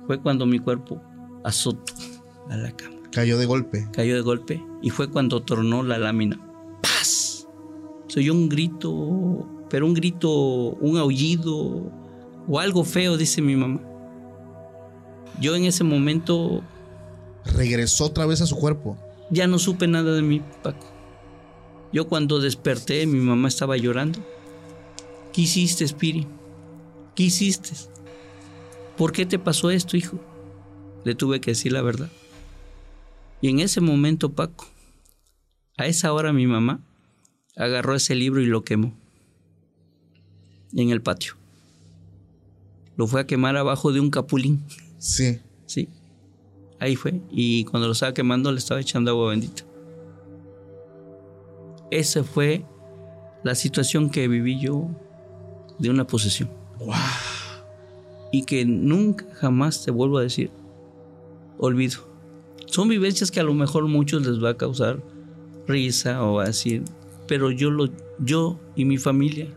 fue 0.05 0.21
cuando 0.21 0.45
mi 0.45 0.59
cuerpo 0.59 1.01
azotó 1.43 1.93
a 2.49 2.57
la 2.57 2.71
cama 2.75 2.97
Cayó 3.11 3.39
de 3.39 3.45
golpe. 3.47 3.87
cayó 3.93 4.13
de 4.15 4.21
golpe 4.21 4.63
y 4.83 4.89
fue 4.91 5.09
cuando 5.09 5.41
tronó 5.41 5.81
la 5.81 5.97
lámina. 5.97 6.37
¡Paz! 6.83 7.47
Se 8.07 8.19
oyó 8.19 8.33
un 8.33 8.47
grito, 8.49 9.47
pero 9.69 9.85
un 9.87 9.93
grito, 9.95 10.29
un 10.29 10.97
aullido 10.97 11.89
o 12.47 12.59
algo 12.59 12.83
feo, 12.83 13.17
dice 13.17 13.41
mi 13.41 13.55
mamá. 13.55 13.81
Yo 15.41 15.55
en 15.55 15.65
ese 15.65 15.83
momento 15.83 16.61
Regresó 17.55 18.05
otra 18.05 18.25
vez 18.25 18.41
a 18.41 18.45
su 18.45 18.55
cuerpo. 18.57 18.97
ya 19.31 19.47
no 19.47 19.57
supe 19.57 19.87
nada 19.87 20.13
de 20.13 20.21
mi 20.21 20.41
Paco. 20.61 20.85
Yo 21.97 22.07
cuando 22.07 22.39
desperté, 22.39 23.07
mi 23.07 23.17
mamá 23.17 23.47
estaba 23.47 23.75
llorando. 23.75 24.19
¿Qué 25.33 25.41
hiciste, 25.41 25.87
Spiri? 25.87 26.27
¿Qué 27.15 27.23
hiciste? 27.23 27.71
¿Por 28.95 29.11
qué 29.11 29.25
te 29.25 29.39
pasó 29.39 29.71
esto, 29.71 29.97
hijo? 29.97 30.19
Le 31.05 31.15
tuve 31.15 31.41
que 31.41 31.49
decir 31.49 31.71
la 31.71 31.81
verdad. 31.81 32.11
Y 33.41 33.49
en 33.49 33.61
ese 33.61 33.81
momento, 33.81 34.31
Paco, 34.31 34.67
a 35.75 35.87
esa 35.87 36.13
hora 36.13 36.33
mi 36.33 36.45
mamá 36.45 36.81
agarró 37.55 37.95
ese 37.95 38.13
libro 38.13 38.41
y 38.41 38.45
lo 38.45 38.63
quemó 38.63 38.93
en 40.73 40.91
el 40.91 41.01
patio. 41.01 41.33
Lo 42.95 43.07
fue 43.07 43.21
a 43.21 43.25
quemar 43.25 43.57
abajo 43.57 43.91
de 43.91 44.01
un 44.01 44.11
capulín. 44.11 44.63
Sí. 44.99 45.39
Sí. 45.65 45.89
Ahí 46.79 46.95
fue. 46.95 47.21
Y 47.31 47.63
cuando 47.63 47.87
lo 47.87 47.93
estaba 47.93 48.13
quemando 48.13 48.51
le 48.51 48.59
estaba 48.59 48.81
echando 48.81 49.09
agua 49.09 49.31
bendita. 49.31 49.66
Esa 51.91 52.23
fue 52.23 52.65
la 53.43 53.55
situación 53.55 54.09
que 54.09 54.27
viví 54.27 54.59
yo 54.59 54.87
de 55.79 55.89
una 55.89 56.05
posesión. 56.07 56.49
Y 58.31 58.43
que 58.43 58.65
nunca 58.65 59.25
jamás 59.35 59.83
te 59.85 59.91
vuelvo 59.91 60.17
a 60.17 60.21
decir, 60.23 60.51
olvido. 61.57 62.01
Son 62.65 62.89
vivencias 62.89 63.31
que 63.31 63.39
a 63.39 63.43
lo 63.43 63.53
mejor 63.53 63.87
muchos 63.87 64.25
les 64.27 64.43
va 64.43 64.51
a 64.51 64.57
causar 64.57 65.01
risa 65.67 66.21
o 66.23 66.35
va 66.35 66.43
a 66.43 66.47
decir, 66.47 66.83
pero 67.27 67.51
yo 67.51 67.71
lo, 67.71 67.89
yo 68.19 68.59
y 68.75 68.83
mi 68.85 68.97
familia 68.97 69.47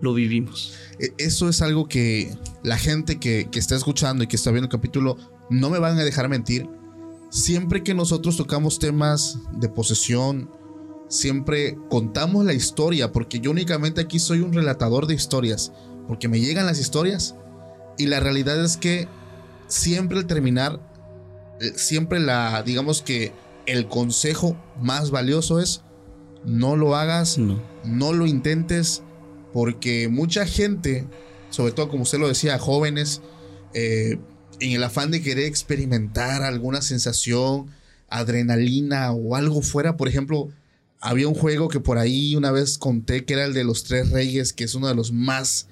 lo 0.00 0.14
vivimos. 0.14 0.74
E- 1.00 1.12
Eso 1.18 1.48
es 1.48 1.60
algo 1.60 1.88
que 1.88 2.32
la 2.62 2.78
gente 2.78 3.18
que, 3.18 3.48
que 3.50 3.58
está 3.58 3.74
escuchando 3.74 4.22
y 4.22 4.26
que 4.28 4.36
está 4.36 4.50
viendo 4.52 4.66
el 4.66 4.70
capítulo 4.70 5.16
no 5.50 5.70
me 5.70 5.78
van 5.80 5.98
a 5.98 6.04
dejar 6.04 6.28
mentir. 6.28 6.68
siempre 7.30 7.82
que 7.82 7.94
nosotros 7.94 8.36
tocamos 8.36 8.78
temas 8.78 9.38
de 9.52 9.68
posesión, 9.68 10.48
siempre 11.08 11.76
contamos 11.88 12.44
la 12.44 12.52
historia, 12.52 13.12
porque 13.12 13.40
yo 13.40 13.50
únicamente 13.50 14.00
aquí 14.00 14.18
soy 14.18 14.40
un 14.40 14.52
relatador 14.52 15.06
de 15.06 15.14
historias, 15.14 15.72
porque 16.06 16.28
me 16.28 16.40
llegan 16.40 16.66
las 16.66 16.78
historias 16.78 17.34
y 17.96 18.06
la 18.06 18.20
realidad 18.20 18.62
es 18.64 18.76
que 18.76 19.08
siempre 19.66 20.18
al 20.18 20.26
terminar, 20.26 20.80
eh, 21.60 21.72
siempre 21.76 22.20
la, 22.20 22.62
digamos 22.62 23.02
que 23.02 23.32
el 23.66 23.88
consejo 23.88 24.56
más 24.80 25.10
valioso 25.10 25.60
es 25.60 25.82
no 26.44 26.76
lo 26.76 26.96
hagas, 26.96 27.36
No. 27.38 27.60
no 27.84 28.12
lo 28.12 28.26
intentes, 28.26 29.02
porque 29.52 30.08
mucha 30.08 30.46
gente, 30.46 31.06
sobre 31.50 31.72
todo 31.72 31.88
como 31.88 32.04
usted 32.04 32.18
lo 32.18 32.28
decía, 32.28 32.58
jóvenes, 32.58 33.20
eh, 33.74 34.18
en 34.60 34.72
el 34.72 34.82
afán 34.84 35.10
de 35.10 35.20
querer 35.20 35.44
experimentar 35.44 36.42
alguna 36.42 36.80
sensación, 36.80 37.66
adrenalina 38.08 39.12
o 39.12 39.36
algo 39.36 39.62
fuera, 39.62 39.96
por 39.96 40.08
ejemplo, 40.08 40.48
había 41.00 41.28
un 41.28 41.34
juego 41.34 41.68
que 41.68 41.80
por 41.80 41.98
ahí 41.98 42.34
una 42.36 42.50
vez 42.50 42.78
conté 42.78 43.24
que 43.24 43.34
era 43.34 43.44
el 43.44 43.54
de 43.54 43.64
los 43.64 43.84
tres 43.84 44.10
reyes, 44.10 44.52
que 44.52 44.64
es 44.64 44.74
uno 44.74 44.88
de 44.88 44.94
los 44.94 45.12
más 45.12 45.68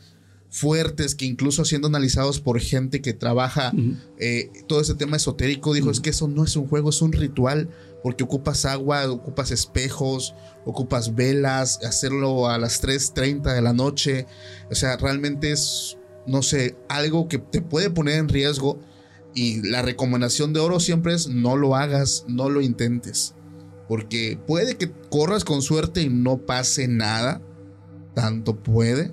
fuertes, 0.48 1.14
que 1.14 1.26
incluso 1.26 1.64
siendo 1.64 1.88
analizados 1.88 2.40
por 2.40 2.60
gente 2.60 3.02
que 3.02 3.12
trabaja 3.12 3.72
eh, 4.18 4.50
todo 4.66 4.80
ese 4.80 4.94
tema 4.94 5.16
esotérico, 5.16 5.74
dijo, 5.74 5.90
es 5.90 6.00
que 6.00 6.10
eso 6.10 6.28
no 6.28 6.44
es 6.44 6.56
un 6.56 6.66
juego, 6.66 6.90
es 6.90 7.02
un 7.02 7.12
ritual, 7.12 7.68
porque 8.02 8.24
ocupas 8.24 8.64
agua, 8.64 9.10
ocupas 9.10 9.50
espejos, 9.50 10.34
ocupas 10.64 11.14
velas, 11.14 11.80
hacerlo 11.84 12.48
a 12.48 12.58
las 12.58 12.82
3.30 12.82 13.54
de 13.54 13.62
la 13.62 13.72
noche, 13.72 14.26
o 14.70 14.74
sea, 14.74 14.96
realmente 14.96 15.50
es, 15.52 15.98
no 16.26 16.42
sé, 16.42 16.76
algo 16.88 17.28
que 17.28 17.38
te 17.38 17.60
puede 17.60 17.90
poner 17.90 18.18
en 18.18 18.28
riesgo 18.28 18.78
y 19.34 19.60
la 19.68 19.82
recomendación 19.82 20.54
de 20.54 20.60
oro 20.60 20.80
siempre 20.80 21.12
es 21.12 21.28
no 21.28 21.56
lo 21.56 21.76
hagas, 21.76 22.24
no 22.28 22.48
lo 22.48 22.62
intentes, 22.62 23.34
porque 23.88 24.38
puede 24.46 24.76
que 24.76 24.90
corras 25.10 25.44
con 25.44 25.62
suerte 25.62 26.02
y 26.02 26.08
no 26.08 26.38
pase 26.38 26.88
nada, 26.88 27.40
tanto 28.14 28.56
puede 28.56 29.12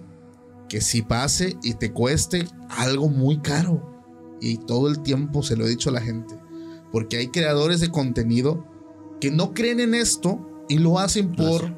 que 0.70 0.82
si 0.82 1.02
pase 1.04 1.56
y 1.62 1.76
te 1.76 1.92
cueste 1.92 2.48
algo 2.70 3.10
muy 3.10 3.40
caro. 3.40 3.92
Y 4.42 4.58
todo 4.58 4.90
el 4.90 5.02
tiempo 5.02 5.44
se 5.44 5.56
lo 5.56 5.66
he 5.66 5.70
dicho 5.70 5.90
a 5.90 5.94
la 5.94 6.02
gente. 6.02 6.36
Porque 6.92 7.18
hay 7.18 7.28
creadores 7.28 7.80
de 7.80 7.90
contenido 7.90 8.66
que 9.22 9.32
no 9.32 9.54
creen 9.54 9.80
en 9.80 9.94
esto 9.94 10.66
y 10.68 10.80
lo 10.80 11.00
hacen 11.00 11.32
por 11.32 11.74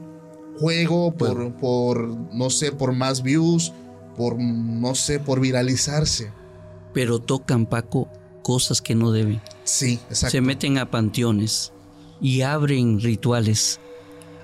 juego, 0.58 1.14
por, 1.14 1.56
por, 1.58 2.08
no 2.34 2.50
sé, 2.50 2.72
por 2.72 2.94
más 2.94 3.22
views, 3.22 3.74
por, 4.16 4.40
no 4.40 4.96
sé, 4.96 5.20
por 5.20 5.42
viralizarse. 5.42 6.32
Pero 6.94 7.20
tocan, 7.20 7.66
Paco, 7.66 8.08
cosas 8.42 8.82
que 8.82 8.96
no 8.96 9.12
deben. 9.12 9.42
Sí, 9.66 10.00
exacto. 10.10 10.32
Se 10.32 10.42
meten 10.42 10.78
a 10.78 10.90
panteones 10.90 11.74
y 12.22 12.42
abren 12.42 13.00
rituales, 13.02 13.80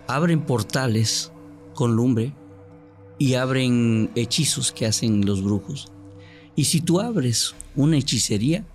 abren 0.07 0.41
portales 0.45 1.31
con 1.73 1.95
lumbre 1.95 2.33
y 3.17 3.35
abren 3.35 4.09
hechizos 4.15 4.71
que 4.71 4.85
hacen 4.85 5.25
los 5.25 5.43
brujos. 5.43 5.91
Y 6.55 6.65
si 6.65 6.81
tú 6.81 6.99
abres 6.99 7.53
una 7.75 7.97
hechicería, 7.97 8.65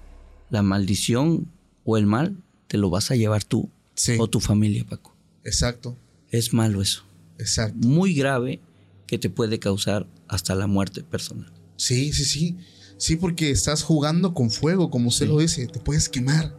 la 0.50 0.62
maldición 0.62 1.46
o 1.84 1.96
el 1.96 2.06
mal 2.06 2.36
te 2.68 2.78
lo 2.78 2.90
vas 2.90 3.10
a 3.10 3.16
llevar 3.16 3.44
tú 3.44 3.68
Sí. 3.94 4.16
o 4.18 4.28
tu 4.28 4.40
familia, 4.40 4.84
Paco. 4.88 5.14
Exacto, 5.44 5.96
Es 6.30 6.52
malo 6.52 6.82
eso. 6.82 7.02
exacto. 7.38 7.86
Muy 7.86 8.14
grave 8.14 8.60
que 9.06 9.18
te 9.18 9.30
puede 9.30 9.58
causar 9.58 10.06
hasta 10.28 10.54
la 10.54 10.66
muerte 10.66 11.02
personal. 11.02 11.52
Sí, 11.76 12.12
sí, 12.12 12.24
sí. 12.24 12.56
Sí, 12.98 13.16
porque 13.16 13.50
estás 13.50 13.82
jugando 13.82 14.32
con 14.34 14.50
fuego, 14.50 14.90
como 14.90 15.08
usted 15.08 15.26
Sí. 15.26 15.32
lo 15.32 15.38
dice, 15.38 15.66
te 15.66 15.78
puedes 15.80 16.08
quemar. 16.08 16.56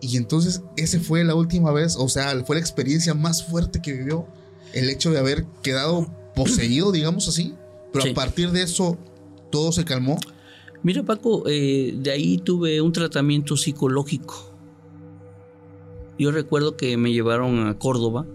Y 0.00 0.16
entonces, 0.16 0.62
ese 0.76 0.98
fue 1.00 1.24
la 1.24 1.34
última 1.34 1.72
vez, 1.72 1.96
o 1.98 2.08
sea, 2.08 2.42
fue 2.44 2.56
la 2.56 2.60
experiencia 2.60 3.12
más 3.14 3.44
fuerte 3.44 3.80
que 3.82 3.92
vivió. 3.92 4.26
El 4.72 4.88
hecho 4.88 5.10
de 5.10 5.18
haber 5.18 5.44
quedado 5.62 6.06
poseído, 6.34 6.90
digamos 6.92 7.28
así. 7.28 7.54
Pero 7.92 8.04
Sí. 8.04 8.10
a 8.10 8.14
partir 8.14 8.50
de 8.52 8.62
eso, 8.62 8.96
todo 9.50 9.72
se 9.72 9.84
calmó. 9.84 10.16
Mira, 10.82 11.02
Paco, 11.02 11.42
eh, 11.46 11.92
de 11.98 12.10
ahí 12.10 12.38
tuve 12.38 12.80
un 12.80 12.92
tratamiento 12.92 13.56
psicológico. 13.56 14.54
Yo 16.18 16.30
recuerdo 16.30 16.76
que 16.76 16.96
me 16.96 17.12
llevaron 17.12 17.66
a 17.66 17.78
Córdoba. 17.78 18.26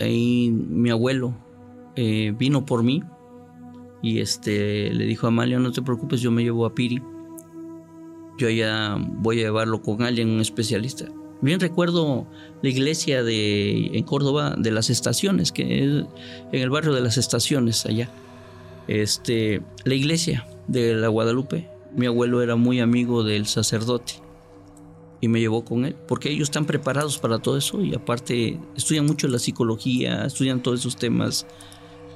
Ahí 0.00 0.50
mi 0.50 0.90
abuelo 0.90 1.36
eh, 1.94 2.34
vino 2.36 2.64
por 2.64 2.82
mí 2.82 3.02
y 4.00 4.18
este 4.20 4.90
le 4.92 5.04
dijo 5.04 5.26
a 5.26 5.28
Amalia, 5.28 5.58
no 5.60 5.70
te 5.70 5.82
preocupes, 5.82 6.20
yo 6.20 6.30
me 6.32 6.42
llevo 6.42 6.66
a 6.66 6.74
Piri. 6.74 7.00
Yo 8.42 8.50
ya 8.50 8.96
voy 8.98 9.38
a 9.38 9.44
llevarlo 9.44 9.82
con 9.82 10.02
alguien, 10.02 10.28
un 10.28 10.40
especialista. 10.40 11.06
Bien 11.42 11.60
recuerdo 11.60 12.26
la 12.60 12.68
iglesia 12.68 13.22
de 13.22 13.96
en 13.96 14.02
Córdoba 14.02 14.56
de 14.58 14.72
las 14.72 14.90
estaciones, 14.90 15.52
que 15.52 15.62
es 15.62 16.04
en 16.50 16.60
el 16.60 16.68
barrio 16.68 16.92
de 16.92 17.02
las 17.02 17.18
estaciones 17.18 17.86
allá. 17.86 18.10
Este, 18.88 19.62
la 19.84 19.94
iglesia 19.94 20.44
de 20.66 20.92
la 20.96 21.06
Guadalupe. 21.06 21.70
Mi 21.94 22.06
abuelo 22.06 22.42
era 22.42 22.56
muy 22.56 22.80
amigo 22.80 23.22
del 23.22 23.46
sacerdote 23.46 24.14
y 25.20 25.28
me 25.28 25.38
llevó 25.38 25.64
con 25.64 25.84
él, 25.84 25.94
porque 26.08 26.28
ellos 26.28 26.48
están 26.48 26.64
preparados 26.64 27.18
para 27.18 27.38
todo 27.38 27.56
eso 27.56 27.80
y 27.80 27.94
aparte 27.94 28.58
estudian 28.76 29.06
mucho 29.06 29.28
la 29.28 29.38
psicología, 29.38 30.24
estudian 30.24 30.64
todos 30.64 30.80
esos 30.80 30.96
temas, 30.96 31.46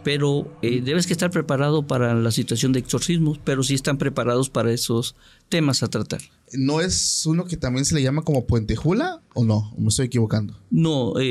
pero 0.07 0.47
eh, 0.63 0.83
debes 0.85 1.05
que 1.09 1.13
estar 1.15 1.33
preparado 1.33 1.85
para 1.89 2.15
la 2.15 2.31
situación 2.31 2.71
de 2.73 2.79
exorcismos, 2.79 3.41
pero 3.43 3.65
sí 3.65 3.75
están 3.75 3.99
preparados 3.99 4.49
para 4.51 4.71
esos 4.73 5.17
temas 5.49 5.83
a 5.83 5.89
tratar. 5.89 6.21
¿No 6.53 6.81
es 6.81 7.27
uno 7.27 7.45
que 7.45 7.57
también 7.57 7.85
se 7.85 7.97
le 7.97 8.03
llama 8.05 8.23
como 8.23 8.47
Puentejula 8.47 9.21
o 9.35 9.45
no? 9.45 9.73
¿O 9.77 9.81
¿Me 9.81 9.89
estoy 9.89 10.07
equivocando? 10.07 10.61
No, 10.71 11.15
eh, 11.19 11.25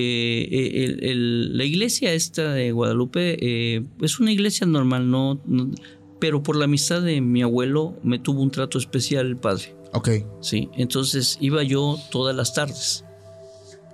eh, 0.51 0.83
el- 0.83 1.03
el- 1.05 1.57
la 1.57 1.63
iglesia 1.63 2.11
esta 2.11 2.51
de 2.51 2.73
Guadalupe 2.73 3.37
eh, 3.39 3.85
es 4.01 4.19
una 4.19 4.33
iglesia 4.33 4.67
normal, 4.67 5.09
no, 5.09 5.39
no- 5.45 5.71
pero 6.19 6.43
por 6.43 6.57
la 6.57 6.65
amistad 6.65 7.01
de 7.01 7.21
mi 7.21 7.43
abuelo 7.43 7.97
me 8.03 8.19
tuvo 8.19 8.41
un 8.41 8.51
trato 8.51 8.77
especial 8.77 9.25
el 9.27 9.37
padre. 9.37 9.73
Ok, 9.93 10.09
Sí, 10.41 10.67
entonces 10.75 11.37
iba 11.39 11.63
yo 11.63 11.97
todas 12.11 12.35
las 12.35 12.53
tardes, 12.53 13.05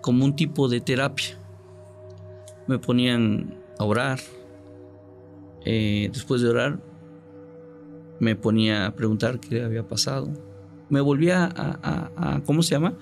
como 0.01 0.25
un 0.25 0.35
tipo 0.35 0.67
de 0.69 0.81
terapia. 0.81 1.37
Me 2.67 2.79
ponían 2.79 3.53
a 3.77 3.83
orar. 3.83 4.19
Eh, 5.65 6.09
después 6.13 6.41
de 6.41 6.49
orar, 6.49 6.79
me 8.19 8.35
ponía 8.35 8.85
a 8.87 8.95
preguntar 8.95 9.39
qué 9.39 9.63
había 9.63 9.83
pasado. 9.87 10.29
Me 10.89 11.01
volvía 11.01 11.45
a, 11.45 11.79
a- 11.81 12.11
a- 12.35 12.41
¿cómo 12.43 12.63
se 12.63 12.71
llama? 12.75 12.93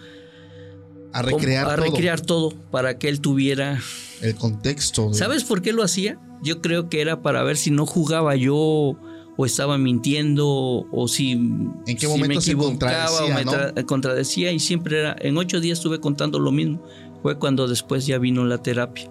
a 1.11 1.23
recrear 1.23 1.67
a 1.67 1.75
recrear 1.75 2.21
todo 2.21 2.53
para 2.71 2.99
que 2.99 3.09
él 3.09 3.19
tuviera. 3.19 3.79
el 4.21 4.35
contexto. 4.35 5.09
de- 5.09 5.15
¿Sabes 5.15 5.43
por 5.43 5.61
qué 5.61 5.73
lo 5.73 5.83
hacía? 5.83 6.19
Yo 6.43 6.61
creo 6.61 6.87
que 6.87 7.01
era 7.01 7.21
para 7.23 7.41
ver 7.43 7.57
si 7.57 7.71
no 7.71 7.85
jugaba 7.87 8.35
yo 8.35 8.55
o 8.55 9.45
estaba 9.45 9.77
mintiendo 9.79 10.47
o 10.47 11.07
si 11.07 11.31
¿En 11.31 11.83
qué 11.85 11.97
si 12.01 12.07
momento 12.07 12.27
me 12.35 12.41
se 12.41 12.51
equivocaba 12.51 13.25
o 13.25 13.33
me 13.33 13.43
no? 13.45 13.51
contradecía 13.87 14.51
y 14.51 14.59
siempre 14.59 14.99
era 14.99 15.15
en 15.19 15.37
ocho 15.37 15.59
días 15.59 15.79
estuve 15.79 15.99
contando 15.99 16.39
lo 16.39 16.51
mismo 16.51 16.83
fue 17.21 17.39
cuando 17.39 17.67
después 17.67 18.05
ya 18.05 18.17
vino 18.19 18.43
la 18.45 18.57
terapia 18.61 19.09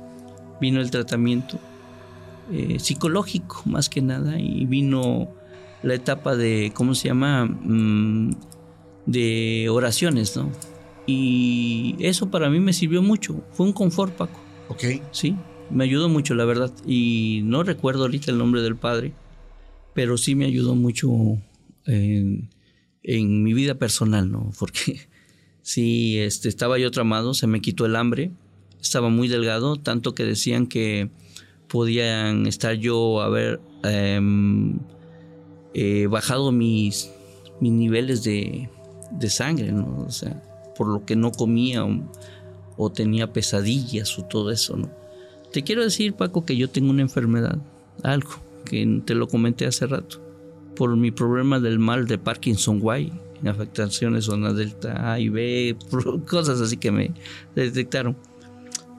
vino 0.60 0.80
el 0.80 0.90
tratamiento 0.90 1.58
eh, 2.52 2.78
psicológico 2.78 3.62
más 3.66 3.88
que 3.88 4.02
nada 4.02 4.40
y 4.40 4.64
vino 4.66 5.28
la 5.82 5.94
etapa 5.94 6.36
de 6.36 6.72
cómo 6.74 6.94
se 6.94 7.08
llama 7.08 7.44
Mm, 7.46 8.30
de 9.06 9.68
oraciones 9.70 10.36
no 10.36 10.50
y 11.10 11.96
eso 12.00 12.30
para 12.30 12.50
mí 12.50 12.60
me 12.60 12.74
sirvió 12.74 13.00
mucho. 13.00 13.42
Fue 13.52 13.64
un 13.64 13.72
confort 13.72 14.14
Paco. 14.14 14.44
Ok, 14.68 14.84
Sí, 15.10 15.34
me 15.70 15.84
ayudó 15.84 16.10
mucho, 16.10 16.34
la 16.34 16.44
verdad. 16.44 16.70
Y 16.86 17.40
no 17.44 17.62
recuerdo 17.62 18.02
ahorita 18.02 18.30
el 18.30 18.36
nombre 18.36 18.60
del 18.60 18.76
padre, 18.76 19.14
pero 19.94 20.18
sí 20.18 20.34
me 20.34 20.44
ayudó 20.44 20.74
mucho 20.74 21.08
en, 21.86 22.50
en 23.02 23.42
mi 23.42 23.54
vida 23.54 23.76
personal, 23.76 24.30
¿no? 24.30 24.52
Porque 24.58 25.00
sí, 25.62 26.18
este, 26.18 26.50
estaba 26.50 26.78
yo 26.78 26.90
tramado, 26.90 27.32
se 27.32 27.46
me 27.46 27.62
quitó 27.62 27.86
el 27.86 27.96
hambre, 27.96 28.30
estaba 28.78 29.08
muy 29.08 29.28
delgado, 29.28 29.76
tanto 29.76 30.14
que 30.14 30.24
decían 30.24 30.66
que 30.66 31.08
podían 31.68 32.46
estar 32.46 32.74
yo 32.74 33.20
haber 33.20 33.60
em, 33.84 34.78
eh, 35.74 36.06
bajado 36.08 36.50
mis, 36.50 37.10
mis 37.60 37.72
niveles 37.72 38.24
de, 38.24 38.68
de 39.12 39.30
sangre, 39.30 39.72
¿no? 39.72 40.04
O 40.06 40.10
sea, 40.10 40.42
por 40.76 40.88
lo 40.88 41.04
que 41.04 41.16
no 41.16 41.32
comía 41.32 41.84
o, 41.84 42.10
o 42.76 42.90
tenía 42.90 43.32
pesadillas 43.32 44.18
o 44.18 44.24
todo 44.24 44.50
eso, 44.50 44.76
¿no? 44.76 44.90
Te 45.52 45.62
quiero 45.62 45.82
decir, 45.82 46.14
Paco, 46.14 46.44
que 46.44 46.56
yo 46.56 46.68
tengo 46.68 46.90
una 46.90 47.02
enfermedad, 47.02 47.58
algo 48.02 48.30
que 48.64 49.02
te 49.04 49.14
lo 49.14 49.28
comenté 49.28 49.66
hace 49.66 49.86
rato, 49.86 50.20
por 50.76 50.96
mi 50.96 51.10
problema 51.10 51.58
del 51.58 51.78
mal 51.78 52.06
de 52.06 52.18
Parkinson 52.18 52.78
White, 52.82 53.12
en 53.40 53.48
afectaciones 53.48 54.24
zona 54.24 54.52
delta 54.52 55.12
A 55.12 55.20
y 55.20 55.28
B, 55.28 55.76
cosas 56.28 56.60
así 56.60 56.76
que 56.76 56.90
me 56.90 57.12
detectaron. 57.54 58.16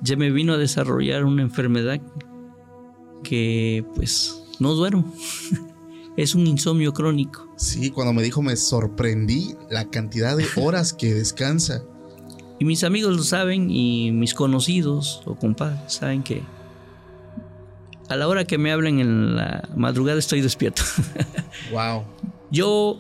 Ya 0.02 0.16
me 0.16 0.32
vino 0.32 0.54
a 0.54 0.58
desarrollar 0.58 1.26
una 1.26 1.42
enfermedad 1.42 2.02
que 3.24 3.86
pues 3.96 4.44
no 4.60 4.74
duermo. 4.74 5.14
es 6.18 6.36
un 6.36 6.48
insomnio 6.48 6.94
crónico. 6.94 7.48
Sí, 7.58 7.92
cuando 7.92 8.14
me 8.14 8.24
dijo 8.24 8.42
me 8.42 8.56
sorprendí 8.56 9.56
la 9.70 9.90
cantidad 9.90 10.36
de 10.36 10.46
horas 10.56 10.94
que 10.94 11.14
descansa. 11.14 11.84
Y 12.60 12.66
mis 12.66 12.84
amigos 12.84 13.16
lo 13.16 13.24
saben 13.24 13.72
y 13.72 14.12
mis 14.12 14.34
conocidos 14.34 15.22
o 15.26 15.36
compadres 15.36 15.94
saben 15.94 16.24
que 16.24 16.44
a 18.10 18.16
la 18.16 18.28
hora 18.28 18.44
que 18.44 18.58
me 18.58 18.72
hablen 18.72 19.00
en 19.00 19.36
la 19.36 19.70
madrugada 19.76 20.20
estoy 20.20 20.42
despierto. 20.42 20.84
Wow. 21.72 22.04
Yo, 22.52 23.00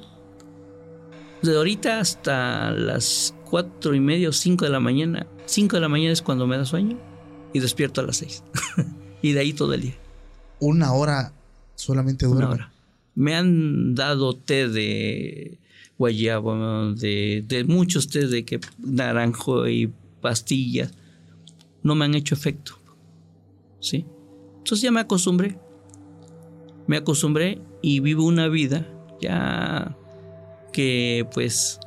de 1.41 1.55
ahorita 1.55 1.99
hasta 1.99 2.71
las 2.71 3.33
cuatro 3.45 3.95
y 3.95 3.99
media 3.99 4.29
o 4.29 4.31
cinco 4.31 4.65
de 4.65 4.71
la 4.71 4.79
mañana, 4.79 5.27
cinco 5.45 5.77
de 5.77 5.81
la 5.81 5.89
mañana 5.89 6.11
es 6.11 6.21
cuando 6.21 6.45
me 6.45 6.57
da 6.57 6.65
sueño 6.65 6.99
y 7.53 7.59
despierto 7.59 8.01
a 8.01 8.03
las 8.03 8.17
seis. 8.17 8.43
y 9.21 9.31
de 9.31 9.39
ahí 9.39 9.53
todo 9.53 9.73
el 9.73 9.81
día. 9.81 9.95
Una 10.59 10.93
hora 10.93 11.33
solamente 11.75 12.25
hora. 12.25 12.71
Me 13.15 13.35
han 13.35 13.95
dado 13.95 14.35
té 14.35 14.67
de 14.67 15.59
guayaba, 15.97 16.93
de, 16.93 17.43
de 17.45 17.63
muchos 17.63 18.07
té 18.07 18.27
de 18.27 18.45
que 18.45 18.59
naranjo 18.77 19.67
y 19.67 19.91
pastillas. 20.21 20.91
No 21.83 21.95
me 21.95 22.05
han 22.05 22.15
hecho 22.15 22.35
efecto. 22.35 22.73
¿Sí? 23.79 24.05
Entonces 24.57 24.81
ya 24.81 24.91
me 24.91 24.99
acostumbré. 24.99 25.57
Me 26.87 26.97
acostumbré 26.97 27.61
y 27.81 27.99
vivo 27.99 28.25
una 28.25 28.47
vida 28.47 28.85
ya 29.21 29.95
que 30.71 31.27
pues 31.33 31.79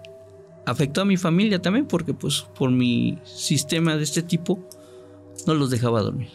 afectó 0.67 1.03
a 1.03 1.05
mi 1.05 1.17
familia 1.17 1.61
también 1.61 1.87
porque 1.87 2.15
pues 2.15 2.43
por 2.57 2.71
mi 2.71 3.19
sistema 3.25 3.97
de 3.97 4.05
este 4.05 4.23
tipo 4.23 4.69
no 5.47 5.55
los 5.55 5.71
dejaba 5.71 6.03
dormir. 6.03 6.29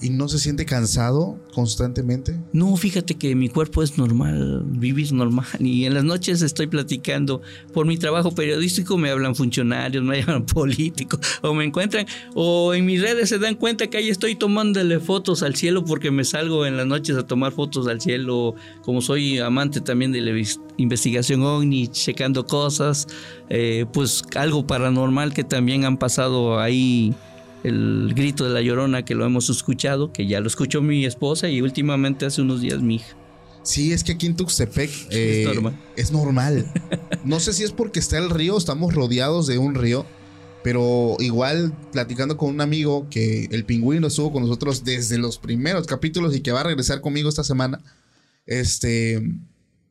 ¿Y 0.00 0.10
no 0.10 0.28
se 0.28 0.38
siente 0.38 0.64
cansado 0.64 1.38
constantemente? 1.52 2.38
No, 2.52 2.76
fíjate 2.76 3.16
que 3.16 3.34
mi 3.34 3.48
cuerpo 3.48 3.82
es 3.82 3.98
normal, 3.98 4.62
vivir 4.66 5.12
normal. 5.12 5.46
Y 5.58 5.84
en 5.84 5.94
las 5.94 6.04
noches 6.04 6.42
estoy 6.42 6.66
platicando. 6.68 7.42
Por 7.72 7.86
mi 7.86 7.98
trabajo 7.98 8.34
periodístico 8.34 8.96
me 8.96 9.10
hablan 9.10 9.34
funcionarios, 9.34 10.04
me 10.04 10.22
hablan 10.22 10.46
políticos, 10.46 11.20
o 11.42 11.54
me 11.54 11.64
encuentran, 11.64 12.06
o 12.34 12.74
en 12.74 12.86
mis 12.86 13.02
redes 13.02 13.28
se 13.28 13.38
dan 13.38 13.56
cuenta 13.56 13.88
que 13.88 13.98
ahí 13.98 14.08
estoy 14.08 14.36
tomándole 14.36 15.00
fotos 15.00 15.42
al 15.42 15.56
cielo 15.56 15.84
porque 15.84 16.10
me 16.10 16.24
salgo 16.24 16.66
en 16.66 16.76
las 16.76 16.86
noches 16.86 17.16
a 17.16 17.26
tomar 17.26 17.52
fotos 17.52 17.86
al 17.88 18.00
cielo. 18.00 18.54
Como 18.82 19.02
soy 19.02 19.38
amante 19.38 19.80
también 19.80 20.12
de 20.12 20.20
la 20.20 20.32
investigación 20.76 21.42
OVNI, 21.42 21.88
checando 21.88 22.46
cosas, 22.46 23.06
eh, 23.48 23.86
pues 23.92 24.22
algo 24.36 24.66
paranormal 24.66 25.34
que 25.34 25.44
también 25.44 25.84
han 25.84 25.98
pasado 25.98 26.60
ahí 26.60 27.14
el 27.64 28.12
grito 28.14 28.44
de 28.44 28.50
la 28.50 28.60
llorona 28.60 29.04
que 29.04 29.14
lo 29.14 29.24
hemos 29.24 29.50
escuchado, 29.50 30.12
que 30.12 30.26
ya 30.26 30.40
lo 30.40 30.46
escuchó 30.46 30.82
mi 30.82 31.04
esposa 31.04 31.48
y 31.48 31.62
últimamente 31.62 32.26
hace 32.26 32.42
unos 32.42 32.60
días 32.60 32.80
mi 32.82 32.96
hija. 32.96 33.16
Sí, 33.62 33.92
es 33.92 34.04
que 34.04 34.12
aquí 34.12 34.26
en 34.26 34.36
Tuxtepec 34.36 34.90
eh, 35.10 35.42
es 35.42 35.46
normal. 35.54 35.78
es 35.96 36.12
normal. 36.12 36.72
No 37.24 37.40
sé 37.40 37.54
si 37.54 37.62
es 37.62 37.72
porque 37.72 37.98
está 37.98 38.18
el 38.18 38.28
río, 38.28 38.58
estamos 38.58 38.92
rodeados 38.92 39.46
de 39.46 39.56
un 39.56 39.74
río, 39.74 40.04
pero 40.62 41.16
igual 41.18 41.74
platicando 41.90 42.36
con 42.36 42.50
un 42.50 42.60
amigo 42.60 43.08
que 43.08 43.48
el 43.50 43.64
pingüino 43.64 44.06
estuvo 44.08 44.30
con 44.30 44.42
nosotros 44.42 44.84
desde 44.84 45.16
los 45.16 45.38
primeros 45.38 45.86
capítulos 45.86 46.36
y 46.36 46.42
que 46.42 46.52
va 46.52 46.60
a 46.60 46.64
regresar 46.64 47.00
conmigo 47.00 47.30
esta 47.30 47.44
semana, 47.44 47.80
este, 48.44 49.22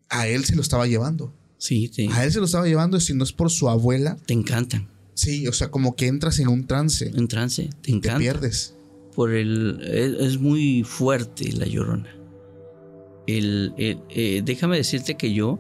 a 0.10 0.28
él 0.28 0.46
se 0.46 0.56
lo 0.56 0.62
estaba 0.62 0.86
llevando. 0.86 1.34
Sí, 1.58 1.90
sí. 1.92 2.10
A 2.12 2.24
él 2.24 2.32
se 2.32 2.38
lo 2.38 2.46
estaba 2.46 2.68
llevando 2.68 3.00
si 3.00 3.16
no 3.16 3.24
es 3.24 3.34
por 3.34 3.50
su 3.50 3.70
abuela, 3.70 4.18
Te 4.28 4.34
encantan. 4.34 4.93
Sí, 5.14 5.48
o 5.48 5.54
sea, 5.54 5.70
como 5.72 5.96
que 5.96 6.08
entras 6.08 6.40
en 6.40 6.48
un 6.48 6.66
trance, 6.68 7.12
En 7.16 7.28
trance, 7.28 7.64
te 7.64 7.78
te 7.82 7.92
encanta. 7.92 8.20
pierdes. 8.20 8.76
Por 9.16 9.32
el, 9.32 9.80
es, 9.84 10.14
es 10.34 10.40
muy 10.40 10.84
fuerte 10.84 11.52
la 11.54 11.66
llorona. 11.66 12.10
El, 13.28 13.74
el- 13.78 14.00
eh, 14.10 14.42
déjame 14.44 14.78
decirte 14.78 15.16
que 15.16 15.34
yo 15.34 15.60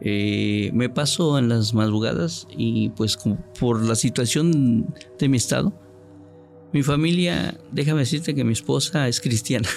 eh, 0.00 0.70
me 0.74 0.88
paso 0.90 1.38
en 1.38 1.48
las 1.48 1.74
madrugadas 1.74 2.46
y 2.56 2.88
pues 2.90 3.16
como 3.16 3.36
por 3.58 3.82
la 3.84 3.94
situación 3.94 4.92
de 5.18 5.28
mi 5.28 5.36
estado, 5.36 5.72
mi 6.72 6.82
familia, 6.82 7.58
déjame 7.70 8.00
decirte 8.00 8.34
que 8.34 8.44
mi 8.44 8.52
esposa 8.52 9.06
es 9.08 9.20
cristiana. 9.20 9.68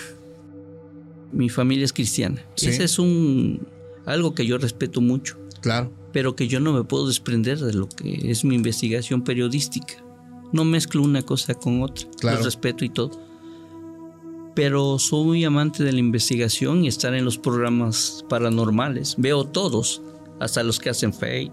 mi 1.31 1.49
familia 1.49 1.85
es 1.85 1.93
cristiana. 1.93 2.43
Sí. 2.55 2.67
Ese 2.69 2.85
es 2.85 2.97
un 2.99 3.67
algo 4.05 4.33
que 4.35 4.45
yo 4.45 4.57
respeto 4.57 4.99
mucho, 5.01 5.37
Claro. 5.65 5.91
pero 6.13 6.35
que 6.35 6.47
yo 6.47 6.59
no 6.59 6.71
me 6.73 6.83
puedo 6.83 7.07
desprender 7.07 7.57
de 7.59 7.73
lo 7.73 7.89
que 7.89 8.29
es 8.31 8.45
mi 8.45 8.53
investigación 8.53 9.23
periodística. 9.23 9.95
No 10.53 10.63
mezclo 10.63 11.01
una 11.01 11.23
cosa 11.23 11.55
con 11.55 11.81
otra. 11.81 12.07
Claro. 12.19 12.37
Los 12.37 12.45
respeto 12.45 12.85
y 12.85 12.89
todo. 12.89 13.19
Pero 14.55 14.99
soy 14.99 15.25
muy 15.25 15.43
amante 15.43 15.83
de 15.83 15.91
la 15.91 15.99
investigación 15.99 16.85
y 16.85 16.87
estar 16.87 17.13
en 17.15 17.25
los 17.25 17.37
programas 17.37 18.23
paranormales. 18.29 19.15
Veo 19.17 19.43
todos, 19.45 20.01
hasta 20.39 20.63
los 20.63 20.79
que 20.79 20.89
hacen 20.91 21.13
fake, 21.13 21.51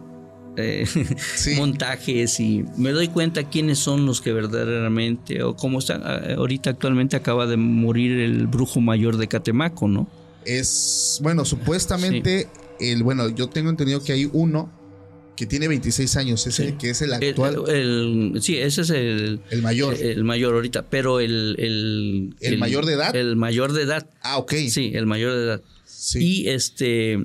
eh, 0.57 0.87
Sí. 1.35 1.55
montajes 1.57 2.39
y 2.39 2.65
me 2.77 2.91
doy 2.93 3.09
cuenta 3.09 3.45
quiénes 3.49 3.79
son 3.79 4.05
los 4.07 4.21
que 4.21 4.33
verdaderamente 4.33 5.43
o 5.43 5.57
cómo 5.57 5.79
están. 5.81 6.03
Ah, 6.05 6.21
Ahorita 6.37 6.71
actualmente 6.71 7.17
acaba 7.17 7.47
de 7.47 7.57
morir 7.57 8.21
el 8.21 8.47
brujo 8.47 8.81
mayor 8.81 9.17
de 9.17 9.27
Catemaco, 9.27 9.89
¿no? 9.89 10.07
Es, 10.45 11.19
bueno, 11.23 11.45
supuestamente, 11.45 12.49
el, 12.91 13.03
bueno, 13.03 13.29
yo 13.29 13.49
tengo 13.49 13.71
entendido 13.71 14.03
que 14.03 14.13
hay 14.13 14.29
uno 14.33 14.71
que 15.37 15.47
tiene 15.47 15.67
26 15.69 16.17
años, 16.17 16.47
es 16.47 16.59
el 16.61 16.77
que 16.77 16.91
es 16.91 17.01
el 17.03 17.13
El- 17.15 17.31
actual, 17.31 17.63
el- 17.69 18.39
sí, 18.43 18.59
ese 18.59 18.83
es 18.83 18.91
el, 18.91 19.41
el 19.51 19.63
mayor. 19.63 19.95
El 19.95 20.25
mayor 20.25 20.55
ahorita, 20.55 20.89
pero 20.91 21.21
el... 21.21 21.57
¿El, 21.59 22.35
¿El 22.41 22.59
mayor 22.59 22.85
de 22.87 22.93
edad? 22.95 23.17
El 23.17 23.37
mayor 23.37 23.73
de 23.73 23.83
edad. 23.83 24.09
ah, 24.21 24.37
ok. 24.39 24.53
Sí, 24.69 24.93
el 24.95 25.07
mayor 25.07 25.33
de 25.35 25.45
edad. 25.45 25.63
Sí. 25.87 26.19
Y 26.43 26.49
este... 26.49 27.19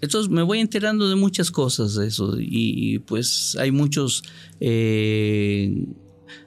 Entonces 0.00 0.30
me 0.30 0.42
voy 0.42 0.60
enterando 0.60 1.08
de 1.08 1.16
muchas 1.16 1.50
cosas 1.50 1.94
de 1.96 2.06
eso. 2.06 2.38
Y, 2.40 2.94
y, 2.94 2.98
pues 3.00 3.56
hay 3.58 3.72
muchos 3.72 4.22
eh, 4.60 5.86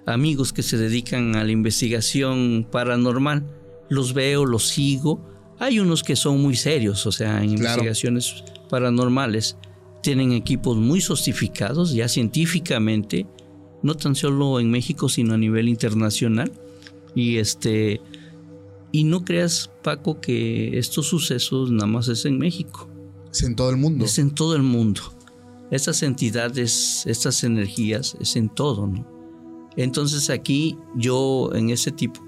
amigos 0.06 0.54
que 0.54 0.64
se 0.64 0.78
dedican 0.78 1.36
a 1.36 1.44
la 1.44 1.52
investigación 1.52 2.66
paranormal. 2.72 3.46
Los 3.90 4.14
veo, 4.14 4.46
los 4.46 4.68
sigo. 4.70 5.28
Hay 5.62 5.80
unos 5.80 6.02
que 6.02 6.16
son 6.16 6.42
muy 6.42 6.56
serios, 6.56 7.06
o 7.06 7.12
sea, 7.12 7.44
en 7.44 7.56
Claro. 7.56 7.84
investigaciones 7.84 8.44
paranormales. 8.68 9.58
Tienen 10.02 10.32
equipos 10.32 10.76
muy 10.78 11.02
sofisticados, 11.02 11.94
ya 11.94 12.08
científicamente, 12.08 13.28
no 13.84 13.94
tan 13.94 14.16
solo 14.16 14.60
en 14.60 14.72
México, 14.72 15.08
sino 15.08 15.36
a 15.36 15.38
nivel 15.38 15.70
internacional. 15.70 16.52
Y 17.14 17.38
este. 17.38 18.02
Y 18.92 19.04
no 19.04 19.24
creas, 19.24 19.70
Paco, 19.84 20.20
que 20.20 20.80
estos 20.80 21.06
sucesos 21.08 21.72
nada 21.72 21.86
más 21.86 22.08
es 22.08 22.26
en 22.26 22.40
México. 22.40 22.90
Es 23.32 23.44
en 23.44 23.56
todo 23.56 23.70
el 23.70 23.78
mundo. 23.78 24.04
Es 24.04 24.18
en 24.18 24.32
todo 24.32 24.56
el 24.56 24.64
mundo. 24.64 25.02
Estas 25.70 26.02
entidades, 26.02 27.04
estas 27.06 27.44
energías, 27.44 28.18
es 28.20 28.36
en 28.36 28.50
todo, 28.50 28.88
¿no? 28.88 29.08
Entonces 29.78 30.32
aquí 30.32 30.76
yo 30.96 31.52
en 31.54 31.70
ese 31.70 31.92
tipo, 31.92 32.20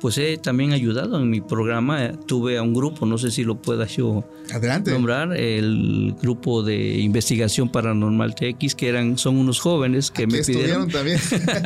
pues 0.00 0.18
he 0.18 0.36
también 0.36 0.72
ayudado 0.72 1.18
en 1.20 1.30
mi 1.30 1.40
programa. 1.40 2.04
eh, 2.04 2.12
Tuve 2.26 2.58
a 2.58 2.62
un 2.62 2.74
grupo, 2.74 3.06
no 3.06 3.16
sé 3.18 3.30
si 3.30 3.44
lo 3.44 3.56
pueda 3.62 3.86
yo 3.86 4.24
Adelante. 4.52 4.90
nombrar, 4.90 5.34
el 5.36 6.14
grupo 6.20 6.62
de 6.62 6.98
investigación 6.98 7.70
paranormal 7.70 8.34
TX, 8.34 8.74
que 8.74 8.88
eran, 8.88 9.16
son 9.18 9.36
unos 9.36 9.58
jóvenes 9.60 10.10
que 10.10 10.24
Aquí 10.24 10.32
me 10.32 10.42
pidieron. 10.42 10.90
también. 10.90 11.18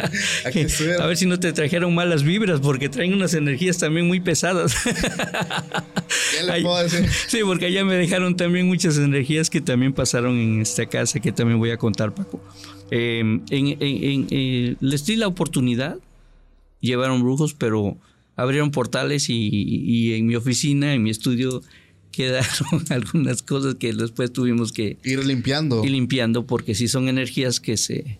Aquí. 0.47 0.67
A 1.01 1.07
ver 1.07 1.17
si 1.17 1.27
no 1.27 1.41
te 1.41 1.53
trajeron 1.53 1.95
malas 1.95 2.23
vibras, 2.23 2.61
porque 2.61 2.89
traen 2.89 3.13
unas 3.15 3.35
energías 3.35 3.79
también 3.79 4.07
muy 4.07 4.21
pesadas. 4.21 4.75
¿Qué 4.85 6.43
le 6.45 6.63
puedo 6.63 6.83
decir? 6.83 7.09
Sí, 7.29 7.39
porque 7.45 7.67
allá 7.67 7.85
me 7.85 7.95
dejaron 7.95 8.37
también 8.37 8.67
muchas 8.67 8.97
energías 8.99 9.51
que 9.51 9.61
también 9.61 9.93
pasaron 9.93 10.37
en 10.39 10.61
esta 10.61 10.87
casa, 10.87 11.21
que 11.21 11.33
también 11.33 11.59
voy 11.59 11.71
a 11.71 11.77
contar, 11.77 12.15
Paco. 12.15 12.41
Eh, 12.91 13.21
en- 13.21 13.43
en- 13.51 13.77
en- 13.81 14.27
eh, 14.31 14.77
les 14.81 15.05
di 15.07 15.17
la 15.17 15.27
oportunidad, 15.29 15.97
llevaron 16.81 17.23
brujos, 17.23 17.55
pero 17.55 17.97
abrieron 18.41 18.71
portales 18.71 19.29
y, 19.29 19.49
y 19.53 20.15
en 20.15 20.27
mi 20.27 20.35
oficina, 20.37 20.95
en 20.95 21.03
mi 21.03 21.11
estudio, 21.11 21.63
quedaron 22.13 22.85
algunas 22.91 23.43
cosas 23.43 23.77
que 23.77 23.93
después 23.93 24.33
tuvimos 24.33 24.73
que 24.73 24.99
Ir 25.05 25.25
limpiando. 25.25 25.85
ir 25.85 25.91
limpiando, 25.93 26.47
porque 26.47 26.75
sí 26.75 26.89
son 26.89 27.09
energías 27.09 27.61
que 27.61 27.77
se 27.77 28.19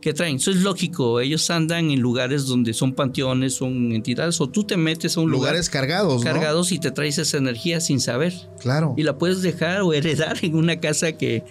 que 0.00 0.12
traen. 0.12 0.34
Eso 0.36 0.50
es 0.50 0.56
lógico, 0.62 1.20
ellos 1.20 1.48
andan 1.50 1.92
en 1.92 2.00
lugares 2.00 2.46
donde 2.46 2.74
son 2.74 2.92
panteones, 2.92 3.54
son 3.54 3.92
entidades, 3.92 4.40
o 4.40 4.48
tú 4.48 4.64
te 4.64 4.76
metes 4.76 5.16
a 5.16 5.20
un 5.20 5.30
lugar 5.30 5.50
Lugares 5.52 5.70
cargados, 5.70 6.16
¿no? 6.16 6.20
cargados 6.24 6.72
y 6.72 6.80
te 6.80 6.90
traes 6.90 7.18
esa 7.18 7.38
energía 7.38 7.80
sin 7.80 8.00
saber. 8.00 8.32
Claro. 8.60 8.94
Y 8.96 9.04
la 9.04 9.16
puedes 9.16 9.42
dejar 9.42 9.82
o 9.82 9.92
heredar 9.92 10.38
en 10.42 10.56
una 10.56 10.80
casa 10.80 11.12
que, 11.12 11.44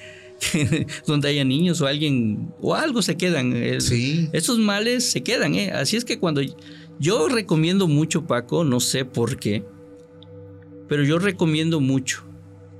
que- 0.52 0.86
donde 1.08 1.30
haya 1.30 1.46
niños 1.46 1.80
o 1.80 1.88
alguien 1.88 2.50
o 2.62 2.76
algo 2.76 3.02
se 3.02 3.16
quedan. 3.16 3.54
Sí. 3.80 4.28
Esos 4.34 4.60
males 4.60 5.10
se 5.10 5.24
quedan, 5.24 5.56
¿eh? 5.56 5.72
Así 5.72 5.96
es 5.96 6.04
que 6.04 6.20
cuando 6.20 6.42
yo 7.02 7.28
recomiendo 7.28 7.88
mucho, 7.88 8.28
Paco, 8.28 8.64
no 8.64 8.80
sé 8.80 9.06
por 9.06 9.38
qué, 9.38 9.66
pero 10.88 11.04
yo 11.04 11.18
recomiendo 11.18 11.80
mucho 11.80 12.24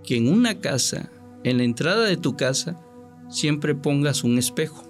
que 0.04 0.18
en 0.18 0.32
una 0.32 0.60
casa, 0.60 1.12
en 1.44 1.58
la 1.58 1.64
entrada 1.64 2.06
de 2.06 2.18
tu 2.18 2.38
casa, 2.38 2.80
siempre 3.32 3.74
pongas 3.74 4.24
un 4.24 4.38
espejo 4.38 4.84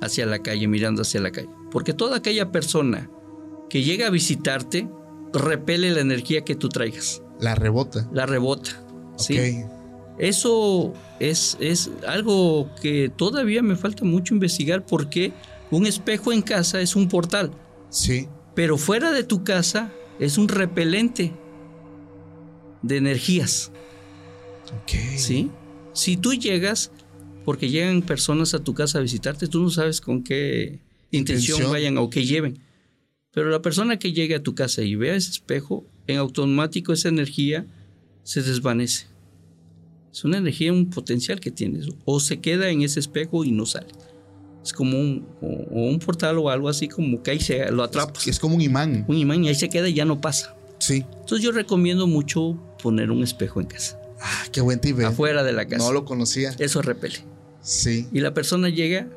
hacia 0.00 0.26
la 0.26 0.38
calle, 0.38 0.68
mirando 0.68 1.02
hacia 1.02 1.20
la 1.20 1.32
calle. 1.32 1.48
Porque 1.72 1.92
toda 1.92 2.18
aquella 2.18 2.52
persona 2.52 3.10
que 3.68 3.82
llega 3.82 4.06
a 4.06 4.10
visitarte 4.10 4.88
repele 5.32 5.90
la 5.90 6.02
energía 6.02 6.44
que 6.44 6.54
tú 6.54 6.68
traigas. 6.68 7.20
La 7.40 7.56
rebota. 7.56 8.08
la 8.12 8.26
rebota. 8.26 8.70
¿sí? 9.16 9.38
Ok. 9.38 9.70
Eso 10.18 10.92
es, 11.18 11.56
es 11.58 11.90
algo 12.06 12.70
que 12.80 13.08
todavía 13.08 13.60
me 13.60 13.74
falta 13.74 14.04
mucho 14.04 14.34
investigar 14.34 14.86
porque 14.86 15.32
un 15.72 15.86
espejo 15.86 16.32
en 16.32 16.42
casa 16.42 16.80
es 16.80 16.94
un 16.94 17.08
portal, 17.08 17.50
Sí. 17.92 18.26
pero 18.54 18.76
fuera 18.78 19.12
de 19.12 19.22
tu 19.22 19.44
casa 19.44 19.92
es 20.18 20.38
un 20.38 20.48
repelente 20.48 21.32
de 22.82 22.96
energías. 22.96 23.70
Ok. 24.82 24.92
¿sí? 25.16 25.50
Si 25.92 26.16
tú 26.16 26.32
llegas, 26.34 26.90
porque 27.44 27.68
llegan 27.68 28.02
personas 28.02 28.54
a 28.54 28.64
tu 28.64 28.74
casa 28.74 28.98
a 28.98 29.02
visitarte, 29.02 29.46
tú 29.46 29.62
no 29.62 29.70
sabes 29.70 30.00
con 30.00 30.22
qué 30.24 30.80
intención, 31.10 31.56
Intención. 31.58 31.70
vayan 31.72 31.98
o 31.98 32.08
qué 32.10 32.24
lleven. 32.24 32.58
Pero 33.32 33.50
la 33.50 33.62
persona 33.62 33.98
que 33.98 34.12
llegue 34.12 34.34
a 34.34 34.42
tu 34.42 34.54
casa 34.54 34.82
y 34.82 34.94
vea 34.94 35.14
ese 35.14 35.30
espejo, 35.30 35.84
en 36.06 36.18
automático 36.18 36.92
esa 36.92 37.08
energía 37.08 37.66
se 38.24 38.42
desvanece. 38.42 39.06
Es 40.12 40.24
una 40.24 40.38
energía, 40.38 40.72
un 40.72 40.90
potencial 40.90 41.40
que 41.40 41.50
tienes. 41.50 41.88
O 42.04 42.20
se 42.20 42.40
queda 42.40 42.68
en 42.70 42.82
ese 42.82 43.00
espejo 43.00 43.44
y 43.44 43.52
no 43.52 43.64
sale. 43.66 43.88
Es 44.64 44.72
como 44.72 44.98
un, 44.98 45.26
o, 45.40 45.46
un 45.88 45.98
portal 45.98 46.38
o 46.38 46.48
algo 46.50 46.68
así 46.68 46.88
como 46.88 47.22
que 47.22 47.32
ahí 47.32 47.40
se 47.40 47.70
lo 47.72 47.82
atrapas. 47.82 48.26
Es 48.28 48.38
como 48.38 48.54
un 48.54 48.60
imán. 48.60 49.04
Un 49.08 49.16
imán 49.18 49.44
y 49.44 49.48
ahí 49.48 49.54
se 49.54 49.68
queda 49.68 49.88
y 49.88 49.94
ya 49.94 50.04
no 50.04 50.20
pasa. 50.20 50.54
Sí. 50.78 51.04
Entonces 51.20 51.40
yo 51.40 51.52
recomiendo 51.52 52.06
mucho 52.06 52.56
poner 52.82 53.10
un 53.10 53.22
espejo 53.22 53.60
en 53.60 53.66
casa. 53.66 53.98
Ah, 54.20 54.44
qué 54.52 54.60
buen 54.60 54.80
tip. 54.80 55.00
eh. 55.00 55.04
Afuera 55.06 55.42
de 55.42 55.52
la 55.52 55.66
casa. 55.66 55.84
No 55.84 55.92
lo 55.92 56.04
conocía. 56.04 56.54
Eso 56.58 56.80
repele. 56.82 57.18
Sí. 57.60 58.06
Y 58.12 58.20
la 58.20 58.34
persona 58.34 58.68
llega 58.68 59.08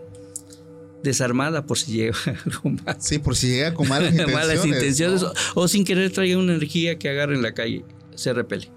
desarmada 1.04 1.66
por 1.66 1.78
si 1.78 1.92
llega 1.94 2.16
algo 2.46 2.70
más. 2.84 2.98
Sí, 3.00 3.20
por 3.20 3.36
si 3.36 3.48
llega 3.50 3.74
con 3.74 3.88
malas 3.88 4.12
intenciones. 4.12 4.34
Malas 4.48 4.66
intenciones 4.66 5.22
¿no? 5.22 5.28
o, 5.56 5.62
o 5.62 5.68
sin 5.68 5.86
querer 5.86 6.12
traiga 6.12 6.38
una 6.38 6.54
energía 6.56 6.98
que 6.98 7.10
agarre 7.10 7.36
en 7.36 7.42
la 7.44 7.54
calle, 7.54 7.86
se 8.16 8.34
repele. 8.34 8.72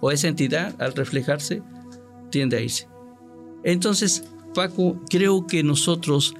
O 0.00 0.10
esa 0.12 0.28
entidad, 0.28 0.74
al 0.80 0.92
reflejarse, 0.94 1.62
tiende 2.30 2.56
a 2.56 2.60
irse. 2.60 2.86
Entonces, 3.64 4.24
Paco, 4.54 4.96
creo 5.10 5.46
que 5.46 5.62
nosotros, 5.62 6.34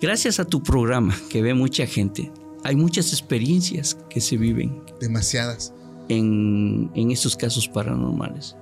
gracias 0.00 0.40
a 0.40 0.44
tu 0.44 0.62
programa 0.62 1.16
que 1.30 1.42
ve 1.42 1.54
mucha 1.54 1.86
gente, 1.86 2.30
hay 2.64 2.76
muchas 2.76 3.12
experiencias 3.12 3.96
que 4.10 4.20
se 4.20 4.36
viven 4.36 4.82
Demasiadas. 5.00 5.72
en, 6.08 6.90
en 6.94 7.10
estos 7.10 7.36
casos 7.36 7.68
paranormales. 7.68 8.56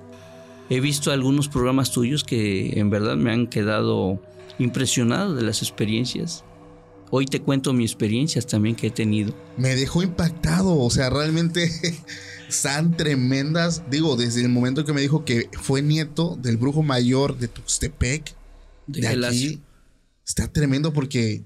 He 0.69 0.79
visto 0.79 1.11
algunos 1.11 1.47
programas 1.47 1.91
tuyos 1.91 2.23
que 2.23 2.79
en 2.79 2.89
verdad 2.89 3.17
me 3.17 3.31
han 3.31 3.47
quedado 3.47 4.21
impresionado 4.57 5.35
de 5.35 5.43
las 5.43 5.61
experiencias. 5.61 6.43
Hoy 7.11 7.25
te 7.25 7.39
cuento 7.39 7.71
mis 7.71 7.91
experiencias 7.91 8.47
también 8.47 8.75
que 8.75 8.87
he 8.87 8.91
tenido. 8.91 9.33
Me 9.57 9.75
dejó 9.75 10.01
impactado. 10.01 10.77
O 10.79 10.89
sea, 10.89 11.09
realmente 11.11 11.71
están 12.49 12.97
tremendas. 12.97 13.83
Digo, 13.91 14.15
desde 14.15 14.41
el 14.41 14.49
momento 14.49 14.85
que 14.85 14.93
me 14.93 15.01
dijo 15.01 15.23
que 15.23 15.49
fue 15.61 15.83
nieto 15.83 16.35
del 16.41 16.57
brujo 16.57 16.81
mayor 16.81 17.37
de 17.37 17.47
Tuxtepec, 17.47 18.33
De 18.87 19.01
de, 19.01 19.25
aquí, 19.25 19.61
está 20.25 20.47
tremendo 20.47 20.93
porque, 20.93 21.43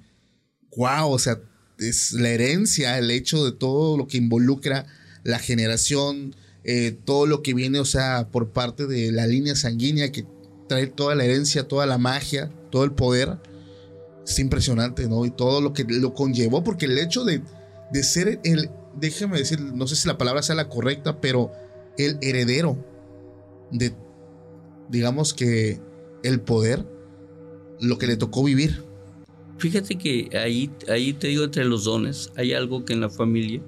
wow, 0.75 1.09
o 1.09 1.19
sea, 1.19 1.39
es 1.77 2.11
la 2.13 2.29
herencia, 2.29 2.97
el 2.97 3.11
hecho 3.11 3.45
de 3.45 3.51
todo 3.51 3.97
lo 3.97 4.07
que 4.07 4.17
involucra 4.17 4.85
la 5.23 5.39
generación, 5.39 6.35
eh, 6.63 6.97
todo 7.05 7.25
lo 7.25 7.41
que 7.41 7.53
viene, 7.53 7.79
o 7.79 7.85
sea, 7.85 8.29
por 8.31 8.51
parte 8.51 8.87
de 8.87 9.11
la 9.11 9.27
línea 9.27 9.55
sanguínea 9.55 10.11
que 10.11 10.25
trae 10.67 10.87
toda 10.87 11.15
la 11.15 11.25
herencia, 11.25 11.67
toda 11.67 11.85
la 11.85 11.97
magia, 11.97 12.51
todo 12.69 12.83
el 12.83 12.91
poder. 12.91 13.37
Es 14.25 14.37
impresionante, 14.39 15.07
¿no? 15.07 15.25
Y 15.25 15.31
todo 15.31 15.61
lo 15.61 15.73
que 15.73 15.85
lo 15.85 16.13
conllevó, 16.13 16.63
porque 16.63 16.85
el 16.85 16.97
hecho 16.99 17.23
de, 17.23 17.41
de 17.91 18.03
ser 18.03 18.39
el, 18.43 18.69
déjeme 18.95 19.39
decir, 19.39 19.59
no 19.59 19.87
sé 19.87 19.95
si 19.95 20.07
la 20.07 20.17
palabra 20.17 20.43
sea 20.43 20.55
la 20.55 20.69
correcta, 20.69 21.19
pero 21.19 21.51
el 21.97 22.17
heredero 22.21 22.77
de, 23.71 23.93
digamos 24.89 25.33
que, 25.33 25.79
el 26.21 26.41
poder, 26.41 26.85
lo 27.79 27.97
que 27.97 28.07
le 28.07 28.17
tocó 28.17 28.43
vivir. 28.43 28.83
Fíjate 29.57 29.97
que 29.97 30.29
ahí, 30.37 30.71
ahí 30.87 31.13
te 31.13 31.27
digo 31.27 31.43
entre 31.43 31.65
los 31.65 31.83
dones, 31.83 32.31
hay 32.37 32.53
algo 32.53 32.85
que 32.85 32.93
en 32.93 33.01
la 33.01 33.09
familia 33.09 33.61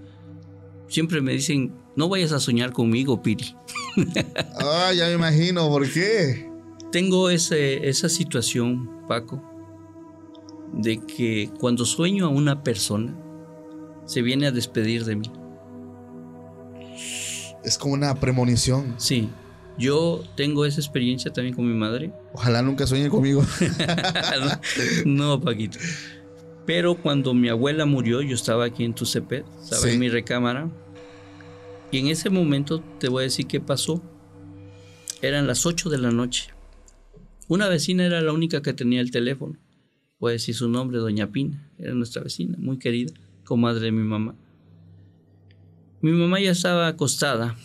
siempre 0.87 1.21
me 1.21 1.33
dicen, 1.33 1.73
no 1.95 2.09
vayas 2.09 2.31
a 2.31 2.39
soñar 2.39 2.71
conmigo, 2.71 3.21
Piri. 3.21 3.55
Ah, 4.59 4.93
ya 4.95 5.07
me 5.07 5.13
imagino, 5.13 5.67
¿por 5.67 5.89
qué? 5.91 6.49
Tengo 6.91 7.29
ese, 7.29 7.89
esa 7.89 8.07
situación, 8.07 8.89
Paco, 9.07 9.43
de 10.73 10.99
que 11.05 11.49
cuando 11.59 11.85
sueño 11.85 12.25
a 12.25 12.29
una 12.29 12.63
persona, 12.63 13.13
se 14.05 14.21
viene 14.21 14.47
a 14.47 14.51
despedir 14.51 15.03
de 15.03 15.15
mí. 15.15 15.31
Es 17.63 17.77
como 17.77 17.93
una 17.93 18.15
premonición. 18.15 18.95
Sí, 18.97 19.29
yo 19.81 20.23
tengo 20.35 20.65
esa 20.65 20.79
experiencia 20.79 21.33
también 21.33 21.55
con 21.55 21.67
mi 21.67 21.73
madre. 21.73 22.13
Ojalá 22.33 22.61
nunca 22.61 22.85
sueñe 22.87 23.09
conmigo. 23.09 23.43
no, 25.05 25.41
Paquito. 25.41 25.77
Pero 26.65 26.95
cuando 26.95 27.33
mi 27.33 27.49
abuela 27.49 27.85
murió, 27.85 28.21
yo 28.21 28.35
estaba 28.35 28.65
aquí 28.65 28.83
en 28.83 28.93
Tucepet, 28.93 29.45
estaba 29.61 29.81
Sí. 29.81 29.89
en 29.89 29.99
mi 29.99 30.09
recámara. 30.09 30.69
Y 31.91 31.97
en 31.97 32.07
ese 32.07 32.29
momento 32.29 32.79
te 32.99 33.09
voy 33.09 33.21
a 33.21 33.23
decir 33.23 33.47
qué 33.47 33.59
pasó. 33.59 34.01
Eran 35.21 35.47
las 35.47 35.65
8 35.65 35.89
de 35.89 35.97
la 35.97 36.11
noche. 36.11 36.49
Una 37.47 37.67
vecina 37.67 38.05
era 38.05 38.21
la 38.21 38.31
única 38.31 38.61
que 38.61 38.73
tenía 38.73 39.01
el 39.01 39.11
teléfono. 39.11 39.57
Voy 40.19 40.29
a 40.29 40.33
decir 40.33 40.55
su 40.55 40.69
nombre, 40.69 40.99
Doña 40.99 41.31
Pina. 41.31 41.69
Era 41.77 41.93
nuestra 41.93 42.21
vecina, 42.23 42.55
muy 42.59 42.77
querida, 42.77 43.11
comadre 43.43 43.85
de 43.85 43.91
mi 43.91 44.03
mamá. 44.03 44.35
Mi 45.99 46.11
mamá 46.11 46.39
ya 46.39 46.51
estaba 46.51 46.87
acostada. 46.87 47.55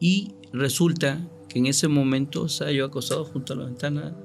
Y 0.00 0.34
resulta 0.52 1.28
que 1.48 1.58
en 1.58 1.66
ese 1.66 1.88
momento 1.88 2.46
estaba 2.46 2.70
yo 2.70 2.84
acostado 2.84 3.24
junto 3.24 3.52
a 3.52 3.56
la 3.56 3.64
ventana 3.64 4.16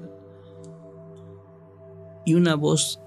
y 2.26 2.34
una 2.34 2.54
voz, 2.54 3.00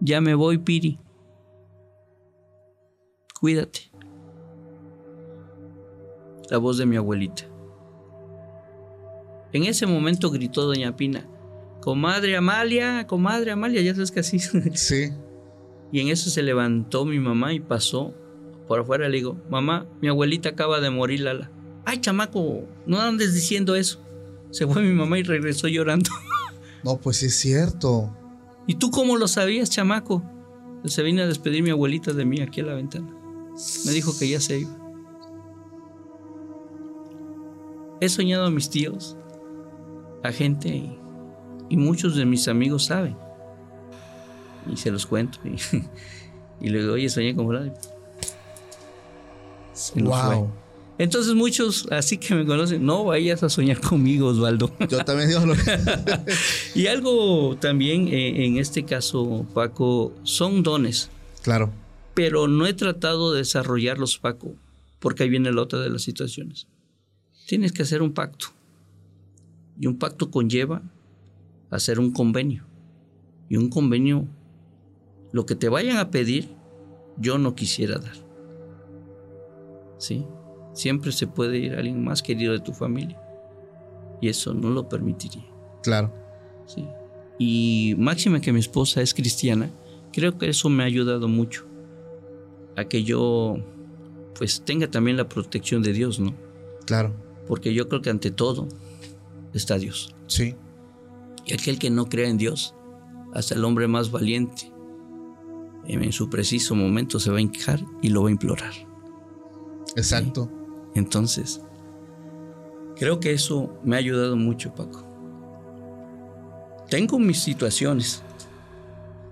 ya 0.00 0.20
me 0.20 0.34
voy, 0.34 0.58
Piri, 0.58 0.98
cuídate. 3.40 3.90
La 6.50 6.58
voz 6.58 6.78
de 6.78 6.86
mi 6.86 6.96
abuelita. 6.96 7.44
En 9.52 9.64
ese 9.64 9.86
momento 9.86 10.30
gritó 10.30 10.62
doña 10.62 10.96
Pina, 10.96 11.28
comadre 11.80 12.36
Amalia, 12.36 13.06
comadre 13.06 13.52
Amalia, 13.52 13.82
ya 13.82 13.94
sabes 13.94 14.10
que 14.10 14.20
así. 14.20 14.40
Sí. 14.74 15.10
y 15.92 16.00
en 16.00 16.08
eso 16.08 16.28
se 16.28 16.42
levantó 16.42 17.04
mi 17.04 17.20
mamá 17.20 17.52
y 17.52 17.60
pasó 17.60 18.14
por 18.66 18.80
afuera. 18.80 19.08
Le 19.08 19.16
digo, 19.16 19.36
mamá, 19.50 19.86
mi 20.00 20.08
abuelita 20.08 20.50
acaba 20.50 20.80
de 20.80 20.90
morir, 20.90 21.20
Lala. 21.20 21.50
Ay, 21.84 22.00
chamaco, 22.00 22.66
no 22.86 23.00
andes 23.00 23.34
diciendo 23.34 23.74
eso. 23.74 24.00
Se 24.50 24.66
fue 24.66 24.82
mi 24.82 24.92
mamá 24.92 25.18
y 25.18 25.22
regresó 25.22 25.68
llorando. 25.68 26.10
No, 26.84 26.98
pues 26.98 27.22
es 27.22 27.34
cierto. 27.36 28.14
¿Y 28.66 28.74
tú 28.74 28.90
cómo 28.90 29.16
lo 29.16 29.26
sabías, 29.26 29.70
chamaco? 29.70 30.22
Se 30.84 31.02
vino 31.02 31.22
a 31.22 31.26
despedir 31.26 31.62
mi 31.62 31.70
abuelita 31.70 32.12
de 32.12 32.26
mí 32.26 32.42
aquí 32.42 32.60
a 32.60 32.64
la 32.64 32.74
ventana. 32.74 33.08
Me 33.86 33.92
dijo 33.92 34.12
que 34.18 34.28
ya 34.28 34.38
se 34.38 34.58
iba. 34.58 34.70
He 38.02 38.08
soñado 38.10 38.44
a 38.44 38.50
mis 38.50 38.68
tíos, 38.68 39.16
a 40.22 40.30
gente 40.30 40.68
y, 40.68 40.98
y 41.70 41.78
muchos 41.78 42.16
de 42.16 42.26
mis 42.26 42.48
amigos 42.48 42.84
saben. 42.84 43.16
Y 44.70 44.76
se 44.76 44.90
los 44.90 45.06
cuento. 45.06 45.38
Y, 45.42 45.56
y 46.66 46.68
le 46.68 46.80
digo, 46.80 46.92
oye, 46.92 47.08
soñé 47.08 47.34
con 47.34 47.46
fulano". 47.46 47.72
Wow. 49.96 50.50
Entonces 50.96 51.34
muchos, 51.34 51.88
así 51.90 52.18
que 52.18 52.34
me 52.36 52.46
conocen, 52.46 52.86
no 52.86 53.04
vayas 53.04 53.42
a 53.42 53.48
soñar 53.48 53.80
conmigo, 53.88 54.28
Osvaldo. 54.28 54.70
Yo 54.88 55.04
también 55.04 55.28
digo 55.28 55.44
lo 55.44 55.54
Y 56.74 56.86
algo 56.86 57.56
también 57.56 58.08
eh, 58.08 58.46
en 58.46 58.58
este 58.58 58.84
caso, 58.84 59.44
Paco, 59.54 60.12
son 60.22 60.62
dones, 60.62 61.10
Claro. 61.42 61.72
pero 62.14 62.46
no 62.48 62.66
he 62.66 62.74
tratado 62.74 63.32
de 63.32 63.38
desarrollarlos, 63.38 64.18
Paco, 64.18 64.54
porque 65.00 65.24
ahí 65.24 65.28
viene 65.28 65.50
la 65.52 65.62
otra 65.62 65.80
de 65.80 65.90
las 65.90 66.02
situaciones. 66.02 66.68
Tienes 67.46 67.72
que 67.72 67.82
hacer 67.82 68.00
un 68.00 68.12
pacto. 68.12 68.46
Y 69.78 69.88
un 69.88 69.98
pacto 69.98 70.30
conlleva 70.30 70.80
hacer 71.70 71.98
un 71.98 72.12
convenio. 72.12 72.64
Y 73.48 73.56
un 73.56 73.68
convenio, 73.68 74.26
lo 75.32 75.44
que 75.44 75.56
te 75.56 75.68
vayan 75.68 75.96
a 75.98 76.10
pedir, 76.12 76.48
yo 77.18 77.36
no 77.38 77.54
quisiera 77.56 77.98
dar. 77.98 78.23
¿Sí? 79.98 80.26
Siempre 80.72 81.12
se 81.12 81.26
puede 81.26 81.58
ir 81.58 81.74
a 81.74 81.78
alguien 81.78 82.02
más 82.02 82.22
querido 82.22 82.52
de 82.52 82.60
tu 82.60 82.72
familia. 82.72 83.20
Y 84.20 84.28
eso 84.28 84.54
no 84.54 84.70
lo 84.70 84.88
permitiría. 84.88 85.46
Claro. 85.82 86.12
Sí. 86.66 86.86
Y 87.38 87.94
máxima 87.98 88.40
que 88.40 88.52
mi 88.52 88.60
esposa 88.60 89.02
es 89.02 89.12
cristiana, 89.14 89.70
creo 90.12 90.38
que 90.38 90.48
eso 90.48 90.68
me 90.68 90.82
ha 90.82 90.86
ayudado 90.86 91.28
mucho 91.28 91.64
a 92.76 92.84
que 92.84 93.02
yo 93.04 93.56
pues 94.38 94.62
tenga 94.64 94.90
también 94.90 95.16
la 95.16 95.28
protección 95.28 95.82
de 95.82 95.92
Dios, 95.92 96.18
¿no? 96.18 96.34
Claro. 96.86 97.12
Porque 97.46 97.72
yo 97.72 97.88
creo 97.88 98.02
que 98.02 98.10
ante 98.10 98.30
todo 98.30 98.68
está 99.52 99.78
Dios. 99.78 100.14
Sí. 100.26 100.54
Y 101.46 101.54
aquel 101.54 101.78
que 101.78 101.90
no 101.90 102.08
crea 102.08 102.28
en 102.28 102.38
Dios, 102.38 102.74
hasta 103.32 103.54
el 103.54 103.64
hombre 103.64 103.86
más 103.86 104.10
valiente, 104.10 104.72
en 105.86 106.12
su 106.12 106.30
preciso 106.30 106.74
momento 106.74 107.20
se 107.20 107.30
va 107.30 107.38
a 107.38 107.42
hincar 107.42 107.84
y 108.00 108.08
lo 108.08 108.22
va 108.22 108.28
a 108.28 108.32
implorar. 108.32 108.72
Exacto. 109.96 110.50
Entonces, 110.94 111.60
creo 112.96 113.20
que 113.20 113.32
eso 113.32 113.78
me 113.82 113.96
ha 113.96 113.98
ayudado 113.98 114.36
mucho, 114.36 114.74
Paco. 114.74 115.04
Tengo 116.88 117.18
mis 117.18 117.40
situaciones, 117.40 118.22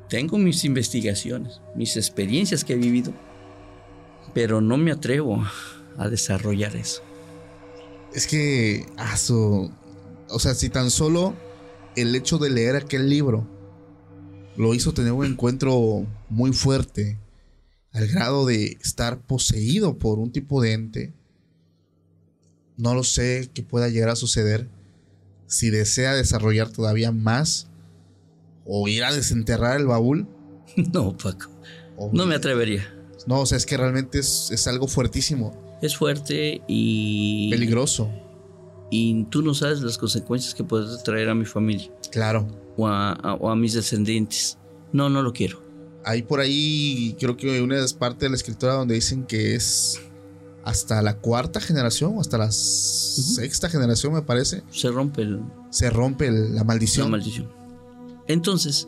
tengo 0.09 0.39
mis 0.39 0.65
investigaciones, 0.65 1.61
mis 1.77 1.97
experiencias 1.97 2.65
que 2.65 2.73
he 2.73 2.77
vivido, 2.77 3.13
pero 4.35 4.61
no 4.61 4.77
me 4.77 4.91
atrevo 4.91 5.45
a 5.97 6.09
desarrollar 6.09 6.75
eso. 6.77 7.03
Es 8.15 8.27
que, 8.27 8.87
su- 9.17 9.71
o 10.29 10.39
sea, 10.39 10.55
si 10.55 10.69
tan 10.71 10.91
solo 10.91 11.35
el 11.95 12.15
hecho 12.15 12.39
de 12.39 12.51
leer 12.51 12.77
aquel 12.77 13.09
libro 13.09 13.47
lo 14.57 14.75
hizo 14.75 14.93
tener 14.93 15.13
un 15.13 15.27
encuentro 15.27 16.05
muy 16.29 16.53
fuerte, 16.53 17.19
al 17.93 18.09
grado 18.09 18.47
de 18.47 18.79
estar 18.83 19.21
poseído 19.21 19.99
por 19.99 20.19
un 20.19 20.33
tipo 20.33 20.61
de 20.63 20.73
ente, 20.73 21.13
no 22.77 22.95
lo 22.95 23.05
sé 23.05 23.51
qué 23.53 23.63
pueda 23.63 23.89
llegar 23.89 24.09
a 24.11 24.17
suceder 24.17 24.69
si 25.47 25.71
desea 25.71 26.15
desarrollar 26.15 26.71
todavía 26.71 27.13
más 27.13 27.69
o 28.65 28.89
ir 28.89 29.05
a 29.05 29.13
desenterrar 29.13 29.79
el 29.81 29.87
baúl. 29.87 30.27
No, 30.93 31.15
Paco, 31.17 31.51
no 32.13 32.25
me 32.25 32.35
atrevería. 32.35 32.95
No, 33.27 33.41
o 33.41 33.47
sea, 33.47 33.59
es 33.59 33.67
que 33.67 33.77
realmente 33.77 34.19
es, 34.19 34.49
es 34.51 34.67
algo 34.67 34.89
fuertísimo, 34.89 35.77
Es 35.83 35.97
fuerte 35.97 36.63
y, 36.67 37.51
peligroso. 37.51 38.11
y 38.91 39.25
tú 39.25 39.43
no 39.43 39.53
sabes 39.53 39.83
las 39.83 39.99
consecuencias 39.99 40.55
que 40.55 40.65
puedes 40.65 41.03
traer 41.03 41.29
a 41.29 41.35
mi 41.35 41.45
familia 41.45 41.91
Claro. 42.11 42.49
o 42.79 42.87
a, 42.89 43.13
a- 43.13 43.35
o 43.35 43.51
a 43.51 43.55
mis 43.57 43.75
descendientes. 43.75 44.57
No, 44.93 45.11
no 45.11 45.21
lo 45.23 45.33
quiero. 45.35 45.63
Hay 46.05 46.23
por 46.23 46.41
ahí, 46.41 47.17
creo 47.21 47.37
que 47.37 47.61
una 47.63 47.77
de 47.77 47.83
las 47.83 47.95
partes 47.95 48.21
de 48.21 48.31
la 48.31 48.37
escritura 48.37 48.75
donde 48.75 48.95
dicen 48.95 49.25
que 49.25 49.55
es 49.55 50.01
hasta 50.65 51.01
la 51.03 51.17
cuarta 51.17 51.61
generación, 51.61 52.17
o 52.17 52.21
hasta 52.21 52.39
la 52.39 52.51
sexta 52.53 53.69
generación, 53.69 54.13
me 54.13 54.23
parece, 54.23 54.63
Se 54.71 54.91
rompe 54.91 55.23
el, 55.23 55.41
se 55.71 55.91
rompe 55.91 56.27
el- 56.29 56.55
la 56.55 56.65
maldición. 56.65 57.07
la 57.07 57.11
maldición. 57.19 57.49
Entonces, 58.29 58.87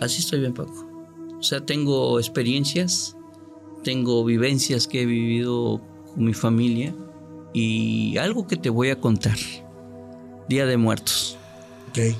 así 0.00 0.18
estoy 0.20 0.40
bien, 0.40 0.54
Paco. 0.54 0.86
O 1.38 1.42
sea, 1.42 1.64
tengo 1.64 2.18
experiencias, 2.20 3.16
tengo 3.82 4.24
vivencias 4.24 4.86
que 4.86 5.02
he 5.02 5.06
vivido 5.06 5.80
con 6.14 6.24
mi 6.24 6.34
familia 6.34 6.94
y 7.52 8.16
algo 8.18 8.46
que 8.46 8.56
te 8.56 8.70
voy 8.70 8.90
a 8.90 9.00
contar. 9.00 9.36
Día 10.48 10.66
de 10.66 10.76
Muertos. 10.76 11.36
Ok. 11.90 12.14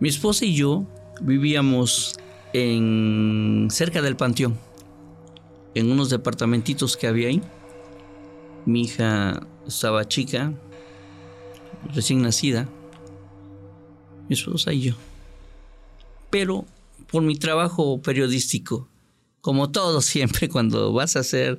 Mi 0.00 0.08
esposa 0.08 0.44
y 0.44 0.54
yo 0.54 0.86
vivíamos 1.20 2.16
en 2.52 3.68
cerca 3.70 4.02
del 4.02 4.16
panteón, 4.16 4.58
en 5.74 5.90
unos 5.90 6.10
departamentitos 6.10 6.96
que 6.96 7.06
había 7.06 7.28
ahí. 7.28 7.42
Mi 8.66 8.82
hija 8.82 9.46
estaba 9.66 10.06
chica, 10.06 10.52
recién 11.94 12.22
nacida, 12.22 12.68
mi 14.28 14.34
esposa 14.34 14.72
y 14.72 14.82
yo. 14.82 14.94
Pero 16.30 16.66
por 17.10 17.22
mi 17.22 17.36
trabajo 17.36 18.00
periodístico, 18.02 18.88
como 19.40 19.70
todo 19.70 20.00
siempre 20.00 20.48
cuando 20.50 20.92
vas 20.92 21.16
a 21.16 21.20
hacer 21.20 21.58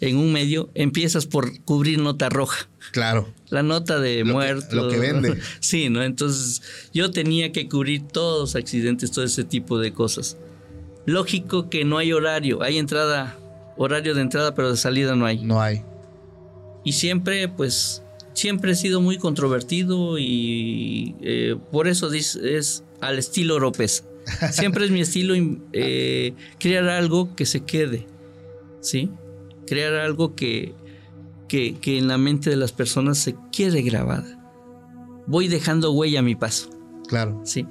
en 0.00 0.16
un 0.16 0.32
medio, 0.32 0.70
empiezas 0.74 1.26
por 1.26 1.60
cubrir 1.64 1.98
nota 1.98 2.28
roja 2.28 2.68
Claro. 2.92 3.28
la 3.50 3.62
nota 3.62 3.98
de 4.00 4.20
Lo 4.20 4.24
que- 4.26 4.32
muertos. 4.32 4.72
lo 4.72 4.88
que 4.88 4.98
vende. 4.98 5.38
Sí, 5.60 5.88
¿no? 5.90 6.02
Entonces 6.02 6.62
yo 6.94 7.10
tenía 7.10 7.52
que 7.52 7.68
cubrir 7.68 8.02
todos 8.08 8.40
los 8.40 8.56
accidentes, 8.56 9.10
todo 9.10 9.24
ese 9.24 9.44
tipo 9.44 9.78
de 9.78 9.92
cosas. 9.92 10.36
Lógico 11.06 11.68
que 11.70 11.84
no 11.84 11.98
hay 11.98 12.12
horario, 12.12 12.62
hay 12.62 12.78
entrada, 12.78 13.36
horario 13.76 14.14
de 14.14 14.22
entrada, 14.22 14.54
pero 14.54 14.70
de 14.70 14.76
salida 14.76 15.14
no 15.16 15.26
hay. 15.26 15.42
No 15.44 15.60
hay. 15.60 15.82
Y 16.84 16.92
siempre, 16.92 17.48
pues, 17.48 18.02
siempre 18.32 18.72
he 18.72 18.74
sido 18.76 19.00
muy 19.00 19.18
controvertido 19.18 20.18
y 20.18 21.14
eh, 21.20 21.56
por 21.72 21.88
eso 21.88 22.10
dis- 22.10 22.40
es 22.42 22.84
al 23.00 23.18
estilo 23.18 23.56
Oropesa. 23.56 24.04
Siempre 24.52 24.84
es 24.84 24.90
mi 24.90 25.00
estilo 25.00 25.34
eh, 25.72 26.34
crear 26.58 26.88
algo 26.88 27.34
que 27.34 27.46
se 27.46 27.64
quede, 27.64 28.06
¿sí? 28.80 29.10
Crear 29.70 29.94
algo 29.94 30.34
que, 30.34 30.74
que, 31.48 31.76
que 31.76 31.96
en 31.96 32.08
la 32.08 32.18
mente 32.18 32.50
de 32.50 32.56
las 32.56 32.72
personas 32.72 33.18
se 33.18 33.36
quede 33.52 33.82
grabada. 33.82 34.36
Voy 35.28 35.46
dejando 35.46 35.92
huella 35.92 36.18
a 36.18 36.22
mi 36.22 36.34
paso, 36.34 36.68
Claro. 37.08 37.40
¿sí? 37.44 37.66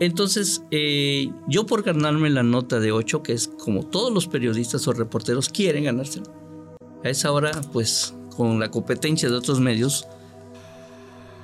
Entonces, 0.00 0.62
eh, 0.70 1.30
yo 1.46 1.66
por 1.66 1.82
ganarme 1.82 2.30
la 2.30 2.42
nota 2.42 2.80
de 2.80 2.90
8, 2.90 3.22
que 3.22 3.34
es 3.34 3.48
como 3.48 3.82
todos 3.84 4.10
los 4.10 4.28
periodistas 4.28 4.88
o 4.88 4.94
reporteros 4.94 5.50
quieren 5.50 5.84
ganárselo, 5.84 6.24
a 7.04 7.10
esa 7.10 7.30
hora, 7.32 7.50
pues, 7.70 8.14
con 8.34 8.58
la 8.58 8.70
competencia 8.70 9.28
de 9.28 9.34
otros 9.36 9.60
medios, 9.60 10.06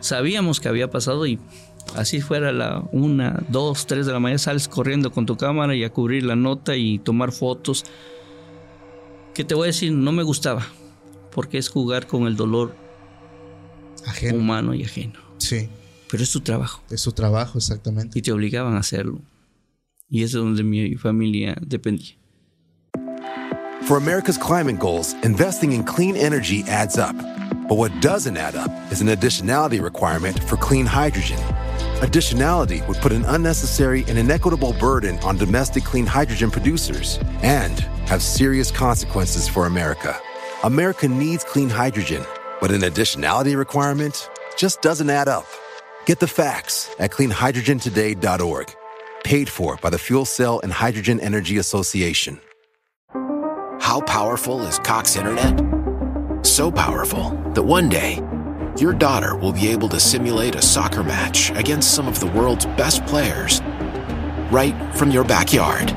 sabíamos 0.00 0.58
que 0.58 0.68
había 0.68 0.90
pasado 0.90 1.26
y 1.26 1.38
así 1.96 2.22
fuera 2.22 2.50
la 2.50 2.82
una, 2.92 3.44
dos, 3.50 3.86
tres 3.86 4.06
de 4.06 4.12
la 4.12 4.20
mañana, 4.20 4.38
sales 4.38 4.68
corriendo 4.68 5.12
con 5.12 5.26
tu 5.26 5.36
cámara 5.36 5.74
y 5.74 5.84
a 5.84 5.90
cubrir 5.92 6.24
la 6.24 6.36
nota 6.36 6.76
y 6.76 6.98
tomar 6.98 7.32
fotos. 7.32 7.84
Que 9.36 9.44
te 9.44 9.54
voy 9.54 9.64
a 9.64 9.66
decir, 9.66 9.92
no 9.92 10.12
me 10.12 10.22
gustaba, 10.22 10.66
porque 11.30 11.58
es 11.58 11.68
jugar 11.68 12.06
con 12.06 12.26
el 12.26 12.36
dolor 12.36 12.74
Ajeno. 14.06 14.38
humano 14.38 14.72
y 14.72 14.82
ajeno. 14.82 15.20
Sí. 15.36 15.68
Pero 16.10 16.22
es 16.22 16.30
tu 16.30 16.40
trabajo 16.40 16.80
Es 16.88 17.02
su 17.02 17.12
trabajo, 17.12 17.58
exactamente. 17.58 18.18
y 18.18 18.22
te 18.22 18.32
obligaban 18.32 18.76
a 18.76 18.78
hacerlo. 18.78 19.20
Y 20.08 20.22
es 20.22 20.32
de 20.32 20.38
donde 20.38 20.62
mi 20.62 20.94
familia 20.94 21.54
dependía. 21.60 22.14
For 23.86 23.98
America's 23.98 24.38
climate 24.38 24.78
goals, 24.78 25.14
investing 25.22 25.72
in 25.72 25.82
clean 25.84 26.16
energy 26.16 26.64
adds 26.68 26.96
up. 26.96 27.14
But 27.68 27.76
what 27.76 27.90
doesn't 28.00 28.38
add 28.38 28.54
up 28.56 28.70
is 28.90 29.02
an 29.02 29.08
additionality 29.08 29.82
requirement 29.82 30.38
for 30.44 30.56
clean 30.56 30.86
hydrogen. 30.86 31.38
Additionality 31.96 32.86
would 32.86 32.98
put 32.98 33.10
an 33.10 33.24
unnecessary 33.24 34.04
and 34.06 34.18
inequitable 34.18 34.74
burden 34.74 35.18
on 35.20 35.38
domestic 35.38 35.82
clean 35.82 36.04
hydrogen 36.04 36.50
producers 36.50 37.18
and 37.42 37.80
have 38.04 38.22
serious 38.22 38.70
consequences 38.70 39.48
for 39.48 39.64
America. 39.64 40.14
America 40.64 41.08
needs 41.08 41.42
clean 41.42 41.70
hydrogen, 41.70 42.22
but 42.60 42.70
an 42.70 42.82
additionality 42.82 43.56
requirement 43.56 44.28
just 44.58 44.82
doesn't 44.82 45.08
add 45.08 45.26
up. 45.26 45.46
Get 46.04 46.20
the 46.20 46.26
facts 46.26 46.90
at 46.98 47.12
cleanhydrogentoday.org. 47.12 48.74
Paid 49.24 49.48
for 49.48 49.78
by 49.78 49.88
the 49.88 49.98
Fuel 49.98 50.26
Cell 50.26 50.60
and 50.60 50.74
Hydrogen 50.74 51.18
Energy 51.20 51.56
Association. 51.56 52.38
How 53.80 54.02
powerful 54.02 54.60
is 54.66 54.78
Cox 54.80 55.16
Internet? 55.16 55.64
So 56.42 56.70
powerful 56.70 57.30
that 57.54 57.62
one 57.62 57.88
day, 57.88 58.22
your 58.80 58.92
daughter 58.92 59.36
will 59.36 59.52
be 59.52 59.68
able 59.68 59.88
to 59.88 59.98
simulate 59.98 60.54
a 60.54 60.62
soccer 60.62 61.02
match 61.02 61.50
against 61.50 61.94
some 61.94 62.06
of 62.06 62.20
the 62.20 62.26
world's 62.26 62.66
best 62.66 63.04
players 63.06 63.60
right 64.50 64.74
from 64.94 65.10
your 65.10 65.24
backyard. 65.24 65.88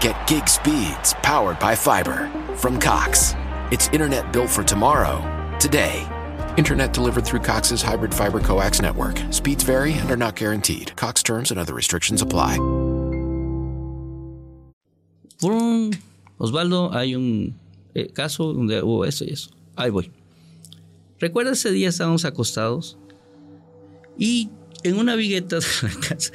Get 0.00 0.26
gig 0.26 0.48
speeds 0.48 1.14
powered 1.22 1.58
by 1.58 1.74
fiber 1.74 2.30
from 2.56 2.78
Cox. 2.78 3.34
It's 3.70 3.88
internet 3.88 4.32
built 4.32 4.50
for 4.50 4.62
tomorrow, 4.62 5.20
today. 5.58 6.06
Internet 6.56 6.92
delivered 6.92 7.24
through 7.24 7.40
Cox's 7.40 7.82
hybrid 7.82 8.14
fiber 8.14 8.40
coax 8.40 8.80
network. 8.80 9.18
Speeds 9.30 9.62
vary 9.64 9.92
and 9.94 10.10
are 10.10 10.16
not 10.16 10.36
guaranteed. 10.36 10.94
Cox 10.96 11.22
terms 11.22 11.50
and 11.50 11.58
other 11.58 11.74
restrictions 11.74 12.22
apply. 12.22 12.58
Osvaldo, 16.40 16.92
hay 16.92 17.14
un 17.14 17.54
eh, 17.94 18.08
caso 18.12 18.52
donde 18.52 18.82
hubo 18.82 19.04
esto 19.04 19.24
y 19.24 19.32
eso. 19.32 19.50
Ahí 19.76 19.90
voy. 19.90 20.10
Recuerda 21.20 21.52
ese 21.52 21.70
día 21.70 21.88
estábamos 21.88 22.24
acostados 22.24 22.98
y 24.18 24.50
en 24.82 24.98
una 24.98 25.16
vigueta 25.16 25.56
de 25.82 25.88
la 25.88 26.00
casa 26.00 26.32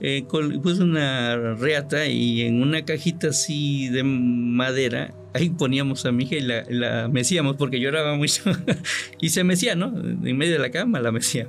eh, 0.00 0.24
puse 0.62 0.82
una 0.82 1.54
reata 1.54 2.06
y 2.06 2.42
en 2.42 2.60
una 2.60 2.84
cajita 2.84 3.28
así 3.28 3.88
de 3.88 4.02
madera 4.02 5.14
ahí 5.34 5.50
poníamos 5.50 6.04
a 6.06 6.12
mi 6.12 6.24
hija 6.24 6.36
y 6.36 6.40
la, 6.40 6.64
la 6.68 7.08
mecíamos 7.08 7.56
porque 7.56 7.80
lloraba 7.80 8.16
mucho 8.16 8.42
y 9.20 9.30
se 9.30 9.44
mecía, 9.44 9.74
¿no? 9.74 9.96
En 9.96 10.36
medio 10.36 10.52
de 10.54 10.58
la 10.58 10.70
cama 10.70 11.00
la 11.00 11.12
mecía. 11.12 11.48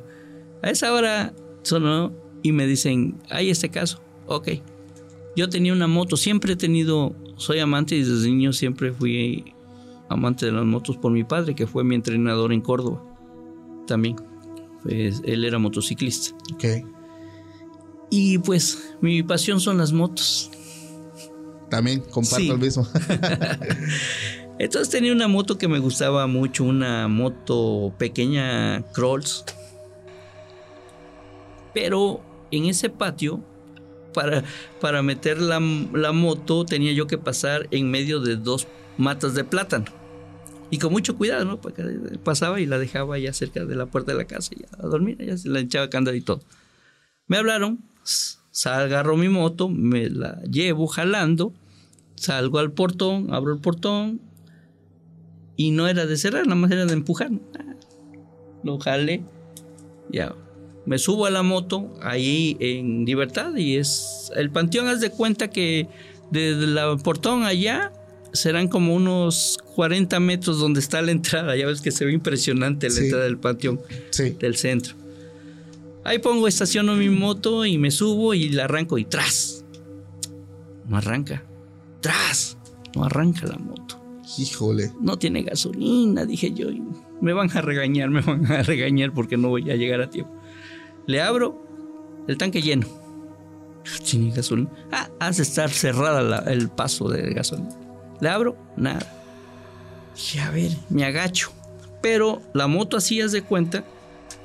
A 0.62 0.70
esa 0.70 0.94
hora 0.94 1.34
sonó 1.64 2.14
y 2.42 2.52
me 2.52 2.68
dicen, 2.68 3.18
hay 3.30 3.50
este 3.50 3.70
caso. 3.70 4.02
Ok. 4.28 4.50
Yo 5.36 5.50
tenía 5.50 5.74
una 5.74 5.88
moto, 5.88 6.16
siempre 6.16 6.54
he 6.54 6.56
tenido, 6.56 7.16
soy 7.38 7.60
amante 7.60 7.96
y 7.96 8.04
desde 8.04 8.28
niño 8.30 8.54
siempre 8.54 8.92
fui 8.92 9.54
amante 10.10 10.46
de 10.46 10.52
las 10.52 10.66
motos 10.66 10.98
por 10.98 11.12
mi 11.12 11.24
padre, 11.24 11.56
que 11.56 11.68
fue 11.68 11.84
mi 11.84 11.96
entrenador 11.96 12.54
en 12.54 12.62
Córdoba. 12.62 13.04
También. 13.88 14.16
Pues, 14.84 15.22
él 15.26 15.46
era 15.46 15.60
motociclista. 15.60 16.36
Ok. 16.54 16.66
Y 18.10 18.38
pues 18.40 18.96
mi 19.02 19.24
pasión 19.24 19.60
son 19.60 19.78
las 19.78 19.92
motos. 19.92 20.52
También 21.70 22.02
comparto 22.02 22.38
Sí. 22.38 22.50
el 22.50 22.60
mismo. 22.60 22.88
Entonces 24.60 24.90
tenía 24.90 25.12
una 25.12 25.28
moto 25.28 25.58
que 25.58 25.68
me 25.68 25.80
gustaba 25.80 26.28
mucho, 26.28 26.64
una 26.64 27.08
moto 27.08 27.94
pequeña 27.98 28.84
Crolls. 28.94 29.46
Pero 31.74 32.22
en 32.52 32.66
ese 32.66 32.90
patio 32.90 33.44
para, 34.14 34.44
para 34.80 35.02
meter 35.02 35.42
la, 35.42 35.60
la 35.94 36.12
moto 36.12 36.66
tenía 36.66 36.92
yo 36.94 37.08
que 37.08 37.18
pasar 37.18 37.68
en 37.72 37.90
medio 37.90 38.20
de 38.20 38.36
dos 38.36 38.68
matas 38.98 39.34
de 39.34 39.44
plátano. 39.44 39.86
Y 40.70 40.80
con 40.80 40.92
mucho 40.92 41.18
cuidado, 41.18 41.46
¿no? 41.46 41.62
Porque 41.62 41.84
pasaba 42.24 42.60
y 42.60 42.66
la 42.66 42.80
dejaba 42.80 43.20
ya 43.20 43.32
cerca 43.32 43.64
de 43.64 43.76
la 43.76 43.86
puerta 43.86 44.12
de 44.12 44.18
la 44.18 44.26
casa, 44.26 44.52
ya 44.58 44.68
a 44.80 44.88
dormir, 44.88 45.18
ya 45.24 45.38
se 45.38 45.50
la 45.50 45.60
echaba 45.60 45.90
candado 45.90 46.18
y 46.18 46.22
todo. 46.22 46.42
Me 47.28 47.38
hablaron, 47.38 47.80
agarro 48.66 49.16
mi 49.18 49.30
moto, 49.30 49.70
me 49.70 50.10
la 50.10 50.42
llevo 50.44 50.88
jalando, 50.88 51.54
salgo 52.16 52.60
al 52.60 52.72
portón, 52.72 53.34
abro 53.34 53.54
el 53.54 53.60
portón 53.60 54.22
y 55.56 55.72
no 55.72 55.88
era 55.88 56.06
de 56.06 56.18
cerrar, 56.18 56.46
nada 56.46 56.56
más 56.56 56.72
era 56.72 56.86
de 56.86 56.94
empujar. 56.94 57.32
Lo 58.64 58.80
jalé, 58.80 59.24
ya. 60.10 60.36
Me 60.86 60.98
subo 60.98 61.26
a 61.26 61.30
la 61.30 61.44
moto 61.44 61.94
ahí 62.02 62.58
en 62.60 63.06
libertad 63.06 63.56
y 63.56 63.78
es 63.78 64.32
el 64.36 64.50
panteón, 64.50 64.88
haz 64.88 65.00
de 65.00 65.12
cuenta 65.12 65.50
que 65.50 65.88
desde 66.32 66.64
el 66.66 67.00
portón 67.04 67.44
allá 67.44 67.94
serán 68.34 68.68
como 68.68 68.94
unos 68.96 69.58
40 69.76 70.20
metros 70.20 70.60
donde 70.60 70.80
está 70.80 71.02
la 71.02 71.12
entrada. 71.12 71.56
Ya 71.56 71.66
ves 71.68 71.82
que 71.82 71.92
se 71.92 72.04
ve 72.06 72.12
impresionante 72.14 72.90
la 72.90 72.96
Sí. 72.96 73.04
entrada 73.06 73.24
del 73.26 73.38
panteón 73.38 73.80
Sí. 74.10 74.32
del 74.32 74.56
centro. 74.56 74.96
Ahí 76.04 76.20
pongo, 76.20 76.48
estaciono 76.48 76.96
mi 76.96 77.10
moto 77.10 77.66
y 77.66 77.78
me 77.78 77.90
subo 77.92 78.34
y 78.34 78.50
la 78.50 78.66
arranco 78.66 78.98
y 78.98 79.06
tras. 79.06 79.64
No 80.88 80.98
arranca. 80.98 81.44
Tras. 82.02 82.58
No 82.96 83.06
arranca 83.06 83.48
la 83.48 83.58
moto. 83.58 84.00
Híjole. 84.38 84.92
No 85.00 85.18
tiene 85.18 85.44
gasolina, 85.44 86.26
dije 86.26 86.52
yo. 86.52 86.68
Me 87.22 87.32
van 87.34 87.56
a 87.56 87.62
regañar, 87.62 88.10
me 88.10 88.20
van 88.22 88.52
a 88.52 88.64
regañar 88.64 89.14
porque 89.14 89.38
no 89.38 89.50
voy 89.50 89.70
a 89.72 89.76
llegar 89.76 90.02
a 90.02 90.10
tiempo. 90.10 90.34
Le 91.08 91.22
abro 91.22 91.62
el 92.28 92.38
tanque 92.38 92.62
lleno. 92.62 92.88
Tiene 94.10 94.32
gasolina. 94.32 94.70
Ah, 94.92 95.10
has 95.20 95.38
de 95.38 95.44
estar 95.44 95.70
cerrada 95.70 96.22
la- 96.22 96.52
el 96.52 96.70
paso 96.70 97.08
de 97.10 97.34
gasolina. 97.34 97.70
Le 98.24 98.30
abro, 98.30 98.58
nada. 98.78 99.06
Dije, 100.16 100.40
a 100.40 100.50
ver, 100.52 100.72
me 100.90 101.04
agacho. 101.04 101.52
Pero 102.02 102.42
la 102.54 102.68
moto 102.68 102.98
así, 102.98 103.20
haz 103.22 103.32
de 103.34 103.42
cuenta. 103.42 103.86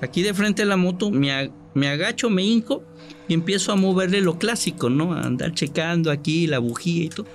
Aquí 0.01 0.23
de 0.23 0.35
frente 0.35 0.63
a 0.63 0.67
la 0.67 0.77
moto, 0.77 1.11
me, 1.11 1.29
ag- 1.31 1.53
me 1.75 1.89
agacho, 1.89 2.29
me 2.31 2.43
hinco 2.43 2.83
y 3.29 3.35
empiezo 3.35 3.73
a 3.73 3.77
moverle 3.77 4.21
lo 4.21 4.39
clásico, 4.39 4.91
¿no? 4.91 5.13
A 5.13 5.23
andar 5.23 5.53
checando 5.55 6.11
aquí 6.11 6.47
la 6.47 6.59
bujía 6.59 7.05
y 7.05 7.09
todo. 7.09 7.27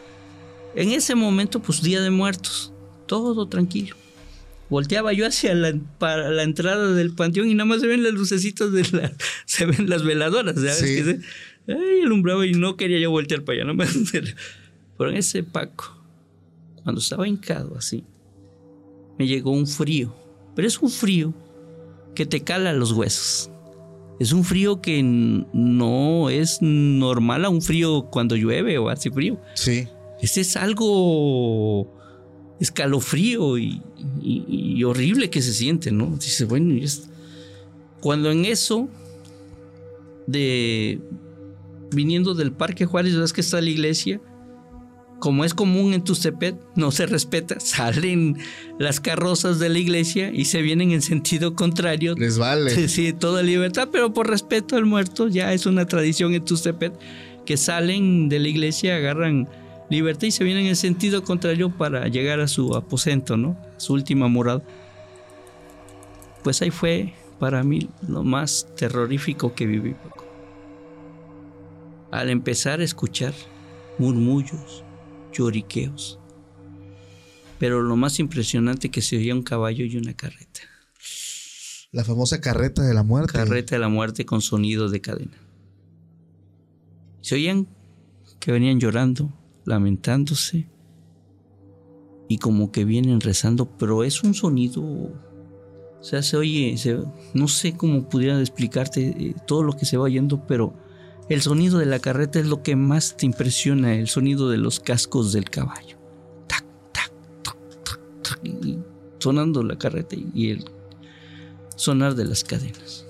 En 0.76 0.92
ese 0.92 1.16
momento, 1.16 1.62
pues 1.62 1.82
Día 1.82 2.02
de 2.02 2.10
Muertos. 2.10 2.74
Todo 3.06 3.48
tranquilo. 3.48 3.96
Volteaba 4.70 5.14
yo 5.14 5.28
hacia 5.28 5.54
la, 5.54 5.74
para 6.00 6.30
la 6.30 6.44
entrada 6.44 6.94
del 6.94 7.14
panteón 7.14 7.48
y 7.50 7.54
nada 7.54 7.66
más 7.66 7.82
se 7.82 7.88
ven 7.88 8.02
las 8.04 8.14
lucecitas 8.14 8.72
de 8.72 8.86
la... 8.92 9.12
Se 9.46 9.66
ven 9.66 9.90
las 9.90 10.04
veladoras, 10.04 10.56
¿sabes? 10.56 10.78
Sí. 10.80 10.96
Que 10.96 11.04
se- 11.04 11.20
ay, 11.74 12.02
alumbraba 12.04 12.46
y 12.46 12.54
no 12.54 12.76
quería 12.76 12.98
yo 13.00 13.12
voltear 13.12 13.44
para 13.44 13.58
allá. 13.60 13.66
No 13.66 13.76
me 13.76 13.86
Pero 14.98 15.10
en 15.10 15.18
ese 15.18 15.44
Paco, 15.44 15.96
cuando 16.84 17.00
estaba 17.02 17.28
hincado 17.28 17.76
así, 17.78 18.04
me 19.18 19.28
llegó 19.28 19.52
un 19.52 19.68
frío. 19.68 20.14
Pero 20.56 20.68
es 20.68 20.80
un 20.82 20.90
frío 20.90 21.34
que 22.16 22.26
te 22.26 22.42
cala 22.42 22.74
los 22.74 22.92
huesos. 22.92 23.50
Es 24.20 24.32
un 24.32 24.44
frío 24.44 24.82
que 24.82 25.02
no 25.04 26.30
es 26.30 26.60
normal 26.62 27.46
a 27.46 27.50
un 27.50 27.62
frío 27.62 28.08
cuando 28.12 28.36
llueve 28.36 28.78
o 28.78 28.90
hace 28.90 29.10
frío. 29.12 29.40
Sí. 29.56 29.88
Este 30.22 30.42
es 30.42 30.56
algo 30.56 31.92
escalofrío 32.60 33.58
y, 33.58 33.82
y- 34.22 34.46
y 34.78 34.84
horrible 34.84 35.30
que 35.30 35.42
se 35.42 35.52
siente, 35.54 35.92
¿no? 35.92 36.16
Dice, 36.18 36.46
bueno, 36.46 36.74
y 36.76 36.84
es- 36.84 37.10
cuando 38.00 38.30
en 38.32 38.46
eso 38.46 38.88
de 40.28 41.00
viniendo 41.92 42.34
del 42.34 42.52
Parque 42.52 42.86
Juárez, 42.86 43.16
ves 43.18 43.34
que 43.34 43.42
está 43.42 43.60
la 43.62 43.70
iglesia, 43.70 44.22
como 45.24 45.46
es 45.46 45.54
común 45.54 45.94
en 45.94 46.04
Tustepet, 46.04 46.58
no 46.76 46.92
se 46.92 47.06
respeta, 47.06 47.58
salen 47.62 48.40
las 48.78 49.00
carrozas 49.00 49.58
de 49.58 49.70
la 49.70 49.80
iglesia 49.80 50.30
y 50.34 50.44
se 50.44 50.62
vienen 50.62 50.92
en 50.92 51.02
sentido 51.02 51.56
contrario. 51.56 52.14
Les 52.18 52.38
vale. 52.38 52.70
Sí, 52.72 52.90
sí, 52.90 53.14
toda 53.14 53.42
libertad, 53.42 53.88
pero 53.90 54.12
por 54.12 54.30
respeto 54.30 54.76
al 54.76 54.84
muerto, 54.84 55.30
ya 55.30 55.54
es 55.54 55.66
una 55.66 55.86
tradición 55.86 56.34
en 56.34 56.44
Tustepet 56.44 56.92
que 57.46 57.56
salen 57.56 58.28
de 58.28 58.40
la 58.40 58.50
iglesia, 58.50 58.98
agarran 58.98 59.48
libertad 59.90 60.28
y 60.28 60.32
se 60.32 60.44
vienen 60.44 60.66
en 60.66 60.76
sentido 60.76 61.24
contrario 61.24 61.70
para 61.70 62.06
llegar 62.10 62.42
a 62.42 62.50
su 62.50 62.76
aposento, 62.76 63.38
¿no? 63.38 63.58
Su 63.78 63.94
última 63.94 64.28
morada. 64.28 64.62
Pues 66.44 66.62
ahí 66.62 66.70
fue 66.70 67.14
para 67.40 67.64
mí 67.64 67.88
lo 68.10 68.26
más 68.26 68.68
terrorífico 68.76 69.56
que 69.56 69.68
viví. 69.68 69.96
Al 72.12 72.30
empezar 72.30 72.82
a 72.82 72.84
escuchar 72.84 73.34
murmullos, 73.98 74.83
lloriqueos, 75.34 76.20
pero 77.60 77.82
lo 77.82 77.96
más 77.96 78.20
impresionante 78.20 78.90
que 78.90 79.02
se 79.02 79.18
oía 79.18 79.34
un 79.36 79.44
caballo 79.44 79.86
y 79.86 79.98
una 79.98 80.14
carreta. 80.14 80.62
La 81.92 82.04
famosa 82.04 82.42
carreta 82.42 82.82
de 82.84 82.94
la 82.94 83.04
muerte. 83.04 83.34
Carreta 83.34 83.76
de 83.76 83.80
la 83.80 83.90
muerte 83.90 84.26
con 84.26 84.42
sonido 84.42 84.90
de 84.90 85.02
cadena. 85.02 85.38
Se 87.22 87.36
oían 87.36 87.68
que 88.40 88.52
venían 88.52 88.80
llorando, 88.80 89.32
lamentándose 89.66 90.68
y 92.28 92.38
como 92.40 92.72
que 92.72 92.84
vienen 92.84 93.22
rezando, 93.22 93.70
pero 93.78 94.04
es 94.04 94.24
un 94.24 94.34
sonido, 94.34 94.82
o 94.82 95.14
sea, 96.02 96.22
se 96.24 96.36
oye, 96.36 96.76
se- 96.78 97.00
no 97.34 97.48
sé 97.48 97.78
cómo 97.78 98.10
pudiera 98.10 98.40
explicarte 98.40 99.02
eh, 99.18 99.36
todo 99.46 99.64
lo 99.64 99.74
que 99.74 99.86
se 99.86 99.96
va 99.98 100.04
oyendo, 100.06 100.46
pero 100.48 100.74
el 101.34 101.42
sonido 101.42 101.80
de 101.80 101.86
la 101.86 102.00
carreta 102.00 102.40
es 102.40 102.48
lo 102.48 102.64
que 102.64 102.76
más 102.76 103.18
te 103.18 103.26
impresiona, 103.26 103.96
el 103.96 104.08
sonido 104.08 104.50
de 104.50 104.58
los 104.58 104.80
cascos 104.80 105.32
del 105.34 105.50
caballo. 105.50 105.98
Tac, 106.48 106.66
tac, 106.92 107.12
tac, 107.44 107.58
tac, 107.84 108.00
tac, 108.22 108.40
sonando 109.20 109.64
la 109.64 109.78
carreta 109.78 110.16
y 110.16 110.52
el 110.52 110.66
sonar 111.76 112.16
de 112.16 112.26
las 112.26 112.44
cadenas. 112.44 113.06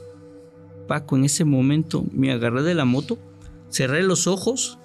Paco, 0.88 1.16
en 1.18 1.26
ese 1.26 1.46
momento 1.46 2.06
me 2.12 2.32
agarré 2.32 2.64
de 2.64 2.76
la 2.76 2.86
moto, 2.86 3.18
cerré 3.70 4.04
los 4.04 4.28
ojos 4.28 4.78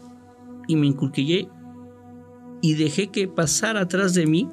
y 0.66 0.76
me 0.76 0.86
inculquillé 0.86 1.48
y 2.60 2.74
dejé 2.74 3.08
que 3.08 3.28
pasara 3.28 3.82
atrás 3.82 4.14
de 4.14 4.26
mí 4.26 4.48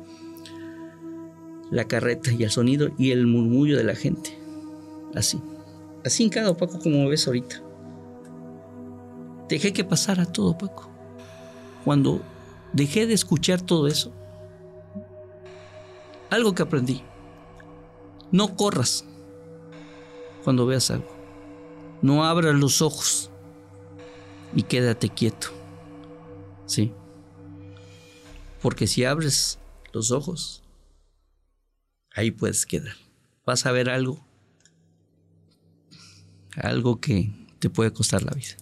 la 1.71 1.85
carreta 1.85 2.31
y 2.31 2.43
el 2.43 2.51
sonido 2.51 2.89
y 2.97 3.11
el 3.11 3.25
murmullo 3.25 3.77
de 3.77 3.83
la 3.83 3.95
gente. 3.95 4.37
Así. 5.13 5.39
Así 6.03 6.23
en 6.23 6.29
cada 6.29 6.55
Paco 6.55 6.79
como 6.79 7.07
ves 7.07 7.25
ahorita. 7.25 7.64
Dejé 9.47 9.73
que 9.73 9.83
pasara 9.83 10.25
todo, 10.25 10.57
Paco. 10.57 10.89
Cuando 11.83 12.21
dejé 12.73 13.05
de 13.05 13.13
escuchar 13.13 13.61
todo 13.61 13.87
eso, 13.87 14.11
algo 16.29 16.55
que 16.55 16.63
aprendí. 16.63 17.01
No 18.31 18.55
corras 18.55 19.05
cuando 20.43 20.65
veas 20.65 20.89
algo. 20.91 21.15
No 22.01 22.25
abras 22.25 22.55
los 22.55 22.81
ojos 22.81 23.29
y 24.53 24.63
quédate 24.63 25.09
quieto. 25.09 25.49
Sí. 26.65 26.91
Porque 28.61 28.87
si 28.87 29.05
abres 29.05 29.59
los 29.93 30.11
ojos, 30.11 30.63
ahí 32.11 32.31
puedes 32.31 32.65
quedar. 32.65 32.95
Vas 33.45 33.65
a 33.65 33.71
ver 33.71 33.89
algo. 33.89 34.25
Algo 36.55 36.99
que 36.99 37.31
te 37.59 37.69
puede 37.69 37.93
costar 37.93 38.23
la 38.23 38.31
vida. 38.31 38.55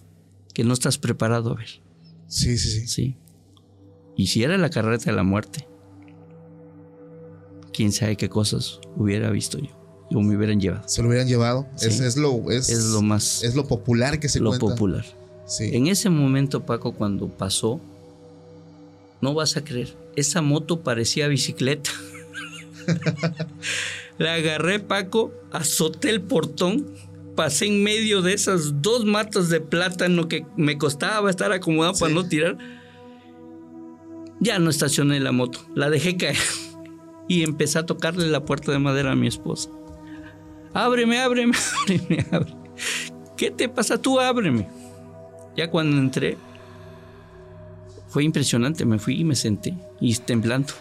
Que 0.54 0.64
no 0.64 0.72
estás 0.72 0.96
preparado 0.98 1.50
a 1.52 1.56
ver. 1.56 1.68
Sí, 2.26 2.56
sí, 2.56 2.70
sí. 2.70 2.86
Sí. 2.86 3.16
Y 4.16 4.28
si 4.28 4.42
era 4.44 4.56
la 4.56 4.70
carreta 4.70 5.06
de 5.10 5.12
la 5.16 5.22
muerte, 5.24 5.66
quién 7.72 7.92
sabe 7.92 8.16
qué 8.16 8.28
cosas 8.28 8.80
hubiera 8.96 9.30
visto 9.30 9.58
yo. 9.58 9.70
O 10.12 10.20
me 10.22 10.36
hubieran 10.36 10.60
llevado. 10.60 10.88
Se 10.88 11.02
lo 11.02 11.08
hubieran 11.08 11.26
llevado. 11.26 11.66
Sí. 11.76 11.88
Es, 11.88 12.00
es 12.00 12.16
lo, 12.16 12.50
es, 12.50 12.68
Es 12.68 12.84
lo 12.84 13.02
más. 13.02 13.42
es 13.42 13.54
lo 13.56 13.66
popular 13.66 14.20
que 14.20 14.28
se 14.28 14.38
lo 14.38 14.50
cuenta. 14.50 14.66
popular. 14.68 15.04
Sí. 15.46 15.70
En 15.74 15.88
ese 15.88 16.08
momento, 16.08 16.64
Paco, 16.64 16.94
cuando 16.94 17.28
pasó, 17.28 17.80
no 19.20 19.34
vas 19.34 19.56
a 19.56 19.64
creer, 19.64 19.96
esa 20.14 20.40
moto 20.40 20.80
parecía 20.82 21.26
bicicleta. 21.28 21.90
La 24.18 24.34
agarré, 24.34 24.78
Paco, 24.78 25.32
azoté 25.50 26.10
el 26.10 26.22
portón, 26.22 26.86
pasé 27.34 27.66
en 27.66 27.82
medio 27.82 28.22
de 28.22 28.32
esas 28.32 28.82
dos 28.82 29.04
matas 29.04 29.48
de 29.48 29.60
plátano 29.60 30.28
que 30.28 30.46
me 30.56 30.78
costaba 30.78 31.30
estar 31.30 31.52
acomodado 31.52 31.94
para 31.98 32.12
no 32.12 32.26
tirar. 32.26 32.58
Ya 34.40 34.58
no 34.58 34.70
estacioné 34.70 35.20
la 35.20 35.32
moto, 35.32 35.60
la 35.74 35.90
dejé 35.90 36.16
caer 36.16 36.36
y 37.28 37.42
empecé 37.42 37.78
a 37.78 37.86
tocarle 37.86 38.26
la 38.28 38.44
puerta 38.44 38.72
de 38.72 38.78
madera 38.78 39.12
a 39.12 39.16
mi 39.16 39.26
esposa. 39.26 39.70
Ábreme, 40.72 41.20
ábreme, 41.20 41.56
ábreme, 41.82 42.26
ábreme. 42.30 42.70
¿Qué 43.36 43.50
te 43.50 43.68
pasa? 43.68 44.00
Tú 44.00 44.20
ábreme. 44.20 44.68
Ya 45.56 45.70
cuando 45.70 45.98
entré, 45.98 46.36
fue 48.08 48.24
impresionante. 48.24 48.84
Me 48.84 48.98
fui 48.98 49.20
y 49.20 49.24
me 49.24 49.36
senté 49.36 49.74
y 50.00 50.14
temblando. 50.16 50.72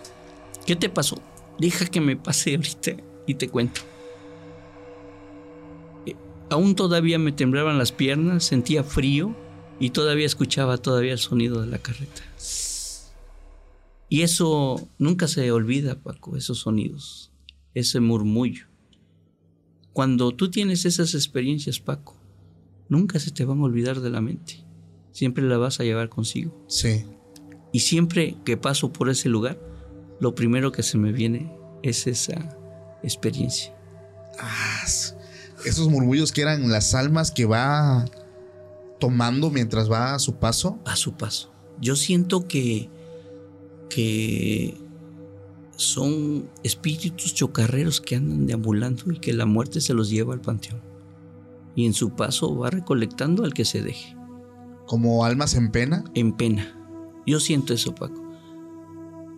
¿Qué 0.65 0.75
te 0.75 0.89
pasó? 0.89 1.21
Deja 1.59 1.85
que 1.85 2.01
me 2.01 2.15
pase 2.15 2.55
ahorita 2.55 2.91
y 3.27 3.35
te 3.35 3.49
cuento. 3.49 3.81
Aún 6.53 6.75
todavía 6.75 7.17
me 7.17 7.31
temblaban 7.31 7.79
las 7.79 7.91
piernas, 7.91 8.43
sentía 8.43 8.83
frío 8.83 9.35
Y 9.79 9.89
todavía 9.89 10.27
escuchaba 10.27 10.77
todavía 10.77 11.13
el 11.13 11.17
sonido 11.17 11.61
de 11.61 11.67
la 11.67 11.79
carreta. 11.79 12.21
Y 14.07 14.21
eso 14.21 14.87
nunca 14.99 15.27
se 15.27 15.51
olvida, 15.51 15.99
Paco, 15.99 16.37
esos 16.37 16.59
sonidos, 16.59 17.31
ese 17.73 17.99
murmullo. 17.99 18.67
Cuando 19.93 20.35
tú 20.35 20.51
tienes 20.51 20.85
esas 20.85 21.15
experiencias, 21.15 21.79
Paco, 21.79 22.15
nunca 22.87 23.19
se 23.19 23.31
te 23.31 23.45
van 23.45 23.59
a 23.59 23.63
olvidar 23.63 24.01
de 24.01 24.11
la 24.11 24.21
mente. 24.21 24.63
Siempre 25.11 25.43
la 25.43 25.57
vas 25.57 25.79
a 25.79 25.83
llevar 25.83 26.09
consigo. 26.09 26.63
Sí. 26.67 27.05
Y 27.71 27.79
siempre 27.79 28.37
que 28.45 28.57
paso 28.57 28.93
por 28.93 29.09
ese 29.09 29.27
lugar, 29.27 29.59
lo 30.19 30.35
primero 30.35 30.71
que 30.71 30.83
se 30.83 30.99
me 30.99 31.11
viene 31.11 31.51
es 31.81 32.05
esa 32.05 32.55
experiencia. 33.01 33.75
Ah, 34.39 34.83
esos 35.65 35.89
murmullos 35.89 36.31
que 36.31 36.41
eran 36.41 36.69
las 36.69 36.93
almas 36.93 37.31
que 37.31 37.45
va 37.45 38.05
tomando 38.99 39.49
mientras 39.49 39.91
va 39.91 40.15
a 40.15 40.19
su 40.19 40.35
paso. 40.35 40.79
A 40.85 40.95
su 40.95 41.13
paso. 41.13 41.51
Yo 41.81 41.95
siento 41.95 42.47
que, 42.47 42.89
que 43.89 44.77
son 45.75 46.49
espíritus 46.63 47.33
chocarreros 47.33 47.99
que 48.01 48.15
andan 48.15 48.45
deambulando 48.45 49.11
y 49.11 49.19
que 49.19 49.33
la 49.33 49.45
muerte 49.45 49.81
se 49.81 49.93
los 49.93 50.09
lleva 50.09 50.33
al 50.33 50.41
panteón. 50.41 50.81
Y 51.75 51.85
en 51.85 51.93
su 51.93 52.11
paso 52.11 52.55
va 52.55 52.69
recolectando 52.69 53.43
al 53.43 53.53
que 53.53 53.65
se 53.65 53.81
deje. 53.81 54.15
Como 54.85 55.25
almas 55.25 55.55
en 55.55 55.71
pena. 55.71 56.03
En 56.13 56.33
pena. 56.33 56.79
Yo 57.25 57.39
siento 57.39 57.73
eso, 57.73 57.95
Paco. 57.95 58.21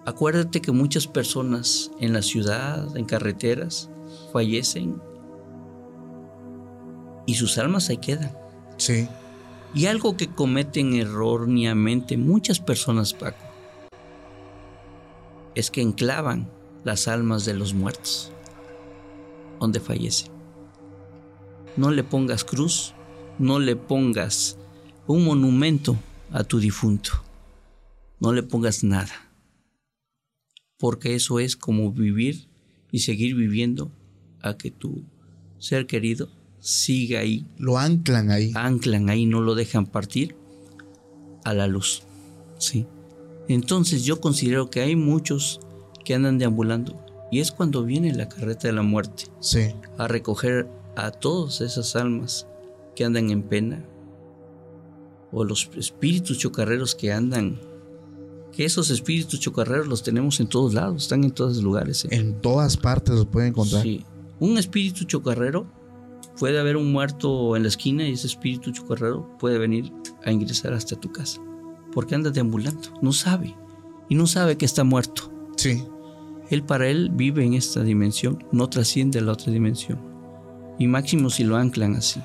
Acuérdate 0.05 0.61
que 0.61 0.71
muchas 0.71 1.07
personas 1.07 1.91
en 1.99 2.13
la 2.13 2.21
ciudad, 2.21 2.95
en 2.95 3.05
carreteras, 3.05 3.89
fallecen 4.31 5.01
y 7.25 7.35
sus 7.35 7.57
almas 7.57 7.89
ahí 7.89 7.97
quedan. 7.97 8.31
Sí. 8.77 9.07
Y 9.73 9.87
algo 9.87 10.15
que 10.15 10.27
cometen 10.27 10.93
erróneamente 10.95 12.17
muchas 12.17 12.59
personas, 12.59 13.13
Paco, 13.13 13.43
es 15.53 15.71
que 15.71 15.81
enclavan 15.81 16.49
las 16.83 17.07
almas 17.07 17.45
de 17.45 17.53
los 17.53 17.73
muertos 17.73 18.31
donde 19.59 19.79
fallecen. 19.79 20.31
No 21.77 21.91
le 21.91 22.03
pongas 22.03 22.43
cruz, 22.43 22.93
no 23.39 23.59
le 23.59 23.75
pongas 23.75 24.57
un 25.07 25.25
monumento 25.25 25.97
a 26.31 26.43
tu 26.43 26.59
difunto, 26.59 27.11
no 28.19 28.31
le 28.33 28.43
pongas 28.43 28.83
nada, 28.83 29.29
porque 30.77 31.15
eso 31.15 31.39
es 31.39 31.55
como 31.55 31.91
vivir 31.91 32.47
y 32.91 32.99
seguir 32.99 33.35
viviendo 33.35 33.91
a 34.41 34.57
que 34.57 34.71
tu 34.71 35.03
ser 35.57 35.85
querido 35.85 36.29
siga 36.65 37.19
ahí. 37.19 37.45
Lo 37.59 37.77
anclan 37.77 38.31
ahí. 38.31 38.51
Anclan 38.55 39.07
ahí, 39.11 39.27
no 39.27 39.39
lo 39.39 39.53
dejan 39.53 39.85
partir 39.85 40.35
a 41.43 41.53
la 41.53 41.67
luz. 41.67 42.01
Sí. 42.57 42.87
Entonces 43.47 44.03
yo 44.03 44.19
considero 44.19 44.71
que 44.71 44.81
hay 44.81 44.95
muchos 44.95 45.59
que 46.03 46.15
andan 46.15 46.39
deambulando 46.39 46.99
y 47.31 47.39
es 47.39 47.51
cuando 47.51 47.83
viene 47.83 48.15
la 48.15 48.29
carreta 48.29 48.67
de 48.67 48.73
la 48.73 48.81
muerte 48.81 49.25
Sí. 49.41 49.75
a 49.99 50.07
recoger 50.07 50.67
a 50.95 51.11
todas 51.11 51.61
esas 51.61 51.95
almas 51.95 52.47
que 52.95 53.05
andan 53.05 53.29
en 53.29 53.43
pena 53.43 53.85
o 55.31 55.43
los 55.43 55.69
espíritus 55.77 56.39
chocarreros 56.39 56.95
que 56.95 57.11
andan 57.13 57.59
que 58.51 58.65
esos 58.65 58.89
espíritus 58.89 59.39
chocarreros 59.39 59.85
los 59.87 60.01
tenemos 60.01 60.39
en 60.39 60.47
todos 60.47 60.73
lados, 60.73 61.03
están 61.03 61.23
en 61.25 61.31
todos 61.31 61.55
los 61.57 61.63
lugares. 61.63 62.05
¿eh? 62.05 62.07
En 62.11 62.41
todas 62.41 62.75
partes 62.77 63.13
los 63.13 63.27
pueden 63.27 63.49
encontrar. 63.49 63.83
Sí. 63.83 64.03
Un 64.39 64.57
espíritu 64.57 65.03
chocarrero 65.03 65.67
puede 66.39 66.59
haber 66.59 66.77
un 66.77 66.91
muerto 66.91 67.55
en 67.55 67.63
la 67.63 67.69
esquina 67.69 68.07
y 68.07 68.13
ese 68.13 68.27
espíritu 68.27 68.71
chocarrero 68.71 69.37
puede 69.37 69.57
venir 69.57 69.91
a 70.23 70.31
ingresar 70.31 70.73
hasta 70.73 70.95
tu 70.95 71.11
casa. 71.11 71.41
Porque 71.93 72.15
anda 72.15 72.29
deambulando, 72.29 72.89
no 73.01 73.13
sabe. 73.13 73.55
Y 74.09 74.15
no 74.15 74.27
sabe 74.27 74.57
que 74.57 74.65
está 74.65 74.83
muerto. 74.83 75.31
Sí. 75.55 75.83
Él 76.49 76.63
para 76.63 76.87
él 76.87 77.09
vive 77.11 77.43
en 77.43 77.53
esta 77.53 77.83
dimensión, 77.83 78.43
no 78.51 78.69
trasciende 78.69 79.19
a 79.19 79.21
la 79.21 79.31
otra 79.31 79.51
dimensión. 79.51 79.99
Y 80.77 80.87
máximo 80.87 81.29
si 81.29 81.43
lo 81.43 81.55
anclan 81.55 81.95
así. 81.95 82.21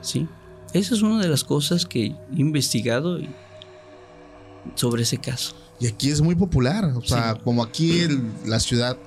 ¿Sí? 0.00 0.26
Esa 0.72 0.94
es 0.94 1.02
una 1.02 1.20
de 1.20 1.28
las 1.28 1.44
cosas 1.44 1.86
que 1.86 2.06
he 2.06 2.16
investigado 2.36 3.18
sobre 4.74 5.02
ese 5.02 5.18
caso. 5.18 5.54
Y 5.80 5.86
aquí 5.86 6.10
es 6.10 6.20
muy 6.20 6.34
popular. 6.34 6.84
O 6.96 7.02
sea, 7.02 7.36
como 7.36 7.62
aquí 7.62 8.00
en 8.00 8.32
la 8.46 8.58
ciudad 8.58 8.98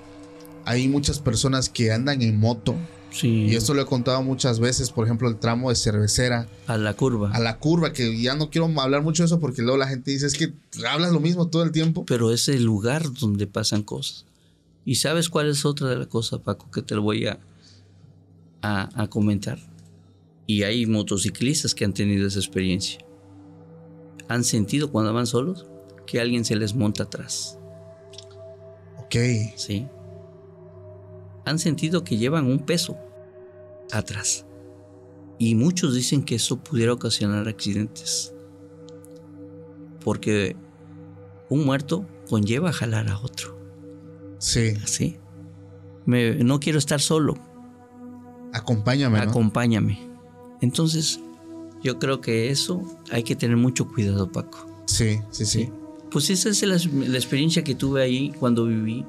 hay 0.65 0.87
muchas 0.87 1.19
personas 1.19 1.69
que 1.69 1.91
andan 1.91 2.21
en 2.21 2.39
moto. 2.39 2.75
Sí. 3.11 3.47
Y 3.49 3.55
esto 3.55 3.73
lo 3.73 3.81
he 3.81 3.85
contado 3.85 4.23
muchas 4.23 4.59
veces. 4.59 4.89
Por 4.89 5.05
ejemplo, 5.05 5.27
el 5.27 5.37
tramo 5.37 5.69
de 5.69 5.75
cervecera 5.75 6.47
a 6.67 6.77
la 6.77 6.93
curva. 6.93 7.31
a 7.31 7.39
la 7.39 7.59
curva, 7.59 7.91
que 7.93 8.19
ya 8.21 8.35
no 8.35 8.49
quiero 8.49 8.71
hablar 8.79 9.03
mucho 9.03 9.23
de 9.23 9.25
eso 9.27 9.39
porque 9.39 9.61
luego 9.61 9.77
la 9.77 9.87
gente 9.87 10.11
dice 10.11 10.25
es 10.27 10.33
que 10.33 10.53
hablas 10.87 11.11
lo 11.11 11.19
mismo 11.19 11.47
todo 11.49 11.63
el 11.63 11.71
tiempo. 11.71 12.05
pero 12.05 12.31
es 12.31 12.47
el 12.47 12.63
lugar 12.63 13.03
donde 13.19 13.47
pasan 13.47 13.83
cosas. 13.83 14.25
¿Y 14.85 14.95
sabes 14.95 15.29
cuál 15.29 15.49
es 15.49 15.65
otra 15.65 15.89
de 15.89 15.97
las 15.97 16.07
cosas, 16.07 16.39
Paco, 16.39 16.71
que 16.71 16.81
te 16.81 16.95
lo 16.95 17.01
voy 17.03 17.27
a, 17.27 17.37
a, 18.61 19.03
a 19.03 19.07
comentar? 19.09 19.59
Y 20.47 20.63
hay 20.63 20.85
motociclistas 20.85 21.75
que 21.75 21.85
han 21.85 21.93
tenido 21.93 22.27
esa 22.27 22.39
experiencia. 22.39 22.99
Han 24.27 24.43
sentido 24.43 24.91
cuando 24.91 25.13
van 25.13 25.27
solos 25.27 25.65
que 26.07 26.19
alguien 26.19 26.45
se 26.45 26.55
les 26.55 26.73
monta 26.73 27.03
atrás. 27.03 27.57
Ok. 28.99 29.15
¿Sí? 29.55 29.85
Han 31.45 31.59
sentido 31.59 32.03
que 32.03 32.17
llevan 32.17 32.45
un 32.45 32.59
peso 32.59 32.97
atrás. 33.91 34.45
Y 35.39 35.55
muchos 35.55 35.95
dicen 35.95 36.23
que 36.23 36.35
eso 36.35 36.57
pudiera 36.57 36.93
ocasionar 36.93 37.47
accidentes. 37.47 38.33
Porque 40.03 40.55
un 41.49 41.65
muerto 41.65 42.05
conlleva 42.29 42.71
jalar 42.71 43.09
a 43.09 43.19
otro. 43.19 43.57
Sí. 44.39 44.73
¿sí? 44.85 45.17
Me- 46.05 46.35
no 46.43 46.59
quiero 46.59 46.79
estar 46.79 46.99
solo, 46.99 47.35
Acompáñame, 48.53 49.17
¿no? 49.23 49.29
acompáñame. 49.29 49.99
Entonces, 50.61 51.19
yo 51.83 51.99
creo 51.99 52.21
que 52.21 52.49
eso 52.49 52.81
hay 53.11 53.23
que 53.23 53.35
tener 53.35 53.55
mucho 53.57 53.87
cuidado, 53.87 54.31
Paco. 54.31 54.83
sí, 54.85 55.19
sí, 55.29 55.45
sí. 55.45 55.69
Pues 56.09 56.29
esa 56.29 56.49
es 56.49 56.61
la, 56.63 56.75
la 57.07 57.17
experiencia 57.17 57.63
que 57.63 57.73
tuve 57.75 58.01
ahí 58.03 58.33
cuando 58.37 58.65
viví 58.65 59.05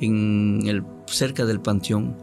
en 0.00 0.60
el, 0.66 0.82
cerca 1.06 1.44
del 1.44 1.60
Panteón 1.60 2.16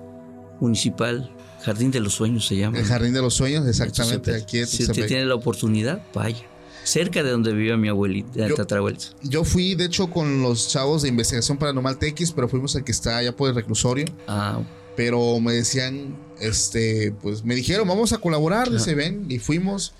Municipal, 0.59 1.31
Jardín 1.63 1.91
de 1.91 1.99
los 1.99 2.13
Sueños 2.13 2.45
se 2.47 2.55
llama. 2.57 2.77
El 2.79 2.85
Jardín 2.85 3.13
de 3.13 3.21
los 3.21 3.33
Sueños, 3.33 3.67
exactamente. 3.67 4.17
Tuxtepec. 4.31 4.43
Aquí 4.43 4.59
en 4.59 4.67
Si 4.67 4.83
usted 4.83 5.07
tiene 5.07 5.25
la 5.25 5.35
oportunidad, 5.35 6.01
vaya. 6.13 6.43
Cerca 6.83 7.23
de 7.23 7.31
donde 7.31 7.51
vivía 7.51 7.75
mi 7.77 7.87
abuelita, 7.89 8.47
Yo- 8.47 8.55
tatarabuelita. 8.55 9.05
Yo 9.23 9.43
fui, 9.43 9.73
de 9.73 9.85
hecho, 9.85 10.09
con 10.11 10.43
los 10.43 10.67
chavos 10.69 11.01
de 11.01 11.09
investigación 11.09 11.57
paranormal 11.57 11.97
TX, 11.97 12.31
pero 12.33 12.47
fuimos 12.47 12.75
al 12.75 12.83
que 12.83 12.91
está 12.91 13.17
allá 13.17 13.35
por 13.35 13.49
el 13.49 13.55
reclusorio. 13.55 14.05
Ah, 14.27 14.61
Pero 14.95 15.39
me 15.41 15.51
decían, 15.51 16.15
este, 16.39 17.11
pues 17.21 17.43
me 17.43 17.53
dijeron, 17.55 17.85
vamos 17.87 18.13
a 18.13 18.19
colaborar, 18.19 18.71
dice, 18.71 18.95
ven, 18.95 19.25
y 19.27 19.39
fuimos. 19.39 19.93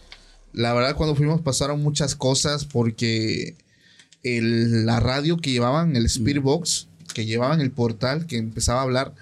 La 0.53 0.73
verdad, 0.73 0.95
cuando 0.95 1.15
fuimos 1.15 1.41
pasaron 1.41 1.81
muchas 1.84 2.15
cosas 2.15 2.64
porque 2.64 3.57
el- 4.23 4.85
la 4.85 4.99
radio 5.02 5.35
que 5.38 5.52
llevaban, 5.52 5.95
el 5.97 6.06
Spirit 6.06 6.41
Box, 6.43 6.88
que 7.15 7.25
llevaban 7.25 7.61
el 7.61 7.71
portal, 7.71 8.27
que 8.27 8.37
empezaba 8.37 8.81
a 8.81 8.83
hablar, 8.83 9.13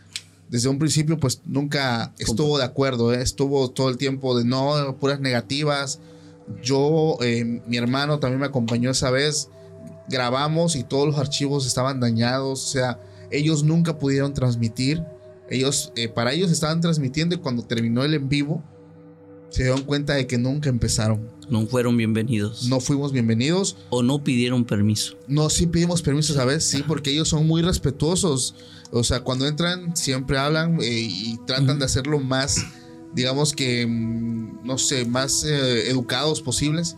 desde 0.50 0.68
un 0.68 0.80
principio, 0.80 1.20
pues 1.20 1.42
nunca 1.46 2.12
estuvo 2.18 2.58
de 2.58 2.64
acuerdo, 2.64 3.14
¿eh? 3.14 3.22
estuvo 3.22 3.70
todo 3.70 3.90
el 3.90 3.98
tiempo 3.98 4.38
de 4.38 4.44
no, 4.44 4.98
puras 5.00 5.20
negativas. 5.20 6.00
Yo, 6.62 7.18
eh, 7.22 7.62
mi 7.66 7.78
hermano 7.78 8.20
también 8.20 8.42
me 8.42 8.48
acompañó 8.48 8.92
esa 8.92 9.12
vez, 9.12 9.50
grabamos 10.10 10.76
y 10.76 10.84
todos 10.84 11.08
los 11.08 11.18
archivos 11.18 11.66
estaban 11.66 12.00
dañados, 12.00 12.64
o 12.66 12.68
sea, 12.68 13.00
ellos 13.32 13.64
nunca 13.64 13.98
pudieron 13.98 14.34
transmitir. 14.34 15.04
Ellos, 15.50 15.92
eh, 15.96 16.08
para 16.10 16.34
ellos 16.34 16.52
estaban 16.52 16.82
transmitiendo 16.82 17.36
y 17.36 17.38
cuando 17.38 17.64
terminó 17.64 18.04
el 18.04 18.16
en 18.16 18.28
vivo, 18.28 18.64
se 19.50 19.64
dieron 19.64 19.84
cuenta 19.84 20.14
de 20.14 20.26
que 20.26 20.38
nunca 20.40 20.70
empezaron. 20.70 21.30
No 21.50 21.66
fueron 21.68 21.98
bienvenidos. 21.98 22.68
No 22.68 22.80
fuimos 22.80 23.12
bienvenidos. 23.12 23.78
O 23.90 24.04
no 24.04 24.24
pidieron 24.24 24.66
permiso. 24.66 25.16
No, 25.28 25.50
sí 25.50 25.68
pedimos 25.68 26.02
permiso, 26.02 26.34
¿sabes? 26.34 26.64
Sí, 26.64 26.84
porque 26.88 27.12
ellos 27.12 27.30
son 27.30 27.48
muy 27.48 27.62
respetuosos. 27.62 28.56
O 28.92 29.04
sea, 29.04 29.22
cuando 29.22 29.48
entran, 29.48 29.96
siempre 29.96 30.38
hablan 30.38 30.80
eh, 30.82 30.88
y 30.90 31.38
tratan 31.46 31.80
de 31.80 31.86
hacerlo 31.86 32.20
más, 32.20 32.64
digamos 33.14 33.54
que, 33.54 33.86
mm, 33.88 34.64
no 34.64 34.78
sé, 34.78 35.06
más 35.06 35.44
eh, 35.44 35.90
educados 35.90 36.42
posibles. 36.42 36.96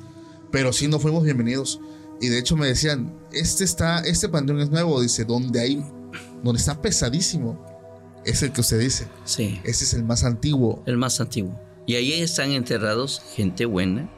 Pero 0.52 0.74
sí, 0.74 0.88
no 0.88 1.00
fuimos 1.00 1.24
bienvenidos. 1.24 1.80
Y 2.22 2.28
de 2.28 2.40
hecho 2.40 2.56
me 2.56 2.68
decían, 2.68 3.14
este 3.32 3.64
está, 3.64 4.00
este 4.00 4.30
panteón 4.30 4.62
es 4.62 4.70
nuevo, 4.70 5.02
dice, 5.02 5.26
donde 5.26 5.60
hay, 5.60 5.84
donde 6.44 6.60
está 6.60 6.82
pesadísimo. 6.82 7.64
Es 8.26 8.42
el 8.42 8.52
que 8.52 8.62
usted 8.62 8.80
dice. 8.80 9.08
Sí. 9.24 9.60
Ese 9.64 9.84
es 9.84 9.94
el 9.94 10.04
más 10.04 10.24
antiguo. 10.24 10.82
el 10.86 10.98
más 10.98 11.20
antiguo. 11.20 11.60
Y 11.86 11.96
ahí 11.96 12.14
están 12.14 12.52
enterrados 12.52 13.22
gente 13.36 13.66
buena 13.66 14.10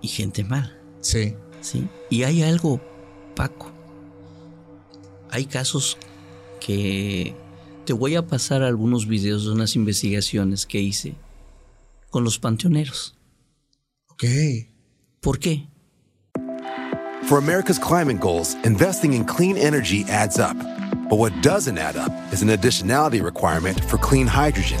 y 0.00 0.08
gente 0.08 0.44
mala, 0.44 0.72
Sí. 1.00 1.34
¿sí? 1.60 1.88
Y 2.10 2.22
hay 2.24 2.42
algo, 2.42 2.80
Paco. 3.34 3.70
Hay 5.30 5.46
casos 5.46 5.96
que 6.60 7.34
te 7.84 7.92
voy 7.92 8.16
a 8.16 8.26
pasar 8.26 8.62
algunos 8.62 9.06
videos 9.06 9.44
de 9.44 9.52
unas 9.52 9.76
investigaciones 9.76 10.66
que 10.66 10.80
hice 10.80 11.14
con 12.10 12.24
los 12.24 12.38
panteoneros. 12.38 13.16
Ok. 14.10 14.24
¿Por 15.20 15.38
qué? 15.38 15.66
For 17.24 17.38
America's 17.38 17.78
climate 17.78 18.18
goals, 18.20 18.54
investing 18.64 19.12
in 19.12 19.24
clean 19.24 19.56
energy 19.58 20.04
adds 20.08 20.38
up. 20.38 20.56
But 21.10 21.18
what 21.18 21.32
doesn't 21.42 21.78
add 21.78 21.96
up 21.96 22.12
is 22.32 22.42
an 22.42 22.48
additionality 22.48 23.22
requirement 23.22 23.78
for 23.84 23.98
clean 23.98 24.26
hydrogen. 24.26 24.80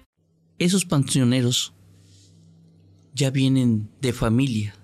Esos 0.61 0.85
pensioneros 0.85 1.73
ya 3.15 3.31
vienen 3.31 3.89
de 3.99 4.13
familia. 4.13 4.75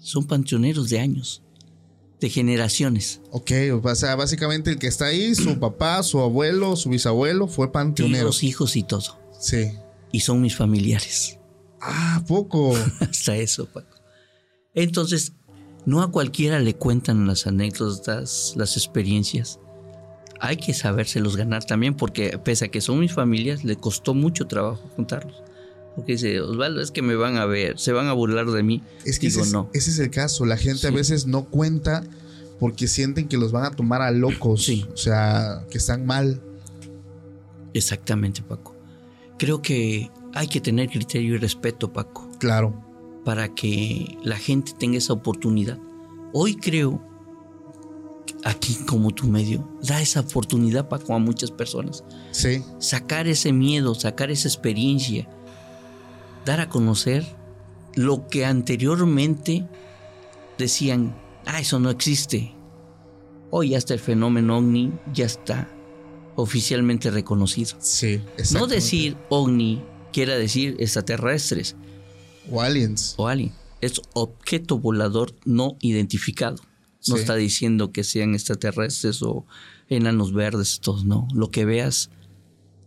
Son 0.00 0.26
pensioneros 0.26 0.88
de 0.88 0.98
años, 0.98 1.44
de 2.18 2.28
generaciones. 2.28 3.20
Ok, 3.30 3.52
o 3.80 3.94
sea, 3.94 4.16
básicamente 4.16 4.68
el 4.72 4.80
que 4.80 4.88
está 4.88 5.06
ahí, 5.06 5.32
su 5.36 5.58
papá, 5.60 6.02
su 6.02 6.18
abuelo, 6.18 6.74
su 6.74 6.88
bisabuelo, 6.88 7.46
fue 7.46 7.70
panteonero. 7.70 8.30
Tíos, 8.30 8.42
hijos 8.42 8.74
y 8.74 8.82
todo. 8.82 9.16
Sí. 9.38 9.70
Y 10.10 10.18
son 10.18 10.40
mis 10.40 10.56
familiares. 10.56 11.38
Ah, 11.80 12.24
poco. 12.26 12.74
Hasta 12.98 13.36
eso, 13.36 13.66
Paco. 13.66 13.96
Entonces, 14.74 15.34
no 15.86 16.02
a 16.02 16.10
cualquiera 16.10 16.58
le 16.58 16.74
cuentan 16.74 17.28
las 17.28 17.46
anécdotas, 17.46 18.54
las 18.56 18.76
experiencias. 18.76 19.59
Hay 20.40 20.56
que 20.56 20.72
sabérselos 20.74 21.36
ganar 21.36 21.64
también, 21.64 21.94
porque 21.94 22.38
pese 22.42 22.64
a 22.66 22.68
que 22.68 22.80
son 22.80 22.98
mis 22.98 23.12
familias, 23.12 23.62
le 23.64 23.76
costó 23.76 24.14
mucho 24.14 24.46
trabajo 24.46 24.80
juntarlos. 24.96 25.42
Porque 25.96 26.12
dice, 26.12 26.40
Osvaldo, 26.40 26.80
es 26.80 26.90
que 26.92 27.02
me 27.02 27.14
van 27.14 27.36
a 27.36 27.44
ver, 27.44 27.78
se 27.78 27.92
van 27.92 28.06
a 28.06 28.12
burlar 28.12 28.46
de 28.46 28.62
mí. 28.62 28.82
Es 29.04 29.18
que 29.18 29.28
Digo, 29.28 29.40
ese, 29.40 29.48
es, 29.48 29.52
no. 29.52 29.68
ese 29.74 29.90
es 29.90 29.98
el 29.98 30.10
caso. 30.10 30.46
La 30.46 30.56
gente 30.56 30.86
a 30.86 30.90
Sí. 30.90 30.96
veces 30.96 31.26
no 31.26 31.44
cuenta 31.44 32.04
porque 32.58 32.88
sienten 32.88 33.28
que 33.28 33.36
los 33.36 33.52
van 33.52 33.64
a 33.64 33.70
tomar 33.72 34.00
a 34.00 34.10
locos. 34.10 34.64
Sí. 34.64 34.86
O 34.92 34.96
sea, 34.96 35.64
que 35.70 35.78
están 35.78 36.06
mal. 36.06 36.40
Exactamente, 37.74 38.42
Paco. 38.42 38.74
Creo 39.38 39.62
que 39.62 40.10
hay 40.34 40.46
que 40.48 40.60
tener 40.60 40.88
criterio 40.88 41.34
y 41.34 41.38
respeto, 41.38 41.92
Paco, 41.92 42.30
Claro. 42.38 42.74
para 43.24 43.54
que 43.54 44.16
la 44.24 44.36
gente 44.36 44.72
tenga 44.78 44.98
esa 44.98 45.12
oportunidad. 45.12 45.78
Hoy 46.32 46.56
creo, 46.56 47.02
aquí 48.44 48.74
como 48.86 49.10
tu 49.10 49.26
medio, 49.26 49.68
da 49.82 50.00
esa 50.00 50.20
oportunidad, 50.20 50.88
Paco, 50.88 51.14
a 51.14 51.18
muchas 51.18 51.50
personas. 51.50 52.04
Sí. 52.30 52.62
sacar 52.78 53.26
ese 53.28 53.52
miedo, 53.52 53.94
sacar 53.94 54.30
esa 54.30 54.48
experiencia, 54.48 55.28
dar 56.44 56.60
a 56.60 56.68
conocer 56.68 57.24
lo 57.94 58.28
que 58.28 58.44
anteriormente 58.46 59.66
decían, 60.58 61.14
ah, 61.46 61.60
eso 61.60 61.78
no 61.80 61.90
existe. 61.90 62.52
Hoy 63.50 63.74
hasta 63.74 63.94
el 63.94 64.00
fenómeno 64.00 64.58
ovni 64.58 64.92
ya 65.12 65.26
está 65.26 65.68
oficialmente 66.36 67.10
reconocido. 67.10 67.76
Sí. 67.80 68.20
No 68.52 68.66
decir 68.66 69.16
ovni 69.28 69.82
quiera 70.12 70.36
decir 70.36 70.76
extraterrestres 70.78 71.76
O 72.50 72.60
aliens. 72.60 73.14
o 73.16 73.26
alien, 73.28 73.52
es 73.80 74.00
objeto 74.14 74.78
volador 74.78 75.34
no 75.44 75.76
identificado. 75.80 76.56
No 77.08 77.14
Sí. 77.16 77.20
está 77.20 77.34
diciendo 77.34 77.92
que 77.92 78.04
sean 78.04 78.34
extraterrestres 78.34 79.22
o 79.22 79.46
enanos 79.88 80.32
verdes, 80.32 80.80
todos 80.80 81.04
no. 81.04 81.26
Lo 81.34 81.50
que 81.50 81.64
veas 81.64 82.10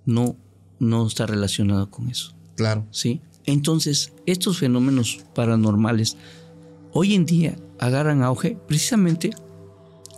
no, 0.05 0.35
no 0.79 1.07
está 1.07 1.25
relacionado 1.25 1.89
con 1.89 2.09
eso. 2.09 2.33
Claro. 2.55 2.85
¿sí? 2.91 3.21
Entonces, 3.45 4.13
estos 4.25 4.59
fenómenos 4.59 5.19
paranormales 5.33 6.15
hoy 6.93 7.15
en 7.15 7.25
día 7.25 7.55
agarran 7.79 8.21
auge 8.21 8.57
precisamente 8.67 9.31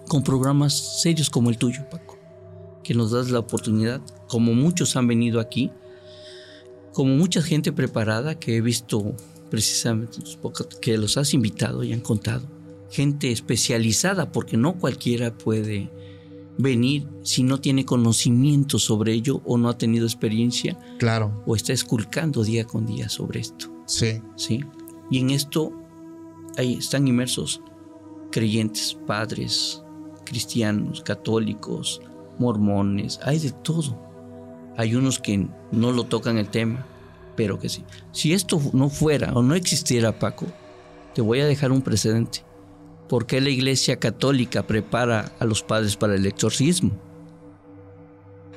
con 0.08 0.24
programas 0.24 1.02
serios 1.02 1.30
como 1.30 1.50
el 1.50 1.58
tuyo, 1.58 1.90
Paco, 1.90 2.18
que 2.84 2.94
nos 2.94 3.12
das 3.12 3.32
la 3.32 3.40
oportunidad, 3.40 4.02
como 4.28 4.54
muchos 4.54 4.96
han 4.96 5.08
venido 5.08 5.40
aquí, 5.40 5.72
como 6.94 7.16
mucha 7.16 7.42
gente 7.42 7.72
preparada 7.72 8.36
que 8.36 8.58
he 8.58 8.62
visto 8.62 9.16
precisamente 9.50 10.20
que 10.82 10.98
los 10.98 11.18
has 11.18 11.34
invitado 11.34 11.84
y 11.84 11.94
han 11.94 12.02
contado, 12.02 12.46
gente 12.90 13.32
especializada, 13.32 14.32
porque 14.32 14.58
no 14.58 14.74
cualquiera 14.76 15.38
puede 15.38 15.92
venir 16.58 17.08
si 17.24 17.44
no 17.44 17.60
tiene 17.60 17.84
conocimiento 17.86 18.80
sobre 18.80 19.14
ello 19.14 19.42
o 19.46 19.58
no 19.58 19.68
ha 19.70 19.78
tenido 19.78 20.06
experiencia 20.06 20.78
Claro. 21.00 21.44
o 21.46 21.56
está 21.56 21.74
esculcando 21.74 22.44
día 22.44 22.66
con 22.66 22.86
día 22.86 23.10
sobre 23.10 23.42
esto, 23.42 23.72
Sí. 23.86 24.22
¿sí? 24.38 24.62
Y 25.12 25.20
en 25.20 25.32
esto 25.32 25.74
ahí 26.58 26.76
están 26.76 27.08
inmersos 27.08 27.62
creyentes, 28.32 28.98
padres, 29.06 29.84
cristianos, 30.26 31.02
católicos, 31.02 32.02
mormones, 32.40 33.20
hay 33.24 33.40
de 33.40 33.52
todo. 33.52 33.98
Hay 34.78 34.96
unos 34.96 35.20
que 35.20 35.48
no 35.72 35.92
lo 35.92 36.04
tocan 36.06 36.38
el 36.38 36.50
tema, 36.50 36.86
pero 37.36 37.60
que 37.60 37.70
sí. 37.70 37.84
Si 38.12 38.34
esto 38.34 38.60
no 38.74 38.90
fuera 38.90 39.34
o 39.34 39.42
no 39.42 39.56
existiera, 39.56 40.20
Paco, 40.20 40.46
te 41.14 41.22
voy 41.22 41.40
a 41.40 41.46
dejar 41.46 41.72
un 41.72 41.82
precedente. 41.82 42.44
¿Por 43.10 43.28
qué 43.28 43.40
la 43.42 43.50
iglesia 43.50 43.98
católica 43.98 44.66
prepara 44.66 45.32
a 45.40 45.46
los 45.46 45.62
padres 45.62 45.96
para 45.96 46.16
el 46.16 46.26
exorcismo? 46.26 46.92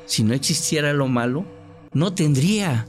Si 0.06 0.22
no 0.22 0.32
existiera 0.34 0.92
lo 0.94 1.06
malo, 1.08 1.44
no 1.92 2.14
tendría 2.14 2.86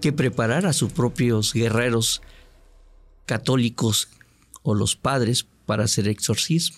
que 0.00 0.12
preparar 0.12 0.66
a 0.66 0.72
sus 0.72 0.92
propios 0.92 1.52
guerreros 1.54 2.20
católicos 3.26 4.08
o 4.62 4.74
los 4.74 4.96
padres 4.96 5.46
para 5.66 5.84
hacer 5.84 6.08
exorcismo. 6.08 6.76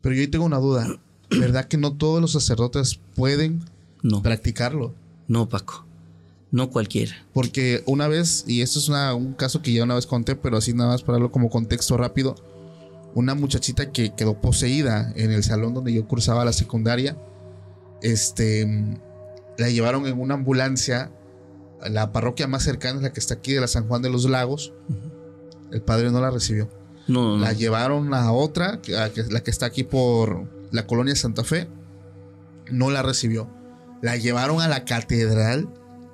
Pero 0.00 0.14
yo 0.14 0.20
ahí 0.22 0.28
tengo 0.28 0.44
una 0.44 0.58
duda. 0.58 0.98
¿Verdad 1.30 1.66
que 1.66 1.76
no 1.78 1.92
todos 1.96 2.20
los 2.20 2.32
sacerdotes 2.32 3.00
pueden 3.14 3.64
No, 4.02 4.22
practicarlo? 4.22 4.94
no, 5.28 5.48
Paco. 5.48 5.86
No 6.50 6.70
cualquiera. 6.70 7.16
Porque 7.32 7.82
una 7.86 8.06
vez, 8.06 8.44
y 8.46 8.60
esto 8.60 8.78
es 8.78 8.88
una- 8.88 9.14
un 9.14 9.32
caso 9.32 9.60
que 9.62 9.72
ya 9.72 9.82
una 9.82 9.96
vez 9.96 10.06
conté, 10.06 10.36
pero 10.36 10.56
así 10.58 10.72
nada 10.72 10.90
más 10.90 11.02
para 11.02 11.14
darlo 11.14 11.32
como 11.32 11.50
contexto 11.50 11.96
rápido, 11.96 12.36
una 13.14 13.34
muchachita 13.34 13.92
que 13.92 14.14
quedó 14.14 14.40
poseída 14.40 15.12
en 15.16 15.30
el 15.30 15.44
salón 15.44 15.72
donde 15.74 15.92
yo 15.92 16.06
cursaba 16.06 16.44
la 16.44 16.52
secundaria, 16.52 17.16
este, 18.02 18.66
la 19.58 19.68
llevaron 19.70 20.06
en 20.06 20.18
una 20.20 20.34
ambulancia, 20.34 21.10
a 21.80 21.88
la 21.88 22.12
parroquia 22.12 22.46
más 22.46 22.62
cercana 22.62 22.96
es 22.96 23.02
la 23.02 23.12
que 23.12 23.20
está 23.20 23.34
aquí 23.34 23.52
de 23.52 23.60
la 23.60 23.68
San 23.68 23.86
Juan 23.88 24.02
de 24.02 24.10
los 24.10 24.24
Lagos, 24.28 24.72
el 25.70 25.82
padre 25.82 26.10
no 26.10 26.20
la 26.20 26.30
recibió. 26.30 26.68
No. 27.06 27.36
La 27.36 27.52
llevaron 27.52 28.14
a 28.14 28.32
otra, 28.32 28.80
que- 28.80 28.96
a 28.96 29.12
que- 29.12 29.24
la 29.24 29.42
que 29.42 29.50
está 29.50 29.66
aquí 29.66 29.84
por 29.84 30.48
la 30.72 30.86
colonia 30.86 31.14
Santa 31.14 31.44
Fe, 31.44 31.68
no 32.70 32.90
la 32.90 33.02
recibió. 33.02 33.48
La 34.00 34.16
llevaron 34.16 34.60
a 34.60 34.68
la 34.68 34.84
catedral, 34.84 35.68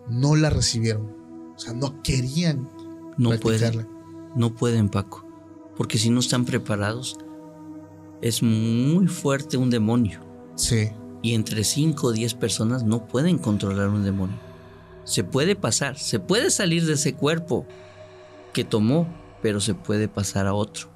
no 0.09 0.35
la 0.37 0.51
recibieron. 0.51 1.15
O 1.55 1.59
sea, 1.59 1.73
no 1.73 2.03
querían 2.03 2.69
no 3.19 3.31
practicarla. 3.31 3.85
pueden. 3.85 4.01
No 4.37 4.55
pueden, 4.55 4.89
Paco. 4.89 5.25
Porque 5.81 5.97
si 5.97 6.11
no 6.11 6.21
están 6.21 6.45
preparados, 6.45 7.17
es 8.21 8.43
muy 8.43 9.07
fuerte 9.07 9.57
un 9.57 9.71
demonio. 9.71 10.21
Sí, 10.55 10.91
Y 11.23 11.33
entre 11.33 11.65
5 11.65 12.09
o 12.09 12.13
10 12.13 12.35
personas 12.35 12.83
no 12.85 13.07
pueden 13.09 13.39
controlar 13.39 13.89
un 13.89 14.05
demonio. 14.05 14.39
Se 15.05 15.25
puede 15.25 15.57
pasar, 15.57 15.99
se 15.99 16.19
puede 16.19 16.51
salir 16.51 16.85
de 16.85 16.93
ese 16.93 17.15
cuerpo 17.15 17.65
que 18.53 18.63
tomó, 18.63 19.09
pero 19.41 19.59
se 19.59 19.73
puede 19.73 20.07
pasar 20.07 20.47
a 20.47 20.53
otro. 20.53 20.91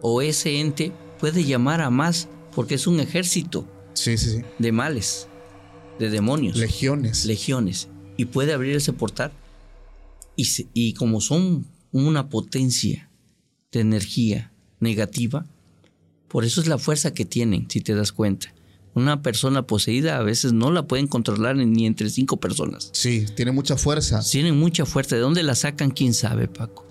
O 0.00 0.22
ese 0.22 0.60
ente 0.60 0.92
puede 1.18 1.44
llamar 1.44 1.82
a 1.82 1.90
más 1.90 2.26
porque 2.54 2.76
es 2.76 2.86
un 2.86 3.00
ejército 3.00 3.66
sí, 3.92 4.16
sí, 4.16 4.30
sí. 4.38 4.42
de 4.58 4.72
males, 4.72 5.28
de 5.98 6.08
demonios, 6.08 6.56
Legiones. 6.56 7.26
legiones. 7.26 7.88
Y 8.16 8.24
puede 8.24 8.54
abrir 8.54 8.76
ese 8.76 8.94
portal. 8.94 9.30
Y, 10.36 10.46
se- 10.46 10.68
y 10.72 10.94
como 10.94 11.20
son 11.20 11.66
una 11.92 12.30
potencia 12.30 13.09
de 13.72 13.80
energía 13.80 14.52
negativa, 14.80 15.46
por 16.28 16.44
eso 16.44 16.60
es 16.60 16.66
la 16.66 16.78
fuerza 16.78 17.12
que 17.12 17.24
tienen, 17.24 17.66
si 17.68 17.80
te 17.80 17.94
das 17.94 18.12
cuenta. 18.12 18.54
Una 18.94 19.22
persona 19.22 19.66
poseída 19.66 20.16
a 20.16 20.22
veces 20.22 20.52
no 20.52 20.70
la 20.70 20.86
pueden 20.86 21.06
controlar 21.06 21.56
ni 21.56 21.86
entre 21.86 22.10
cinco 22.10 22.38
personas. 22.38 22.90
Sí, 22.92 23.26
tiene 23.36 23.52
mucha 23.52 23.76
fuerza. 23.76 24.20
Tienen 24.20 24.58
mucha 24.58 24.84
fuerza. 24.84 25.14
¿De 25.14 25.22
dónde 25.22 25.44
la 25.44 25.54
sacan? 25.54 25.90
¿Quién 25.92 26.12
sabe, 26.12 26.48
Paco? 26.48 26.86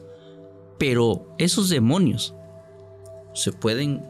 Pero 0.77 1.35
esos 1.37 1.67
demonios 1.67 2.33
se 3.33 3.51
pueden 3.51 4.03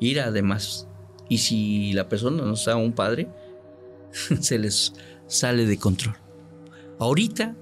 ir 0.00 0.20
además. 0.20 0.86
Y 1.28 1.38
si 1.38 1.92
la 1.92 2.08
persona 2.08 2.42
no 2.42 2.54
está 2.54 2.76
un 2.76 2.92
padre, 2.92 3.28
se 4.40 4.58
les 4.58 4.94
sale 5.26 5.66
de 5.66 5.78
control. 5.78 6.16
Ahorita 6.98 7.54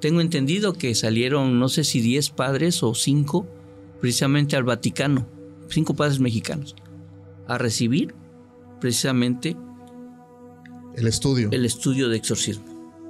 tengo 0.00 0.20
entendido 0.20 0.74
que 0.74 0.94
salieron, 0.94 1.58
no 1.58 1.68
sé 1.68 1.82
si 1.82 2.00
10 2.00 2.30
padres 2.30 2.82
o 2.82 2.94
5, 2.94 3.46
precisamente 4.06 4.54
al 4.54 4.62
Vaticano, 4.62 5.26
cinco 5.68 5.92
padres 5.94 6.20
mexicanos, 6.20 6.76
a 7.48 7.58
recibir 7.58 8.14
precisamente 8.80 9.56
El 10.94 11.08
estudio. 11.08 11.48
el 11.50 11.64
estudio 11.64 12.08
de 12.08 12.16
exorcismo. 12.16 12.64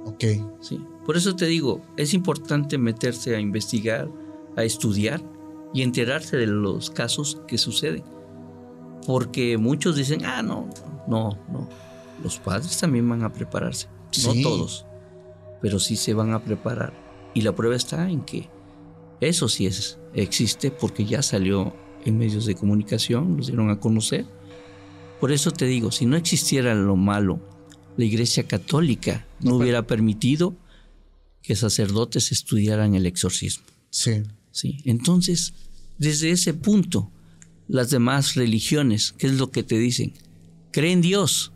Ok. 0.07 0.23
¿sí? 0.59 0.83
Por 1.05 1.15
eso 1.15 1.35
te 1.35 1.45
digo, 1.45 1.85
es 1.97 2.15
importante 2.15 2.79
meterse 2.79 3.35
a 3.35 3.39
investigar, 3.39 4.09
a 4.55 4.63
estudiar 4.63 5.21
y 5.71 5.83
enterarse 5.83 6.35
de 6.35 6.47
los 6.47 6.89
casos 6.89 7.43
que 7.47 7.59
suceden. 7.59 8.03
Porque 9.05 9.59
muchos 9.59 9.95
dicen, 9.97 10.25
ah, 10.25 10.41
no, 10.41 10.67
no, 11.07 11.37
no. 11.51 11.69
Los 12.23 12.39
padres 12.39 12.75
también 12.79 13.07
van 13.07 13.21
a 13.23 13.31
prepararse. 13.31 13.87
No 14.25 14.31
Sí. 14.33 14.41
todos, 14.41 14.87
pero 15.61 15.77
sí 15.77 15.95
se 15.95 16.15
van 16.15 16.33
a 16.33 16.43
preparar. 16.43 16.91
Y 17.35 17.41
la 17.41 17.53
prueba 17.53 17.75
está 17.75 18.09
en 18.09 18.21
que 18.23 18.49
eso 19.21 19.49
sí 19.49 19.65
es, 19.65 19.97
existe 20.13 20.71
porque 20.71 21.05
ya 21.05 21.21
salió 21.21 21.75
en 22.05 22.17
medios 22.17 22.45
de 22.45 22.55
comunicación, 22.55 23.37
los 23.37 23.47
dieron 23.47 23.69
a 23.69 23.79
conocer. 23.79 24.25
Por 25.19 25.31
eso 25.31 25.51
te 25.51 25.65
digo, 25.65 25.91
si 25.91 26.05
no 26.05 26.15
existiera 26.15 26.75
lo 26.75 26.95
malo, 26.95 27.41
la 27.97 28.05
Iglesia 28.05 28.47
Católica 28.47 29.25
no, 29.39 29.55
hubiera 29.55 29.87
permitido 29.87 30.55
que 31.41 31.55
sacerdotes 31.55 32.31
estudiaran 32.31 32.95
el 32.95 33.05
exorcismo. 33.05 33.65
Sí. 33.89 34.23
¿sí? 34.51 34.77
Entonces, 34.85 35.53
desde 35.97 36.31
ese 36.31 36.53
punto, 36.53 37.11
las 37.67 37.89
demás 37.89 38.35
religiones, 38.35 39.13
¿qué 39.17 39.27
es 39.27 39.33
lo 39.33 39.51
que 39.51 39.63
te 39.63 39.77
dicen? 39.77 40.13
Cree 40.71 40.91
en 40.91 41.01
Dios. 41.01 41.51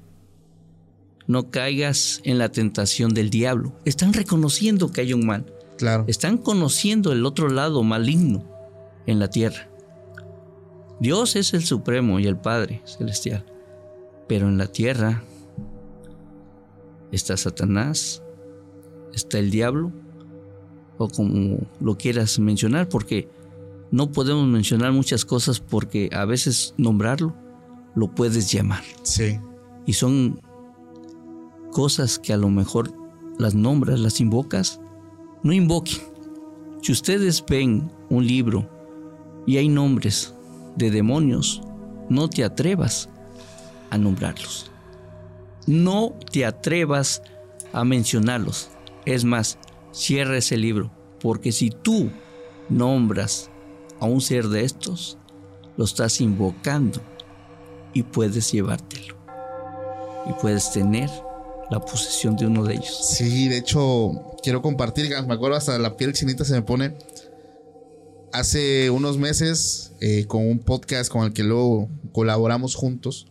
No 1.28 1.52
caigas 1.52 2.22
en 2.24 2.40
la 2.40 2.52
tentación 2.52 3.14
del 3.14 3.30
diablo. 3.30 3.80
Están 3.86 4.14
reconociendo 4.14 4.92
que 4.92 5.02
hay 5.02 5.14
un 5.14 5.26
mal. 5.26 5.46
Claro. 5.82 6.06
Están 6.08 6.38
conociendo 6.38 7.12
el 7.12 7.26
otro 7.26 7.50
lado 7.50 7.82
maligno 7.82 8.44
en 9.08 9.18
la 9.18 9.32
tierra. 9.32 9.68
Dios 11.00 11.36
es 11.36 11.56
el 11.56 11.64
Supremo 11.64 12.20
y 12.20 12.28
el 12.28 12.38
Padre 12.38 12.84
Celestial. 12.86 13.44
Pero 14.28 14.48
en 14.48 14.60
la 14.60 14.68
tierra 14.68 15.24
está 17.12 17.36
Satanás, 17.36 18.22
está 19.12 19.40
el 19.40 19.50
diablo, 19.50 19.92
o 21.00 21.08
como 21.08 21.58
lo 21.80 21.98
quieras 21.98 22.38
mencionar, 22.38 22.88
porque 22.88 23.28
no 23.90 24.12
podemos 24.12 24.46
mencionar 24.46 24.92
muchas 24.92 25.26
cosas 25.26 25.60
porque 25.60 26.12
a 26.14 26.26
veces 26.26 26.76
nombrarlo 26.78 27.36
lo 27.96 28.14
puedes 28.14 28.52
llamar. 28.52 28.84
Sí. 29.02 29.40
Y 29.88 29.94
son 29.94 30.42
cosas 31.72 32.20
que 32.20 32.34
a 32.34 32.38
lo 32.38 32.50
mejor 32.50 32.94
las 33.40 33.56
nombras, 33.56 34.00
las 34.00 34.20
invocas. 34.20 34.80
No 35.44 35.54
invoquen. 35.54 36.00
Si 36.82 36.92
ustedes 36.92 37.44
ven 37.48 37.92
un 38.10 38.26
libro 38.26 38.68
y 39.46 39.58
hay 39.58 39.70
nombres 39.70 40.34
de 40.76 40.92
demonios, 40.92 41.62
no 42.10 42.28
te 42.30 42.44
atrevas 42.44 43.10
a 43.90 43.98
nombrarlos. 43.98 44.72
No 45.68 46.14
te 46.32 46.46
atrevas 46.46 47.22
a 47.74 47.84
mencionarlos. 47.84 48.70
Es 49.06 49.24
más, 49.24 49.58
cierra 49.92 50.38
ese 50.38 50.58
libro, 50.58 50.92
porque 51.20 51.52
si 51.52 51.70
tú 51.70 52.10
nombras 52.70 53.50
a 54.00 54.06
un 54.06 54.22
ser 54.22 54.48
de 54.48 54.64
estos, 54.64 55.18
lo 55.78 55.86
estás 55.86 56.22
invocando 56.22 57.02
y 57.94 58.04
puedes 58.04 58.52
llevártelo. 58.52 59.16
Y 60.30 60.34
puedes 60.34 60.72
tener 60.72 61.10
la 61.72 61.80
posesión 61.80 62.36
de 62.36 62.46
uno 62.46 62.66
de 62.66 62.76
ellos. 62.76 63.16
Sí, 63.16 63.48
de 63.48 63.58
hecho, 63.58 64.12
quiero 64.44 64.62
compartir, 64.62 65.10
me 65.26 65.34
acuerdo 65.34 65.56
hasta 65.56 65.80
la 65.80 65.96
piel 65.96 66.12
chinita 66.12 66.44
se 66.44 66.54
me 66.54 66.62
pone. 66.62 66.96
Hace 68.34 68.90
unos 68.90 69.18
meses, 69.18 69.94
eh, 70.02 70.26
con 70.28 70.46
un 70.46 70.60
podcast 70.60 71.10
con 71.10 71.24
el 71.24 71.34
que 71.34 71.44
luego 71.44 71.90
colaboramos 72.12 72.76
juntos, 72.76 73.28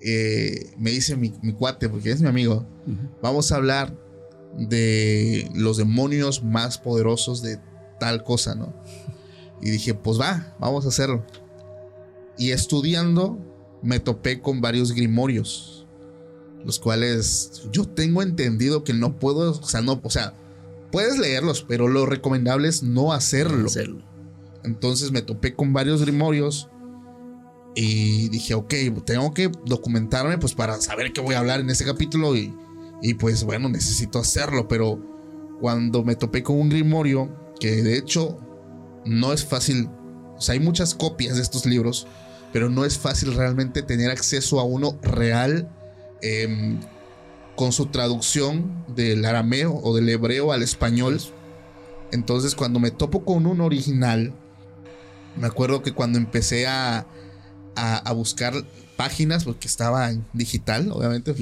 eh, 0.00 0.72
me 0.78 0.90
dice 0.90 1.16
mi, 1.16 1.34
mi 1.42 1.52
cuate, 1.52 1.88
porque 1.88 2.10
es 2.10 2.22
mi 2.22 2.28
amigo, 2.28 2.66
vamos 3.22 3.52
a 3.52 3.56
hablar 3.56 3.94
de 4.56 5.50
los 5.54 5.76
demonios 5.76 6.42
más 6.42 6.78
poderosos 6.78 7.42
de 7.42 7.58
tal 8.00 8.24
cosa, 8.24 8.54
¿no? 8.54 8.72
Y 9.60 9.70
dije, 9.70 9.92
pues 9.92 10.18
va, 10.18 10.54
vamos 10.58 10.86
a 10.86 10.88
hacerlo. 10.88 11.26
Y 12.38 12.52
estudiando, 12.52 13.38
me 13.82 14.00
topé 14.00 14.40
con 14.40 14.60
varios 14.60 14.92
grimorios 14.92 15.77
los 16.68 16.78
cuales 16.78 17.62
yo 17.72 17.86
tengo 17.86 18.20
entendido 18.20 18.84
que 18.84 18.92
no 18.92 19.18
puedo, 19.18 19.52
o 19.52 19.66
sea, 19.66 19.80
no, 19.80 19.98
o 20.02 20.10
sea, 20.10 20.34
puedes 20.92 21.16
leerlos, 21.16 21.64
pero 21.66 21.88
lo 21.88 22.04
recomendable 22.04 22.68
es 22.68 22.82
no 22.82 23.14
hacerlo. 23.14 23.68
Hacerlo. 23.68 24.04
Entonces 24.64 25.10
me 25.10 25.22
topé 25.22 25.54
con 25.54 25.72
varios 25.72 26.02
grimorios 26.02 26.68
y 27.74 28.28
dije, 28.28 28.52
ok, 28.52 28.74
tengo 29.06 29.32
que 29.32 29.50
documentarme 29.64 30.36
pues 30.36 30.52
para 30.52 30.78
saber 30.78 31.14
qué 31.14 31.22
voy 31.22 31.36
a 31.36 31.38
hablar 31.38 31.60
en 31.60 31.70
ese 31.70 31.86
capítulo 31.86 32.36
y, 32.36 32.54
y 33.00 33.14
pues 33.14 33.44
bueno, 33.44 33.70
necesito 33.70 34.18
hacerlo, 34.18 34.68
pero 34.68 35.02
cuando 35.62 36.04
me 36.04 36.16
topé 36.16 36.42
con 36.42 36.60
un 36.60 36.68
grimorio, 36.68 37.34
que 37.58 37.82
de 37.82 37.96
hecho 37.96 38.38
no 39.06 39.32
es 39.32 39.42
fácil, 39.42 39.88
o 40.36 40.40
sea, 40.42 40.52
hay 40.52 40.60
muchas 40.60 40.94
copias 40.94 41.36
de 41.36 41.42
estos 41.42 41.64
libros, 41.64 42.06
pero 42.52 42.68
no 42.68 42.84
es 42.84 42.98
fácil 42.98 43.32
realmente 43.32 43.80
tener 43.80 44.10
acceso 44.10 44.60
a 44.60 44.64
uno 44.64 44.98
real 45.00 45.74
em, 46.22 46.80
con 47.56 47.72
su 47.72 47.86
traducción 47.86 48.84
del 48.94 49.24
arameo 49.24 49.74
o 49.74 49.94
del 49.94 50.08
hebreo 50.08 50.52
al 50.52 50.62
español. 50.62 51.20
Entonces 52.12 52.54
cuando 52.54 52.78
me 52.80 52.90
topo 52.90 53.24
con 53.24 53.46
un 53.46 53.60
original, 53.60 54.32
me 55.36 55.46
acuerdo 55.46 55.82
que 55.82 55.92
cuando 55.92 56.18
empecé 56.18 56.66
a, 56.66 57.06
a, 57.76 57.96
a 57.96 58.12
buscar 58.12 58.54
páginas, 58.96 59.44
porque 59.44 59.68
estaba 59.68 60.10
en 60.10 60.24
digital, 60.32 60.90
obviamente, 60.90 61.34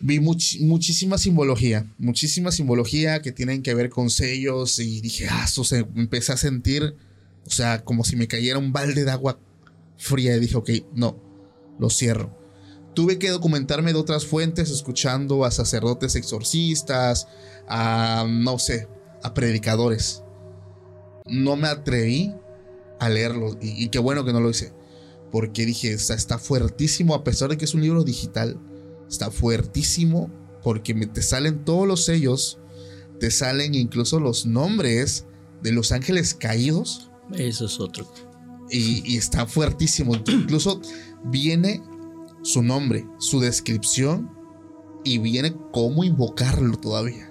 vi 0.00 0.18
much- 0.20 0.60
muchísima 0.60 1.18
simbología, 1.18 1.86
muchísima 1.98 2.50
simbología 2.52 3.20
que 3.20 3.32
tienen 3.32 3.62
que 3.62 3.74
ver 3.74 3.90
con 3.90 4.10
sellos 4.10 4.78
y 4.78 5.00
dije, 5.00 5.26
ah, 5.30 5.44
eso 5.44 5.64
se, 5.64 5.78
empecé 5.94 6.32
a 6.32 6.36
sentir, 6.36 6.94
o 7.46 7.50
sea, 7.50 7.84
como 7.84 8.04
si 8.04 8.16
me 8.16 8.28
cayera 8.28 8.58
un 8.58 8.72
balde 8.72 9.04
de 9.04 9.10
agua 9.10 9.38
fría 9.96 10.36
y 10.36 10.40
dije, 10.40 10.56
ok, 10.56 10.70
no, 10.94 11.20
lo 11.78 11.90
cierro. 11.90 12.37
Tuve 12.98 13.20
que 13.20 13.30
documentarme 13.30 13.92
de 13.92 13.98
otras 14.00 14.26
fuentes, 14.26 14.70
escuchando 14.70 15.44
a 15.44 15.52
sacerdotes 15.52 16.16
exorcistas, 16.16 17.28
a, 17.68 18.26
no 18.28 18.58
sé, 18.58 18.88
a 19.22 19.34
predicadores. 19.34 20.24
No 21.24 21.54
me 21.54 21.68
atreví 21.68 22.34
a 22.98 23.08
leerlo 23.08 23.56
y, 23.60 23.84
y 23.84 23.88
qué 23.90 24.00
bueno 24.00 24.24
que 24.24 24.32
no 24.32 24.40
lo 24.40 24.50
hice, 24.50 24.72
porque 25.30 25.64
dije, 25.64 25.92
está, 25.92 26.14
está 26.14 26.38
fuertísimo, 26.40 27.14
a 27.14 27.22
pesar 27.22 27.50
de 27.50 27.56
que 27.56 27.66
es 27.66 27.74
un 27.74 27.82
libro 27.82 28.02
digital, 28.02 28.58
está 29.08 29.30
fuertísimo 29.30 30.28
porque 30.64 30.92
me, 30.92 31.06
te 31.06 31.22
salen 31.22 31.64
todos 31.64 31.86
los 31.86 32.04
sellos, 32.04 32.58
te 33.20 33.30
salen 33.30 33.76
incluso 33.76 34.18
los 34.18 34.44
nombres 34.44 35.24
de 35.62 35.70
los 35.70 35.92
ángeles 35.92 36.34
caídos 36.34 37.12
Eso 37.32 37.66
es 37.66 37.78
otro. 37.78 38.12
y, 38.70 39.08
y 39.08 39.18
está 39.18 39.46
fuertísimo. 39.46 40.16
Incluso 40.26 40.80
viene 41.22 41.80
su 42.48 42.62
nombre, 42.62 43.06
su 43.18 43.40
descripción 43.40 44.30
y 45.04 45.18
viene 45.18 45.54
cómo 45.70 46.02
invocarlo 46.02 46.78
todavía. 46.78 47.30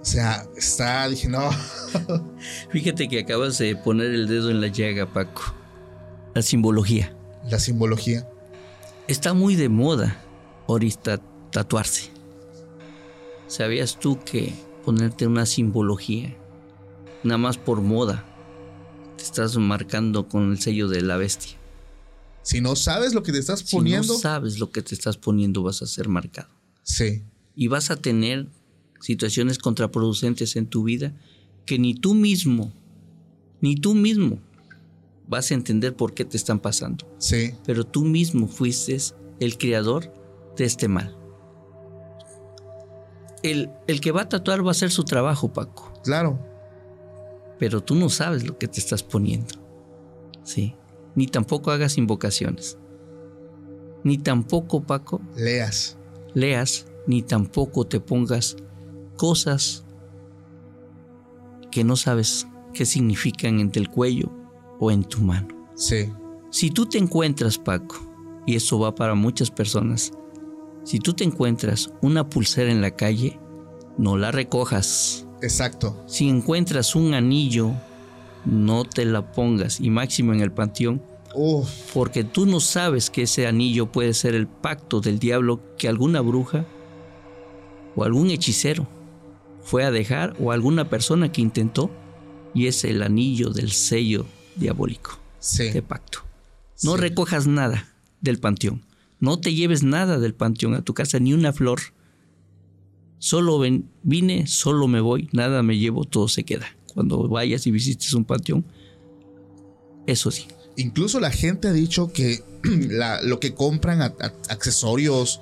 O 0.00 0.04
sea, 0.04 0.44
está, 0.56 1.08
dije, 1.08 1.28
no, 1.28 1.48
Fíjate 2.70 3.06
que 3.06 3.20
acabas 3.20 3.58
de 3.58 3.76
poner 3.76 4.10
el 4.10 4.26
dedo 4.26 4.50
en 4.50 4.60
la 4.60 4.66
llaga, 4.66 5.06
Paco. 5.12 5.54
La 6.34 6.42
simbología. 6.42 7.16
la 7.48 7.60
simbología. 7.60 8.28
Está 9.06 9.34
muy 9.34 9.54
de 9.54 9.68
moda 9.68 10.20
ahorita 10.66 11.20
tatuarse. 11.52 12.10
¿Sabías 13.46 14.00
tú 14.00 14.18
que 14.18 14.52
ponerte 14.84 15.28
una 15.28 15.46
simbología, 15.46 16.36
nada 17.22 17.38
más 17.38 17.56
por 17.56 17.82
moda, 17.82 18.24
te 19.16 19.22
estás 19.22 19.56
marcando 19.58 20.26
con 20.26 20.50
el 20.50 20.60
sello 20.60 20.88
de 20.88 21.02
la 21.02 21.16
bestia? 21.16 21.57
Si 22.42 22.60
no 22.60 22.76
sabes 22.76 23.12
lo 23.14 23.22
que 23.22 23.32
te 23.32 23.38
estás 23.38 23.60
Si 23.60 23.76
poniendo, 23.76 24.14
no 24.14 24.18
sabes 24.18 24.58
lo 24.58 24.70
que 24.70 24.82
te 24.82 24.94
estás 24.94 25.16
poniendo, 25.16 25.62
vas 25.62 25.82
a 25.82 25.86
ser 25.86 26.08
marcado. 26.08 26.48
sí, 26.82 27.22
Y 27.54 27.68
vas 27.68 27.90
a 27.90 27.96
tener 27.96 28.46
situaciones 29.00 29.58
contraproducentes 29.58 30.56
en 30.56 30.66
tu 30.66 30.84
vida 30.84 31.12
que 31.66 31.78
ni 31.78 31.94
tú 31.94 32.14
mismo, 32.14 32.72
ni 33.60 33.76
tú 33.76 33.94
mismo 33.94 34.38
vas 35.28 35.50
a 35.50 35.54
entender 35.54 35.94
por 35.94 36.14
qué 36.14 36.24
te 36.24 36.36
están 36.36 36.58
pasando. 36.60 37.06
Sí, 37.18 37.52
Pero 37.66 37.84
tú 37.84 38.02
mismo 38.04 38.48
fuiste 38.48 38.96
el 39.40 39.58
creador 39.58 40.12
de 40.56 40.64
este 40.64 40.88
mal. 40.88 41.14
El, 43.42 43.70
el 43.86 44.00
que 44.00 44.10
va 44.10 44.22
a 44.22 44.28
tatuar 44.28 44.64
va 44.64 44.68
a 44.68 44.72
hacer 44.72 44.90
su 44.90 45.04
trabajo, 45.04 45.52
Paco. 45.52 45.92
claro. 46.02 46.38
Pero 47.58 47.82
tú 47.82 47.96
no 47.96 48.08
sabes 48.08 48.46
lo 48.46 48.56
que 48.56 48.68
te 48.68 48.78
estás 48.78 49.02
poniendo. 49.02 49.52
Sí. 50.44 50.76
Ni 51.14 51.26
tampoco 51.26 51.70
hagas 51.70 51.98
invocaciones. 51.98 52.78
Ni 54.04 54.18
tampoco, 54.18 54.82
Paco, 54.82 55.20
Leas. 55.36 55.96
leas, 56.34 56.86
ni 57.06 57.22
tampoco 57.22 57.84
te 57.86 57.98
pongas 58.00 58.56
cosas 59.16 59.84
que 61.70 61.84
no 61.84 61.96
sabes 61.96 62.46
qué 62.72 62.86
significan 62.86 63.58
entre 63.60 63.82
el 63.82 63.88
cuello 63.90 64.30
o 64.78 64.90
en 64.90 65.04
tu 65.04 65.20
mano. 65.20 65.48
Sí, 65.74 66.12
Si 66.50 66.70
tú 66.70 66.86
te 66.86 66.98
encuentras, 66.98 67.58
Paco, 67.58 67.96
y 68.46 68.56
eso 68.56 68.78
va 68.78 68.94
para 68.94 69.14
muchas 69.14 69.50
personas, 69.50 70.12
si 70.84 70.98
tú 70.98 71.12
te 71.12 71.24
encuentras 71.24 71.92
una 72.00 72.28
pulsera 72.30 72.70
en 72.72 72.80
la 72.80 72.92
calle, 72.92 73.38
no 73.98 74.16
la 74.16 74.30
recojas. 74.30 75.26
exacto. 75.42 75.96
Si 76.06 76.28
encuentras 76.28 76.94
un 76.94 77.12
anillo, 77.14 77.72
no 78.44 78.84
te 78.84 79.04
la 79.04 79.32
pongas, 79.32 79.80
y 79.80 79.90
máximo 79.90 80.32
en 80.32 80.40
el 80.40 80.52
panteón, 80.52 81.02
porque 81.94 82.24
tú 82.24 82.46
no 82.46 82.58
sabes 82.60 83.10
que 83.10 83.22
ese 83.22 83.46
anillo 83.46 83.92
puede 83.92 84.14
ser 84.14 84.34
el 84.34 84.46
pacto 84.46 85.00
del 85.00 85.18
diablo 85.18 85.60
que 85.76 85.88
alguna 85.88 86.20
bruja 86.20 86.64
o 87.94 88.04
algún 88.04 88.30
hechicero 88.30 88.86
fue 89.62 89.84
a 89.84 89.90
dejar 89.90 90.34
o 90.40 90.52
alguna 90.52 90.88
persona 90.88 91.30
que 91.30 91.42
intentó 91.42 91.90
y 92.54 92.66
es 92.66 92.82
el 92.84 93.02
anillo 93.02 93.50
del 93.50 93.70
sello 93.72 94.24
diabólico 94.56 95.18
sí. 95.38 95.68
de 95.70 95.82
pacto. 95.82 96.20
No 96.82 96.94
Sí. 96.94 97.00
recojas 97.02 97.46
nada 97.46 97.86
del 98.20 98.38
panteón. 98.38 98.82
No 99.20 99.38
te 99.38 99.52
lleves 99.54 99.82
nada 99.82 100.18
del 100.18 100.34
panteón 100.34 100.74
a 100.74 100.82
tu 100.82 100.94
casa, 100.94 101.18
ni 101.18 101.34
una 101.34 101.52
flor. 101.52 101.80
Solo 103.18 103.58
ven- 103.58 103.90
vine, 104.02 104.46
solo 104.46 104.86
me 104.86 105.00
voy, 105.00 105.28
nada 105.32 105.62
me 105.62 105.76
llevo, 105.76 106.04
todo 106.04 106.28
se 106.28 106.44
queda. 106.44 106.66
Cuando 106.98 107.28
vayas 107.28 107.64
y 107.64 107.70
visites 107.70 108.12
un 108.12 108.24
panteón, 108.24 108.64
eso 110.08 110.32
sí. 110.32 110.48
Incluso 110.74 111.20
la 111.20 111.30
gente 111.30 111.68
ha 111.68 111.72
dicho 111.72 112.12
que 112.12 112.42
la- 112.64 113.22
lo 113.22 113.38
que 113.38 113.54
compran 113.54 114.02
a- 114.02 114.06
a- 114.20 114.32
accesorios 114.48 115.40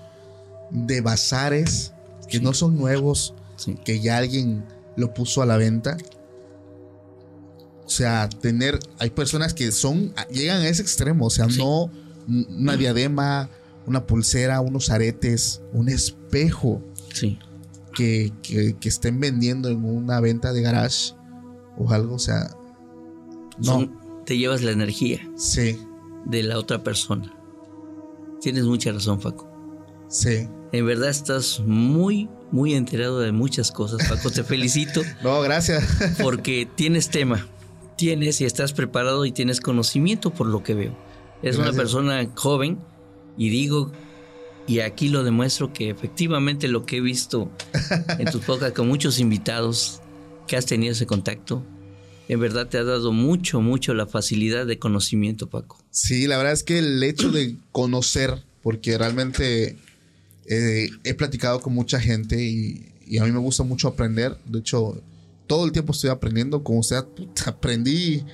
de 0.71 1.01
bazares 1.01 1.95
que 2.29 2.37
Sí. 2.37 2.45
no 2.45 2.53
son 2.53 2.77
nuevos, 2.77 3.33
sí. 3.57 3.75
que 3.87 4.01
ya 4.01 4.19
alguien 4.19 4.67
lo 4.99 5.15
puso 5.15 5.41
a 5.41 5.47
la 5.47 5.57
venta. 5.57 5.97
O 7.87 7.89
sea, 7.89 8.29
tener, 8.29 8.79
hay 8.99 9.09
personas 9.09 9.55
que 9.55 9.73
son, 9.73 10.13
llegan 10.31 10.61
a 10.61 10.69
ese 10.69 10.83
extremo, 10.83 11.25
o 11.25 11.31
sea, 11.31 11.49
Sí. 11.49 11.57
no 11.59 11.91
una 12.29 12.77
diadema, 12.77 13.49
una 13.87 14.07
pulsera, 14.07 14.61
unos 14.61 14.91
aretes, 14.91 15.63
un 15.73 15.89
espejo 15.89 16.83
Sí. 17.15 17.39
que, 17.95 18.31
que- 18.43 18.77
que 18.79 18.89
estén 18.91 19.21
vendiendo 19.21 19.71
en 19.71 19.83
una 19.87 20.21
venta 20.21 20.53
de 20.53 20.61
garage 20.61 21.15
o 21.79 21.91
algo, 21.91 22.15
o 22.15 22.19
sea, 22.19 22.51
no, 23.59 23.65
Son- 23.65 23.99
te 24.25 24.37
llevas 24.39 24.63
la 24.63 24.73
energía 24.73 25.21
sí, 25.37 25.79
de 26.25 26.43
la 26.43 26.59
otra 26.59 26.83
persona. 26.83 27.33
Tienes 28.41 28.65
mucha 28.65 28.93
razón, 28.93 29.19
Paco. 29.21 29.49
sí. 30.09 30.49
En 30.73 30.85
verdad 30.85 31.09
estás 31.11 31.61
muy, 31.65 32.29
muy 32.51 32.75
enterado 32.75 33.21
de 33.21 33.31
muchas 33.31 33.71
cosas, 33.71 34.07
Paco. 34.09 34.31
Te 34.31 34.43
felicito 34.43 35.01
No, 35.23 35.41
gracias. 35.41 35.85
porque 36.23 36.69
tienes 36.75 37.09
tema. 37.09 37.47
Tienes 37.97 38.41
y 38.41 38.45
estás 38.45 38.73
preparado 38.73 39.25
y 39.25 39.33
tienes 39.33 39.61
conocimiento 39.61 40.31
por 40.31 40.49
lo 40.49 40.65
que 40.65 40.75
veo. 40.75 40.93
Es 41.41 41.57
una 41.57 41.73
persona 41.73 42.29
joven 42.35 42.79
y 43.39 43.49
digo, 43.49 43.93
y 44.67 44.81
aquí 44.81 45.09
lo 45.09 45.23
demuestro 45.23 45.73
que 45.73 45.89
efectivamente 45.89 46.67
lo 46.67 46.85
que 46.85 46.97
he 46.97 47.01
visto 47.01 47.49
en 48.19 48.29
tus 48.31 48.43
podcasts 48.45 48.77
con 48.77 48.89
muchos 48.89 49.21
invitados 49.21 50.03
que 50.47 50.57
has 50.57 50.67
tenido 50.67 50.93
ese 50.93 51.07
contacto, 51.07 51.65
en 52.29 52.41
verdad 52.41 52.69
te 52.69 52.79
ha 52.79 52.85
dado 52.85 53.13
mucho, 53.13 53.61
mucho 53.61 53.95
la 53.95 54.07
facilidad 54.07 54.67
de 54.67 54.79
conocimiento, 54.79 55.49
Paco. 55.49 55.79
Sí, 55.91 56.27
la 56.27 56.37
verdad 56.37 56.53
es 56.53 56.63
que 56.63 56.79
el 56.79 57.03
hecho 57.03 57.31
de 57.31 57.57
conocer, 57.73 58.45
porque 58.63 58.99
realmente 58.99 59.77
eh, 60.47 60.89
he 61.05 61.15
platicado 61.15 61.61
con 61.61 61.73
mucha 61.73 62.01
gente 62.01 62.43
y, 62.43 62.93
y 63.07 63.19
a 63.19 63.25
mí 63.25 63.33
me 63.33 63.39
gusta 63.39 63.63
mucho 63.63 63.89
aprender. 63.89 64.37
De 64.47 64.59
hecho, 64.59 65.01
todo 65.47 65.65
el 65.65 65.73
tiempo 65.73 65.93
estoy 65.93 66.11
aprendiendo. 66.11 66.63
Como 66.65 66.81
puta, 67.15 67.51
aprendí 67.51 68.25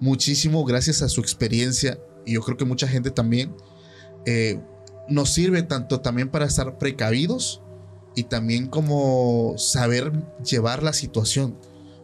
muchísimo 0.00 0.64
gracias 0.64 1.02
a 1.02 1.08
su 1.08 1.20
experiencia 1.20 1.98
y 2.26 2.34
yo 2.34 2.42
creo 2.42 2.56
que 2.56 2.64
mucha 2.64 2.86
gente 2.86 3.10
también. 3.10 3.52
eh, 4.26 4.60
nos 5.08 5.30
sirve 5.30 5.62
tanto 5.62 6.00
también 6.00 6.28
para 6.28 6.44
estar 6.44 6.76
precavidos 6.76 7.62
y 8.18 8.24
también 8.24 8.66
como 8.66 9.54
saber 9.58 10.12
llevar 10.44 10.82
la 10.82 10.92
situación. 10.92 11.56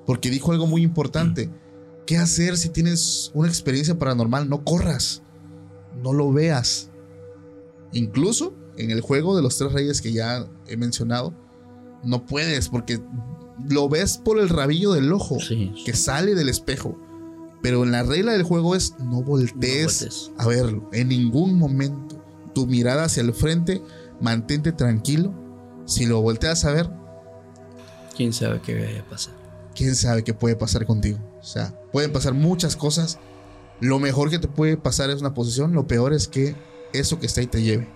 Porque 0.06 0.30
dijo 0.30 0.52
algo 0.52 0.66
muy 0.66 0.82
importante. 0.82 1.50
¿Qué 2.06 2.18
hacer 2.18 2.56
si 2.58 2.68
tienes 2.68 3.30
una 3.34 3.48
experiencia 3.48 3.98
paranormal? 3.98 4.48
No 4.48 4.62
corras, 4.62 5.22
no 6.02 6.12
lo 6.12 6.30
veas. 6.32 6.90
Incluso 7.92 8.54
en 8.76 8.90
el 8.90 9.00
juego 9.00 9.36
de 9.36 9.42
los 9.42 9.56
tres 9.56 9.72
reyes 9.72 10.00
que 10.02 10.12
ya 10.12 10.46
he 10.68 10.76
mencionado, 10.76 11.32
no 12.02 12.26
puedes 12.26 12.68
porque 12.68 13.00
lo 13.68 13.88
ves 13.88 14.18
por 14.18 14.38
el 14.38 14.48
rabillo 14.48 14.92
del 14.92 15.12
ojo 15.12 15.38
Sí. 15.40 15.72
que 15.86 15.94
sale 15.94 16.34
del 16.34 16.48
espejo. 16.48 16.98
Pero 17.62 17.82
en 17.84 17.92
la 17.92 18.02
regla 18.02 18.32
del 18.32 18.42
juego 18.42 18.74
es 18.76 18.94
no 18.98 19.22
voltees 19.22 20.02
No 20.02 20.06
voltees. 20.08 20.30
a 20.38 20.46
verlo 20.46 20.88
en 20.92 21.08
ningún 21.08 21.58
momento. 21.58 22.22
Tu 22.54 22.66
mirada 22.66 23.04
hacia 23.04 23.22
el 23.22 23.32
frente, 23.32 23.82
mantente 24.20 24.70
tranquilo. 24.72 25.32
Si 25.86 26.06
lo 26.06 26.20
volteas 26.20 26.65
a 26.65 26.73
ver, 26.73 26.90
¿Quién 28.16 28.32
sabe 28.32 28.61
qué 28.61 28.74
vaya 28.74 29.01
a 29.01 29.05
pasar? 29.05 29.35
quién 29.74 29.97
sabe 29.97 30.23
qué 30.23 30.35
puede 30.35 30.55
pasar 30.56 30.86
contigo. 30.86 31.19
O 31.40 31.44
sea, 31.44 31.74
pueden 31.93 32.12
pasar 32.12 32.32
muchas 32.32 32.77
cosas. 32.77 33.19
Lo 33.81 33.98
mejor 33.98 34.31
que 34.31 34.39
te 34.39 34.47
puede 34.47 34.77
pasar 34.77 35.11
es 35.11 35.20
una 35.20 35.35
posición, 35.35 35.73
lo 35.73 35.86
peor 35.86 36.12
es 36.12 36.28
que 36.28 36.55
eso 36.93 37.19
que 37.19 37.27
está 37.27 37.40
ahí 37.40 37.48
te 37.48 37.62
lleve. 37.62 37.89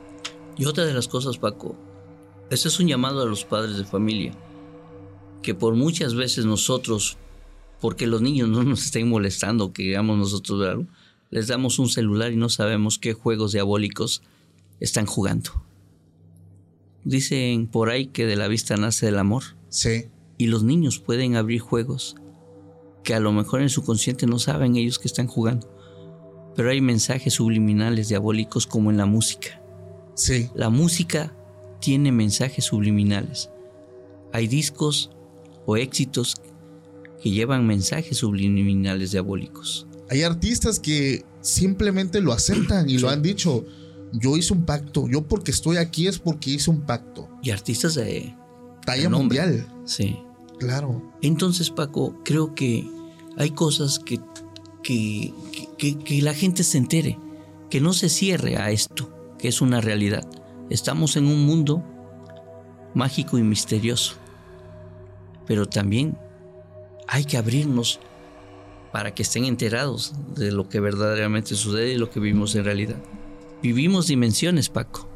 Y 0.57 0.65
otra 0.65 0.85
de 0.85 0.93
las 0.93 1.07
cosas, 1.07 1.39
Paco, 1.39 1.77
este 2.51 2.67
es 2.67 2.81
un 2.81 2.89
llamado 2.89 3.23
a 3.23 3.27
los 3.27 3.45
padres 3.45 3.77
de 3.77 3.85
familia, 3.85 4.33
que 5.41 5.55
por 5.55 5.77
muchas 5.77 6.17
veces 6.17 6.47
nosotros, 6.47 7.17
porque 7.81 8.09
los 8.09 8.21
niños 8.23 8.49
no 8.49 8.65
nos 8.65 8.85
estén 8.87 9.09
molestando, 9.09 9.73
que 9.73 9.85
digamos 9.85 10.19
nosotros, 10.19 10.59
¿verdad? 10.59 10.85
les 11.31 11.47
damos 11.47 11.79
un 11.79 11.89
celular 11.89 12.33
y 12.33 12.37
no 12.37 12.49
sabemos 12.49 12.99
qué 12.99 13.13
juegos 13.13 13.53
diabólicos 13.53 14.23
están 14.81 15.07
jugando. 15.07 15.51
Dicen 17.05 17.67
por 17.67 17.91
ahí 17.91 18.07
que 18.07 18.27
de 18.27 18.37
la 18.37 18.49
vista 18.49 18.77
nace 18.77 19.09
el 19.09 19.19
amor, 19.19 19.43
Sí, 19.69 20.07
y 20.39 20.47
los 20.47 20.63
niños 20.63 20.99
pueden 20.99 21.37
abrir 21.37 21.61
juegos 21.61 22.17
que 23.05 23.15
a 23.15 23.21
lo 23.21 23.33
mejor 23.33 23.63
en 23.63 23.69
su 23.71 23.85
consciente 23.85 24.27
no 24.27 24.39
saben 24.39 24.77
ellos 24.77 24.99
que 24.99 25.09
están 25.09 25.27
jugando, 25.27 25.75
pero 26.55 26.71
hay 26.71 26.81
mensajes 26.81 27.35
subliminales 27.35 28.09
diabólicos 28.09 28.67
como 28.67 28.91
en 28.91 28.97
la 28.97 29.07
música. 29.07 29.63
sí, 30.15 30.49
La 30.55 30.69
música 30.71 31.35
tiene 31.81 32.13
mensajes 32.13 32.65
subliminales. 32.65 33.51
Hay 34.33 34.47
discos 34.49 35.11
o 35.67 35.77
éxitos 35.77 36.35
que 37.23 37.31
llevan 37.31 37.67
mensajes 37.67 38.19
subliminales 38.19 39.13
diabólicos. 39.13 39.87
Hay 40.11 40.23
artistas 40.23 40.81
que 40.81 41.25
simplemente 41.41 42.21
lo 42.21 42.33
aceptan 42.33 42.89
y 42.89 42.99
lo 42.99 43.09
han 43.09 43.23
dicho. 43.23 43.65
Yo 44.13 44.37
hice 44.37 44.53
un 44.53 44.65
pacto. 44.65 45.09
Yo 45.09 45.23
porque 45.27 45.51
estoy 45.51 45.77
aquí 45.77 46.07
es 46.07 46.19
porque 46.19 46.51
hice 46.51 46.71
un 46.71 46.81
pacto. 46.83 47.29
Y 47.43 47.51
artistas 47.51 47.95
de... 47.95 48.35
Talla 48.85 49.11
mundial. 49.11 49.67
Sí. 49.85 50.19
Claro. 50.59 51.03
Entonces, 51.23 51.71
Paco, 51.71 52.17
creo 52.25 52.55
que 52.55 52.89
hay 53.37 53.51
cosas 53.51 53.99
que, 53.99 54.19
que, 54.83 55.33
que- 55.77 55.99
que 55.99 56.23
la 56.23 56.35
gente 56.35 56.65
se 56.65 56.79
entere, 56.79 57.19
que 57.71 57.81
no 57.81 57.93
se 57.93 58.09
cierre 58.09 58.57
a 58.57 58.71
esto, 58.71 59.11
que 59.39 59.49
es 59.49 59.61
una 59.61 59.81
realidad. 59.81 60.27
Estamos 60.71 61.17
en 61.17 61.27
un 61.27 61.45
mundo 61.47 61.85
mágico 62.95 63.37
y 63.39 63.43
misterioso, 63.43 64.15
pero 65.47 65.67
también 65.67 66.17
hay 67.07 67.25
que 67.25 67.37
abrirnos 67.37 68.01
para 68.93 69.15
que 69.15 69.23
estén 69.23 69.45
enterados 69.45 70.15
de 70.35 70.51
lo 70.51 70.69
que 70.69 70.81
verdaderamente 70.81 71.55
sucede 71.55 71.93
y 71.93 71.99
lo 71.99 72.11
que 72.11 72.21
vivimos 72.21 72.55
en 72.55 72.65
realidad. 72.65 72.97
Vivimos 73.63 74.07
dimensiones, 74.07 74.69
Paco. 74.69 75.09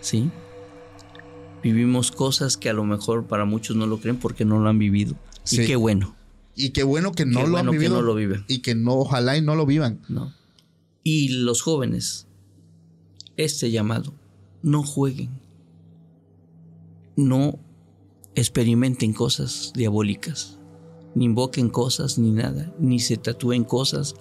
¿Sí? 0.00 0.30
Vivimos 1.62 2.10
cosas 2.10 2.56
que 2.56 2.68
a 2.68 2.72
lo 2.72 2.84
mejor 2.84 3.26
para 3.26 3.44
muchos 3.44 3.76
no 3.76 3.86
lo 3.86 3.98
creen 3.98 4.18
porque 4.18 4.44
no 4.44 4.58
lo 4.58 4.68
han 4.68 4.78
vivido. 4.78 5.14
Sí. 5.44 5.62
Y 5.62 5.66
qué 5.66 5.76
bueno, 5.76 6.14
Y 6.56 6.70
qué 6.70 6.82
bueno 6.82 7.12
que 7.12 7.24
no 7.24 7.38
Qué 7.40 7.46
lo 7.46 7.52
bueno 7.52 7.70
han 7.70 7.74
que 7.76 7.78
vivido. 7.78 7.96
no 7.96 8.02
lo 8.02 8.14
viven. 8.14 8.44
Y 8.48 8.58
que 8.58 8.74
no, 8.74 8.94
ojalá 8.94 9.36
y 9.36 9.42
no 9.42 9.54
lo 9.54 9.64
vivan. 9.64 10.00
¿no? 10.08 10.32
Y 11.04 11.28
los 11.28 11.62
jóvenes, 11.62 12.26
este 13.36 13.70
llamado, 13.70 14.12
no 14.62 14.82
jueguen, 14.82 15.30
no 17.16 17.58
experimenten 18.34 19.12
cosas 19.12 19.72
diabólicas, 19.74 20.58
ni 21.14 21.26
invoquen 21.26 21.68
cosas 21.70 22.18
ni 22.18 22.30
nada, 22.32 22.72
ni 22.78 22.98
se 22.98 23.16
tatúen 23.16 23.64
cosas 23.64 24.14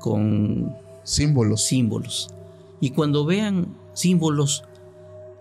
con 0.00 0.74
Símbolos. 1.04 1.62
símbolos. 1.64 2.33
Y 2.84 2.90
cuando 2.90 3.24
vean 3.24 3.74
símbolos 3.94 4.62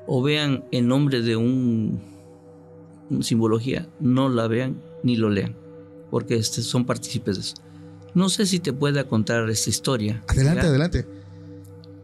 o 0.08 0.22
vean 0.22 0.64
el 0.72 0.88
nombre 0.88 1.22
de 1.22 1.36
un, 1.36 2.02
una 3.10 3.22
simbología, 3.22 3.90
no 4.00 4.30
la 4.30 4.48
vean 4.48 4.82
ni 5.04 5.18
lo 5.18 5.30
lean, 5.30 5.54
porque 6.10 6.38
este, 6.38 6.62
son 6.62 6.86
partícipes 6.86 7.36
de 7.36 7.42
eso. 7.42 7.56
No 8.14 8.30
sé 8.30 8.46
si 8.46 8.60
te 8.60 8.72
pueda 8.72 9.10
contar 9.10 9.50
esta 9.50 9.70
historia. 9.70 10.24
Adelante, 10.30 10.68
adelante. 10.68 11.06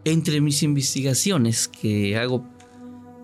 Entre 0.04 0.42
mis 0.42 0.62
investigaciones 0.62 1.70
que 1.70 2.18
hago, 2.18 2.44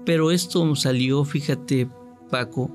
pero 0.05 0.31
esto 0.31 0.73
salió, 0.77 1.25
fíjate, 1.25 1.89
Paco, 2.31 2.71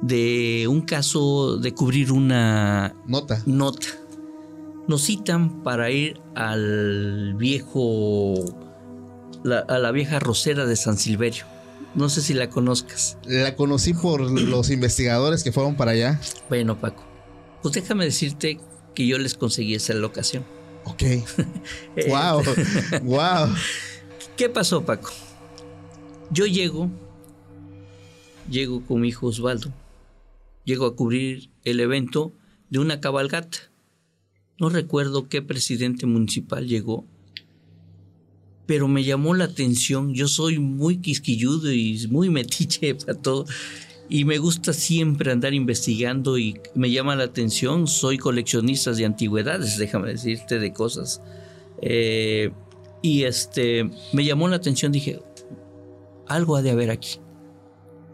de 0.00 0.66
un 0.70 0.80
caso 0.80 1.58
de 1.58 1.74
cubrir 1.74 2.12
una 2.12 2.94
Nota. 3.06 3.42
nota. 3.44 3.88
Nos 4.86 5.02
citan 5.02 5.62
para 5.62 5.90
ir 5.90 6.20
al 6.34 7.34
viejo, 7.36 8.34
la- 9.42 9.60
a 9.60 9.78
la 9.78 9.90
vieja 9.92 10.18
rosera 10.18 10.66
de 10.66 10.76
San 10.76 10.98
Silverio. 10.98 11.44
No 11.94 12.08
sé 12.08 12.20
si 12.22 12.34
la 12.34 12.50
conozcas. 12.50 13.16
La 13.24 13.54
conocí 13.56 13.94
por 13.94 14.20
los 14.20 14.70
investigadores 14.70 15.44
que 15.44 15.52
fueron 15.52 15.76
para 15.76 15.92
allá. 15.92 16.20
Bueno, 16.48 16.78
Paco, 16.78 17.04
pues 17.62 17.74
déjame 17.74 18.04
decirte 18.04 18.58
que 18.94 19.06
yo 19.06 19.16
les 19.18 19.34
conseguí 19.34 19.74
esa 19.74 19.94
locación. 19.94 20.44
Ok. 20.84 21.02
wow. 22.08 22.42
wow. 23.04 23.48
¿Qué 24.36 24.48
pasó, 24.48 24.84
Paco? 24.84 25.10
Yo 26.30 26.46
llego, 26.46 26.90
llego 28.50 28.84
con 28.84 29.00
mi 29.00 29.08
hijo 29.08 29.28
Osvaldo, 29.28 29.72
llego 30.64 30.86
a 30.86 30.96
cubrir 30.96 31.50
el 31.64 31.80
evento 31.80 32.32
de 32.70 32.80
una 32.80 33.00
cabalgata. 33.00 33.58
No 34.58 34.68
recuerdo 34.68 35.28
qué 35.28 35.42
presidente 35.42 36.06
municipal 36.06 36.66
llegó, 36.66 37.04
pero 38.66 38.88
me 38.88 39.04
llamó 39.04 39.34
la 39.34 39.44
atención. 39.44 40.14
Yo 40.14 40.28
soy 40.28 40.58
muy 40.58 40.98
quisquilludo 40.98 41.72
y 41.72 42.06
muy 42.08 42.30
metiche 42.30 42.94
para 43.06 43.14
todo. 43.14 43.46
Y 44.08 44.24
me 44.24 44.38
gusta 44.38 44.72
siempre 44.72 45.32
andar 45.32 45.54
investigando 45.54 46.38
y 46.38 46.60
me 46.74 46.90
llama 46.90 47.16
la 47.16 47.24
atención. 47.24 47.86
Soy 47.86 48.18
coleccionista 48.18 48.92
de 48.92 49.04
antigüedades, 49.04 49.78
déjame 49.78 50.10
decirte, 50.10 50.58
de 50.58 50.72
cosas. 50.72 51.20
Eh, 51.82 52.52
y 53.02 53.24
este 53.24 53.90
me 54.12 54.24
llamó 54.24 54.48
la 54.48 54.56
atención, 54.56 54.92
dije, 54.92 55.20
algo 56.26 56.56
ha 56.56 56.62
de 56.62 56.70
haber 56.70 56.90
aquí. 56.90 57.18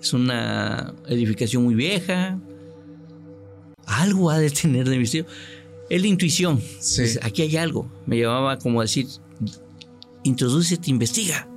Es 0.00 0.12
una 0.14 0.94
edificación 1.06 1.64
muy 1.64 1.74
vieja. 1.74 2.40
Algo 3.86 4.30
ha 4.30 4.38
de 4.38 4.50
tener 4.50 4.88
de 4.88 4.98
misterio. 4.98 5.26
Es 5.90 6.00
la 6.00 6.06
intuición. 6.06 6.62
Sí. 6.78 7.18
Aquí 7.20 7.42
hay 7.42 7.56
algo. 7.56 7.90
Me 8.06 8.18
llamaba 8.18 8.58
como 8.58 8.80
a 8.80 8.84
decir, 8.84 9.06
introdúcete, 10.22 10.90
investiga. 10.90 11.46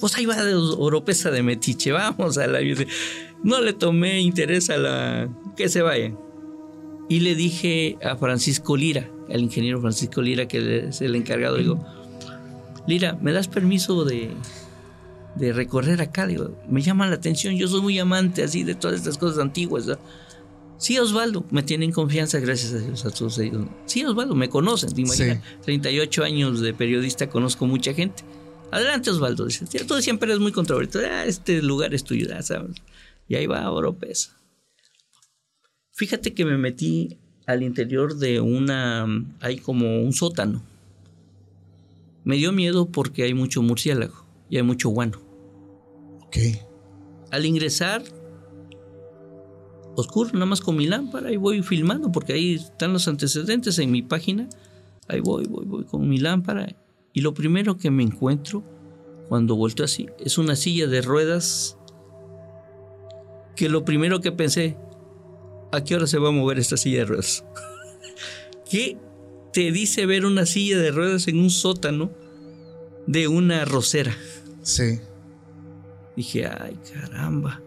Pues 0.00 0.16
ahí 0.16 0.26
va 0.26 0.42
de 0.42 0.56
Oropesa 0.56 1.30
de 1.30 1.44
Metiche, 1.44 1.92
vamos 1.92 2.36
a 2.36 2.48
la... 2.48 2.58
No 3.44 3.60
le 3.60 3.72
tomé 3.72 4.20
interés 4.20 4.68
a 4.68 4.76
la... 4.76 5.28
que 5.56 5.68
se 5.68 5.80
vayan. 5.80 6.18
Y 7.08 7.20
le 7.20 7.36
dije 7.36 7.98
a 8.02 8.16
Francisco 8.16 8.76
Lira, 8.76 9.08
al 9.30 9.42
ingeniero 9.42 9.80
Francisco 9.80 10.20
Lira, 10.20 10.48
que 10.48 10.88
es 10.88 11.00
el 11.02 11.14
encargado, 11.14 11.56
digo, 11.56 11.86
Lira, 12.88 13.16
¿me 13.20 13.32
das 13.32 13.46
permiso 13.46 14.04
de, 14.04 14.30
de 15.36 15.52
recorrer 15.52 16.00
acá? 16.00 16.26
Digo, 16.26 16.50
me 16.68 16.82
llama 16.82 17.06
la 17.06 17.14
atención, 17.14 17.54
yo 17.54 17.68
soy 17.68 17.80
muy 17.80 17.98
amante 18.00 18.42
así 18.42 18.64
de 18.64 18.74
todas 18.74 18.96
estas 18.96 19.18
cosas 19.18 19.38
antiguas. 19.38 19.86
¿no? 19.86 19.98
Sí, 20.82 20.98
Osvaldo, 20.98 21.44
me 21.52 21.62
tienen 21.62 21.92
confianza, 21.92 22.40
gracias 22.40 22.72
a 22.72 22.78
Dios, 22.78 23.04
a 23.06 23.12
todos 23.12 23.38
ellos. 23.38 23.68
Sí, 23.86 24.04
Osvaldo, 24.04 24.34
me 24.34 24.48
conocen, 24.48 24.92
te 24.92 25.02
imaginas. 25.02 25.38
38 25.62 26.24
años 26.24 26.60
de 26.60 26.74
periodista, 26.74 27.30
conozco 27.30 27.68
mucha 27.68 27.94
gente. 27.94 28.24
Adelante, 28.72 29.10
Osvaldo, 29.10 29.46
dice, 29.46 29.64
"Sí, 29.68 29.78
tú 29.86 30.02
siempre 30.02 30.28
eres 30.28 30.40
muy 30.40 30.50
controvertido. 30.50 31.04
Ah, 31.08 31.24
este 31.24 31.62
lugar 31.62 31.94
es 31.94 32.02
tuyo, 32.02 32.26
sabes. 32.42 32.82
Y 33.28 33.36
ahí 33.36 33.46
va 33.46 33.70
Oropesa. 33.70 34.36
Fíjate 35.92 36.34
que 36.34 36.44
me 36.44 36.58
metí 36.58 37.16
al 37.46 37.62
interior 37.62 38.16
de 38.16 38.40
una. 38.40 39.06
Hay 39.38 39.58
como 39.58 40.02
un 40.02 40.12
sótano. 40.12 40.64
Me 42.24 42.34
dio 42.34 42.50
miedo 42.50 42.86
porque 42.86 43.22
hay 43.22 43.34
mucho 43.34 43.62
murciélago 43.62 44.26
y 44.50 44.56
hay 44.56 44.64
mucho 44.64 44.88
guano. 44.88 45.20
Ok. 46.26 46.38
Al 47.30 47.46
ingresar, 47.46 48.02
oscuro, 49.96 50.30
nada 50.32 50.46
más 50.46 50.60
con 50.60 50.76
mi 50.76 50.86
lámpara, 50.86 51.32
y 51.32 51.36
voy 51.36 51.62
filmando 51.62 52.10
porque 52.12 52.32
ahí 52.32 52.54
están 52.54 52.92
los 52.92 53.08
antecedentes 53.08 53.78
en 53.78 53.90
mi 53.90 54.02
página. 54.02 54.48
Ahí 55.08 55.20
voy, 55.20 55.46
voy, 55.46 55.64
voy 55.64 55.84
con 55.84 56.08
mi 56.08 56.18
lámpara. 56.18 56.74
Y 57.12 57.20
lo 57.20 57.34
primero 57.34 57.76
que 57.76 57.90
me 57.90 58.02
encuentro 58.02 58.64
cuando 59.28 59.56
vuelto 59.56 59.84
así 59.84 60.08
es 60.18 60.38
una 60.38 60.56
silla 60.56 60.86
de 60.86 61.02
ruedas. 61.02 61.76
Que 63.56 63.68
lo 63.68 63.84
primero 63.84 64.20
que 64.20 64.32
pensé, 64.32 64.76
¿a 65.72 65.84
qué 65.84 65.94
hora 65.94 66.06
se 66.06 66.18
va 66.18 66.28
a 66.28 66.32
mover 66.32 66.58
esta 66.58 66.76
silla 66.76 66.98
de 66.98 67.04
ruedas? 67.04 67.44
¿Qué 68.70 68.96
te 69.52 69.70
dice 69.72 70.06
ver 70.06 70.24
una 70.24 70.46
silla 70.46 70.78
de 70.78 70.90
ruedas 70.90 71.28
en 71.28 71.38
un 71.38 71.50
sótano 71.50 72.10
de 73.06 73.28
una 73.28 73.64
rosera? 73.64 74.16
Sí. 74.62 75.00
Dije, 76.16 76.46
ay, 76.46 76.78
caramba. 76.92 77.60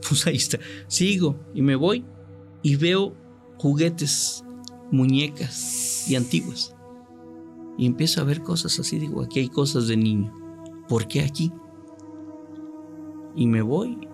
Pues 0.08 0.26
ahí 0.26 0.36
está. 0.36 0.58
Sigo 0.88 1.36
y 1.54 1.62
me 1.62 1.76
voy 1.76 2.04
y 2.62 2.76
veo 2.76 3.14
juguetes, 3.58 4.44
muñecas 4.90 6.08
y 6.08 6.16
antiguas. 6.16 6.74
Y 7.78 7.86
empiezo 7.86 8.20
a 8.20 8.24
ver 8.24 8.42
cosas 8.42 8.78
así. 8.78 8.98
Digo, 8.98 9.22
aquí 9.22 9.40
hay 9.40 9.48
cosas 9.48 9.88
de 9.88 9.96
niño. 9.96 10.32
¿Por 10.88 11.06
qué 11.06 11.22
aquí? 11.22 11.52
Y 13.36 13.46
me 13.46 13.62
voy 13.62 14.08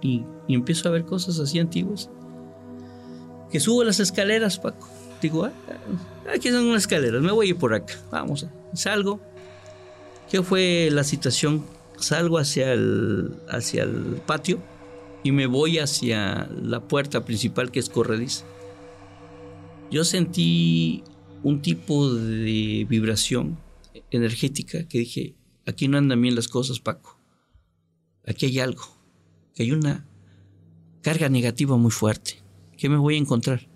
y, 0.00 0.24
empiezo 0.48 0.88
a 0.88 0.92
ver 0.92 1.04
cosas 1.04 1.38
así 1.38 1.58
antiguas. 1.58 2.10
Que 3.50 3.60
subo 3.60 3.84
las 3.84 4.00
escaleras, 4.00 4.58
Paco. 4.58 4.88
Digo, 5.20 5.44
ah, 5.44 5.52
aquí 6.34 6.50
son 6.50 6.74
escaleras, 6.74 7.20
me 7.20 7.32
voy 7.32 7.48
a 7.48 7.50
ir 7.50 7.56
por 7.56 7.74
acá. 7.74 7.94
Vamos, 8.10 8.46
salgo. 8.72 9.20
¿Qué 10.30 10.42
fue 10.42 10.88
la 10.92 11.04
situación? 11.04 11.64
Salgo 11.98 12.38
hacia 12.38 12.72
el, 12.72 13.34
hacia 13.48 13.82
el 13.82 14.22
patio 14.24 14.60
y 15.22 15.32
me 15.32 15.46
voy 15.46 15.78
hacia 15.78 16.48
la 16.62 16.86
puerta 16.86 17.24
principal 17.24 17.70
que 17.70 17.80
es 17.80 17.88
corrediza. 17.88 18.44
Yo 19.90 20.04
sentí 20.04 21.02
un 21.42 21.62
tipo 21.62 22.14
de 22.14 22.86
vibración 22.88 23.58
energética 24.10 24.86
que 24.86 24.98
dije, 24.98 25.34
aquí 25.66 25.88
no 25.88 25.98
andan 25.98 26.20
bien 26.20 26.34
las 26.34 26.48
cosas, 26.48 26.80
Paco. 26.80 27.18
Aquí 28.26 28.46
hay 28.46 28.60
algo, 28.60 28.84
hay 29.58 29.72
una 29.72 30.06
carga 31.02 31.28
negativa 31.28 31.76
muy 31.76 31.90
fuerte. 31.90 32.42
¿Qué 32.76 32.88
me 32.88 32.96
voy 32.96 33.16
a 33.16 33.18
encontrar? 33.18 33.68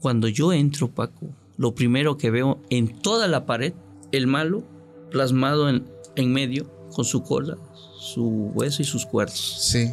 Cuando 0.00 0.28
yo 0.28 0.52
entro, 0.52 0.88
Paco, 0.88 1.28
lo 1.56 1.74
primero 1.74 2.16
que 2.16 2.30
veo 2.30 2.60
en 2.70 3.00
toda 3.00 3.28
la 3.28 3.46
pared, 3.46 3.74
el 4.12 4.26
malo 4.26 4.64
plasmado 5.10 5.68
en, 5.68 5.84
en 6.16 6.32
medio, 6.32 6.70
con 6.90 7.04
su 7.04 7.22
cola, 7.22 7.58
su 7.98 8.50
hueso 8.54 8.82
y 8.82 8.84
sus 8.84 9.06
cuartos. 9.06 9.58
Sí. 9.60 9.90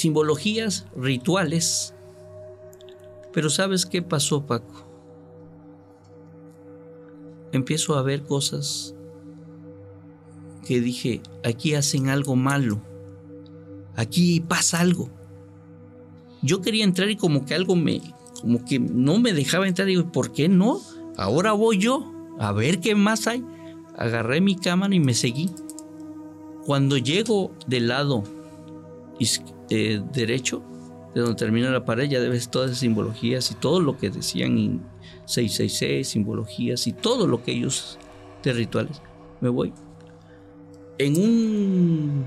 Simbologías, 0.00 0.86
rituales. 0.96 1.92
Pero 3.34 3.50
¿sabes 3.50 3.84
qué 3.84 4.00
pasó, 4.00 4.46
Paco? 4.46 4.86
Empiezo 7.52 7.96
a 7.96 8.02
ver 8.02 8.22
cosas 8.22 8.94
que 10.66 10.80
dije, 10.80 11.20
aquí 11.44 11.74
hacen 11.74 12.08
algo 12.08 12.34
malo. 12.34 12.80
Aquí 13.94 14.40
pasa 14.40 14.80
algo. 14.80 15.10
Yo 16.40 16.62
quería 16.62 16.84
entrar 16.84 17.10
y 17.10 17.16
como 17.16 17.44
que 17.44 17.54
algo 17.54 17.76
me, 17.76 18.00
como 18.40 18.64
que 18.64 18.78
no 18.78 19.18
me 19.18 19.34
dejaba 19.34 19.68
entrar. 19.68 19.86
Digo, 19.86 20.10
¿por 20.10 20.32
qué 20.32 20.48
no? 20.48 20.80
Ahora 21.18 21.52
voy 21.52 21.76
yo 21.76 22.10
a 22.38 22.52
ver 22.52 22.80
qué 22.80 22.94
más 22.94 23.26
hay. 23.26 23.44
Agarré 23.98 24.40
mi 24.40 24.56
cámara 24.56 24.94
y 24.94 25.00
me 25.00 25.12
seguí. 25.12 25.50
Cuando 26.64 26.96
llego 26.96 27.52
del 27.66 27.88
lado 27.88 28.24
eh, 29.70 30.02
derecho, 30.12 30.62
de 31.14 31.20
donde 31.22 31.36
termina 31.36 31.70
la 31.70 31.84
pared, 31.84 32.08
ya 32.08 32.20
debes 32.20 32.50
todas 32.50 32.70
esas 32.70 32.80
simbologías 32.80 33.50
y 33.50 33.54
todo 33.54 33.80
lo 33.80 33.96
que 33.96 34.10
decían 34.10 34.58
en 34.58 34.82
666, 35.26 36.08
simbologías 36.08 36.86
y 36.86 36.92
todo 36.92 37.26
lo 37.26 37.42
que 37.42 37.52
ellos 37.52 37.98
de 38.42 38.52
rituales. 38.52 39.00
Me 39.40 39.48
voy. 39.48 39.72
En 40.98 41.16
un, 41.16 42.26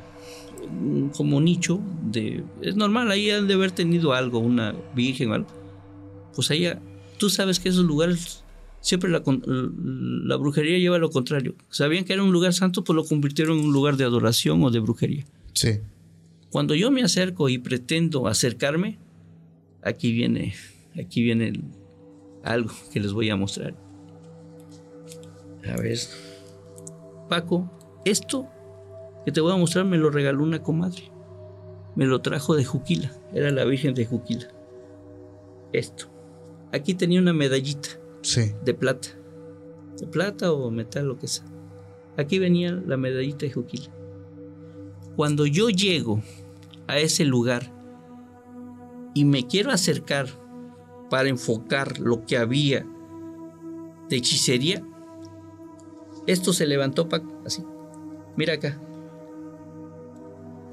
como 1.16 1.40
nicho 1.42 1.80
de 2.04 2.44
es 2.62 2.76
normal 2.76 3.12
ahí 3.12 3.30
han 3.30 3.48
de 3.48 3.54
haber 3.54 3.72
tenido 3.72 4.14
algo 4.14 4.40
una 4.40 4.74
virgen 4.96 5.32
o 5.32 5.34
algo 5.36 5.48
pues 6.34 6.50
allá 6.52 6.82
tú 7.18 7.30
sabes 7.30 7.60
que 7.60 7.70
esos 7.70 7.84
lugares 7.86 8.44
siempre 8.80 9.10
la, 9.12 9.22
la 9.26 10.36
brujería 10.38 10.80
lleva 10.80 10.98
lo 10.98 11.12
contrario 11.12 11.54
sabían 11.70 12.06
que 12.06 12.14
era 12.14 12.24
un 12.24 12.32
lugar 12.32 12.54
santo 12.54 12.84
pues 12.84 12.96
lo 12.96 13.04
convirtieron 13.04 13.60
en 13.60 13.66
un 13.66 13.74
lugar 13.74 13.98
de 13.98 14.06
adoración 14.06 14.64
o 14.64 14.72
de 14.72 14.80
brujería 14.80 15.26
Sí. 15.54 15.80
Cuando 16.54 16.76
yo 16.76 16.92
me 16.92 17.02
acerco 17.04 17.50
y 17.50 17.58
pretendo 17.58 18.28
acercarme, 18.28 19.00
aquí 19.82 20.12
viene, 20.14 20.54
aquí 20.98 21.24
viene 21.24 21.48
el- 21.48 21.64
algo 22.44 22.72
que 22.92 23.00
les 23.00 23.12
voy 23.12 23.30
a 23.32 23.36
mostrar. 23.36 23.74
A 25.68 25.76
ver. 25.82 25.98
Paco, 27.28 27.72
esto 28.06 28.48
que 29.26 29.32
te 29.32 29.42
voy 29.42 29.52
a 29.52 29.56
mostrar 29.58 29.84
me 29.86 29.98
lo 29.98 30.12
regaló 30.12 30.44
una 30.44 30.62
comadre. 30.62 31.04
Me 31.96 32.06
lo 32.06 32.22
trajo 32.22 32.56
de 32.56 32.66
Juquila. 32.66 33.12
Era 33.34 33.50
la 33.50 33.66
Virgen 33.66 33.94
de 33.96 34.06
Juquila. 34.06 34.48
Esto. 35.72 36.06
Aquí 36.72 36.94
tenía 36.94 37.20
una 37.20 37.34
medallita 37.34 37.90
Sí. 38.22 38.52
de 38.64 38.74
plata. 38.76 39.10
De 40.00 40.06
plata 40.08 40.52
o 40.52 40.70
metal, 40.70 41.08
lo 41.08 41.18
que 41.18 41.28
sea. 41.28 41.46
Aquí 42.18 42.38
venía 42.40 42.72
la 42.86 42.98
medallita 42.98 43.46
de 43.46 43.54
Juquila. 43.54 43.90
Cuando 45.16 45.46
yo 45.46 45.70
llego 45.70 46.22
a 46.88 46.98
ese 46.98 47.26
lugar 47.26 47.72
y 49.14 49.26
me 49.26 49.48
quiero 49.48 49.72
acercar 49.72 50.28
para 51.10 51.30
enfocar 51.30 52.00
lo 52.00 52.26
que 52.26 52.38
había 52.38 52.86
de 54.10 54.18
hechicería, 54.18 54.84
esto 56.26 56.54
se 56.54 56.66
levantó 56.66 57.10
Paco, 57.10 57.42
así. 57.46 57.64
Mira 58.36 58.56
acá. 58.56 58.80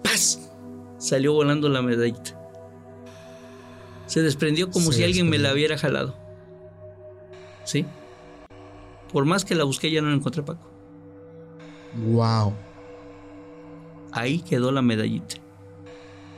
¡Paz! 0.03 0.51
Salió 0.99 1.32
volando 1.32 1.69
la 1.69 1.82
medallita. 1.82 2.37
Se 4.07 4.23
desprendió 4.23 4.70
como 4.70 4.93
Se 4.93 4.99
si 4.99 5.05
alguien 5.05 5.28
me 5.28 5.39
la 5.39 5.53
hubiera 5.53 5.78
jalado. 5.78 6.16
¿Sí? 7.65 7.85
Por 9.12 9.24
más 9.24 9.45
que 9.45 9.55
la 9.55 9.65
busqué, 9.65 9.91
ya 9.91 10.03
no 10.03 10.09
la 10.09 10.16
encontré, 10.16 10.43
Paco. 10.43 10.66
Wow. 12.07 12.55
Ahí 14.12 14.41
quedó 14.41 14.73
la 14.73 14.82
medallita. 14.82 15.37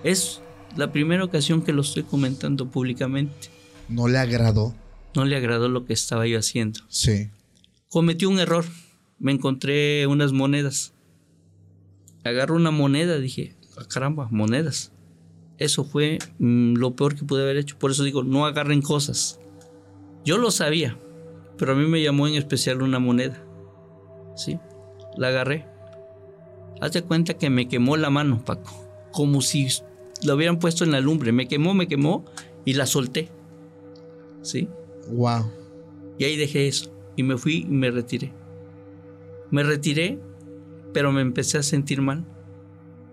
Es 0.05 0.41
la 0.77 0.93
primera 0.93 1.25
ocasión 1.25 1.63
que 1.63 1.73
lo 1.73 1.83
estoy 1.83 2.03
comentando 2.03 2.67
públicamente. 2.71 3.49
No 3.89 4.09
le 4.09 4.19
agradó. 4.19 4.75
No 5.15 5.25
le 5.25 5.37
agradó 5.37 5.69
lo 5.69 5.85
que 5.85 5.93
estaba 5.93 6.27
yo 6.27 6.39
haciendo. 6.39 6.81
Sí. 6.89 7.31
Cometí 7.89 8.25
un 8.25 8.39
error. 8.39 8.65
Me 9.19 9.33
encontré 9.33 10.07
unas 10.07 10.33
monedas. 10.33 10.95
Agarro 12.25 12.57
una 12.57 12.71
moneda, 12.71 13.19
dije, 13.19 13.55
"Ah, 13.77 13.85
caramba, 13.89 14.29
monedas. 14.31 14.93
Eso 15.59 15.85
fue 15.85 16.19
mm, 16.39 16.75
lo 16.75 16.97
peor 16.97 17.15
que 17.15 17.25
pude 17.25 17.43
haber 17.43 17.57
hecho. 17.57 17.79
Por 17.79 17.91
eso 17.91 18.03
digo, 18.05 18.25
no 18.25 18.47
agarren 18.47 18.83
cosas. 18.83 19.39
Yo 20.25 20.39
lo 20.39 20.51
sabía, 20.51 20.99
pero 21.59 21.73
a 21.73 21.75
mí 21.75 21.87
me 21.87 22.03
llamó 22.03 22.27
en 22.27 22.35
especial 22.35 22.83
una 22.83 22.99
moneda. 22.99 23.45
¿Sí? 24.37 24.59
La 25.17 25.29
agarré. 25.29 25.67
Hazte 26.81 27.03
cuenta 27.03 27.35
que 27.35 27.51
me 27.51 27.69
quemó 27.69 27.97
la 27.97 28.11
mano, 28.11 28.45
Paco. 28.45 28.73
Como 29.13 29.43
si 29.43 29.69
la 30.25 30.35
hubieran 30.35 30.59
puesto 30.59 30.85
en 30.85 30.93
la 30.93 31.01
lumbre. 31.01 31.33
Me 31.33 31.49
quemó, 31.49 31.75
me 31.75 31.89
quemó 31.89 32.25
y 32.65 32.75
la 32.75 32.87
solté. 32.87 33.29
¿Sí? 34.43 34.69
Wow. 35.11 35.51
Y 36.19 36.25
ahí 36.25 36.37
dejé 36.37 36.69
eso. 36.69 36.93
Y 37.17 37.23
me 37.23 37.37
fui 37.37 37.67
y 37.69 37.73
me 37.73 37.91
retiré. 37.91 38.33
Me 39.51 39.63
retiré, 39.63 40.19
pero 40.93 41.13
me 41.13 41.21
empecé 41.21 41.59
a 41.59 41.63
sentir 41.63 42.01
mal. 42.01 42.25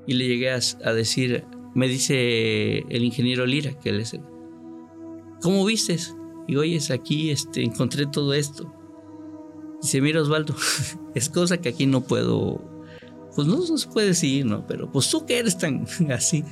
Y 0.07 0.13
le 0.13 0.27
llegué 0.27 0.51
a, 0.51 0.59
a 0.83 0.93
decir, 0.93 1.43
me 1.75 1.87
dice 1.87 2.79
el 2.89 3.03
ingeniero 3.03 3.45
Lira, 3.45 3.79
que 3.79 3.89
él 3.89 3.99
es 3.99 4.13
el... 4.13 4.21
¿Cómo 5.41 5.65
vistes? 5.65 6.15
Y 6.47 6.55
oye, 6.55 6.79
aquí 6.91 7.29
este, 7.29 7.63
encontré 7.63 8.07
todo 8.07 8.33
esto. 8.33 8.73
Dice, 9.81 10.01
mira 10.01 10.21
Osvaldo, 10.21 10.55
es 11.15 11.29
cosa 11.29 11.57
que 11.57 11.69
aquí 11.69 11.85
no 11.85 12.01
puedo... 12.01 12.61
Pues 13.35 13.47
no, 13.47 13.57
no 13.57 13.77
se 13.77 13.87
puede 13.87 14.07
decir, 14.07 14.45
¿no? 14.45 14.65
Pero 14.65 14.91
pues 14.91 15.09
tú 15.09 15.25
que 15.25 15.37
eres 15.37 15.57
tan 15.57 15.85
así. 16.11 16.43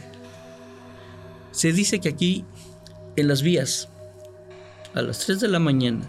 Se 1.57 1.73
dice 1.73 1.99
que 1.99 2.09
aquí, 2.09 2.45
en 3.15 3.27
las 3.27 3.41
vías, 3.41 3.89
a 4.93 5.01
las 5.01 5.25
3 5.25 5.39
de 5.39 5.47
la 5.47 5.57
mañana, 5.57 6.07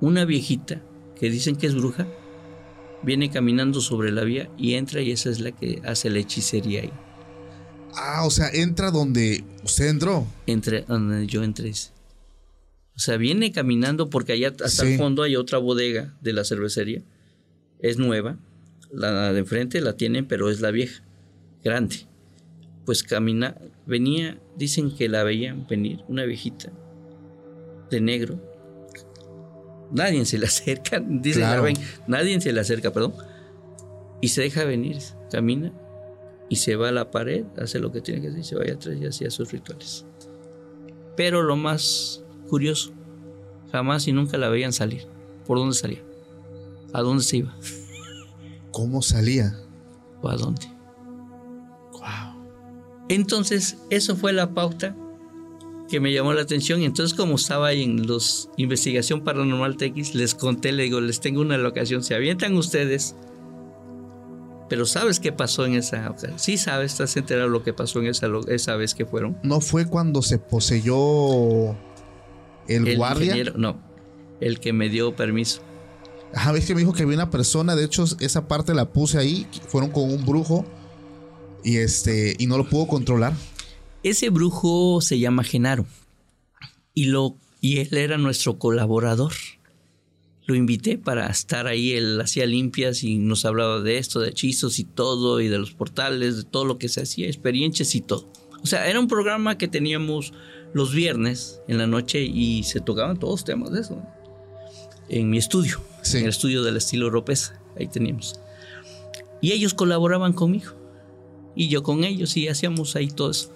una 0.00 0.24
viejita 0.24 0.80
que 1.14 1.28
dicen 1.28 1.56
que 1.56 1.66
es 1.66 1.74
bruja 1.74 2.08
viene 3.02 3.30
caminando 3.30 3.82
sobre 3.82 4.12
la 4.12 4.24
vía 4.24 4.48
y 4.56 4.74
entra 4.76 5.02
y 5.02 5.10
esa 5.10 5.28
es 5.28 5.40
la 5.40 5.52
que 5.52 5.82
hace 5.84 6.08
la 6.08 6.20
hechicería 6.20 6.80
ahí. 6.80 6.92
Ah, 7.94 8.24
o 8.24 8.30
sea, 8.30 8.48
entra 8.50 8.90
donde 8.90 9.44
usted 9.62 9.88
entró. 9.88 10.26
Entre 10.46 10.82
donde 10.88 11.26
yo 11.26 11.42
entré. 11.44 11.70
O 12.96 12.98
sea, 12.98 13.18
viene 13.18 13.52
caminando 13.52 14.08
porque 14.08 14.32
allá 14.32 14.48
hasta 14.48 14.68
Sí. 14.70 14.92
el 14.92 14.98
fondo 14.98 15.22
hay 15.22 15.36
otra 15.36 15.58
bodega 15.58 16.16
de 16.22 16.32
la 16.32 16.44
cervecería. 16.44 17.02
Es 17.80 17.98
nueva. 17.98 18.38
La 18.90 19.34
de 19.34 19.40
enfrente 19.40 19.82
la 19.82 19.98
tienen, 19.98 20.26
pero 20.26 20.48
es 20.48 20.62
la 20.62 20.70
vieja, 20.70 21.02
grande. 21.62 22.06
Pues 22.86 23.02
camina, 23.02 23.54
venía, 23.90 24.40
dicen 24.56 24.94
que 24.94 25.08
la 25.08 25.24
veían 25.24 25.66
venir, 25.66 26.04
una 26.08 26.24
viejita 26.24 26.72
de 27.90 28.00
negro. 28.00 28.40
Nadie 29.90 30.24
se 30.24 30.38
le 30.38 30.46
acerca, 30.46 31.00
dice 31.06 31.40
Claro. 31.40 31.64
Garben, 31.64 31.76
nadie 32.06 32.40
se 32.40 32.52
le 32.52 32.60
acerca, 32.60 32.92
perdón. 32.92 33.14
Y 34.20 34.28
se 34.28 34.42
deja 34.42 34.64
venir, 34.64 34.98
camina 35.30 35.72
y 36.48 36.56
se 36.56 36.76
va 36.76 36.88
a 36.88 36.92
la 36.92 37.10
pared, 37.10 37.44
hace 37.58 37.80
lo 37.80 37.90
que 37.90 38.00
tiene 38.00 38.20
que 38.20 38.28
hacer, 38.28 38.40
y 38.40 38.44
se 38.44 38.56
va 38.56 38.62
allá 38.62 38.74
atrás 38.74 38.96
y 39.00 39.06
hacía 39.06 39.30
sus 39.30 39.50
rituales. 39.50 40.06
Pero 41.16 41.42
lo 41.42 41.56
más 41.56 42.24
curioso, 42.48 42.92
jamás 43.72 44.06
y 44.06 44.12
nunca 44.12 44.38
la 44.38 44.48
veían 44.48 44.72
salir. 44.72 45.06
¿Por 45.46 45.58
dónde 45.58 45.74
salía? 45.74 46.02
¿A 46.92 47.02
dónde 47.02 47.24
se 47.24 47.38
iba? 47.38 47.56
¿Cómo 48.70 49.02
salía? 49.02 49.56
¿O 50.22 50.28
a 50.28 50.36
dónde? 50.36 50.79
Entonces, 53.10 53.76
eso 53.90 54.14
fue 54.16 54.32
la 54.32 54.54
pauta 54.54 54.96
que 55.88 55.98
me 55.98 56.12
llamó 56.12 56.32
la 56.32 56.42
atención. 56.42 56.80
Y 56.80 56.84
entonces, 56.84 57.12
como 57.16 57.34
estaba 57.34 57.66
ahí 57.66 57.82
en 57.82 58.06
los 58.06 58.48
Investigación 58.56 59.22
Paranormal 59.24 59.76
TX, 59.76 60.14
les 60.14 60.34
conté, 60.36 60.70
le 60.70 60.84
digo, 60.84 61.00
les 61.00 61.18
tengo 61.20 61.40
una 61.40 61.58
locación. 61.58 62.04
Se 62.04 62.14
avientan 62.14 62.56
ustedes. 62.56 63.16
Pero 64.68 64.86
¿sabes 64.86 65.18
qué 65.18 65.32
pasó 65.32 65.66
en 65.66 65.74
esa 65.74 66.08
ocasión? 66.08 66.38
Sí 66.38 66.56
sabes, 66.56 66.92
estás 66.92 67.16
enterado 67.16 67.48
de 67.48 67.52
lo 67.52 67.64
que 67.64 67.72
pasó 67.72 67.98
en 67.98 68.06
esa, 68.06 68.28
esa 68.46 68.76
vez 68.76 68.94
que 68.94 69.04
fueron. 69.04 69.36
¿No 69.42 69.60
fue 69.60 69.84
cuando 69.86 70.22
se 70.22 70.38
poseyó 70.38 71.72
el, 72.68 72.96
guardia? 72.96 73.32
ingeniero- 73.34 73.54
no, 73.56 73.80
el 74.40 74.60
que 74.60 74.72
me 74.72 74.88
dio 74.88 75.16
permiso. 75.16 75.60
Ajá, 76.32 76.52
ves 76.52 76.66
que 76.66 76.76
me 76.76 76.82
dijo 76.82 76.92
que 76.92 77.02
había 77.02 77.16
una 77.16 77.30
persona, 77.30 77.74
de 77.74 77.82
hecho 77.84 78.04
esa 78.20 78.46
parte 78.46 78.72
la 78.72 78.92
puse 78.92 79.18
ahí, 79.18 79.48
fueron 79.66 79.90
con 79.90 80.04
un 80.04 80.24
brujo 80.24 80.64
y 81.64 81.78
este 81.78 82.36
y 82.38 82.46
no 82.46 82.56
lo 82.58 82.68
pudo 82.68 82.86
controlar. 82.86 83.34
Ese 84.02 84.30
brujo 84.30 85.00
se 85.00 85.18
llama 85.18 85.44
Genaro 85.44 85.84
y, 86.94 87.06
lo, 87.06 87.36
y 87.60 87.78
él 87.78 87.96
era 87.96 88.16
nuestro 88.18 88.58
colaborador. 88.58 89.32
Lo 90.46 90.54
invité 90.54 90.98
para 90.98 91.28
estar 91.28 91.66
ahí, 91.66 91.92
él 91.92 92.20
hacía 92.20 92.46
limpias 92.46 93.04
y 93.04 93.18
nos 93.18 93.44
hablaba 93.44 93.80
de 93.80 93.98
esto, 93.98 94.18
de 94.20 94.30
hechizos 94.30 94.78
y 94.78 94.84
todo, 94.84 95.40
y 95.40 95.48
de 95.48 95.58
los 95.58 95.72
portales, 95.72 96.38
de 96.38 96.42
todo 96.44 96.64
lo 96.64 96.78
que 96.78 96.88
se 96.88 97.02
hacía, 97.02 97.26
experiencias 97.26 97.94
y 97.94 98.00
todo. 98.00 98.32
O 98.62 98.66
sea, 98.66 98.88
era 98.88 98.98
un 98.98 99.06
programa 99.06 99.58
que 99.58 99.68
teníamos 99.68 100.32
los 100.72 100.92
viernes 100.92 101.60
en 101.68 101.78
la 101.78 101.86
noche 101.86 102.22
y 102.22 102.64
se 102.64 102.80
tocaban 102.80 103.18
todos 103.18 103.44
temas 103.44 103.70
de 103.70 103.80
eso. 103.82 104.02
En 105.08 105.30
mi 105.30 105.38
estudio, 105.38 105.80
Sí. 106.02 106.16
en 106.18 106.24
el 106.24 106.30
estudio 106.30 106.62
del 106.62 106.76
estilo 106.78 107.06
Oropesa, 107.08 107.60
ahí 107.78 107.86
teníamos. 107.86 108.40
Y 109.40 109.52
ellos 109.52 109.74
colaboraban 109.74 110.32
conmigo 110.32 110.72
y 111.54 111.68
yo 111.68 111.82
con 111.82 112.04
ellos 112.04 112.36
y 112.36 112.48
hacíamos 112.48 112.96
ahí 112.96 113.08
todo 113.08 113.30
eso. 113.30 113.50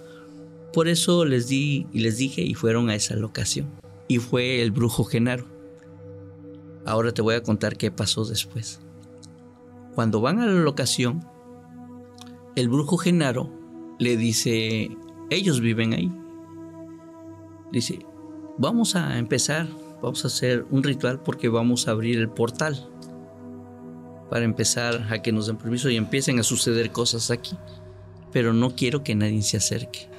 Por 0.73 0.87
eso 0.87 1.23
les 1.25 1.47
di 1.47 1.87
y 1.93 2.01
les 2.01 2.17
dije 2.17 2.41
y 2.41 2.53
fueron 2.53 2.89
a 2.89 2.95
esa 2.95 3.15
locación. 3.15 3.67
Y 4.07 4.17
fue 4.17 4.61
el 4.61 4.71
brujo 4.71 5.05
Genaro. 5.05 5.45
Ahora 6.85 7.13
te 7.13 7.21
voy 7.21 7.35
a 7.35 7.43
contar 7.43 7.77
qué 7.77 7.91
pasó 7.91 8.25
después. 8.25 8.79
Cuando 9.95 10.19
van 10.19 10.39
a 10.39 10.45
la 10.45 10.61
locación, 10.61 11.25
el 12.55 12.69
brujo 12.69 12.97
Genaro 12.97 13.49
le 13.97 14.17
dice, 14.17 14.95
ellos 15.29 15.61
viven 15.61 15.93
ahí. 15.93 16.11
Dice, 17.71 18.05
vamos 18.57 18.95
a 18.95 19.17
empezar, 19.17 19.67
vamos 20.01 20.25
a 20.25 20.27
hacer 20.27 20.65
un 20.69 20.83
ritual 20.83 21.21
porque 21.21 21.49
vamos 21.49 21.87
a 21.87 21.91
abrir 21.91 22.19
el 22.19 22.29
portal. 22.29 22.89
Para 24.29 24.43
empezar 24.43 25.07
a 25.09 25.21
que 25.21 25.31
nos 25.31 25.47
den 25.47 25.57
permiso 25.57 25.89
y 25.89 25.95
empiecen 25.95 26.39
a 26.39 26.43
suceder 26.43 26.91
cosas 26.91 27.31
aquí. 27.31 27.55
Pero 28.35 28.51
no 28.51 28.75
quiero 28.75 29.01
que 29.01 29.15
nadie 29.15 29.41
se 29.43 29.55
acerque 29.55 30.09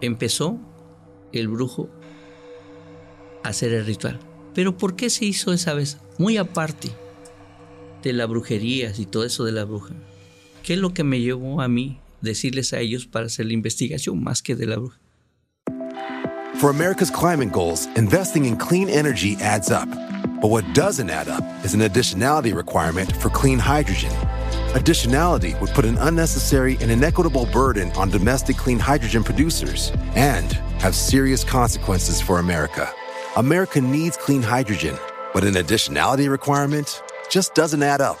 empezó 0.00 0.58
el 1.32 1.48
brujo 1.48 1.88
a 3.42 3.48
hacer 3.48 3.72
el 3.72 3.86
ritual. 3.86 4.18
Pero 4.54 4.76
¿por 4.76 4.96
qué 4.96 5.10
se 5.10 5.24
hizo 5.24 5.52
esa 5.52 5.74
vez? 5.74 5.98
Muy 6.18 6.36
aparte 6.36 6.90
de 8.02 8.12
la 8.12 8.26
brujería 8.26 8.92
y 8.96 9.06
todo 9.06 9.24
eso 9.24 9.44
de 9.44 9.52
la 9.52 9.64
bruja. 9.64 9.94
¿Qué 10.62 10.74
es 10.74 10.78
lo 10.78 10.92
que 10.92 11.04
me 11.04 11.20
llevó 11.20 11.60
a 11.60 11.68
mí 11.68 12.00
decirles 12.20 12.72
a 12.72 12.80
ellos 12.80 13.06
para 13.06 13.26
hacer 13.26 13.46
la 13.46 13.52
investigación 13.52 14.22
más 14.22 14.42
que 14.42 14.54
de 14.54 14.66
la 14.66 14.76
bruja? 14.76 15.00
For 16.60 16.70
America's 16.70 17.10
climate 17.10 17.52
goals, 17.52 17.86
investing 17.96 18.44
in 18.44 18.56
clean 18.56 18.88
energy 18.88 19.36
adds 19.40 19.70
up. 19.70 19.88
But 20.40 20.50
what 20.50 20.64
doesn't 20.74 21.08
add 21.08 21.28
up 21.28 21.44
is 21.64 21.74
an 21.74 21.82
additionality 21.82 22.54
requirement 22.54 23.12
for 23.16 23.30
clean 23.30 23.60
hydrogen. 23.60 24.10
Additionality 24.78 25.60
would 25.60 25.70
put 25.70 25.84
an 25.84 25.98
unnecessary 25.98 26.78
and 26.80 26.88
inequitable 26.88 27.46
burden 27.46 27.90
on 27.96 28.10
domestic 28.10 28.56
clean 28.56 28.78
hydrogen 28.78 29.24
producers 29.24 29.90
and 30.14 30.52
have 30.78 30.94
serious 30.94 31.42
consequences 31.42 32.20
for 32.20 32.38
America. 32.38 32.88
America 33.36 33.80
needs 33.80 34.16
clean 34.16 34.40
hydrogen, 34.40 34.96
but 35.34 35.42
an 35.42 35.54
additionality 35.54 36.30
requirement 36.30 37.02
just 37.28 37.56
doesn't 37.56 37.82
add 37.82 38.00
up. 38.00 38.20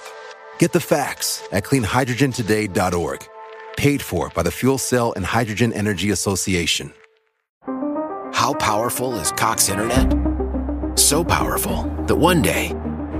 Get 0.58 0.72
the 0.72 0.80
facts 0.80 1.44
at 1.52 1.62
cleanhydrogentoday.org. 1.62 3.28
Paid 3.76 4.02
for 4.02 4.28
by 4.30 4.42
the 4.42 4.50
Fuel 4.50 4.78
Cell 4.78 5.12
and 5.12 5.24
Hydrogen 5.24 5.72
Energy 5.72 6.10
Association. 6.10 6.92
How 8.32 8.52
powerful 8.54 9.14
is 9.20 9.30
Cox 9.30 9.68
Internet? 9.68 10.12
So 10.98 11.22
powerful 11.22 11.84
that 12.08 12.16
one 12.16 12.42
day, 12.42 12.72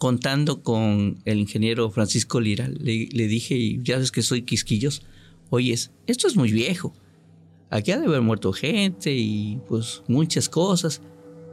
Contando 0.00 0.62
con 0.62 1.20
el 1.26 1.38
ingeniero 1.38 1.90
Francisco 1.90 2.40
Lira, 2.40 2.68
le, 2.68 3.10
le 3.12 3.28
dije, 3.28 3.54
y 3.54 3.80
ya 3.82 3.98
ves 3.98 4.10
que 4.10 4.22
soy 4.22 4.42
quisquillos, 4.42 5.02
oyes, 5.50 5.90
esto 6.06 6.26
es 6.26 6.36
muy 6.36 6.50
viejo. 6.50 6.94
Aquí 7.68 7.92
ha 7.92 7.98
de 7.98 8.06
haber 8.06 8.22
muerto 8.22 8.50
gente 8.54 9.12
y 9.12 9.60
pues 9.68 10.02
muchas 10.08 10.48
cosas. 10.48 11.02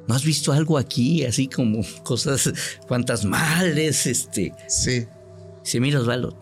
¿No 0.07 0.15
has 0.15 0.23
visto 0.23 0.53
algo 0.53 0.77
aquí, 0.77 1.25
así 1.25 1.47
como 1.47 1.81
cosas 2.05 2.53
fantasmales? 2.87 4.07
Este. 4.07 4.53
Sí. 4.69 5.05
Dice, 5.63 5.79
mira, 5.81 5.99
Osvaldo, 5.99 6.37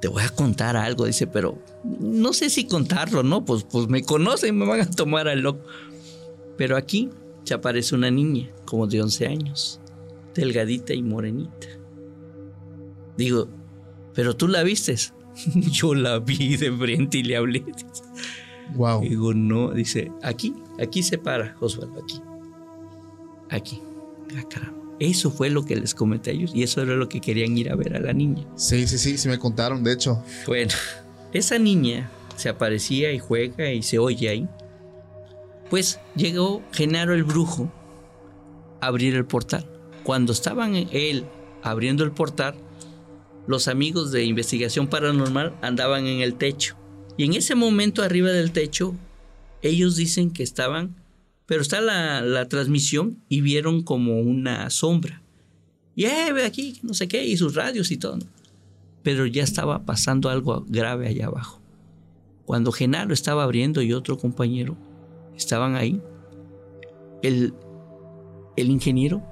te 0.00 0.08
voy 0.08 0.22
a 0.22 0.30
contar 0.30 0.76
algo. 0.76 1.04
Dice, 1.04 1.26
pero 1.26 1.62
no 1.84 2.32
sé 2.32 2.48
si 2.48 2.64
contarlo, 2.64 3.22
¿no? 3.22 3.44
Pues, 3.44 3.64
pues 3.64 3.88
me 3.88 4.02
conocen, 4.02 4.56
me 4.56 4.66
van 4.66 4.80
a 4.80 4.90
tomar 4.90 5.28
al 5.28 5.40
loco. 5.40 5.60
Pero 6.56 6.76
aquí 6.76 7.10
se 7.44 7.54
aparece 7.54 7.94
una 7.94 8.10
niña, 8.10 8.50
como 8.64 8.86
de 8.86 9.00
11 9.00 9.26
años, 9.26 9.80
delgadita 10.38 10.94
y 10.94 11.02
morenita. 11.02 11.66
Digo, 13.16 13.48
pero 14.14 14.36
tú 14.36 14.48
la 14.48 14.62
vistes. 14.62 15.12
Yo 15.54 15.94
la 15.94 16.20
vi 16.20 16.56
de 16.56 16.72
frente 16.72 17.18
y 17.18 17.22
le 17.24 17.36
hablé. 17.36 17.64
Wow. 18.74 19.02
Digo, 19.02 19.34
no, 19.34 19.72
dice, 19.72 20.12
aquí, 20.22 20.54
aquí 20.80 21.02
se 21.02 21.18
para, 21.18 21.56
Osvaldo, 21.60 22.00
aquí. 22.02 22.20
Aquí. 23.50 23.82
Ah, 24.36 24.44
caramba. 24.48 24.78
Eso 25.00 25.30
fue 25.30 25.48
lo 25.48 25.64
que 25.64 25.76
les 25.76 25.94
comenté 25.94 26.30
a 26.30 26.34
ellos 26.34 26.50
y 26.54 26.64
eso 26.64 26.82
era 26.82 26.94
lo 26.94 27.08
que 27.08 27.20
querían 27.20 27.56
ir 27.56 27.70
a 27.70 27.76
ver 27.76 27.96
a 27.96 28.00
la 28.00 28.12
niña. 28.12 28.44
Sí, 28.56 28.86
sí, 28.86 28.98
sí, 28.98 29.16
sí 29.16 29.28
me 29.28 29.38
contaron, 29.38 29.84
de 29.84 29.92
hecho. 29.92 30.22
Bueno, 30.46 30.72
esa 31.32 31.58
niña 31.58 32.10
se 32.36 32.48
aparecía 32.48 33.12
y 33.12 33.18
juega 33.18 33.72
y 33.72 33.82
se 33.82 33.98
oye 33.98 34.28
ahí. 34.28 34.48
Pues 35.70 36.00
llegó 36.16 36.62
Genaro 36.72 37.14
el 37.14 37.24
brujo 37.24 37.70
a 38.80 38.86
abrir 38.86 39.14
el 39.14 39.24
portal. 39.24 39.77
Cuando 40.08 40.32
estaban 40.32 40.74
él 40.74 41.26
abriendo 41.62 42.02
el 42.02 42.12
portal, 42.12 42.54
los 43.46 43.68
amigos 43.68 44.10
de 44.10 44.24
investigación 44.24 44.86
paranormal 44.86 45.54
andaban 45.60 46.06
en 46.06 46.22
el 46.22 46.36
techo. 46.36 46.78
Y 47.18 47.24
en 47.24 47.34
ese 47.34 47.54
momento 47.54 48.02
arriba 48.02 48.30
del 48.30 48.50
techo, 48.50 48.94
ellos 49.60 49.96
dicen 49.96 50.30
que 50.30 50.42
estaban, 50.42 50.96
pero 51.44 51.60
está 51.60 51.82
la, 51.82 52.22
la 52.22 52.48
transmisión 52.48 53.22
y 53.28 53.42
vieron 53.42 53.82
como 53.82 54.18
una 54.22 54.70
sombra. 54.70 55.20
Y 55.94 56.06
eh, 56.06 56.32
ve 56.32 56.46
aquí, 56.46 56.80
no 56.82 56.94
sé 56.94 57.06
qué, 57.06 57.26
y 57.26 57.36
sus 57.36 57.54
radios 57.54 57.90
y 57.90 57.98
todo. 57.98 58.20
Pero 59.02 59.26
ya 59.26 59.42
estaba 59.42 59.84
pasando 59.84 60.30
algo 60.30 60.64
grave 60.68 61.08
allá 61.08 61.26
abajo. 61.26 61.60
Cuando 62.46 62.72
Genaro 62.72 63.12
estaba 63.12 63.44
abriendo 63.44 63.82
y 63.82 63.92
otro 63.92 64.16
compañero 64.16 64.74
estaban 65.36 65.76
ahí, 65.76 66.00
el, 67.22 67.52
el 68.56 68.70
ingeniero 68.70 69.22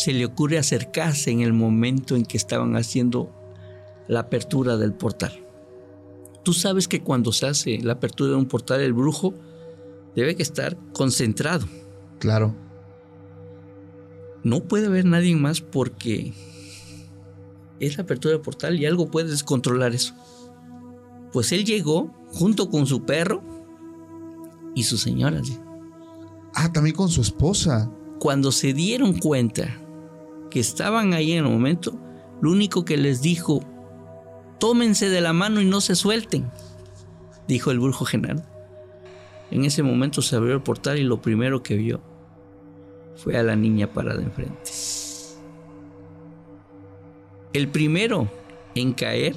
se 0.00 0.14
le 0.14 0.24
ocurre 0.24 0.56
acercarse 0.56 1.30
en 1.30 1.42
el 1.42 1.52
momento 1.52 2.16
en 2.16 2.24
que 2.24 2.38
estaban 2.38 2.74
haciendo 2.74 3.30
la 4.08 4.20
apertura 4.20 4.78
del 4.78 4.94
portal. 4.94 5.44
Tú 6.42 6.54
sabes 6.54 6.88
que 6.88 7.02
cuando 7.02 7.32
se 7.32 7.46
hace 7.46 7.78
la 7.82 7.92
apertura 7.92 8.30
de 8.30 8.36
un 8.36 8.46
portal, 8.46 8.80
el 8.80 8.94
brujo 8.94 9.34
debe 10.16 10.36
que 10.36 10.42
estar 10.42 10.78
concentrado. 10.94 11.66
Claro. 12.18 12.54
No 14.42 14.64
puede 14.64 14.86
haber 14.86 15.04
nadie 15.04 15.36
más 15.36 15.60
porque 15.60 16.32
es 17.78 17.98
la 17.98 18.04
apertura 18.04 18.32
del 18.32 18.40
portal 18.40 18.80
y 18.80 18.86
algo 18.86 19.10
puede 19.10 19.28
descontrolar 19.28 19.94
eso. 19.94 20.14
Pues 21.30 21.52
él 21.52 21.66
llegó 21.66 22.10
junto 22.32 22.70
con 22.70 22.86
su 22.86 23.04
perro 23.04 23.42
y 24.74 24.84
su 24.84 24.96
señora. 24.96 25.42
Ah, 26.54 26.72
también 26.72 26.96
con 26.96 27.10
su 27.10 27.20
esposa. 27.20 27.92
Cuando 28.18 28.50
se 28.50 28.72
dieron 28.72 29.18
cuenta 29.18 29.76
que 30.50 30.60
estaban 30.60 31.14
ahí 31.14 31.32
en 31.32 31.44
el 31.44 31.50
momento, 31.50 31.98
lo 32.42 32.50
único 32.50 32.84
que 32.84 32.96
les 32.96 33.22
dijo, 33.22 33.62
tómense 34.58 35.08
de 35.08 35.20
la 35.20 35.32
mano 35.32 35.60
y 35.60 35.64
no 35.64 35.80
se 35.80 35.94
suelten, 35.94 36.50
dijo 37.48 37.70
el 37.70 37.78
brujo 37.78 38.04
general. 38.04 38.44
En 39.50 39.64
ese 39.64 39.82
momento 39.82 40.22
se 40.22 40.36
abrió 40.36 40.54
el 40.54 40.62
portal 40.62 40.98
y 40.98 41.02
lo 41.02 41.20
primero 41.20 41.62
que 41.62 41.76
vio 41.76 42.00
fue 43.16 43.36
a 43.36 43.42
la 43.42 43.56
niña 43.56 43.92
parada 43.92 44.22
enfrente. 44.22 44.70
El 47.52 47.68
primero 47.68 48.30
en 48.74 48.92
caer 48.92 49.34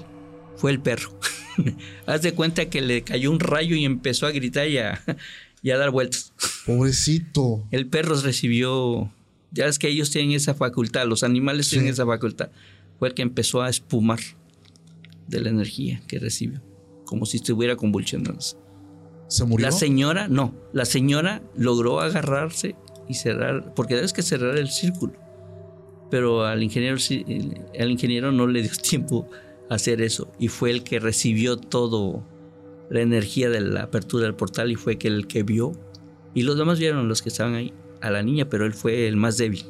fue 0.55 0.71
el 0.71 0.79
perro. 0.79 1.11
Haz 2.05 2.21
de 2.21 2.33
cuenta 2.33 2.69
que 2.69 2.81
le 2.81 3.03
cayó 3.03 3.31
un 3.31 3.39
rayo 3.39 3.75
y 3.75 3.85
empezó 3.85 4.27
a 4.27 4.31
gritar 4.31 4.67
y 4.67 4.77
a, 4.77 5.01
y 5.61 5.71
a 5.71 5.77
dar 5.77 5.89
vueltas. 5.89 6.33
Pobrecito. 6.65 7.63
El 7.71 7.87
perro 7.87 8.15
recibió, 8.21 9.11
ya 9.53 9.67
es 9.67 9.79
que 9.79 9.87
ellos 9.87 10.09
tienen 10.09 10.31
esa 10.31 10.55
facultad, 10.55 11.07
los 11.07 11.23
animales 11.23 11.69
tienen 11.69 11.89
esa 11.89 12.05
facultad. 12.05 12.49
Fue 12.97 13.09
el 13.09 13.13
que 13.13 13.21
empezó 13.21 13.61
a 13.61 13.69
espumar 13.69 14.19
de 15.27 15.41
la 15.41 15.49
energía 15.49 16.01
que 16.07 16.19
recibió, 16.19 16.61
como 17.05 17.25
si 17.25 17.37
estuviera 17.37 17.75
convulsionándose. 17.75 18.57
¿Se 19.27 19.45
murió? 19.45 19.67
La 19.67 19.71
señora, 19.71 20.27
no, 20.27 20.53
la 20.73 20.85
señora 20.85 21.43
logró 21.55 22.01
agarrarse 22.01 22.75
y 23.07 23.13
cerrar, 23.13 23.73
porque 23.75 23.95
debes 23.95 24.11
que 24.11 24.23
cerrar 24.23 24.57
el 24.57 24.69
círculo. 24.69 25.13
Pero 26.09 26.45
al 26.45 26.61
ingeniero, 26.63 26.97
al 27.79 27.91
ingeniero 27.91 28.31
no 28.31 28.47
le 28.47 28.63
dio 28.63 28.71
tiempo 28.81 29.29
a 29.69 29.75
hacer 29.75 30.01
eso 30.01 30.31
y 30.39 30.47
fue 30.47 30.71
el 30.71 30.83
que 30.83 30.99
recibió 30.99 31.57
todo 31.57 32.27
la 32.89 33.01
energía 33.01 33.49
de 33.49 33.61
la 33.61 33.83
apertura 33.83 34.25
del 34.25 34.35
portal 34.35 34.71
y 34.71 34.75
fue 34.75 34.97
el 35.01 35.27
que 35.27 35.43
vio 35.43 35.71
y 36.35 36.43
los 36.43 36.57
demás 36.57 36.79
vieron 36.79 37.07
los 37.07 37.21
que 37.21 37.29
estaban 37.29 37.55
ahí 37.55 37.73
a 38.03 38.11
la 38.11 38.21
niña, 38.21 38.49
pero 38.49 38.65
él 38.65 38.73
fue 38.73 39.07
el 39.07 39.15
más 39.15 39.37
débil. 39.37 39.65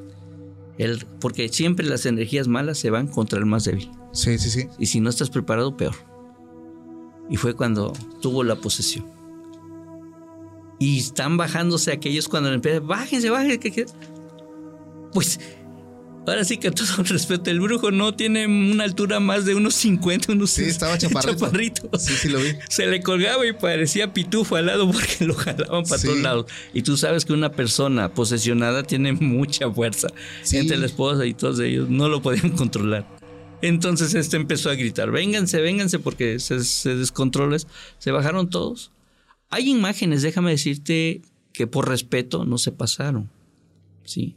Él, 0.78 1.06
porque 1.22 1.48
siempre 1.50 1.86
las 1.86 2.06
energías 2.06 2.48
malas 2.48 2.78
se 2.80 2.90
van 2.90 3.08
contra 3.08 3.40
el 3.40 3.46
más 3.46 3.64
débil. 3.64 3.90
Sí, 4.12 4.38
sí, 4.40 4.50
sí. 4.50 4.68
Y 4.80 4.88
si 4.88 5.00
no 5.00 5.10
estás 5.10 5.30
preparado, 5.30 5.78
peor. 5.78 5.94
Y 7.30 7.38
fue 7.38 7.54
cuando 7.54 7.94
tuvo 8.22 8.44
la 8.44 8.56
posesión. 8.56 9.06
Y 10.80 11.00
están 11.00 11.38
bajándose 11.38 11.92
aquellos 11.92 12.28
cuando 12.28 12.52
empiezan, 12.52 12.86
bájense, 12.88 13.30
bájense. 13.30 13.60
que- 13.60 13.72
que-". 13.72 13.86
Pues 15.14 15.40
ahora 16.26 16.44
sí 16.46 16.58
que 16.58 16.72
todo 16.72 17.04
respeto, 17.04 17.50
el 17.52 17.60
brujo 17.60 17.92
no 17.92 18.14
tiene 18.16 18.46
una 18.48 18.84
altura 18.84 19.20
más 19.20 19.46
de 19.46 19.56
unos 19.56 19.74
50, 19.76 20.32
unos 20.34 20.52
Sí, 20.52 20.64
estaba 20.64 20.98
chaparrito. 20.98 21.90
Sí, 21.98 22.14
sí 22.14 22.30
lo 22.30 22.40
vi. 22.40 22.52
Se 22.70 22.86
le 22.88 23.02
colgaba 23.02 23.46
y 23.46 23.54
parecía 23.54 24.14
pitufo 24.14 24.56
al 24.56 24.68
lado 24.68 24.90
porque 24.92 25.26
lo 25.26 25.34
jalaban 25.34 25.84
para 25.84 25.98
Sí. 26.00 26.08
todos 26.08 26.20
lados. 26.22 26.46
Y 26.74 26.82
tú 26.84 26.98
sabes 26.98 27.26
que 27.26 27.34
una 27.34 27.52
persona 27.52 28.14
posesionada 28.14 28.84
tiene 28.84 29.14
mucha 29.14 29.70
fuerza. 29.72 30.08
Sí. 30.44 30.58
Entre 30.58 30.78
la 30.78 30.86
esposa 30.86 31.26
y 31.26 31.34
todos 31.34 31.60
ellos 31.60 31.90
no 31.90 32.10
lo 32.10 32.22
podían 32.22 32.50
controlar. 32.58 33.08
Entonces 33.62 34.14
este 34.14 34.36
empezó 34.36 34.70
a 34.70 34.76
gritar, 34.76 35.10
vénganse, 35.12 35.62
vénganse 35.62 35.98
porque 36.00 36.40
se, 36.40 36.64
se 36.64 36.96
descontrola. 36.96 37.56
eso. 37.56 37.68
Se 37.98 38.12
bajaron 38.12 38.50
todos. 38.50 38.92
Hay 39.50 39.70
imágenes, 39.70 40.22
déjame 40.22 40.52
decirte 40.52 41.22
que 41.54 41.68
por 41.68 41.88
respeto 41.88 42.44
no 42.44 42.58
se 42.58 42.72
pasaron. 42.72 43.30
Sí. 44.04 44.36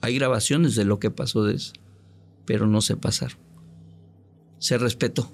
Hay 0.00 0.14
grabaciones 0.18 0.74
de 0.74 0.84
lo 0.84 0.98
que 0.98 1.10
pasó 1.10 1.44
de 1.44 1.54
eso, 1.56 1.72
pero 2.44 2.66
no 2.66 2.80
se 2.80 2.96
pasaron. 2.96 3.38
Se 4.58 4.78
respetó. 4.78 5.30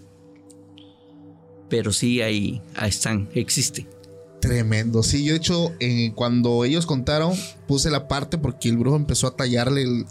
Pero 1.69 1.93
sí 1.93 2.20
ahí, 2.20 2.61
ahí 2.77 2.89
están, 2.91 3.28
existen. 3.35 3.89
Tremendo. 4.41 5.03
Sí, 5.03 5.24
yo 5.24 5.32
de 5.32 5.39
hecho, 5.39 5.73
eh, 5.81 6.12
cuando 6.15 6.65
ellos 6.65 6.85
contaron, 6.86 7.32
puse 7.66 7.91
la 7.91 8.07
parte 8.09 8.36
porque 8.36 8.69
el 8.69 8.77
brujo 8.77 8.97
empezó 8.97 9.27
a 9.27 9.36
tallarle 9.36 9.82
el- 9.82 10.07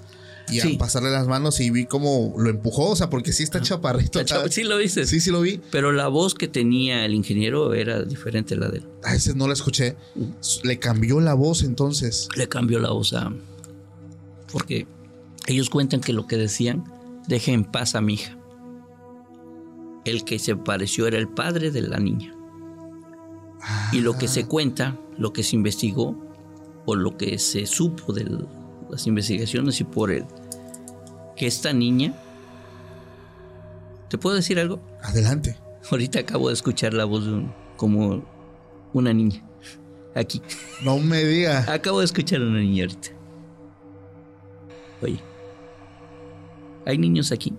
y 0.51 0.59
a 0.59 0.77
pasarle 0.77 1.09
las 1.09 1.25
manos 1.25 1.61
y 1.61 1.69
vi 1.69 1.85
cómo 1.85 2.33
lo 2.37 2.49
empujó. 2.49 2.89
O 2.89 2.95
sea, 2.97 3.09
porque 3.09 3.31
sí 3.31 3.43
está 3.43 3.61
chaparrito. 3.61 4.19
Está 4.19 4.39
chavo- 4.39 4.49
Sí 4.51 4.63
lo 4.63 4.77
dices. 4.77 5.07
Sí, 5.09 5.21
sí 5.21 5.31
lo 5.31 5.39
vi. 5.39 5.61
Pero 5.71 5.93
la 5.93 6.09
voz 6.09 6.33
que 6.33 6.49
tenía 6.49 7.05
el 7.05 7.13
ingeniero 7.13 7.73
era 7.73 8.03
diferente 8.03 8.55
a 8.55 8.57
la 8.57 8.67
de 8.69 8.79
él. 8.79 8.85
A 9.03 9.15
ese 9.15 9.35
no 9.35 9.47
la 9.47 9.53
escuché. 9.53 9.95
Le 10.63 10.79
cambió 10.79 11.21
la 11.21 11.33
voz 11.33 11.63
entonces. 11.63 12.27
Le 12.35 12.49
cambió 12.49 12.79
la 12.79 12.89
voz 12.89 13.13
a... 13.13 13.31
Porque 14.53 14.87
ellos 15.47 15.69
cuentan 15.69 15.99
que 15.99 16.13
lo 16.13 16.27
que 16.27 16.37
decían, 16.37 16.85
deje 17.27 17.51
en 17.51 17.65
paz 17.65 17.95
a 17.95 18.01
mi 18.01 18.13
hija. 18.13 18.37
el 20.05 20.25
que 20.25 20.37
se 20.37 20.55
pareció 20.55 21.07
era 21.07 21.17
el 21.17 21.29
padre 21.29 21.71
de 21.71 21.81
la 21.81 21.97
niña. 21.97 22.35
Y 23.93 24.01
lo 24.01 24.17
que 24.17 24.27
se 24.27 24.45
cuenta, 24.45 24.99
lo 25.17 25.31
que 25.31 25.43
se 25.43 25.55
investigó, 25.55 26.15
o 26.85 26.95
lo 26.95 27.17
que 27.17 27.39
se 27.39 27.65
supo 27.65 28.11
de 28.11 28.45
las 28.89 29.07
investigaciones 29.07 29.79
y 29.79 29.85
por 29.85 30.11
él, 30.11 30.25
que 31.37 31.47
esta 31.47 31.71
niña, 31.71 32.13
¿te 34.09 34.17
puedo 34.17 34.35
decir 34.35 34.59
algo? 34.59 34.81
Adelante. 35.01 35.57
Ahorita 35.89 36.19
acabo 36.19 36.49
de 36.49 36.53
escuchar 36.53 36.93
la 36.93 37.05
voz 37.05 37.25
de 37.25 37.33
un, 37.33 37.53
como 37.77 38.23
una 38.91 39.13
niña, 39.13 39.41
aquí. 40.15 40.41
No 40.83 40.97
me 40.99 41.23
diga. 41.23 41.65
Acabo 41.71 41.99
de 41.99 42.05
escuchar 42.05 42.41
a 42.41 42.45
una 42.45 42.59
niña 42.59 42.83
ahorita. 42.83 43.22
Oye, 45.03 45.19
¿hay 46.85 46.97
niños 46.97 47.31
aquí? 47.31 47.53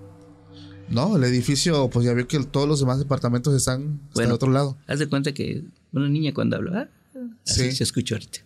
No, 0.89 1.17
el 1.17 1.25
edificio, 1.25 1.89
pues 1.91 2.05
ya 2.07 2.13
vio 2.13 2.27
que 2.29 2.39
todos 2.45 2.69
los 2.69 2.81
demás 2.81 2.99
departamentos 2.99 3.55
están 3.55 4.01
hasta 4.09 4.23
el 4.23 4.27
Bueno. 4.27 4.35
otro 4.35 4.51
lado. 4.51 4.77
Haz 4.87 4.99
de 4.99 5.09
cuenta 5.09 5.33
que 5.33 5.65
una 5.93 6.09
niña 6.09 6.33
cuando 6.35 6.57
habla, 6.57 6.91
ah, 7.15 7.19
así 7.47 7.71
Sí. 7.71 7.73
se 7.77 7.85
escucha 7.85 8.15
ahorita. 8.17 8.41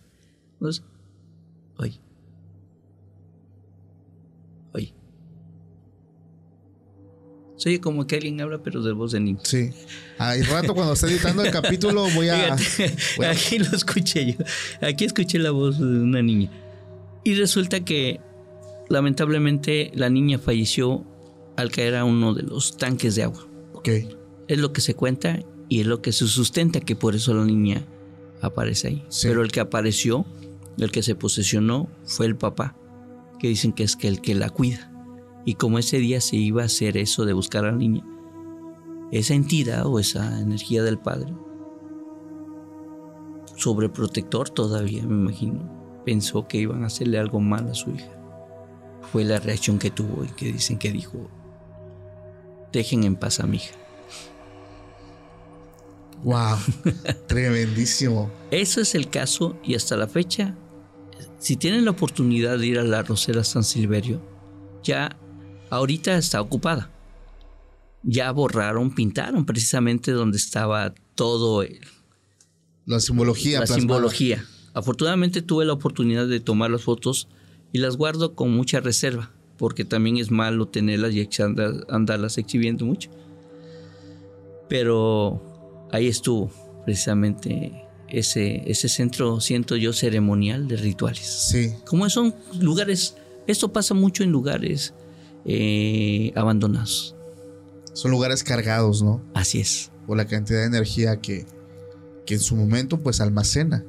Entonces, 0.53 0.83
oye. 1.77 1.99
Oye. 4.73 4.93
Se 7.57 7.69
oye 7.69 7.81
como 7.81 8.07
que 8.07 8.15
alguien 8.15 8.39
habla, 8.39 8.63
pero 8.63 8.81
de 8.81 8.93
voz 8.93 9.11
de 9.11 9.19
niño. 9.19 9.39
Sí. 9.43 9.71
Al 10.17 10.45
rato 10.45 10.73
cuando 10.73 10.93
esté 10.93 11.07
editando 11.07 11.43
el 11.43 11.51
capítulo 11.51 12.05
voy 12.15 12.29
a... 12.29 12.57
Fíjate, 12.57 12.95
voy 13.17 13.25
a- 13.25 13.31
aquí 13.31 13.59
lo 13.59 13.75
escuché 13.75 14.33
yo. 14.33 14.45
Aquí 14.87 15.03
escuché 15.05 15.39
la 15.39 15.51
voz 15.51 15.77
de 15.77 15.85
una 15.85 16.21
niña. 16.21 16.49
Y 17.25 17.35
resulta 17.35 17.81
que 17.83 18.21
lamentablemente 18.89 19.91
la 19.93 20.09
niña 20.09 20.39
falleció 20.39 21.05
al 21.55 21.71
caer 21.71 21.95
a 21.95 22.05
uno 22.05 22.33
de 22.33 22.43
los 22.43 22.77
tanques 22.77 23.15
de 23.15 23.23
agua. 23.23 23.47
Ok. 23.73 23.89
Es 24.47 24.57
lo 24.57 24.73
que 24.73 24.81
se 24.81 24.95
cuenta 24.95 25.39
y 25.67 25.81
es 25.81 25.87
lo 25.87 26.01
que 26.01 26.11
se 26.11 26.27
sustenta 26.27 26.79
que 26.79 26.95
por 26.95 27.15
eso 27.15 27.33
la 27.33 27.45
niña 27.45 27.85
aparece 28.41 28.87
ahí. 28.87 29.05
Sí. 29.09 29.27
Pero 29.27 29.43
el 29.43 29.51
que 29.51 29.59
apareció, 29.59 30.25
el 30.77 30.91
que 30.91 31.03
se 31.03 31.15
posesionó, 31.15 31.89
fue 32.05 32.25
el 32.25 32.35
papá, 32.35 32.75
que 33.39 33.47
dicen 33.47 33.71
que 33.71 33.83
es 33.83 33.95
que 33.95 34.07
el 34.07 34.21
que 34.21 34.35
la 34.35 34.49
cuida. 34.49 34.91
Y 35.45 35.53
como 35.55 35.79
ese 35.79 35.99
día 35.99 36.19
se 36.21 36.35
iba 36.35 36.63
a 36.63 36.65
hacer 36.65 36.97
eso 36.97 37.25
de 37.25 37.33
buscar 37.33 37.65
a 37.65 37.71
la 37.71 37.77
niña, 37.77 38.03
esa 39.11 39.33
entidad 39.33 39.85
o 39.85 39.99
esa 39.99 40.39
energía 40.39 40.83
del 40.83 40.99
padre, 40.99 41.33
sobreprotector 43.55 44.49
todavía, 44.49 45.03
me 45.03 45.15
imagino, 45.15 46.01
pensó 46.05 46.47
que 46.47 46.57
iban 46.57 46.83
a 46.83 46.87
hacerle 46.87 47.19
algo 47.19 47.39
mal 47.39 47.67
a 47.69 47.73
su 47.73 47.91
hija. 47.91 48.18
Fue 49.11 49.23
la 49.23 49.39
reacción 49.39 49.79
que 49.79 49.89
tuvo 49.89 50.23
y 50.23 50.27
que 50.29 50.51
dicen 50.53 50.77
que 50.77 50.91
dijo, 50.91 51.29
dejen 52.71 53.03
en 53.03 53.15
paz 53.15 53.39
a 53.39 53.47
mi 53.47 53.57
hija. 53.57 53.75
Wow. 56.23 56.57
Tremendísimo. 57.27 58.29
Eso 58.51 58.81
es 58.81 58.93
el 58.95 59.09
caso 59.09 59.57
y 59.63 59.75
hasta 59.75 59.95
la 59.95 60.07
fecha, 60.07 60.55
si 61.39 61.55
tienen 61.55 61.85
la 61.85 61.91
oportunidad 61.91 62.59
de 62.59 62.67
ir 62.67 62.79
a 62.79 62.83
la 62.83 63.01
Rosera 63.03 63.43
San 63.43 63.63
Silverio, 63.63 64.21
ya 64.83 65.17
ahorita 65.69 66.17
está 66.17 66.41
ocupada. 66.41 66.91
Ya 68.03 68.31
borraron, 68.31 68.93
pintaron 68.93 69.45
precisamente 69.45 70.11
donde 70.11 70.37
estaba 70.37 70.93
todo 71.15 71.63
el- 71.63 71.79
La 72.85 72.99
simbología. 72.99 73.59
la 73.59 73.65
plasmada. 73.65 73.79
simbología. 73.79 74.45
Afortunadamente 74.73 75.41
tuve 75.41 75.65
la 75.65 75.73
oportunidad 75.73 76.27
de 76.27 76.39
tomar 76.39 76.69
las 76.71 76.81
fotos 76.83 77.27
y 77.71 77.79
las 77.79 77.97
guardo 77.97 78.35
con 78.35 78.51
mucha 78.51 78.79
reserva, 78.79 79.31
porque 79.57 79.85
también 79.85 80.17
es 80.17 80.31
malo 80.31 80.67
tenerlas 80.67 81.13
y 81.13 81.27
andarlas 81.89 82.37
exhibiendo 82.37 82.85
mucho. 82.85 83.09
Pero 84.67 85.41
ahí 85.91 86.07
estuvo 86.07 86.51
precisamente 86.85 87.83
ese, 88.07 88.63
ese 88.69 88.89
centro, 88.89 89.39
siento 89.39 89.75
yo, 89.75 89.93
ceremonial 89.93 90.67
de 90.67 90.77
rituales. 90.77 91.25
Sí. 91.25 91.73
Como 91.85 92.09
son 92.09 92.33
lugares, 92.59 93.15
esto 93.47 93.71
pasa 93.71 93.93
mucho 93.93 94.23
en 94.23 94.31
lugares 94.31 94.93
eh, 95.45 96.31
abandonados. 96.35 97.15
Son 97.93 98.11
lugares 98.11 98.43
cargados, 98.43 99.01
¿no? 99.01 99.21
Así 99.33 99.59
es, 99.59 99.91
Por 100.07 100.17
la 100.17 100.25
cantidad 100.25 100.59
de 100.59 100.65
energía 100.67 101.19
que, 101.19 101.45
que 102.25 102.35
en 102.35 102.39
su 102.39 102.55
momento 102.55 102.99
pues 103.01 103.19
almacena. 103.21 103.83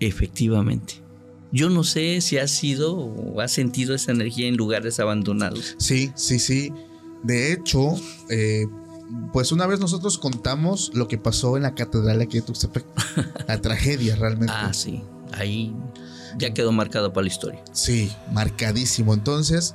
efectivamente. 0.00 0.94
Yo 1.52 1.68
no 1.68 1.84
sé 1.84 2.20
si 2.22 2.38
has 2.38 2.50
sido 2.50 2.96
o 2.96 3.40
has 3.40 3.52
sentido 3.52 3.94
esa 3.94 4.10
energía 4.10 4.48
en 4.48 4.56
lugares 4.56 4.98
abandonados. 4.98 5.76
Sí, 5.78 6.10
sí, 6.14 6.38
sí. 6.38 6.72
De 7.22 7.52
hecho, 7.52 7.94
eh, 8.30 8.66
pues 9.32 9.52
una 9.52 9.66
vez 9.66 9.78
nosotros 9.78 10.18
contamos 10.18 10.90
lo 10.94 11.08
que 11.08 11.18
pasó 11.18 11.56
en 11.58 11.64
la 11.64 11.74
catedral 11.74 12.22
aquí 12.22 12.38
de 12.38 12.42
Tuxtepec. 12.42 12.84
la 13.48 13.60
tragedia 13.60 14.16
realmente. 14.16 14.52
Ah, 14.56 14.72
sí, 14.72 15.02
ahí 15.32 15.74
ya 16.38 16.54
quedó 16.54 16.72
marcado 16.72 17.12
para 17.12 17.26
la 17.26 17.28
historia. 17.28 17.62
Sí, 17.72 18.10
marcadísimo. 18.32 19.12
Entonces, 19.12 19.74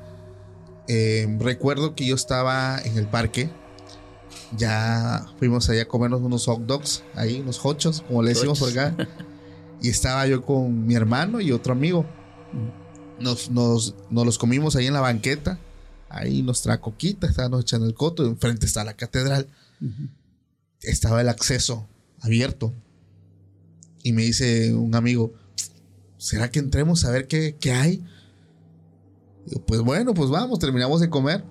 eh, 0.88 1.28
recuerdo 1.38 1.94
que 1.94 2.06
yo 2.06 2.16
estaba 2.16 2.80
en 2.80 2.98
el 2.98 3.06
parque. 3.06 3.50
Ya 4.56 5.26
fuimos 5.38 5.68
allá 5.68 5.82
a 5.82 5.88
comernos 5.88 6.22
unos 6.22 6.46
hot 6.46 6.60
dogs, 6.60 7.04
ahí, 7.14 7.40
unos 7.40 7.64
hochos, 7.64 8.02
como 8.08 8.22
le 8.22 8.30
decimos 8.30 8.58
por 8.58 8.70
acá. 8.70 8.96
Y 9.80 9.88
estaba 9.88 10.26
yo 10.26 10.44
con 10.44 10.86
mi 10.86 10.94
hermano 10.94 11.40
y 11.40 11.52
otro 11.52 11.72
amigo. 11.72 12.04
Nos, 13.20 13.50
nos, 13.50 13.94
nos 14.10 14.26
los 14.26 14.38
comimos 14.38 14.76
ahí 14.76 14.86
en 14.86 14.94
la 14.94 15.00
banqueta. 15.00 15.58
Ahí 16.08 16.42
nuestra 16.42 16.80
coquita, 16.80 17.26
estábamos 17.26 17.62
echando 17.62 17.86
el 17.86 17.94
coto. 17.94 18.26
Enfrente 18.26 18.66
está 18.66 18.84
la 18.84 18.94
catedral. 18.94 19.46
Estaba 20.82 21.20
el 21.20 21.28
acceso 21.28 21.86
abierto. 22.20 22.72
Y 24.02 24.12
me 24.12 24.22
dice 24.22 24.74
un 24.74 24.94
amigo, 24.94 25.32
¿será 26.16 26.50
que 26.50 26.58
entremos 26.58 27.04
a 27.04 27.10
ver 27.10 27.26
qué, 27.26 27.56
qué 27.60 27.72
hay? 27.72 28.04
Pues 29.66 29.80
bueno, 29.80 30.14
pues 30.14 30.30
vamos, 30.30 30.58
terminamos 30.58 31.00
de 31.00 31.10
comer. 31.10 31.44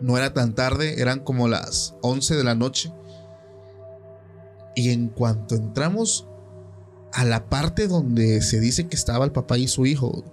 No 0.00 0.16
era 0.16 0.34
tan 0.34 0.54
tarde, 0.54 1.00
eran 1.00 1.20
como 1.20 1.48
las 1.48 1.94
11 2.02 2.36
de 2.36 2.44
la 2.44 2.54
noche. 2.54 2.92
Y 4.74 4.90
en 4.90 5.08
cuanto 5.08 5.54
entramos 5.54 6.26
a 7.12 7.24
la 7.24 7.48
parte 7.48 7.88
donde 7.88 8.40
se 8.42 8.60
dice 8.60 8.88
que 8.88 8.96
estaba 8.96 9.24
el 9.24 9.32
papá 9.32 9.58
y 9.58 9.68
su 9.68 9.86
hijo, 9.86 10.24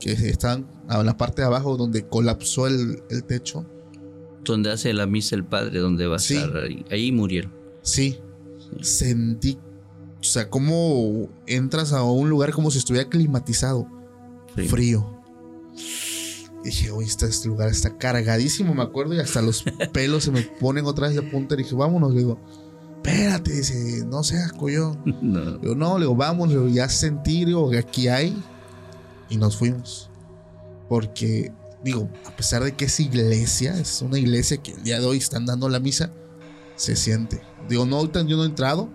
que 0.00 0.12
estaban 0.12 0.66
a 0.88 1.02
la 1.02 1.16
parte 1.16 1.42
de 1.42 1.46
abajo 1.46 1.76
donde 1.76 2.06
colapsó 2.08 2.66
el, 2.66 3.02
el 3.10 3.24
techo, 3.24 3.66
Donde 4.44 4.72
hace 4.72 4.92
la 4.92 5.06
misa 5.06 5.36
el 5.36 5.44
padre, 5.44 5.78
donde 5.78 6.06
va 6.06 6.16
a 6.16 6.18
Sí. 6.18 6.36
estar 6.36 6.56
ahí, 6.56 6.84
ahí 6.90 7.12
murieron. 7.12 7.52
sí, 7.82 8.18
sentí, 8.80 9.58
o 10.20 10.24
sea, 10.24 10.48
como 10.50 11.28
entras 11.46 11.92
a 11.92 12.02
un 12.02 12.28
lugar 12.30 12.52
como 12.52 12.70
si 12.70 12.78
estuviera 12.78 13.08
climatizado. 13.08 13.86
Frío. 14.54 14.68
frío. 14.68 15.22
Dije, 16.64 16.90
oye, 16.92 17.06
este, 17.08 17.26
este 17.26 17.48
lugar 17.48 17.68
está 17.68 17.96
cargadísimo, 17.98 18.72
me 18.74 18.82
acuerdo, 18.82 19.14
y 19.14 19.18
hasta 19.20 19.42
los 19.42 19.64
pelos 19.92 20.24
se 20.24 20.30
me 20.30 20.42
ponen 20.42 20.86
otra 20.86 21.08
vez 21.08 21.16
de 21.16 21.22
punta. 21.22 21.54
Y 21.54 21.58
dije, 21.58 21.74
vámonos, 21.74 22.12
le 22.12 22.20
digo, 22.20 22.38
espérate, 23.02 23.52
dice, 23.52 24.04
no 24.06 24.22
seas 24.22 24.52
coyón. 24.52 24.98
No. 25.22 25.58
Digo, 25.58 25.74
no, 25.74 25.98
le 25.98 26.04
digo, 26.04 26.16
vamos, 26.16 26.48
le 26.48 26.54
digo, 26.54 26.68
ya 26.68 26.88
sentí, 26.88 27.44
digo, 27.44 27.70
que 27.70 27.78
aquí 27.78 28.08
hay. 28.08 28.40
Y 29.28 29.36
nos 29.36 29.56
fuimos. 29.56 30.10
Porque, 30.88 31.52
digo, 31.82 32.08
a 32.26 32.36
pesar 32.36 32.62
de 32.62 32.72
que 32.72 32.84
es 32.86 33.00
iglesia, 33.00 33.78
es 33.78 34.02
una 34.02 34.18
iglesia 34.18 34.58
que 34.58 34.72
el 34.72 34.82
día 34.82 35.00
de 35.00 35.06
hoy 35.06 35.18
están 35.18 35.46
dando 35.46 35.68
la 35.68 35.80
misa, 35.80 36.12
se 36.76 36.96
siente. 36.96 37.42
Digo, 37.68 37.86
no, 37.86 38.10
yo 38.10 38.36
no 38.36 38.42
he 38.42 38.46
entrado, 38.46 38.88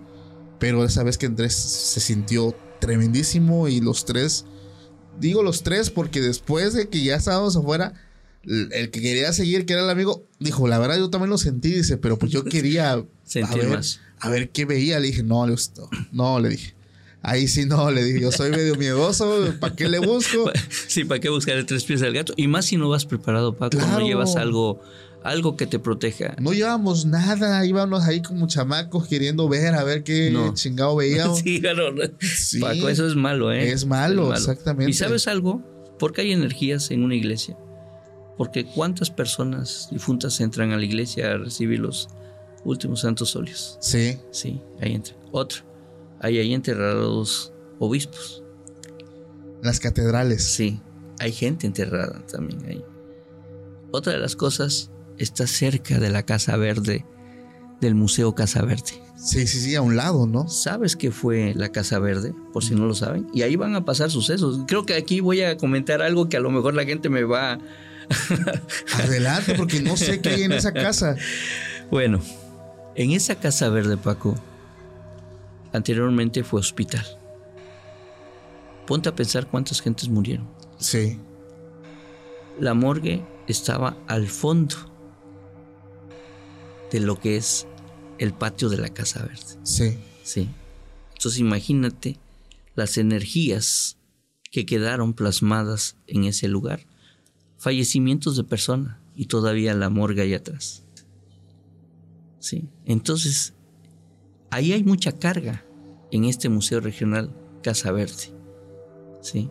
pero 0.58 0.84
esa 0.84 1.02
vez 1.02 1.18
que 1.18 1.26
entré 1.26 1.50
se 1.50 2.00
sintió 2.00 2.54
tremendísimo 2.80 3.68
y 3.68 3.80
los 3.80 4.04
tres, 4.04 4.44
digo 5.18 5.42
los 5.42 5.62
tres 5.62 5.90
porque 5.90 6.20
después 6.20 6.74
de 6.74 6.88
que 6.88 7.02
ya 7.02 7.16
estábamos 7.16 7.56
afuera, 7.56 7.94
el 8.48 8.90
que 8.90 9.00
quería 9.00 9.32
seguir, 9.32 9.66
que 9.66 9.74
era 9.74 9.82
el 9.84 9.90
amigo, 9.90 10.24
dijo, 10.40 10.66
la 10.68 10.78
verdad 10.78 10.96
yo 10.98 11.10
también 11.10 11.30
lo 11.30 11.38
sentí, 11.38 11.70
dice, 11.72 11.96
pero 11.98 12.18
pues 12.18 12.32
yo 12.32 12.44
quería 12.44 12.92
a 12.94 13.04
Sentir 13.24 13.62
ver, 13.64 13.68
más. 13.76 14.00
a 14.20 14.30
ver 14.30 14.50
qué 14.50 14.64
veía. 14.64 14.98
Le 15.00 15.08
dije, 15.08 15.22
no, 15.22 15.44
le 15.46 15.52
gustó. 15.52 15.88
No, 16.12 16.40
le 16.40 16.48
dije. 16.50 16.74
Ahí 17.20 17.48
sí 17.48 17.66
no, 17.66 17.90
le 17.90 18.02
dije, 18.04 18.20
yo 18.20 18.30
soy 18.32 18.50
medio 18.50 18.76
miedoso, 18.76 19.52
¿para 19.60 19.74
qué 19.74 19.88
le 19.88 19.98
busco? 19.98 20.50
Sí, 20.86 21.04
¿para 21.04 21.20
qué 21.20 21.28
buscar 21.28 21.56
el 21.56 21.66
tres 21.66 21.84
pies 21.84 22.00
al 22.02 22.12
gato? 22.14 22.32
Y 22.36 22.46
más 22.46 22.64
si 22.66 22.76
no 22.76 22.88
vas 22.88 23.04
preparado, 23.04 23.54
Paco, 23.56 23.76
Claro. 23.76 23.98
no 23.98 24.06
llevas 24.06 24.36
algo, 24.36 24.80
algo 25.24 25.56
que 25.56 25.66
te 25.66 25.78
proteja. 25.80 26.36
No 26.40 26.52
llevábamos 26.52 27.06
nada, 27.06 27.66
íbamos 27.66 28.04
ahí 28.04 28.22
como 28.22 28.46
chamacos 28.46 29.08
queriendo 29.08 29.48
ver, 29.48 29.74
a 29.74 29.82
ver 29.84 30.04
qué 30.04 30.30
No. 30.30 30.54
chingado 30.54 30.94
veíamos. 30.96 31.40
Sí, 31.44 31.60
claro. 31.60 31.92
Sí. 32.20 32.60
Paco, 32.60 32.88
eso 32.88 33.06
es 33.06 33.16
malo, 33.16 33.52
¿eh? 33.52 33.72
Es 33.72 33.84
malo, 33.84 34.32
exactamente. 34.32 34.90
¿Y 34.90 34.94
sabes 34.94 35.26
algo? 35.26 35.60
Porque 35.98 36.20
hay 36.22 36.30
energías 36.32 36.90
en 36.92 37.02
una 37.02 37.16
iglesia. 37.16 37.58
Porque 38.38 38.64
cuántas 38.64 39.10
personas 39.10 39.88
difuntas 39.90 40.40
entran 40.40 40.72
a 40.72 40.78
la 40.78 40.84
iglesia 40.84 41.32
a 41.32 41.36
recibir 41.36 41.80
los 41.80 42.08
últimos 42.64 43.00
santos 43.00 43.36
óleos. 43.36 43.76
Sí, 43.80 44.16
Sí, 44.30 44.62
ahí 44.80 44.94
entra. 44.94 45.14
Otro. 45.32 45.62
Hay 46.20 46.38
ahí 46.38 46.54
enterrados 46.54 47.52
obispos. 47.78 48.42
las 49.62 49.80
catedrales. 49.80 50.44
Sí, 50.44 50.80
hay 51.18 51.32
gente 51.32 51.66
enterrada 51.66 52.24
también 52.26 52.64
ahí. 52.66 52.84
Otra 53.90 54.12
de 54.12 54.18
las 54.20 54.36
cosas 54.36 54.90
está 55.18 55.46
cerca 55.46 55.98
de 55.98 56.10
la 56.10 56.22
Casa 56.24 56.56
Verde 56.56 57.04
del 57.80 57.94
Museo 57.94 58.34
Casa 58.34 58.62
Verde. 58.62 59.02
Sí, 59.16 59.46
sí, 59.48 59.58
sí, 59.60 59.74
a 59.74 59.82
un 59.82 59.96
lado, 59.96 60.26
¿no? 60.28 60.48
¿Sabes 60.48 60.94
qué 60.94 61.10
fue 61.10 61.52
la 61.56 61.70
Casa 61.70 61.98
Verde? 61.98 62.34
Por 62.52 62.62
si 62.64 62.74
no 62.76 62.86
lo 62.86 62.94
saben. 62.94 63.26
Y 63.32 63.42
ahí 63.42 63.56
van 63.56 63.74
a 63.74 63.84
pasar 63.84 64.10
sucesos. 64.12 64.60
Creo 64.68 64.86
que 64.86 64.94
aquí 64.94 65.18
voy 65.20 65.40
a 65.42 65.56
comentar 65.56 66.02
algo 66.02 66.28
que 66.28 66.36
a 66.36 66.40
lo 66.40 66.50
mejor 66.50 66.74
la 66.74 66.84
gente 66.84 67.08
me 67.08 67.24
va... 67.24 67.58
Adelante, 68.94 69.54
porque 69.54 69.80
no 69.80 69.96
sé 69.96 70.20
qué 70.20 70.30
hay 70.30 70.42
en 70.42 70.52
esa 70.52 70.72
casa. 70.72 71.16
Bueno, 71.90 72.20
en 72.96 73.12
esa 73.12 73.36
Casa 73.36 73.70
Verde, 73.70 73.96
Paco, 73.96 74.34
anteriormente 75.72 76.44
fue 76.44 76.60
hospital. 76.60 77.02
Ponte 78.86 79.08
a 79.08 79.14
pensar 79.14 79.46
cuántas 79.46 79.80
gentes 79.80 80.06
murieron. 80.10 80.46
Sí. 80.78 81.18
La 82.60 82.74
morgue 82.74 83.24
estaba 83.46 83.96
al 84.06 84.28
fondo 84.28 84.76
de 86.90 87.00
lo 87.00 87.18
que 87.18 87.38
es 87.38 87.66
el 88.18 88.34
patio 88.34 88.68
de 88.68 88.76
la 88.76 88.90
Casa 88.90 89.22
Verde. 89.22 89.58
Sí. 89.62 89.96
Sí. 90.22 90.48
Entonces 91.12 91.40
imagínate 91.40 92.18
las 92.74 92.98
energías 92.98 93.96
que 94.50 94.66
quedaron 94.66 95.14
plasmadas 95.14 95.96
en 96.06 96.24
ese 96.24 96.48
lugar. 96.48 96.80
Fallecimientos 97.58 98.36
de 98.36 98.44
personas 98.44 98.96
y 99.14 99.26
todavía 99.26 99.74
la 99.74 99.90
morgue 99.90 100.22
ahí 100.22 100.34
atrás. 100.34 100.84
Sí. 102.38 102.68
Entonces, 102.86 103.52
ahí 104.50 104.72
hay 104.72 104.84
mucha 104.84 105.12
carga 105.12 105.64
en 106.10 106.24
este 106.24 106.48
Museo 106.48 106.80
Regional 106.80 107.30
Casa 107.62 107.90
Verde. 107.92 108.32
Sí. 109.20 109.50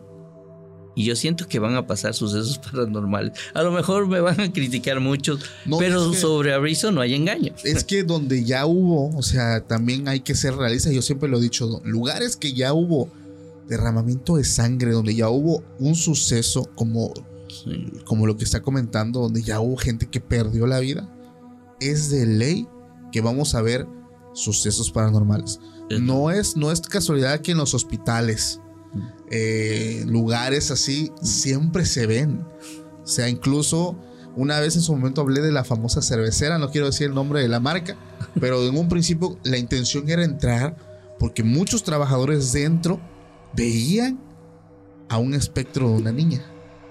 Y 0.96 1.04
yo 1.04 1.14
siento 1.14 1.46
que 1.46 1.58
van 1.60 1.76
a 1.76 1.86
pasar 1.86 2.14
sucesos 2.14 2.58
paranormales. 2.72 3.32
A 3.54 3.62
lo 3.62 3.70
mejor 3.70 4.08
me 4.08 4.20
van 4.20 4.40
a 4.40 4.50
criticar 4.52 4.98
muchos, 5.00 5.40
No, 5.66 5.78
pero 5.78 6.06
es 6.06 6.16
que- 6.16 6.20
sobre 6.20 6.54
Abrizo 6.54 6.90
no 6.90 7.00
hay 7.02 7.14
engaño. 7.14 7.54
Es 7.62 7.84
que 7.84 8.02
donde 8.02 8.42
ya 8.44 8.66
hubo, 8.66 9.14
o 9.16 9.22
sea, 9.22 9.64
también 9.66 10.08
hay 10.08 10.20
que 10.20 10.34
ser 10.34 10.56
realista. 10.56 10.90
Yo 10.90 11.02
siempre 11.02 11.28
lo 11.28 11.38
he 11.38 11.42
dicho, 11.42 11.80
lugares 11.84 12.36
que 12.36 12.52
ya 12.54 12.72
hubo 12.72 13.10
derramamiento 13.68 14.36
de 14.38 14.44
sangre, 14.44 14.92
donde 14.92 15.14
ya 15.14 15.28
hubo 15.28 15.62
un 15.78 15.94
suceso 15.94 16.68
como, 16.74 17.12
Como 18.04 18.26
lo 18.26 18.36
que 18.36 18.44
está 18.44 18.60
comentando, 18.62 19.20
donde 19.20 19.42
ya 19.42 19.60
hubo 19.60 19.76
gente 19.76 20.06
que 20.06 20.20
perdió 20.20 20.66
la 20.66 20.78
vida, 20.80 21.08
es 21.80 22.10
de 22.10 22.26
ley 22.26 22.66
que 23.12 23.20
vamos 23.20 23.54
a 23.54 23.62
ver 23.62 23.86
sucesos 24.34 24.90
paranormales. 24.90 25.60
Es- 25.90 26.00
No 26.00 26.30
es, 26.30 26.56
no 26.56 26.70
es 26.70 26.80
casualidad 26.80 27.40
que 27.40 27.52
en 27.52 27.58
los 27.58 27.74
hospitales, 27.74 28.60
eh, 29.30 30.04
lugares 30.06 30.70
así, 30.70 31.10
siempre 31.22 31.84
se 31.84 32.06
ven. 32.06 32.44
O 33.02 33.06
sea, 33.06 33.28
incluso 33.28 33.96
una 34.36 34.60
vez 34.60 34.76
en 34.76 34.82
su 34.82 34.92
momento 34.94 35.20
hablé 35.22 35.40
de 35.40 35.50
la 35.52 35.64
famosa 35.64 36.02
cervecera, 36.02 36.58
no 36.58 36.70
quiero 36.70 36.86
decir 36.86 37.08
el 37.08 37.14
nombre 37.14 37.40
de 37.40 37.48
la 37.48 37.58
marca, 37.60 37.96
pero 38.40 38.62
en 38.66 38.76
un 38.76 38.88
principio 38.88 39.38
la 39.44 39.58
intención 39.58 40.08
era 40.08 40.24
entrar 40.24 40.76
porque 41.18 41.42
muchos 41.42 41.82
trabajadores 41.82 42.52
dentro 42.52 43.00
veían 43.54 44.20
a 45.08 45.18
un 45.18 45.34
espectro 45.34 45.88
de 45.88 45.94
una 45.96 46.12
niña. 46.12 46.44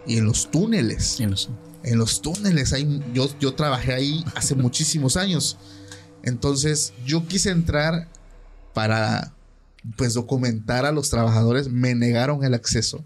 Y 0.07 0.17
en 0.17 0.25
los 0.25 0.49
túneles, 0.49 1.19
no 1.19 1.35
sé. 1.35 1.49
en 1.83 1.97
los 1.97 2.21
túneles, 2.21 2.73
hay, 2.73 3.03
yo, 3.13 3.29
yo 3.39 3.53
trabajé 3.53 3.93
ahí 3.93 4.23
hace 4.35 4.55
muchísimos 4.55 5.17
años. 5.17 5.57
Entonces 6.23 6.93
yo 7.05 7.27
quise 7.27 7.49
entrar 7.49 8.07
para 8.73 9.33
pues 9.95 10.13
documentar 10.13 10.85
a 10.85 10.91
los 10.91 11.09
trabajadores, 11.09 11.69
me 11.69 11.95
negaron 11.95 12.43
el 12.43 12.53
acceso. 12.53 13.03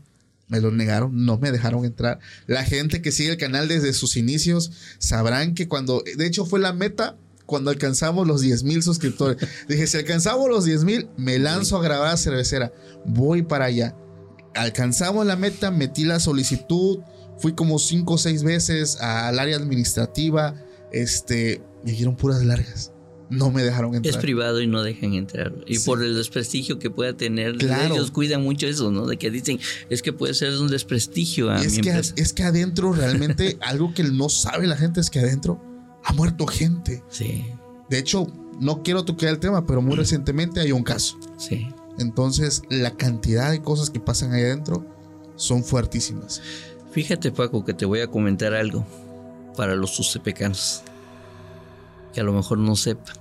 Me 0.48 0.60
lo 0.60 0.70
negaron, 0.70 1.26
no 1.26 1.38
me 1.38 1.50
dejaron 1.50 1.86
entrar. 1.86 2.20
La 2.46 2.66
gente 2.66 3.02
que 3.02 3.14
sigue 3.14 3.30
el 3.30 3.38
canal 3.38 3.70
desde 3.70 3.94
sus 3.94 4.18
inicios 4.18 4.72
sabrán 4.98 5.56
que 5.56 5.70
cuando, 5.70 6.04
de 6.18 6.26
hecho 6.26 6.46
fue 6.46 6.60
la 6.60 6.74
meta 6.74 7.16
cuando 7.46 7.70
alcanzamos 7.70 8.28
los 8.28 8.42
10 8.42 8.64
mil 8.64 8.84
suscriptores. 8.84 9.38
Dije, 9.70 9.88
si 9.88 9.98
alcanzamos 9.98 10.50
los 10.50 10.66
10 10.66 10.84
mil, 10.84 11.10
me 11.16 11.40
lanzo 11.40 11.78
a 11.78 11.82
grabar 11.82 12.14
a 12.14 12.18
cervecera. 12.18 12.74
Voy 13.06 13.44
para 13.44 13.66
allá. 13.66 13.96
Alcanzamos 14.56 15.26
la 15.26 15.36
meta, 15.36 15.72
metí 15.72 16.04
la 16.06 16.20
solicitud, 16.20 17.00
fui 17.38 17.54
como 17.54 17.80
5 17.80 18.14
o 18.14 18.18
6 18.18 18.44
veces 18.44 18.98
al 19.02 19.40
área 19.40 19.56
administrativa. 19.58 20.56
Este, 20.92 21.62
me 21.84 21.92
dieron 21.92 22.16
puras 22.16 22.44
largas. 22.44 22.92
No 23.30 23.50
me 23.50 23.64
dejaron 23.64 23.96
entrar. 23.96 24.14
Es 24.14 24.20
privado 24.22 24.62
y 24.62 24.68
no 24.68 24.84
dejan 24.84 25.14
entrar. 25.14 25.54
Y 25.66 25.76
Sí. 25.78 25.86
por 25.86 26.04
el 26.04 26.16
desprestigio 26.16 26.80
que 26.80 26.90
pueda 26.90 27.16
tener, 27.16 27.56
Claro. 27.58 27.96
ellos 27.96 28.12
cuidan 28.12 28.44
mucho 28.44 28.68
eso, 28.68 28.92
¿no? 28.92 29.08
De 29.08 29.16
que 29.18 29.32
dicen, 29.32 29.58
es 29.90 30.02
que 30.02 30.12
puede 30.12 30.34
ser 30.34 30.52
un 30.58 30.68
desprestigio 30.68 31.50
a 31.50 31.62
es 31.62 31.78
mi 31.78 31.82
que, 31.82 31.90
empresa. 31.92 32.14
es 32.18 32.34
que 32.34 32.44
adentro 32.44 32.92
realmente 32.92 33.58
algo 33.62 33.94
que 33.94 34.04
no 34.04 34.28
sabe 34.28 34.68
la 34.68 34.76
gente 34.76 35.00
es 35.00 35.10
que 35.10 35.20
adentro 35.20 35.62
ha 36.04 36.12
muerto 36.12 36.46
gente. 36.46 37.02
Sí, 37.10 37.46
De 37.90 38.00
hecho, 38.00 38.28
no 38.60 38.84
quiero 38.84 39.06
tocar 39.06 39.30
el 39.30 39.40
tema, 39.40 39.66
pero 39.66 39.82
muy 39.82 39.96
recientemente 39.96 40.60
hay 40.60 40.74
un 40.74 40.84
caso. 40.84 41.18
sí. 41.38 41.68
Entonces, 41.98 42.62
la 42.70 42.92
cantidad 42.92 43.52
de 43.52 43.62
cosas 43.62 43.90
que 43.90 44.00
pasan 44.00 44.34
ahí 44.34 44.44
adentro 44.44 44.86
son 45.36 45.64
fuertísimas. 45.64 46.42
Fíjate, 46.92 47.32
Paco, 47.32 47.64
que 47.64 47.74
te 47.74 47.86
voy 47.86 48.02
a 48.02 48.08
comentar 48.08 48.54
algo 48.54 48.86
para 49.56 49.76
los 49.76 49.92
sucepecanos. 49.92 50.84
Que 52.14 52.22
a 52.22 52.24
lo 52.24 52.34
mejor 52.34 52.58
no 52.58 52.76
sepan. 52.76 53.16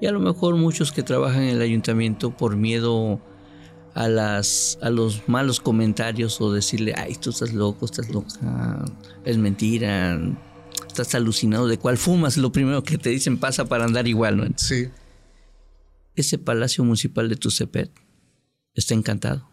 Y 0.00 0.06
a 0.06 0.12
lo 0.12 0.20
mejor 0.20 0.56
muchos 0.56 0.92
que 0.92 1.02
trabajan 1.02 1.42
en 1.42 1.56
el 1.56 1.62
ayuntamiento 1.62 2.30
por 2.30 2.56
miedo 2.56 3.20
a 3.94 4.08
las 4.08 4.78
a 4.82 4.90
los 4.90 5.26
malos 5.26 5.58
comentarios 5.58 6.38
o 6.42 6.52
decirle, 6.52 6.92
ay, 6.96 7.14
tú 7.14 7.30
estás 7.30 7.54
loco, 7.54 7.86
estás 7.86 8.10
loca, 8.10 8.84
es 9.24 9.38
mentira, 9.38 10.20
estás 10.86 11.14
alucinado, 11.14 11.66
de 11.66 11.78
cuál 11.78 11.96
fumas, 11.96 12.36
lo 12.36 12.52
primero 12.52 12.82
que 12.82 12.98
te 12.98 13.08
dicen 13.08 13.38
pasa 13.38 13.64
para 13.64 13.86
andar 13.86 14.06
igual, 14.06 14.36
¿no? 14.36 14.44
Sí. 14.56 14.88
Ese 16.16 16.38
palacio 16.38 16.82
municipal 16.84 17.28
de 17.28 17.36
Tucepet 17.36 17.90
está 18.74 18.94
encantado. 18.94 19.48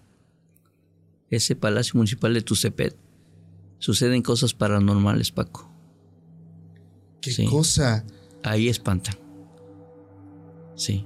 Ese 1.30 1.56
palacio 1.56 1.94
municipal 1.98 2.34
de 2.34 2.42
Tucepet 2.42 2.96
suceden 3.80 4.22
cosas 4.22 4.54
paranormales, 4.54 5.32
Paco. 5.32 5.70
Qué 7.22 7.32
Sí. 7.32 7.46
cosa. 7.46 8.06
Ahí 8.44 8.70
espantan. 8.70 9.16
Sí. 10.76 11.06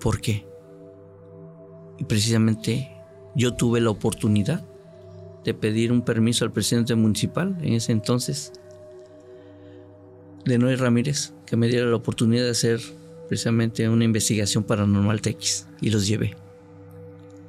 ¿Por 0.00 0.20
qué? 0.20 0.46
Y 1.98 2.04
precisamente 2.04 2.90
yo 3.34 3.54
tuve 3.54 3.80
la 3.80 3.90
oportunidad 3.90 4.64
de 5.44 5.54
pedir 5.54 5.92
un 5.92 6.02
permiso 6.02 6.44
al 6.44 6.52
presidente 6.52 6.94
municipal 6.94 7.56
en 7.60 7.74
ese 7.74 7.92
entonces, 7.92 8.52
de 10.44 10.58
Noé 10.58 10.76
Ramírez, 10.76 11.32
que 11.44 11.56
me 11.56 11.68
diera 11.68 11.86
la 11.86 11.96
oportunidad 11.96 12.44
de 12.44 12.50
hacer 12.50 12.80
precisamente 13.28 13.88
una 13.88 14.04
investigación 14.04 14.64
paranormal 14.64 15.20
TX 15.20 15.66
y 15.80 15.90
los 15.90 16.06
llevé 16.06 16.36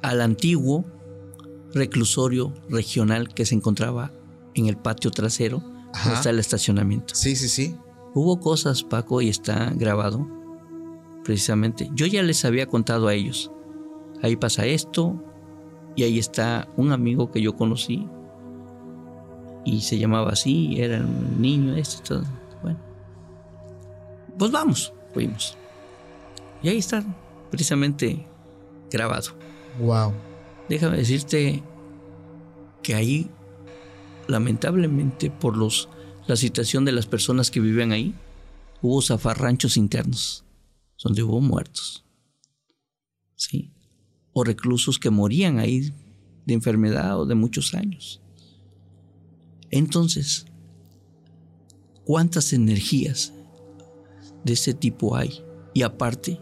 al 0.02 0.20
antiguo 0.20 0.84
reclusorio 1.72 2.52
regional 2.68 3.32
que 3.34 3.44
se 3.44 3.54
encontraba 3.54 4.12
en 4.54 4.66
el 4.66 4.76
patio 4.76 5.10
trasero, 5.10 5.62
Ajá. 5.92 6.04
donde 6.04 6.16
está 6.16 6.30
el 6.30 6.38
estacionamiento. 6.38 7.14
Sí, 7.14 7.36
sí, 7.36 7.48
sí. 7.48 7.76
Hubo 8.14 8.40
cosas, 8.40 8.82
Paco, 8.82 9.20
y 9.20 9.28
está 9.28 9.70
grabado, 9.74 10.26
precisamente. 11.24 11.90
Yo 11.94 12.06
ya 12.06 12.22
les 12.22 12.44
había 12.44 12.66
contado 12.66 13.08
a 13.08 13.14
ellos. 13.14 13.50
Ahí 14.22 14.36
pasa 14.36 14.66
esto, 14.66 15.22
y 15.94 16.04
ahí 16.04 16.18
está 16.18 16.68
un 16.76 16.92
amigo 16.92 17.30
que 17.30 17.40
yo 17.40 17.54
conocí, 17.54 18.08
y 19.64 19.82
se 19.82 19.98
llamaba 19.98 20.30
así, 20.30 20.80
era 20.80 21.00
un 21.00 21.40
niño, 21.40 21.76
este, 21.76 22.02
todo. 22.02 22.24
Bueno, 22.62 22.78
pues 24.38 24.50
vamos, 24.50 24.92
fuimos. 25.12 25.56
Y 26.62 26.68
ahí 26.68 26.78
está, 26.78 27.04
precisamente 27.50 28.26
grabado. 28.90 29.30
Wow. 29.80 30.12
Déjame 30.68 30.96
decirte 30.96 31.62
que 32.82 32.94
ahí, 32.94 33.30
lamentablemente, 34.26 35.30
por 35.30 35.56
los, 35.56 35.88
la 36.26 36.36
situación 36.36 36.84
de 36.84 36.92
las 36.92 37.06
personas 37.06 37.50
que 37.50 37.60
vivían 37.60 37.92
ahí, 37.92 38.14
hubo 38.82 39.00
zafarranchos 39.02 39.76
internos, 39.76 40.44
donde 41.02 41.22
hubo 41.22 41.40
muertos. 41.40 42.04
¿Sí? 43.34 43.72
O 44.32 44.44
reclusos 44.44 44.98
que 44.98 45.10
morían 45.10 45.58
ahí 45.58 45.92
de 46.44 46.54
enfermedad 46.54 47.20
o 47.20 47.26
de 47.26 47.34
muchos 47.34 47.74
años. 47.74 48.20
Entonces, 49.70 50.46
¿cuántas 52.04 52.52
energías 52.52 53.32
de 54.44 54.54
ese 54.54 54.74
tipo 54.74 55.14
hay? 55.14 55.44
Y 55.74 55.82
aparte, 55.82 56.40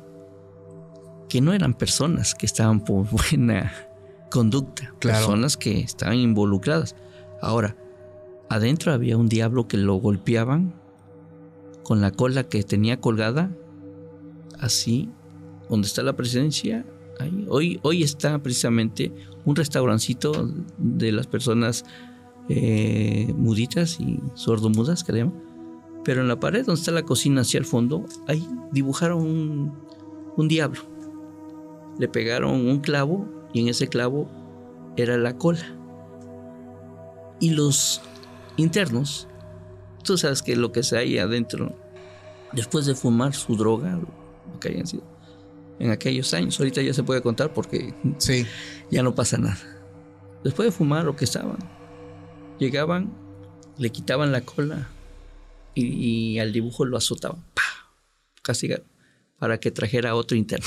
que 1.29 1.41
no 1.41 1.53
eran 1.53 1.75
personas 1.75 2.35
que 2.35 2.47
estaban 2.47 2.81
por 2.85 3.07
buena 3.31 3.73
conducta, 4.31 4.93
Claro. 4.99 5.19
personas 5.19 5.57
que 5.57 5.81
estaban 5.81 6.17
involucradas. 6.19 6.95
Ahora, 7.41 7.77
adentro 8.49 8.93
había 8.93 9.17
un 9.17 9.29
diablo 9.29 9.69
que 9.69 9.77
lo 9.77 9.95
golpeaban 9.97 10.75
con 11.83 12.01
la 12.01 12.11
cola 12.11 12.45
que 12.45 12.63
tenía 12.65 13.01
colgada, 13.01 13.51
así, 14.59 15.09
donde 15.69 15.87
está 15.87 16.03
la 16.03 16.17
presidencia. 16.17 16.85
Ahí. 17.19 17.47
Hoy, 17.49 17.79
hoy 17.83 18.03
está 18.03 18.39
precisamente 18.43 19.13
un 19.45 19.57
restaurancito 19.57 20.51
de 20.79 21.13
las 21.13 21.27
personas 21.27 21.85
eh, 22.49 23.33
muditas 23.37 24.01
y 24.01 24.21
sordomudas, 24.35 25.03
que 25.05 25.13
le 25.13 25.19
llaman. 25.21 25.43
Pero 26.05 26.21
en 26.21 26.29
la 26.29 26.39
pared 26.39 26.65
donde 26.65 26.81
está 26.81 26.93
la 26.93 27.03
cocina 27.05 27.41
hacia 27.41 27.59
el 27.59 27.65
fondo, 27.65 28.05
ahí 28.29 28.47
dibujaron 28.73 29.23
un, 29.23 29.73
un 30.37 30.49
diablo. 30.49 30.81
Le 31.99 32.09
pegaron 32.09 32.67
un 32.67 32.81
clavo 32.81 33.27
y 33.53 33.61
en 33.61 33.69
ese 33.69 33.89
clavo 33.89 34.29
era 34.97 35.17
la 35.17 35.37
cola. 35.37 35.65
Y 37.41 37.51
los 37.51 38.01
internos, 38.57 39.29
tú 40.03 40.17
sabes 40.17 40.43
que 40.43 40.57
lo 40.57 40.73
que 40.73 40.83
se 40.83 40.97
hay 40.99 41.19
adentro, 41.19 41.75
después 42.53 42.87
de 42.87 42.95
fumar 42.95 43.35
su 43.35 43.57
droga, 43.57 43.93
lo 44.53 44.61
que 44.61 44.69
hayan 44.69 44.87
sido, 44.87 45.05
en 45.79 45.91
aquellos 45.91 46.33
años, 46.33 46.59
ahorita 46.59 46.81
ya 46.81 46.95
se 46.95 47.03
puede 47.03 47.21
contar 47.21 47.53
porque 47.53 47.95
Sí. 48.19 48.47
ya 48.91 49.03
no 49.03 49.15
pasa 49.15 49.37
nada. 49.37 49.59
Después 50.43 50.67
de 50.67 50.73
fumar 50.73 51.05
lo 51.05 51.17
que 51.17 51.25
estaban, 51.27 51.59
llegaban, 52.59 53.13
le 53.77 53.91
quitaban 53.91 54.33
la 54.33 54.41
cola 54.41 54.89
y, 55.75 55.85
y 55.87 56.39
al 56.39 56.53
dibujo 56.53 56.87
lo 56.87 56.97
azotaban, 56.97 57.43
¡pah! 57.53 57.63
castigaron, 58.43 58.87
para 59.39 59.59
que 59.61 59.71
trajera 59.71 60.15
otro 60.15 60.37
interno. 60.37 60.67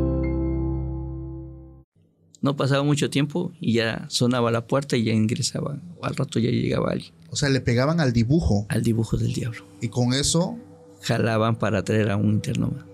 No 2.41 2.55
pasaba 2.55 2.83
mucho 2.83 3.09
tiempo 3.09 3.51
y 3.59 3.73
ya 3.73 4.05
sonaba 4.09 4.49
la 4.51 4.65
puerta 4.65 4.97
y 4.97 5.03
ya 5.03 5.13
ingresaba. 5.13 5.79
Al 6.01 6.15
rato 6.15 6.39
ya 6.39 6.49
llegaba 6.49 6.91
alguien 6.91 7.13
O 7.29 7.35
sea, 7.35 7.49
le 7.49 7.61
pegaban 7.61 7.99
al 7.99 8.13
dibujo 8.13 8.65
al 8.69 8.81
dibujo 8.83 9.17
del 9.17 9.33
diablo. 9.33 9.63
y 9.79 9.89
con 9.89 10.13
eso. 10.13 10.57
Jalaban 11.01 11.55
para 11.57 11.83
traer 11.83 12.09
a 12.11 12.17
un 12.17 12.31
interno 12.31 12.67
más. 12.75 12.85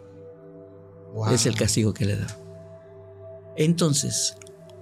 wow. 1.14 1.30
Es 1.34 1.46
el 1.46 1.56
castigo 1.56 1.94
que 1.94 2.06
le 2.06 2.16
da. 2.18 2.28
Entonces, 3.56 4.36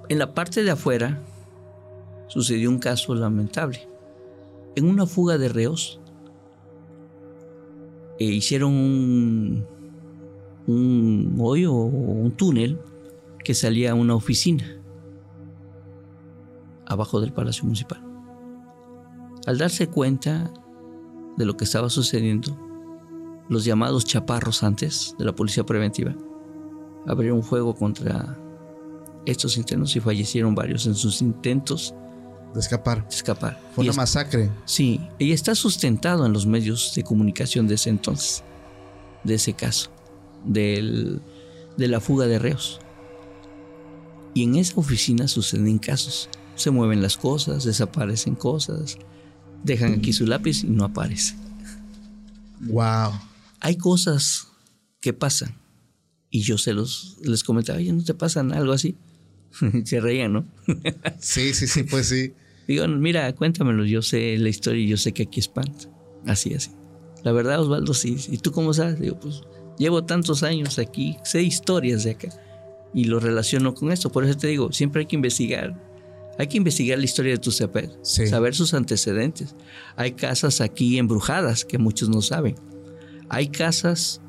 en 0.10 0.20
la 0.20 0.34
parte 0.34 0.64
de 0.64 0.72
afuera 0.72 1.22
sucedió 2.28 2.70
un 2.70 2.80
caso 2.80 3.14
lamentable. 3.16 3.88
En 4.76 4.86
una 4.86 5.06
fuga 5.06 5.38
de 5.38 5.48
reos, 5.48 6.00
eh, 8.20 8.26
hicieron 8.26 8.74
un, 8.74 9.66
un 10.68 11.36
hoyo 11.40 11.74
o 11.74 11.86
un 11.86 12.32
túnel 12.32 12.80
que 13.45 13.53
salía 13.53 13.91
a 13.91 13.95
una 13.95 14.15
oficina 14.15 14.65
abajo 16.85 17.22
del 17.22 17.31
Palacio 17.31 17.63
Municipal. 17.63 18.01
Al 19.47 19.57
darse 19.57 19.88
cuenta 19.88 20.51
de 21.38 21.45
lo 21.45 21.55
que 21.55 21.63
estaba 21.63 21.89
sucediendo, 21.89 22.57
los 23.49 23.63
llamados 23.63 24.05
chaparros 24.05 24.63
antes 24.63 25.15
de 25.19 25.26
la 25.26 25.34
policía 25.35 25.65
preventiva 25.65 26.15
abrieron 27.07 27.43
fuego 27.43 27.76
contra 27.76 28.38
estos 29.26 29.57
internos 29.57 29.95
y 29.95 29.99
fallecieron 29.99 30.55
varios 30.55 30.85
en 30.88 30.95
sus 30.95 31.22
intentos 31.22 31.93
De 32.53 32.59
escapar. 32.59 33.07
de 33.07 33.15
escapar. 33.15 33.59
Fue 33.73 33.84
Y 33.84 33.88
una 33.88 33.91
es- 33.91 33.97
masacre. 33.97 34.49
Sí, 34.65 34.99
y 35.19 35.31
está 35.34 35.53
sustentado 35.53 36.26
en 36.26 36.34
los 36.34 36.47
medios 36.47 36.93
de 36.95 37.03
comunicación 37.03 37.67
de 37.67 37.76
ese 37.76 37.89
entonces, 37.91 38.43
de 39.23 39.35
ese 39.35 39.53
caso, 39.53 39.91
del- 40.45 41.22
de 41.77 41.88
la 41.88 41.99
fuga 41.99 42.26
de 42.26 42.39
reos. 42.39 42.80
Y 44.36 44.44
en 44.44 44.56
esa 44.56 44.76
oficina 44.76 45.30
suceden 45.30 45.80
casos. 45.80 46.30
Se 46.56 46.70
mueven 46.70 47.02
las 47.02 47.16
cosas, 47.16 47.64
desaparecen 47.64 48.36
cosas, 48.36 48.98
dejan 49.64 49.94
aquí 49.94 50.12
su 50.12 50.28
lápiz 50.28 50.66
y 50.66 50.68
no 50.68 50.84
aparece. 50.84 51.36
Wow. 52.60 53.14
Hay 53.62 53.78
cosas 53.78 54.49
que 54.99 55.14
pasan. 55.14 55.56
Y 56.30 56.41
yo 56.41 56.57
se 56.57 56.74
los 56.74 57.18
les 57.24 57.45
comentaba, 57.45 57.80
oye, 57.80 57.94
¿no 57.94 58.03
te 58.03 58.14
pasan 58.14 58.52
algo 58.52 58.74
así? 58.74 58.98
se 59.86 60.02
reían, 60.02 60.34
¿no? 60.34 60.45
Sí, 61.20 61.53
sí, 61.53 61.66
sí, 61.66 61.84
pues 61.84 62.10
sí. 62.10 62.34
Digo, 62.68 62.86
mira, 62.90 63.34
cuéntamelo, 63.36 63.86
yo 63.86 64.02
sé 64.02 64.38
la 64.38 64.49
historia 64.49 64.84
y 64.84 64.90
yo 64.90 64.98
sé 64.98 65.14
que 65.14 65.24
aquí 65.24 65.40
espanta. 65.40 65.90
Así, 66.26 66.53
así. 66.53 66.72
La 67.24 67.32
verdad, 67.32 67.62
Osvaldo, 67.62 67.94
sí. 67.94 68.18
¿Y 68.30 68.40
tú 68.40 68.52
cómo 68.52 68.74
sabes? 68.74 68.99
Digo, 68.99 69.18
pues 69.18 69.44
llevo 69.78 70.03
tantos 70.03 70.44
años 70.44 70.78
aquí, 70.78 71.16
sé 71.24 71.41
historias 71.41 72.03
de 72.03 72.12
acá 72.12 72.44
y 72.95 73.03
lo 73.03 73.19
relaciono 73.19 73.76
con 73.76 73.91
esto. 73.91 74.09
Por 74.11 74.26
eso 74.26 74.35
te 74.38 74.47
digo, 74.47 74.72
siempre 74.72 75.01
hay 75.01 75.05
que 75.05 75.15
investigar. 75.17 75.80
Hay 76.39 76.47
que 76.47 76.57
investigar 76.57 76.97
la 76.97 77.05
historia 77.05 77.34
de 77.34 77.38
tu 77.38 77.51
CEPED, 77.51 77.91
Sí. 78.01 78.26
saber 78.27 78.55
sus 78.55 78.73
antecedentes. 78.73 79.55
Hay 79.95 80.13
casas 80.13 80.59
aquí 80.61 80.97
embrujadas 80.97 81.63
que 81.65 81.77
muchos 81.77 82.09
no 82.09 82.22
saben. 82.22 82.55
Hay 83.30 83.49
casas 83.49 84.19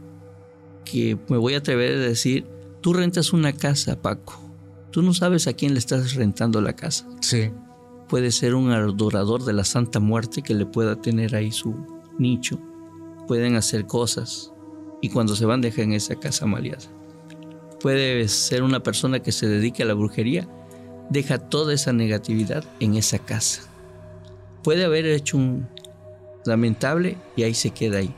que 0.84 1.18
me 1.28 1.36
voy 1.36 1.54
a 1.54 1.58
atrever 1.58 1.96
a 1.96 2.00
decir, 2.00 2.46
tú 2.80 2.92
rentas 2.92 3.32
una 3.32 3.52
casa, 3.52 4.00
Paco. 4.02 4.40
Tú 4.92 5.02
no 5.02 5.14
sabes 5.14 5.46
a 5.46 5.52
quién 5.54 5.72
le 5.72 5.78
estás 5.80 6.14
rentando 6.14 6.60
la 6.60 6.74
casa 6.74 7.06
Sí. 7.20 7.50
puede 8.08 8.30
ser 8.30 8.54
un 8.54 8.70
adorador 8.70 9.44
de 9.44 9.52
la 9.52 9.64
Santa 9.64 9.98
Muerte 10.00 10.42
que 10.42 10.54
le 10.54 10.64
pueda 10.64 11.00
tener 11.00 11.34
ahí 11.34 11.50
su 11.50 11.74
nicho. 12.18 12.60
Pueden 13.26 13.56
hacer 13.56 13.86
cosas 13.86 14.52
y 15.02 15.08
cuando 15.08 15.34
se 15.34 15.44
van 15.44 15.60
dejan 15.60 15.92
esa 15.92 16.14
casa 16.14 16.46
maleada. 16.46 16.86
Puede 17.86 18.26
ser 18.26 18.64
una 18.64 18.82
persona 18.82 19.20
que 19.20 19.30
se 19.30 19.46
dedique 19.46 19.84
a 19.84 19.86
la 19.86 19.94
brujería, 19.94 20.48
deja 21.08 21.38
toda 21.38 21.72
esa 21.72 21.92
negatividad 21.92 22.64
en 22.80 22.96
esa 22.96 23.20
casa. 23.20 23.62
Puede 24.64 24.84
haber 24.84 25.06
hecho 25.06 25.36
un 25.36 25.68
lamentable 26.44 27.16
y 27.36 27.44
ahí 27.44 27.54
se 27.54 27.70
queda 27.70 27.98
ahí. 27.98 28.12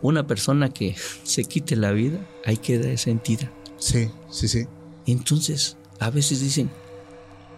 Una 0.00 0.26
persona 0.26 0.70
que 0.70 0.96
se 1.24 1.44
quite 1.44 1.76
la 1.76 1.92
vida, 1.92 2.26
ahí 2.46 2.56
queda 2.56 2.88
esa 2.88 3.10
entidad. 3.10 3.50
Sí, 3.76 4.08
sí, 4.30 4.48
sí. 4.48 4.64
Entonces, 5.04 5.76
a 6.00 6.08
veces 6.08 6.40
dicen, 6.40 6.70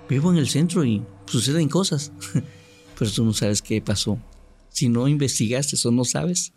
vivo 0.09 0.33
en 0.33 0.39
el 0.39 0.49
centro 0.49 0.85
y 0.85 1.05
suceden 1.27 1.69
cosas, 1.69 2.11
pero 2.99 3.13
tú 3.13 3.25
no 3.25 3.33
sabes 3.33 3.63
qué 3.63 3.81
pasó. 3.81 4.19
Si 4.71 4.89
no 4.89 5.07
investigaste 5.07 5.77
o 5.87 5.93
no 5.93 6.05
sabes, 6.05 6.53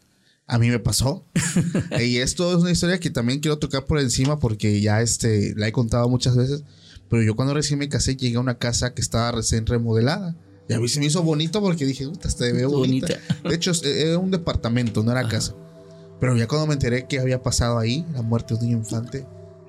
A 0.47 0.57
mí 0.59 0.69
me 0.69 0.79
pasó. 0.79 1.25
y 2.01 2.17
esto 2.17 2.51
es 2.51 2.57
una 2.61 2.71
historia 2.71 2.99
que 2.99 3.09
también 3.09 3.39
quiero 3.39 3.57
tocar 3.57 3.85
por 3.85 3.99
encima 3.99 4.39
porque 4.39 4.81
ya 4.81 5.01
este, 5.01 5.53
la 5.55 5.67
he 5.67 5.71
contado 5.71 6.09
muchas 6.09 6.35
veces. 6.35 6.63
Pero 7.09 7.23
yo 7.23 7.35
cuando 7.35 7.53
recién 7.53 7.79
me 7.79 7.89
casé 7.89 8.15
llegué 8.15 8.37
a 8.37 8.41
una 8.41 8.57
casa 8.57 8.93
que 8.93 9.01
estaba 9.01 9.31
recién 9.31 9.65
remodelada. 9.65 10.35
Y 10.69 10.73
a 10.73 10.79
mí 10.79 10.87
se 10.87 10.99
me 10.99 11.05
hizo 11.07 11.21
bonito 11.23 11.59
porque 11.61 11.85
dije, 11.85 12.07
puta, 12.07 12.29
te 12.29 12.51
veo 12.53 12.69
bonita. 12.69 13.07
Bonita. 13.07 13.39
De 13.49 13.55
hecho, 13.55 13.71
es- 13.71 13.83
era 13.83 14.17
un 14.17 14.31
departamento, 14.31 15.03
no 15.03 15.11
era 15.11 15.27
casa. 15.27 15.53
Pero 16.19 16.37
ya 16.37 16.47
cuando 16.47 16.67
me 16.67 16.73
enteré 16.73 17.07
que 17.07 17.19
había 17.19 17.41
pasado 17.41 17.79
ahí, 17.79 18.05
la 18.13 18.21
muerte 18.21 18.55
de 18.55 18.65
un 18.65 18.71
infante, 18.73 19.25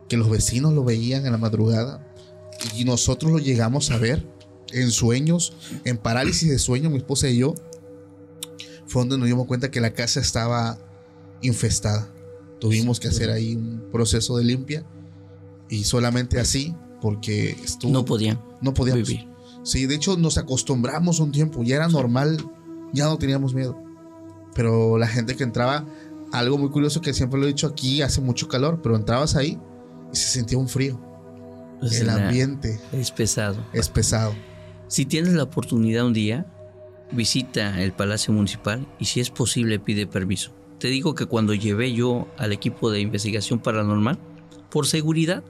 que 0.09 0.17
los 0.17 0.29
vecinos 0.31 0.73
lo 0.75 0.85
veían 0.85 1.25
en 1.27 1.33
la 1.33 1.39
madrugada 1.39 2.07
y 2.77 2.85
nosotros 2.85 3.33
lo 3.33 3.39
llegamos 3.39 3.91
a 3.91 3.97
ver 3.99 4.25
en 4.73 4.91
sueños, 4.91 5.55
en 5.85 5.97
parálisis 5.97 6.51
de 6.51 6.59
sueño, 6.59 6.91
mi 6.91 6.99
esposa 6.99 7.29
y 7.29 7.39
yo, 7.39 7.55
fue 8.93 9.03
donde 9.03 9.17
nos 9.19 9.27
dimos 9.27 9.47
cuenta 9.47 9.71
que 9.71 9.81
la 9.81 9.95
casa 9.95 10.21
estaba 10.21 10.79
infestada. 11.41 12.09
Tuvimos 12.61 13.01
que 13.01 13.09
hacer 13.09 13.31
ahí 13.31 13.57
un 13.57 13.89
proceso 13.91 14.37
de 14.37 14.45
limpia 14.45 14.85
y 15.69 15.85
solamente 15.85 16.39
así, 16.39 16.75
porque 17.01 17.51
estuvo, 17.65 17.91
no 17.91 18.05
podían 18.05 18.39
no 18.61 18.75
podíamos. 18.75 19.09
vivir. 19.09 19.27
Sí, 19.65 19.87
de 19.87 19.95
hecho 19.95 20.17
nos 20.17 20.37
acostumbramos 20.39 21.19
un 21.21 21.33
tiempo, 21.33 21.63
ya 21.63 21.77
era 21.77 21.89
normal, 21.89 22.37
ya 22.93 23.07
no 23.07 23.17
teníamos 23.17 23.55
miedo. 23.55 23.77
Pero 24.55 24.99
la 24.99 25.09
gente 25.09 25.35
que 25.35 25.43
entraba, 25.43 25.87
algo 26.31 26.59
muy 26.59 26.69
curioso 26.69 27.01
que 27.01 27.15
siempre 27.15 27.41
lo 27.41 27.47
he 27.47 27.49
dicho 27.49 27.67
aquí, 27.67 28.03
hace 28.03 28.21
mucho 28.21 28.47
calor, 28.47 28.81
pero 28.83 28.95
entrabas 28.95 29.35
ahí 29.35 29.59
y 30.13 30.17
se 30.17 30.29
sentía 30.29 30.59
un 30.59 30.69
frío. 30.69 31.01
Pues 31.81 31.99
El 32.01 32.11
ambiente 32.11 32.79
es 32.93 33.11
pesado. 33.11 33.57
es 33.73 33.89
pesado. 33.89 34.35
Si 34.87 35.07
tienes 35.07 35.33
la 35.33 35.45
oportunidad 35.45 36.05
un 36.07 36.13
día, 36.13 36.47
visita 37.13 37.83
el 37.83 37.93
Palacio 37.93 38.33
Municipal 38.33 38.87
y 38.99 39.05
si 39.07 39.21
es 39.21 39.31
posible 39.31 39.79
pide 39.79 40.07
permiso. 40.07 40.53
te 40.79 40.89
digo 40.89 41.15
que 41.15 41.27
cuando 41.27 41.55
llevé 41.55 41.93
yo 41.95 42.27
al 42.39 42.53
equipo 42.53 42.91
de 42.91 43.01
investigación 43.01 43.61
paranormal, 43.61 44.19
por 44.69 44.87
seguridad, 44.89 45.45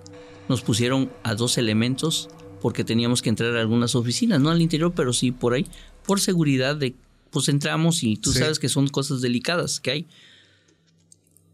nos 0.49 0.61
pusieron 0.61 1.11
a 1.23 1.35
dos 1.35 1.57
elementos 1.57 2.29
porque 2.61 2.85
teníamos 2.85 3.23
que 3.23 3.31
entrar 3.31 3.57
a 3.57 3.61
algunas 3.61 3.95
oficinas, 3.95 4.41
no 4.43 4.51
al 4.51 4.61
interior, 4.61 4.93
pero 4.95 5.13
sí 5.15 5.33
por 5.33 5.55
ahí, 5.55 5.67
por 6.07 6.21
seguridad 6.21 6.77
de, 6.77 6.95
pues 7.31 7.49
entramos 7.49 8.03
y 8.03 8.17
tú 8.19 8.31
Sí. 8.33 8.41
sabes 8.41 8.59
que 8.59 8.69
son 8.69 8.89
cosas 8.89 9.23
delicadas 9.23 9.81
que 9.81 9.91
hay. 9.93 10.07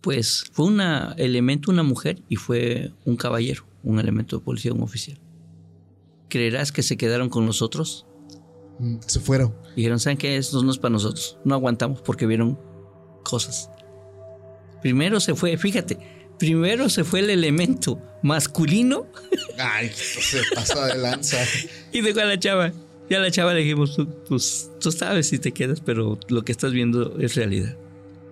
Pues 0.01 0.45
fue 0.53 0.67
un 0.67 0.81
elemento, 1.17 1.71
una 1.71 1.83
mujer, 1.85 2.21
y 2.29 2.35
fue 2.37 2.93
un 3.05 3.17
caballero, 3.17 3.65
un 3.85 3.99
elemento 4.01 4.39
de 4.39 4.45
policía, 4.45 4.73
un 4.73 4.83
oficial. 4.83 5.19
¿Creerás 6.29 6.73
que 6.73 6.83
se 6.83 6.97
quedaron 6.97 7.29
con 7.29 7.47
nosotros? 7.47 8.07
Mm, 8.79 8.97
Se 9.07 9.21
fueron. 9.21 9.55
Dijeron, 9.77 9.99
¿saben 10.01 10.19
qué? 10.19 10.37
Esto 10.37 10.63
no 10.63 10.71
es 10.71 10.79
para 10.79 10.93
nosotros. 10.93 11.39
No 11.45 11.55
aguantamos 11.55 12.01
porque 12.03 12.27
vieron 12.27 12.59
cosas. 13.25 13.71
Primero 14.83 15.21
se 15.21 15.35
fue, 15.35 15.57
fíjate, 15.57 15.99
primero 16.39 16.89
se 16.89 17.03
fue 17.05 17.21
el 17.21 17.31
elemento 17.31 18.01
masculino 18.23 19.07
Ay, 19.59 19.91
se 19.95 20.41
pasa 20.55 20.87
de 20.87 20.99
lanza. 20.99 21.39
y 21.93 22.01
dejó 22.01 22.21
a 22.21 22.25
la 22.25 22.39
chava. 22.39 22.73
Ya 23.11 23.17
a 23.17 23.21
la 23.21 23.31
chava 23.31 23.55
le 23.55 23.61
dijimos, 23.61 23.97
tú, 23.97 24.07
pues, 24.29 24.71
tú 24.81 24.93
sabes 24.93 25.29
si 25.29 25.39
te 25.39 25.53
quedas, 25.53 25.81
pero 25.81 26.19
lo 26.29 26.43
que 26.45 26.53
estás 26.53 26.73
viendo 26.73 27.19
es 27.19 27.35
realidad. 27.37 27.77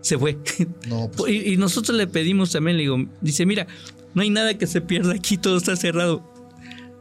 Se 0.02 0.18
fue. 0.18 0.38
No, 0.86 1.10
pues, 1.16 1.32
Y, 1.32 1.54
y 1.54 1.56
nosotros 1.56 1.96
le 1.96 2.06
pedimos 2.06 2.52
también, 2.52 2.76
le 2.76 2.82
digo, 2.82 2.98
dice, 3.22 3.46
mira, 3.46 3.66
no 4.14 4.22
hay 4.22 4.30
nada 4.30 4.56
que 4.56 4.66
se 4.66 4.80
pierda 4.82 5.14
aquí, 5.14 5.36
todo 5.38 5.56
está 5.56 5.74
cerrado. 5.76 6.22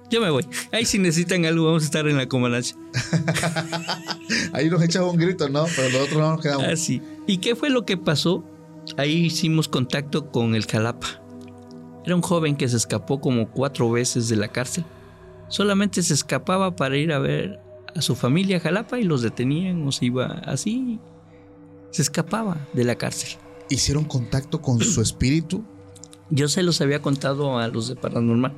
Yo 0.10 0.22
me 0.22 0.30
voy. 0.30 0.46
Ahí 0.72 0.86
si 0.86 1.00
necesitan 1.00 1.46
algo, 1.46 1.66
vamos 1.66 1.84
a 1.84 1.86
estar 1.86 2.08
en 2.08 2.18
la 2.18 2.28
comandancia. 2.28 2.78
ahí 4.54 4.70
nos 4.70 4.82
echaba 4.84 5.10
un 5.10 5.18
grito, 5.18 5.50
¿no? 5.50 5.66
Pero 5.76 5.90
los 5.90 6.02
otros 6.02 6.20
no 6.20 6.32
nos 6.32 6.42
quedamos. 6.42 6.66
Así. 6.68 7.02
¿Y 7.28 7.38
qué 7.38 7.56
fue 7.56 7.70
lo 7.70 7.86
que 7.86 7.98
pasó? 7.98 8.44
Ahí 8.98 9.26
hicimos 9.26 9.68
contacto 9.68 10.32
con 10.32 10.56
el 10.56 10.66
Jalapa. 10.66 11.22
Era 12.06 12.16
un 12.16 12.22
joven 12.22 12.56
que 12.56 12.70
se 12.70 12.78
escapó 12.78 13.20
como 13.20 13.50
cuatro 13.50 13.90
veces 13.92 14.30
de 14.30 14.36
la 14.36 14.48
cárcel. 14.48 14.86
Solamente 15.48 16.04
se 16.04 16.14
escapaba 16.14 16.76
para 16.76 16.98
ir 16.98 17.12
a 17.12 17.20
ver 17.20 17.60
a 17.96 18.02
su 18.02 18.16
familia 18.16 18.58
a 18.58 18.60
Jalapa 18.60 19.00
y 19.00 19.04
los 19.04 19.22
detenían 19.22 19.88
o 19.88 19.92
se 19.92 20.06
iba 20.06 20.26
así. 20.46 21.00
Se 21.90 22.04
escapaba 22.04 22.58
de 22.74 22.84
la 22.84 22.96
cárcel. 22.96 23.40
Hicieron 23.70 24.04
contacto 24.04 24.62
con 24.62 24.80
su 24.82 25.02
espíritu. 25.02 25.64
Yo 26.30 26.48
se 26.48 26.62
los 26.62 26.80
había 26.82 27.02
contado 27.02 27.58
a 27.58 27.68
los 27.68 27.88
de 27.88 27.96
Paranormal. 27.96 28.54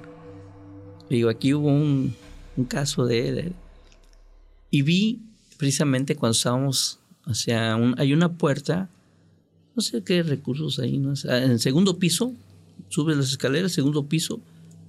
Digo, 1.09 1.29
aquí 1.29 1.53
hubo 1.53 1.67
un, 1.67 2.13
un 2.57 2.65
caso 2.65 3.05
de 3.05 3.29
él. 3.29 3.53
Y 4.69 4.81
vi 4.81 5.21
precisamente 5.57 6.15
cuando 6.15 6.33
estábamos 6.35 6.99
hacia 7.25 7.75
un, 7.75 7.95
hay 7.99 8.13
una 8.13 8.33
puerta, 8.33 8.89
no 9.75 9.81
sé 9.81 10.03
qué 10.03 10.23
recursos 10.23 10.79
ahí, 10.79 10.97
¿no? 10.97 11.11
O 11.11 11.15
sea, 11.15 11.43
en 11.43 11.51
el 11.51 11.59
segundo 11.59 11.97
piso, 11.99 12.33
subes 12.89 13.17
las 13.17 13.29
escaleras, 13.29 13.71
segundo 13.71 14.05
piso, 14.07 14.39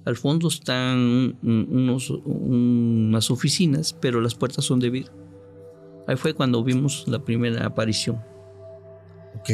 al 0.05 0.15
fondo 0.15 0.47
están 0.47 0.97
un- 1.43 1.67
unos, 1.71 2.09
unas 2.09 3.29
oficinas, 3.31 3.93
pero 3.99 4.21
las 4.21 4.35
puertas 4.35 4.65
son 4.65 4.79
de 4.79 4.89
vidrio. 4.89 5.11
Ahí 6.07 6.15
fue 6.15 6.33
cuando 6.33 6.63
vimos 6.63 7.05
la 7.07 7.19
primera 7.19 7.65
aparición. 7.65 8.17
Ok. 9.39 9.49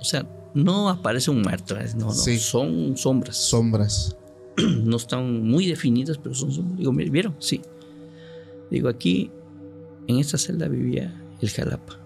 O 0.00 0.04
sea, 0.04 0.26
no 0.54 0.88
aparece 0.88 1.30
un 1.30 1.42
muerto, 1.42 1.76
no, 1.96 2.06
no, 2.06 2.12
Sí. 2.12 2.38
son 2.38 2.96
sombras. 2.96 3.36
Sombras. 3.36 4.16
no 4.84 4.96
están 4.96 5.46
muy 5.46 5.66
definidas, 5.66 6.18
pero 6.18 6.34
son 6.34 6.52
sombras. 6.52 6.78
Digo, 6.78 6.92
"Mire, 6.92 7.10
¿vieron? 7.10 7.34
Sí. 7.38 7.60
Digo, 8.70 8.88
aquí, 8.88 9.30
en 10.06 10.18
esta 10.18 10.38
celda 10.38 10.68
vivía 10.68 11.22
el 11.40 11.50
Jalapa. 11.50 11.98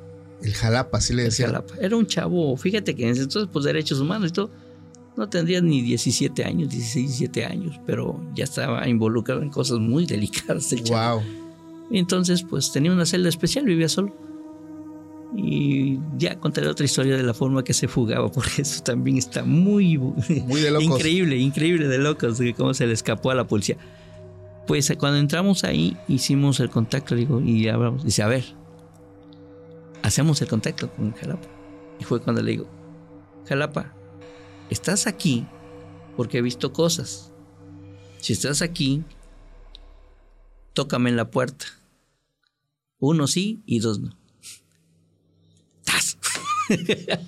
El 0.42 0.52
Jalapa, 0.54 0.98
así 0.98 1.14
le 1.14 1.22
El 1.22 1.28
decía. 1.28 1.46
Jalapa. 1.46 1.74
Era 1.80 1.96
un 1.96 2.06
chavo, 2.06 2.56
fíjate 2.56 2.94
que 2.94 3.04
en 3.04 3.10
ese 3.10 3.22
entonces, 3.22 3.48
pues 3.52 3.64
derechos 3.64 4.00
humanos 4.00 4.30
y 4.30 4.32
todo, 4.32 4.50
no 5.16 5.28
tendría 5.28 5.60
ni 5.60 5.82
17 5.82 6.44
años, 6.44 6.70
16, 6.70 7.06
17 7.18 7.44
años, 7.44 7.80
pero 7.86 8.20
ya 8.34 8.44
estaba 8.44 8.88
involucrado 8.88 9.42
en 9.42 9.50
cosas 9.50 9.78
muy 9.78 10.06
delicadas 10.14 10.72
el 10.72 10.82
chavo. 10.82 11.20
Wow. 11.20 11.28
Y 11.90 11.98
entonces, 11.98 12.42
pues 12.42 12.72
tenía 12.72 12.92
una 12.92 13.04
celda 13.06 13.28
especial, 13.28 13.64
vivía 13.66 13.88
solo. 13.88 14.14
Y 15.34 15.98
ya 16.18 16.38
contaré 16.38 16.68
otra 16.68 16.84
historia 16.84 17.16
de 17.16 17.22
la 17.22 17.32
forma 17.32 17.64
que 17.64 17.72
se 17.72 17.88
fugaba, 17.88 18.30
porque 18.30 18.62
eso 18.62 18.82
también 18.82 19.16
está 19.16 19.44
muy, 19.44 19.96
Muy 19.98 20.60
de 20.60 20.70
locos. 20.70 20.84
increíble, 20.84 21.36
increíble 21.38 21.88
de 21.88 21.98
locos, 21.98 22.38
de 22.38 22.54
cómo 22.54 22.74
se 22.74 22.86
le 22.86 22.92
escapó 22.92 23.30
a 23.30 23.34
la 23.34 23.46
policía. 23.46 23.76
Pues 24.66 24.92
cuando 24.98 25.18
entramos 25.18 25.64
ahí, 25.64 25.96
hicimos 26.06 26.60
el 26.60 26.70
contacto, 26.70 27.14
digo, 27.14 27.40
y 27.40 27.66
hablamos. 27.68 28.04
Dice, 28.04 28.22
a 28.22 28.28
ver, 28.28 28.44
hacemos 30.02 30.40
el 30.42 30.48
contacto 30.48 30.90
con 30.90 31.12
Jalapa. 31.12 31.48
Y 31.98 32.04
fue 32.04 32.20
cuando 32.20 32.42
le 32.42 32.52
digo, 32.52 32.68
Jalapa, 33.48 33.92
estás 34.70 35.06
aquí 35.06 35.46
porque 36.16 36.38
he 36.38 36.42
visto 36.42 36.72
cosas. 36.72 37.32
Si 38.20 38.32
estás 38.34 38.62
aquí, 38.62 39.02
tócame 40.74 41.10
en 41.10 41.16
la 41.16 41.30
puerta. 41.30 41.66
Uno 42.98 43.26
sí 43.26 43.62
y 43.66 43.80
dos 43.80 43.98
no. 43.98 44.16
¡Tas! 45.84 46.16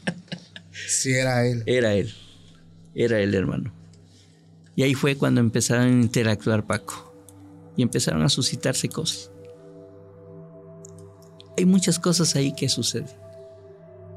Sí, 0.86 1.12
era 1.12 1.47
él. 1.47 1.62
Era 1.66 1.94
él. 1.94 2.12
Era 2.94 3.18
él, 3.20 3.35
hermano. 3.35 3.72
Y 4.76 4.82
ahí 4.82 4.94
fue 4.94 5.16
cuando 5.16 5.40
empezaron 5.40 5.86
a 5.86 6.02
interactuar 6.02 6.66
Paco. 6.66 7.14
Y 7.76 7.82
empezaron 7.82 8.22
a 8.22 8.28
suscitarse 8.28 8.89
cosas. 8.89 9.31
Hay 11.56 11.64
muchas 11.64 11.98
cosas 11.98 12.35
ahí 12.36 12.52
que 12.55 12.68
suceden. 12.68 13.09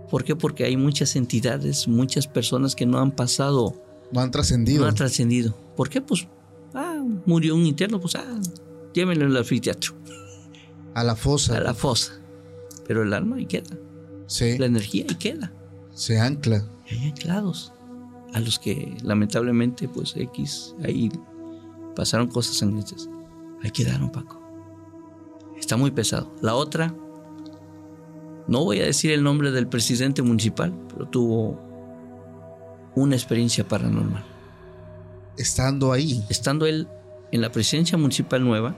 ¿Por 0.09 0.23
qué? 0.23 0.35
Porque 0.35 0.63
hay 0.63 0.77
muchas 0.77 1.15
entidades, 1.15 1.87
muchas 1.87 2.27
personas 2.27 2.75
que 2.75 2.85
no 2.85 2.99
han 2.99 3.11
pasado, 3.11 3.81
No 4.11 4.21
han 4.21 4.31
trascendido. 4.31 4.81
no 4.81 4.87
han 4.89 4.95
trascendido. 4.95 5.55
¿Por 5.75 5.89
qué? 5.89 6.01
Pues, 6.01 6.27
ah, 6.73 7.03
murió 7.25 7.55
un 7.55 7.65
interno, 7.65 7.99
pues, 7.99 8.15
ah, 8.15 8.39
llévenlo 8.93 9.25
al 9.25 9.37
anfiteatro, 9.37 9.93
a 10.93 11.03
la 11.03 11.15
fosa. 11.15 11.57
a 11.57 11.59
la 11.61 11.73
fosa. 11.73 12.19
Pero 12.87 13.03
el 13.03 13.13
alma 13.13 13.35
ahí 13.35 13.45
queda, 13.45 13.77
Sí. 14.27 14.57
la 14.57 14.65
energía 14.65 15.05
ahí 15.09 15.15
queda. 15.15 15.51
Se 15.93 16.19
ancla. 16.19 16.63
Y 16.85 16.95
hay 16.95 17.05
anclados 17.09 17.73
a 18.33 18.39
los 18.39 18.59
que 18.59 18.95
lamentablemente 19.03 19.87
pues 19.87 20.15
X 20.15 20.75
ahí 20.83 21.09
pasaron 21.95 22.27
cosas 22.27 22.57
sangrientas. 22.57 23.09
Ahí 23.63 23.71
quedaron 23.71 24.11
Paco. 24.11 24.39
Está 25.57 25.77
muy 25.77 25.91
pesado. 25.91 26.31
La 26.41 26.55
otra, 26.55 26.93
no 28.47 28.63
voy 28.63 28.79
a 28.79 28.85
decir 28.85 29.11
el 29.11 29.23
nombre 29.23 29.51
del 29.51 29.67
presidente 29.67 30.21
municipal, 30.21 30.73
pero 30.89 31.07
tuvo 31.07 31.59
una 32.95 33.15
experiencia 33.15 33.67
paranormal. 33.67 34.23
Estando 35.37 35.91
ahí. 35.91 36.23
Estando 36.29 36.65
él 36.65 36.87
en 37.31 37.41
la 37.41 37.51
presidencia 37.51 37.97
municipal 37.97 38.43
nueva, 38.43 38.75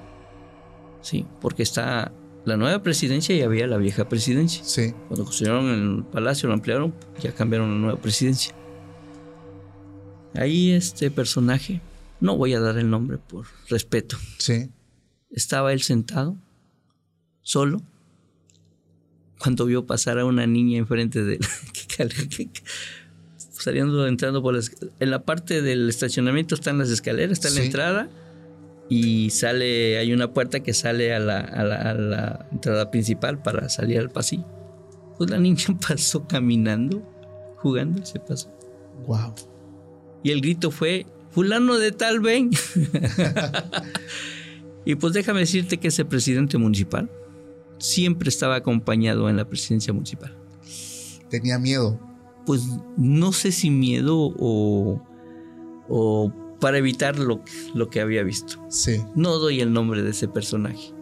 sí, 1.02 1.26
porque 1.42 1.64
está 1.64 2.12
la 2.50 2.58
nueva 2.58 2.84
presidencia 2.84 3.34
y 3.36 3.42
había 3.42 3.66
la 3.68 3.78
vieja 3.78 4.10
presidencia. 4.10 4.64
Sí. 4.66 4.94
Cuando 5.08 5.24
construyeron 5.24 5.68
el 5.70 6.04
palacio, 6.04 6.48
lo 6.50 6.56
ampliaron, 6.56 6.94
ya 7.22 7.32
cambiaron 7.34 7.72
la 7.72 7.78
nueva 7.80 8.02
presidencia. 8.02 8.54
Ahí 10.36 10.72
este 10.72 11.10
personaje, 11.12 11.82
no 12.20 12.36
voy 12.38 12.54
a 12.54 12.60
dar 12.60 12.78
el 12.78 12.90
nombre 12.90 13.18
por 13.18 13.46
respeto, 13.70 14.18
Sí. 14.38 14.70
estaba 15.32 15.74
él 15.74 15.82
sentado, 15.82 16.36
solo, 17.42 17.82
cuando 19.40 19.66
vio 19.66 19.86
pasar 19.86 20.20
a 20.20 20.26
una 20.26 20.46
niña 20.46 20.78
enfrente 20.78 21.24
de 21.24 21.36
él, 21.36 21.42
saliendo, 23.38 24.06
entrando 24.08 24.42
por 24.42 24.54
las... 24.56 24.72
En 25.00 25.10
la 25.12 25.24
parte 25.24 25.62
del 25.62 25.90
estacionamiento 25.90 26.56
están 26.56 26.78
las 26.78 26.90
escaleras, 26.90 27.32
está 27.34 27.50
la 27.50 27.56
Sí. 27.62 27.66
entrada 27.66 28.10
y 28.90 29.30
sale, 29.30 29.98
hay 30.00 30.12
una 30.14 30.34
puerta 30.34 30.62
que 30.62 30.74
sale 30.74 31.14
a 31.14 31.20
la, 31.20 31.40
a 31.40 31.64
la- 31.64 31.82
a 31.82 31.94
la 31.94 32.48
entrada 32.52 32.90
principal 32.92 33.42
para 33.42 33.70
salir 33.70 34.00
al 34.00 34.10
pasillo. 34.10 34.46
Pues 35.18 35.30
la 35.30 35.38
niña 35.38 35.66
pasó 35.88 36.26
caminando, 36.28 37.02
jugando, 37.58 38.04
se 38.06 38.20
pasó. 38.20 38.50
Wow. 39.06 39.34
Y 40.24 40.32
el 40.32 40.42
grito 40.42 40.72
fue, 40.72 41.06
fulano 41.32 41.78
de 41.78 41.92
tal 41.92 42.20
ven. 42.20 42.50
y 44.86 44.96
pues 44.96 45.14
déjame 45.14 45.42
decirte 45.42 45.78
que 45.78 45.90
ese 45.90 46.06
presidente 46.06 46.58
municipal 46.58 47.10
siempre 47.78 48.30
estaba 48.30 48.56
acompañado 48.56 49.30
en 49.30 49.38
la 49.38 49.46
presidencia 49.48 49.94
municipal. 49.94 50.36
Tenía 51.30 51.60
miedo. 51.60 52.00
Pues 52.46 52.64
no 52.98 53.32
sé 53.32 53.52
si 53.52 53.70
miedo 53.70 54.18
o, 54.18 55.02
o 55.88 56.34
para 56.60 56.78
evitar 56.78 57.18
lo, 57.18 57.42
lo 57.74 57.90
que 57.90 58.02
había 58.02 58.24
visto. 58.24 58.64
Sí. 58.70 59.04
No 59.16 59.38
doy 59.38 59.62
el 59.62 59.74
nombre 59.74 60.04
de 60.04 60.12
ese 60.12 60.28
personaje, 60.28 60.94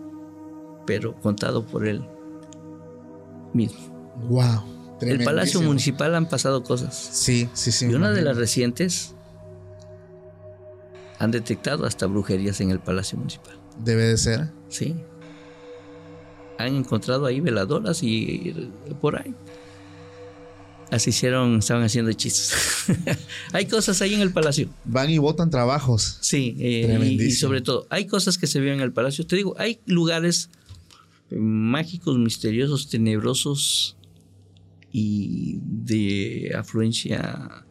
pero 0.85 1.15
contado 1.15 1.65
por 1.65 1.87
él 1.87 2.07
mismo. 3.53 4.15
Wow. 4.29 4.77
El 5.01 5.23
Palacio 5.23 5.61
Municipal 5.61 6.15
han 6.15 6.27
pasado 6.27 6.63
cosas. 6.63 6.95
Sí, 6.95 7.49
sí, 7.53 7.71
sí. 7.71 7.87
Y 7.87 7.93
una 7.93 8.11
de 8.11 8.23
las 8.23 8.37
recientes 8.37 9.13
han 11.19 11.31
detectado 11.31 11.85
hasta 11.85 12.07
brujerías 12.07 12.61
en 12.61 12.71
el 12.71 12.79
Palacio 12.79 13.17
Municipal. 13.17 13.55
Debe 13.83 14.03
de 14.03 14.17
ser. 14.17 14.51
Sí. 14.69 14.95
Han 16.57 16.75
encontrado 16.75 17.25
ahí 17.27 17.39
veladoras 17.39 18.01
y 18.01 18.71
por 18.99 19.19
ahí. 19.19 19.35
Así 20.89 21.09
hicieron, 21.09 21.57
estaban 21.59 21.83
haciendo 21.83 22.09
hechizos. 22.11 22.53
hay 23.53 23.65
cosas 23.65 24.01
ahí 24.01 24.13
en 24.13 24.21
el 24.21 24.31
palacio. 24.31 24.69
Van 24.85 25.09
y 25.09 25.17
votan 25.17 25.49
trabajos. 25.49 26.17
Sí, 26.21 26.55
eh, 26.59 27.17
y- 27.19 27.31
sobre 27.31 27.61
todo, 27.61 27.87
hay 27.89 28.07
cosas 28.07 28.37
que 28.37 28.47
se 28.47 28.59
ven 28.61 28.75
en 28.75 28.81
el 28.81 28.93
palacio. 28.93 29.25
Te 29.27 29.35
digo, 29.35 29.53
hay 29.57 29.79
lugares 29.85 30.49
mágicos, 31.29 32.17
misteriosos, 32.17 32.87
tenebrosos 32.89 33.97
y 34.91 35.59
de 35.61 36.53
afluencia 36.57 37.65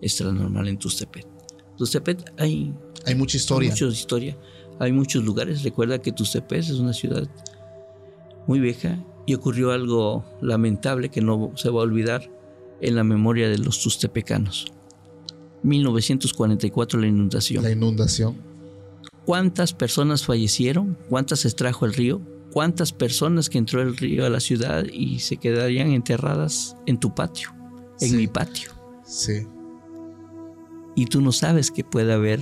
extranormal 0.00 0.68
en 0.68 0.78
Tustepet. 0.78 1.26
Tustepet 1.76 2.32
hay 2.38 2.72
Hay 3.06 3.14
mucha 3.16 3.36
historia. 3.36 3.70
mucha 3.70 3.86
historia, 3.86 4.36
hay 4.78 4.92
muchos 4.92 5.24
lugares. 5.24 5.64
Recuerda 5.64 6.00
que 6.00 6.12
Tustepet 6.12 6.60
es 6.60 6.70
una 6.70 6.92
ciudad 6.92 7.28
muy 8.46 8.60
vieja 8.60 9.04
y 9.26 9.34
ocurrió 9.34 9.72
algo 9.72 10.24
lamentable 10.40 11.08
que 11.10 11.20
no 11.20 11.52
se 11.56 11.68
va 11.70 11.80
a 11.80 11.84
olvidar 11.84 12.30
en 12.80 12.96
la 12.96 13.04
memoria 13.04 13.48
de 13.48 13.58
los 13.58 13.80
tustepecanos. 13.82 14.72
1944 15.62 16.98
la 17.00 17.06
inundación. 17.06 17.62
La 17.64 17.70
inundación. 17.70 18.36
¿Cuántas 19.24 19.72
personas 19.72 20.24
fallecieron? 20.24 20.96
¿Cuántas 21.08 21.44
extrajo 21.44 21.84
el 21.86 21.94
río? 21.94 22.20
¿Cuántas 22.52 22.92
personas 22.92 23.48
que 23.48 23.58
entró 23.58 23.80
el 23.82 23.96
río 23.96 24.26
a 24.26 24.30
la 24.30 24.40
ciudad 24.40 24.84
y 24.92 25.20
se 25.20 25.36
quedarían 25.36 25.92
enterradas 25.92 26.76
en 26.86 26.98
tu 26.98 27.14
patio, 27.14 27.50
en 28.00 28.10
Sí. 28.10 28.16
mi 28.16 28.26
patio? 28.26 28.72
Sí. 29.06 29.46
Y 30.96 31.04
tú 31.06 31.20
no 31.20 31.30
sabes 31.30 31.70
que 31.70 31.84
puede 31.84 32.12
haber 32.12 32.40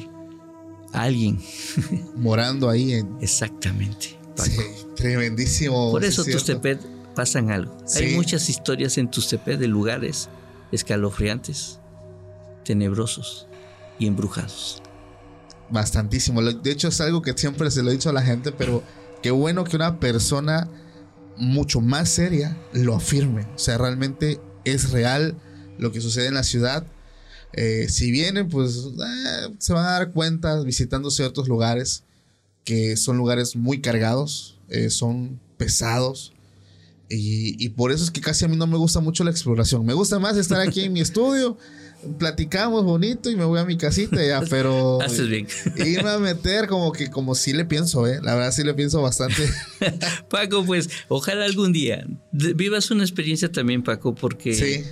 alguien. 0.93 1.40
Morando 2.16 2.70
ahí 2.70 2.94
en. 2.94 3.16
Exactamente. 3.20 4.19
Paco. 4.36 4.48
Sí, 4.51 4.60
tremendísimo. 4.94 5.90
Por 5.90 6.02
sí, 6.02 6.09
eso. 6.09 6.24
Tustepet 6.24 6.81
pasan 7.18 7.50
algo. 7.50 7.76
Sí. 7.84 8.04
Hay 8.04 8.14
muchas 8.14 8.48
historias 8.48 8.96
en 8.96 9.10
Tustepet 9.10 9.58
de 9.58 9.66
lugares 9.66 10.28
escalofriantes, 10.70 11.80
tenebrosos 12.64 13.48
y 13.98 14.06
embrujados. 14.06 14.80
Bastantísimo. 15.68 16.40
De 16.40 16.70
hecho, 16.70 16.86
es 16.86 17.00
algo 17.00 17.20
que 17.20 17.36
siempre 17.36 17.72
se 17.72 17.82
lo 17.82 17.90
he 17.90 17.94
dicho 17.94 18.08
a 18.08 18.12
la 18.12 18.22
gente, 18.22 18.52
pero 18.52 18.84
qué 19.20 19.32
bueno 19.32 19.64
que 19.64 19.74
una 19.74 19.98
persona 19.98 20.68
mucho 21.36 21.80
más 21.80 22.08
seria 22.08 22.56
lo 22.72 22.94
afirme. 22.94 23.48
O 23.56 23.58
sea, 23.58 23.78
realmente 23.78 24.40
es 24.64 24.92
real 24.92 25.34
lo 25.76 25.90
que 25.90 26.00
sucede 26.00 26.28
en 26.28 26.34
la 26.34 26.44
ciudad. 26.44 26.86
Eh, 27.52 27.88
si 27.88 28.12
vienen, 28.12 28.48
pues 28.48 28.76
eh, 28.76 29.54
se 29.58 29.72
van 29.72 29.86
a 29.86 29.90
dar 29.90 30.12
cuenta 30.12 30.62
visitando 30.62 31.10
ciertos 31.10 31.48
lugares 31.48 32.04
que 32.62 32.96
son 32.96 33.16
lugares 33.16 33.56
muy 33.56 33.80
cargados, 33.80 34.60
eh, 34.68 34.90
son 34.90 35.40
pesados. 35.56 36.32
Y, 37.10 37.64
y 37.64 37.70
por 37.70 37.90
eso 37.93 38.05
es 38.05 38.10
que 38.10 38.20
casi 38.20 38.44
a 38.44 38.48
mí 38.48 38.56
no 38.56 38.66
me 38.66 38.76
gusta 38.76 39.01
mucho 39.01 39.24
la 39.24 39.30
exploración. 39.30 39.85
Me 39.86 39.94
gusta 39.94 40.18
más 40.18 40.36
estar 40.36 40.60
aquí 40.60 40.82
en 40.82 40.93
mi 40.93 41.01
estudio, 41.01 41.56
platicamos 42.18 42.85
bonito 42.85 43.30
y 43.30 43.36
me 43.36 43.44
voy 43.44 43.59
a 43.59 43.64
mi 43.64 43.76
casita 43.78 44.22
ya, 44.24 44.43
pero 44.51 45.01
Haces 45.01 45.26
bien. 45.28 45.47
irme 45.76 46.10
a 46.10 46.18
meter 46.18 46.66
como 46.68 46.93
que 46.93 47.10
como 47.10 47.35
sí 47.35 47.52
le 47.55 47.64
pienso, 47.64 48.06
eh. 48.06 48.20
La 48.22 48.35
verdad 48.35 48.52
sí 48.52 48.62
le 48.62 48.74
pienso 48.74 49.01
bastante. 49.01 49.43
Paco, 50.30 50.64
pues 50.66 50.90
ojalá 51.09 51.44
algún 51.47 51.72
día 51.72 52.06
vivas 52.32 52.90
una 52.90 53.05
experiencia 53.05 53.51
también, 53.51 53.82
Paco, 53.82 54.14
porque 54.14 54.52
Sí, 54.55 54.85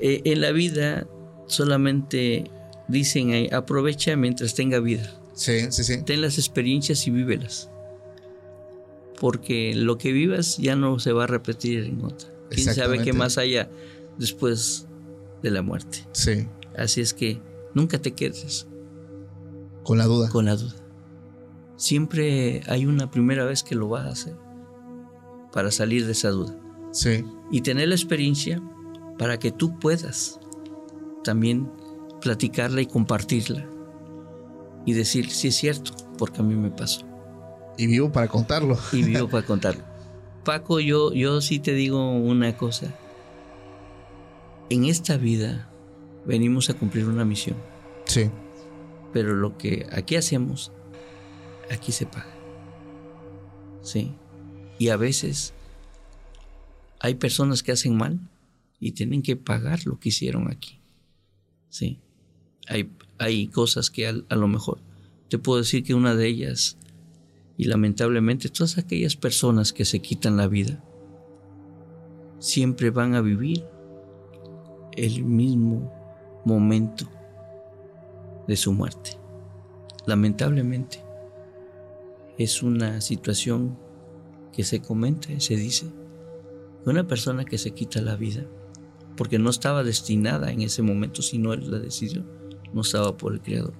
eh, 0.00 0.20
en 0.24 0.40
la 0.40 0.50
vida 0.50 1.06
solamente 1.46 2.50
dicen 2.88 3.30
ahí, 3.32 3.48
aprovecha 3.52 4.16
mientras 4.16 4.54
tenga 4.54 4.80
vida. 4.80 5.14
sí, 5.34 5.66
sí, 5.70 5.84
sí. 5.84 6.02
Ten 6.04 6.20
las 6.22 6.38
experiencias 6.38 7.06
y 7.06 7.10
vívelas. 7.12 7.68
Porque 9.22 9.72
lo 9.76 9.98
que 9.98 10.10
vivas 10.10 10.56
ya 10.58 10.74
no 10.74 10.98
se 10.98 11.12
va 11.12 11.22
a 11.22 11.26
repetir 11.28 11.84
en 11.84 12.04
otra. 12.04 12.28
¿Quién 12.50 12.74
sabe 12.74 13.04
qué 13.04 13.12
más 13.12 13.38
haya 13.38 13.70
después 14.18 14.88
de 15.44 15.52
la 15.52 15.62
muerte? 15.62 16.04
Sí, 16.10 16.48
Así 16.76 17.00
es 17.00 17.14
que 17.14 17.40
nunca 17.72 18.00
te 18.00 18.14
quedes 18.14 18.66
con 19.84 19.98
la 19.98 20.06
duda. 20.06 20.28
con 20.28 20.46
la 20.46 20.56
duda. 20.56 20.74
Siempre 21.76 22.62
hay 22.66 22.84
una 22.84 23.12
primera 23.12 23.44
vez 23.44 23.62
que 23.62 23.76
lo 23.76 23.88
vas 23.88 24.06
a 24.06 24.08
hacer 24.08 24.34
para 25.52 25.70
salir 25.70 26.04
de 26.04 26.12
esa 26.12 26.30
duda. 26.30 26.58
Sí, 26.90 27.24
Y 27.52 27.60
tener 27.60 27.86
la 27.90 27.94
experiencia 27.94 28.60
para 29.18 29.38
que 29.38 29.52
tú 29.52 29.78
puedas 29.78 30.40
también 31.22 31.70
platicarla 32.20 32.80
y 32.80 32.86
compartirla. 32.86 33.68
Y 34.84 34.94
decir, 34.94 35.30
sí 35.30 35.46
es 35.46 35.54
cierto, 35.54 35.92
porque 36.18 36.40
a 36.40 36.42
mí 36.44 36.56
me 36.56 36.72
pasó. 36.72 37.06
Y 37.78 37.86
vivo 37.86 38.10
para 38.12 38.28
contarlo. 38.28 38.78
Y 38.92 39.02
vivo 39.02 39.28
para 39.30 39.46
contarlo. 39.46 39.82
Paco, 40.44 40.80
yo, 40.80 41.12
yo 41.12 41.40
sí 41.40 41.58
te 41.58 41.72
digo 41.72 42.12
una 42.12 42.56
cosa. 42.56 42.92
En 44.70 44.84
esta 44.86 45.16
vida 45.16 45.68
venimos 46.26 46.70
a 46.70 46.74
cumplir 46.74 47.06
una 47.06 47.24
misión. 47.24 47.56
Sí, 48.06 48.30
Pero 49.12 49.34
lo 49.34 49.56
que 49.58 49.86
aquí 49.92 50.16
hacemos, 50.16 50.72
aquí 51.70 51.92
se 51.92 52.06
paga. 52.06 52.32
¿Sí? 53.82 54.12
Y 54.78 54.88
a 54.88 54.96
veces 54.96 55.52
hay 57.00 57.14
personas 57.14 57.62
que 57.62 57.72
hacen 57.72 57.96
mal 57.96 58.18
y 58.80 58.92
tienen 58.92 59.22
que 59.22 59.36
pagar 59.36 59.86
lo 59.86 59.98
que 60.00 60.08
hicieron 60.10 60.50
aquí. 60.50 60.78
¿Sí? 61.68 61.98
Hay, 62.68 62.90
hay 63.18 63.46
cosas 63.48 63.90
que 63.90 64.06
al- 64.08 64.24
a, 64.28 64.36
lo 64.36 64.48
mejor 64.48 64.78
te 65.28 65.38
puedo 65.38 65.58
decir 65.60 65.82
que 65.84 65.94
una 65.94 66.14
de 66.14 66.26
ellas, 66.28 66.76
y 67.56 67.64
lamentablemente 67.64 68.48
todas 68.48 68.78
aquellas 68.78 69.16
personas 69.16 69.72
que 69.72 69.84
se 69.84 70.00
quitan 70.00 70.36
la 70.36 70.48
vida, 70.48 70.82
siempre 72.38 72.90
van 72.90 73.14
a 73.14 73.20
vivir 73.20 73.64
el 74.96 75.24
mismo 75.24 75.92
momento 76.44 77.06
de 78.46 78.56
su 78.56 78.72
muerte. 78.72 79.12
Lamentablemente, 80.06 80.98
es 82.38 82.62
una 82.62 83.00
situación 83.00 83.78
que 84.52 84.64
se 84.64 84.82
comenta, 84.82 85.28
se 85.38 85.56
dice, 85.56 85.86
que 86.82 86.90
una 86.90 87.06
persona 87.06 87.44
que 87.44 87.58
se 87.58 87.72
quita 87.72 88.00
la 88.00 88.16
vida, 88.16 88.44
porque 89.16 89.38
no 89.38 89.50
estaba 89.50 89.84
destinada 89.84 90.50
en 90.50 90.62
ese 90.62 90.82
momento, 90.82 91.22
sino 91.22 91.54
la 91.54 91.78
decidió, 91.78 92.24
no 92.72 92.80
estaba 92.80 93.16
por 93.16 93.34
el 93.34 93.40
Creador. 93.40 93.74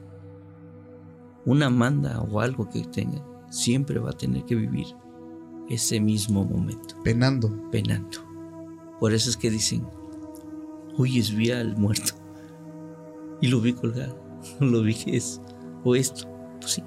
Una 1.44 1.70
manda 1.70 2.20
o 2.20 2.41
algo 2.41 2.70
que 2.70 2.84
tenga, 2.84 3.25
siempre 3.52 3.98
va 3.98 4.10
a 4.10 4.16
tener 4.16 4.44
que 4.44 4.55
vivir 4.55 4.86
ese 5.68 6.00
mismo 6.00 6.44
momento 6.44 6.97
penando. 7.05 7.70
penando. 7.70 8.18
Por 8.98 9.12
eso 9.12 9.31
es 9.31 9.36
que 9.36 9.50
dicen, 9.50 9.86
huyes 10.97 11.34
vi 11.34 11.50
al 11.50 11.76
muerto. 11.76 12.14
Y 13.40 13.48
lo 13.48 13.60
vi 13.60 13.72
colgado. 13.72 14.16
Lo 14.60 14.82
vi 14.82 14.94
que 14.94 15.16
es. 15.16 15.40
O 15.84 15.94
esto. 15.94 16.28
Pues 16.60 16.72
sí. 16.72 16.82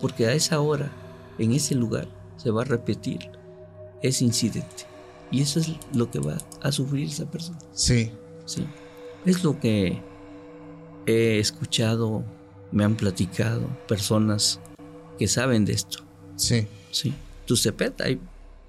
Porque 0.00 0.26
a 0.26 0.32
esa 0.32 0.60
hora, 0.60 0.90
en 1.38 1.52
ese 1.52 1.74
lugar, 1.74 2.08
se 2.36 2.50
va 2.50 2.62
a 2.62 2.66
repetir 2.66 3.30
ese 4.02 4.24
incidente. 4.24 4.84
Y 5.30 5.42
eso 5.42 5.60
es 5.60 5.72
lo 5.94 6.10
que 6.10 6.18
va 6.18 6.36
a 6.60 6.72
sufrir 6.72 7.08
esa 7.08 7.30
persona. 7.30 7.58
Sí, 7.72 8.10
Sí. 8.50 8.66
Es 9.24 9.44
lo 9.44 9.60
que 9.60 10.02
he 11.06 11.38
escuchado, 11.38 12.24
me 12.72 12.82
han 12.82 12.96
platicado 12.96 13.62
personas 13.86 14.60
que 15.20 15.28
saben 15.28 15.64
de 15.66 15.74
esto. 15.74 15.98
sí, 16.36 16.66
Sí. 16.90 17.12
Tustepet 17.46 18.00
hay 18.00 18.18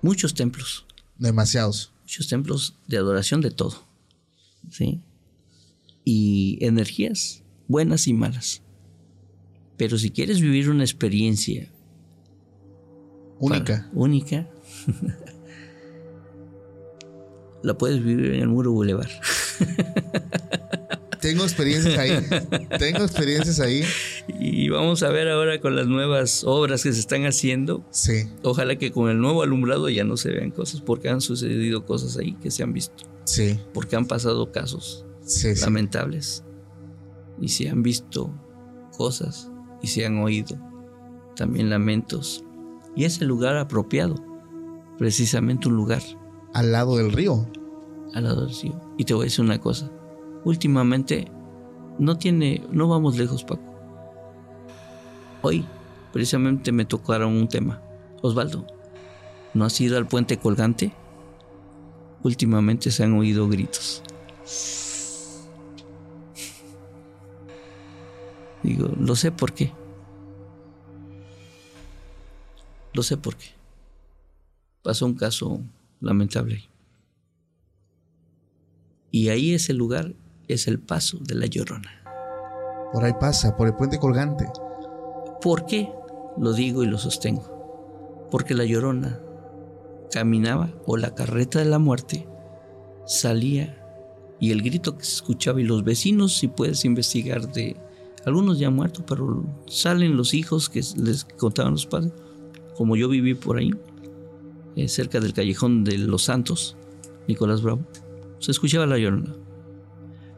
muchos 0.02 0.34
templos 0.34 0.86
demasiados. 1.18 1.92
muchos 2.02 2.28
templos 2.28 2.76
de 2.88 2.98
adoración 2.98 3.40
de 3.42 3.52
todo. 3.52 3.76
¿Sí? 4.70 5.02
Y 6.04 6.58
energías 6.62 7.42
buenas 7.70 8.08
y 8.08 8.14
malas. 8.14 8.62
Pero 9.78 9.98
si 9.98 10.12
quieres 10.12 10.42
vivir 10.42 10.70
una 10.70 10.84
experiencia 10.84 11.70
Única. 13.40 13.88
para- 13.88 13.90
única, 13.94 14.50
la 17.64 17.78
puedes 17.78 18.04
vivir 18.04 18.34
en 18.34 18.42
el 18.42 18.50
Muro 18.50 18.74
Boulevard. 18.74 19.10
Tengo 21.22 21.44
experiencias 21.44 21.98
ahí. 21.98 22.12
Tengo 22.80 23.04
experiencias 23.04 23.60
ahí. 23.60 23.84
Y 24.40 24.70
vamos 24.70 25.04
a 25.04 25.10
ver 25.10 25.30
ahora 25.30 25.62
con 25.62 25.76
las 25.76 25.88
nuevas 25.88 26.44
obras 26.44 26.84
que 26.84 26.92
se 26.94 27.00
están 27.00 27.26
haciendo. 27.26 27.86
Sí, 27.92 28.28
Ojalá 28.44 28.76
que 28.78 28.92
con 28.92 29.10
el 29.10 29.20
nuevo 29.20 29.44
alumbrado 29.44 29.88
ya 29.90 30.04
no 30.04 30.18
se 30.18 30.30
vean 30.32 30.52
cosas, 30.52 30.82
porque 30.82 31.10
han 31.10 31.22
sucedido 31.22 31.86
cosas 31.86 32.18
ahí 32.18 32.34
que 32.42 32.50
se 32.52 32.64
han 32.64 32.74
visto, 32.74 33.04
sí, 33.26 33.60
porque 33.74 33.96
han 33.96 34.06
pasado 34.08 34.52
casos 34.52 35.06
sí, 35.24 35.56
sí. 35.56 35.62
lamentables 35.62 36.44
y 37.40 37.50
se 37.50 37.70
han 37.70 37.84
visto 37.84 38.34
cosas 38.98 39.50
y 39.82 39.88
se 39.88 40.06
han 40.06 40.18
oído 40.20 40.58
también 41.36 41.70
lamentos 41.70 42.44
y 42.96 43.06
es 43.06 43.22
el 43.22 43.28
lugar 43.28 43.58
apropiado 43.58 44.16
precisamente 44.98 45.68
un 45.68 45.76
lugar 45.76 46.02
Al 46.54 46.72
lado 46.72 46.98
del 46.98 47.12
río. 47.12 47.48
al 48.14 48.24
lado 48.26 48.46
del 48.46 48.56
río 48.56 48.80
y 48.98 49.06
te 49.06 49.14
voy 49.14 49.24
a 49.24 49.26
decir 49.26 49.44
una 49.46 49.60
cosa 49.60 49.90
últimamente 50.44 51.28
no 52.00 52.18
tiene 52.18 52.64
no 52.72 52.88
vamos 52.88 53.18
lejos 53.18 53.44
Paco 53.44 53.64
hoy 55.42 55.66
precisamente 56.14 56.72
me 56.72 56.86
tocaron 56.86 57.36
un 57.36 57.48
tema 57.48 57.82
Osvaldo 58.22 58.66
¿no 59.54 59.66
has 59.66 59.80
ido 59.82 59.98
al 59.98 60.08
puente 60.08 60.38
colgante? 60.38 60.94
últimamente 62.24 62.92
se 62.92 63.04
han 63.04 63.14
oído 63.14 63.48
gritos 63.48 64.04
Digo, 68.64 68.94
lo 69.00 69.16
sé 69.16 69.32
por 69.32 69.54
qué. 69.54 69.72
Lo 72.94 73.04
sé 73.04 73.18
por 73.18 73.36
qué. 73.36 73.48
Pasó 74.84 75.06
un 75.06 75.16
caso 75.16 75.62
lamentable. 76.00 76.70
Y 79.10 79.30
ahí 79.30 79.54
ese 79.54 79.74
lugar 79.74 80.14
es 80.54 80.68
el 80.68 80.80
paso 80.80 81.18
de 81.22 81.36
la 81.36 81.46
llorona. 81.46 81.92
Por 82.94 83.04
ahí 83.04 83.14
pasa, 83.20 83.56
por 83.56 83.68
el 83.68 83.76
puente 83.76 84.00
colgante. 84.00 84.48
¿Por 85.42 85.66
qué? 85.66 85.92
Lo 86.38 86.54
digo 86.54 86.84
y 86.84 86.88
lo 86.88 86.98
sostengo. 86.98 88.28
Porque 88.30 88.54
la 88.54 88.66
llorona 88.66 89.20
caminaba 90.12 90.70
o 90.86 90.98
la 90.98 91.16
carreta 91.16 91.60
de 91.60 91.66
la 91.66 91.80
muerte 91.80 92.28
salía 93.06 93.78
y 94.40 94.52
el 94.52 94.62
grito 94.62 94.98
que 94.98 95.06
se 95.06 95.16
escuchaba 95.16 95.62
y 95.62 95.64
los 95.64 95.84
vecinos, 95.84 96.38
si 96.38 96.48
puedes 96.48 96.84
investigar 96.84 97.52
de 97.52 97.78
algunos 98.26 98.60
ya 98.60 98.70
muertos, 98.70 99.04
pero 99.08 99.44
salen 99.68 100.18
los 100.18 100.34
hijos 100.34 100.70
que 100.70 100.82
les 100.98 101.26
contaban 101.26 101.74
los 101.74 101.86
padres, 101.86 102.12
como 102.76 102.96
yo 102.96 103.08
viví 103.08 103.36
por 103.36 103.58
ahí, 103.58 103.72
eh, 104.76 104.88
cerca 104.88 105.20
del 105.20 105.34
callejón 105.34 105.84
de 105.84 105.98
los 105.98 106.24
Santos, 106.24 106.76
Nicolás 107.28 107.62
Bravo, 107.62 107.82
se 108.40 108.52
escuchaba 108.52 108.86
la 108.86 108.98
llorona. 108.98 109.36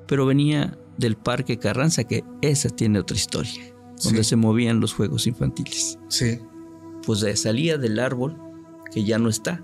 Pero 0.07 0.25
venía 0.25 0.77
del 0.97 1.15
Parque 1.15 1.57
Carranza, 1.57 2.03
que 2.03 2.23
esa 2.41 2.69
tiene 2.69 2.99
otra 2.99 3.15
historia, 3.17 3.73
donde 4.03 4.23
Sí. 4.23 4.29
se 4.31 4.35
movían 4.35 4.79
los 4.79 4.93
juegos 4.93 5.27
infantiles 5.27 5.97
Sí. 6.09 6.39
pues 7.05 7.23
eh, 7.23 7.35
salía 7.35 7.77
del 7.77 7.99
árbol 7.99 8.37
que 8.91 9.03
ya 9.03 9.17
no 9.17 9.29
está. 9.29 9.63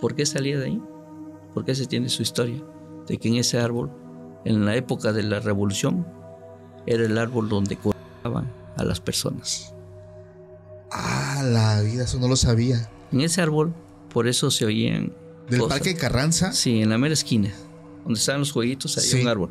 ¿Por 0.00 0.14
qué 0.14 0.26
salía 0.26 0.58
de 0.58 0.66
ahí? 0.66 0.82
Porque 1.54 1.72
ese 1.72 1.86
tiene 1.86 2.08
su 2.10 2.22
historia, 2.22 2.62
de 3.06 3.16
que 3.18 3.28
en 3.28 3.36
ese 3.36 3.58
árbol, 3.58 3.90
en 4.44 4.64
la 4.66 4.76
época 4.76 5.12
de 5.12 5.22
la 5.22 5.40
revolución, 5.40 6.06
era 6.86 7.04
el 7.04 7.16
árbol 7.18 7.48
donde 7.48 7.76
colgaban 7.76 8.52
a 8.76 8.84
las 8.84 9.00
personas. 9.00 9.72
Ah, 10.90 11.42
la 11.44 11.80
vida, 11.80 12.04
eso 12.04 12.18
no 12.20 12.28
lo 12.28 12.36
sabía. 12.36 12.88
En 13.12 13.20
ese 13.22 13.40
árbol, 13.40 13.74
por 14.12 14.28
eso 14.28 14.50
se 14.50 14.64
oían... 14.66 15.12
Del 15.48 15.60
cosas. 15.60 15.78
Parque 15.78 15.94
Carranza. 15.94 16.52
Sí, 16.52 16.80
en 16.82 16.90
la 16.90 16.98
mera 16.98 17.14
esquina, 17.14 17.52
donde 18.06 18.18
estaban 18.20 18.40
los 18.40 18.52
jueguitos, 18.52 18.96
había 18.96 19.10
Sí. 19.10 19.20
un 19.20 19.28
árbol 19.28 19.50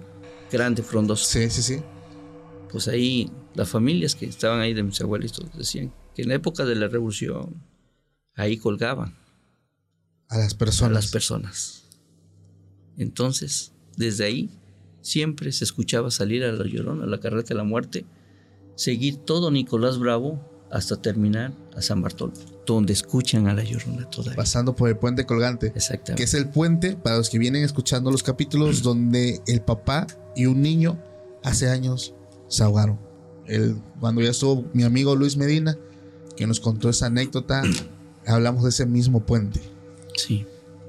grande, 0.52 0.82
frondoso. 0.84 1.26
Sí, 1.26 1.50
sí, 1.50 1.62
sí. 1.62 1.80
Pues 2.72 2.88
ahí, 2.88 3.32
las 3.54 3.70
familias 3.70 4.16
que 4.16 4.26
estaban 4.26 4.60
ahí 4.60 4.74
de 4.74 4.84
mis 4.84 5.00
abuelitos 5.02 5.46
decían 5.58 5.94
que 6.16 6.24
en 6.24 6.30
la 6.30 6.36
época 6.36 6.66
de 6.66 6.76
la 6.76 6.88
revolución, 6.88 7.62
ahí 8.36 8.58
colgaban. 8.58 9.16
A 10.30 10.38
las 10.38 10.54
a 10.54 10.58
personas. 10.58 10.94
las 10.94 11.12
personas. 11.12 11.84
Entonces, 12.98 13.74
desde 13.98 14.26
ahí 14.26 14.50
siempre 15.02 15.52
se 15.52 15.64
escuchaba 15.64 16.10
salir 16.12 16.44
a 16.44 16.52
la 16.52 16.66
llorona, 16.66 17.04
a 17.04 17.08
la 17.08 17.20
carreta 17.20 17.50
de 17.50 17.56
la 17.56 17.64
muerte, 17.64 18.06
seguir 18.76 19.18
todo 19.18 19.52
Nicolás 19.52 20.00
Bravo 20.00 20.42
hasta 20.76 20.98
terminar 20.98 21.54
a 21.74 21.82
San 21.82 22.02
Bartolo, 22.02 22.34
donde 22.66 22.92
escuchan 22.92 23.48
a 23.48 23.54
la 23.54 23.64
llorona 23.64 24.10
todavía. 24.10 24.36
Pasando 24.36 24.76
por 24.76 24.90
el 24.90 24.98
puente 24.98 25.26
colgante. 25.26 25.68
Exactamente. 25.74 26.16
Que 26.16 26.24
es 26.24 26.34
el 26.34 26.50
puente, 26.50 26.98
para 26.98 27.16
los 27.16 27.30
que 27.30 27.40
vienen 27.40 27.64
escuchando 27.64 28.12
los 28.12 28.24
capítulos, 28.24 28.82
donde 28.84 29.42
el 29.48 29.62
papá 29.62 30.06
y 30.36 30.48
un 30.48 30.62
niño 30.62 31.02
hace 31.44 31.70
años 31.70 32.14
se 32.50 32.64
ahogaron. 32.64 33.00
El, 33.48 33.78
cuando 34.02 34.22
ya 34.22 34.32
estuvo 34.32 34.66
mi 34.74 34.84
amigo 34.84 35.16
Luis 35.16 35.38
Medina, 35.38 35.78
que 36.36 36.46
nos 36.46 36.60
contó 36.60 36.90
esa 36.90 37.06
anécdota, 37.06 37.64
hablamos 38.28 38.64
de 38.64 38.70
ese 38.70 38.86
mismo 38.86 39.26
puente. 39.26 39.62
Sí. 40.18 40.46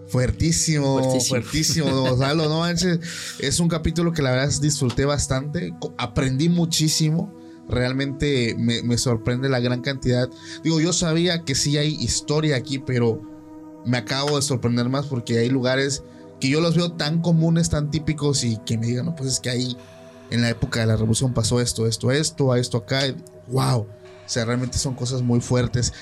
Fuertísimo, 0.09 0.99
Fuertísimo. 0.99 1.29
fuertísimo, 1.29 2.01
Gonzalo, 2.01 2.49
no 2.49 2.59
manches. 2.61 2.99
Es 3.39 3.61
un 3.61 3.69
capítulo 3.69 4.13
que 4.13 4.23
la 4.23 4.33
verdad 4.33 4.53
disfruté 4.61 5.05
bastante. 5.05 5.73
Aprendí 5.97 6.49
muchísimo. 6.49 7.36
Realmente 7.69 8.55
me, 8.59 8.99
sorprende 8.99 9.49
la 9.49 9.61
gran 9.61 9.81
cantidad. 9.83 10.29
Digo, 10.63 10.81
yo 10.81 10.93
sabía 10.93 11.43
que 11.43 11.55
sí 11.55 11.77
hay 11.79 11.95
historia 11.95 12.57
aquí, 12.57 12.79
pero 12.79 13.21
me 13.85 13.99
acabo 13.99 14.37
de 14.37 14.43
sorprender 14.43 14.89
más 14.89 15.07
porque 15.07 15.39
hay 15.39 15.49
lugares 15.49 16.03
que 16.41 16.49
yo 16.49 16.61
los 16.61 16.77
veo 16.77 16.93
tan 16.93 17.21
comunes, 17.21 17.71
tan 17.71 17.91
típicos 17.91 18.45
y 18.45 18.59
que 18.59 18.79
me 18.79 18.87
digan, 18.87 19.07
no, 19.07 19.17
pues 19.17 19.33
es 19.33 19.41
que 19.41 19.51
ahí 19.51 19.77
en 20.31 20.43
la 20.43 20.51
época 20.51 20.81
de 20.81 20.87
la 20.87 20.97
revolución 20.97 21.33
pasó 21.33 21.61
esto, 21.61 21.87
esto, 21.87 22.11
esto, 22.13 22.53
a 22.53 22.59
esto 22.59 22.79
acá. 22.79 23.03
Wow. 23.49 23.81
O 23.81 24.29
sea, 24.29 24.45
realmente 24.45 24.79
son 24.79 24.95
cosas 24.95 25.23
muy 25.23 25.41
fuertes. 25.41 25.93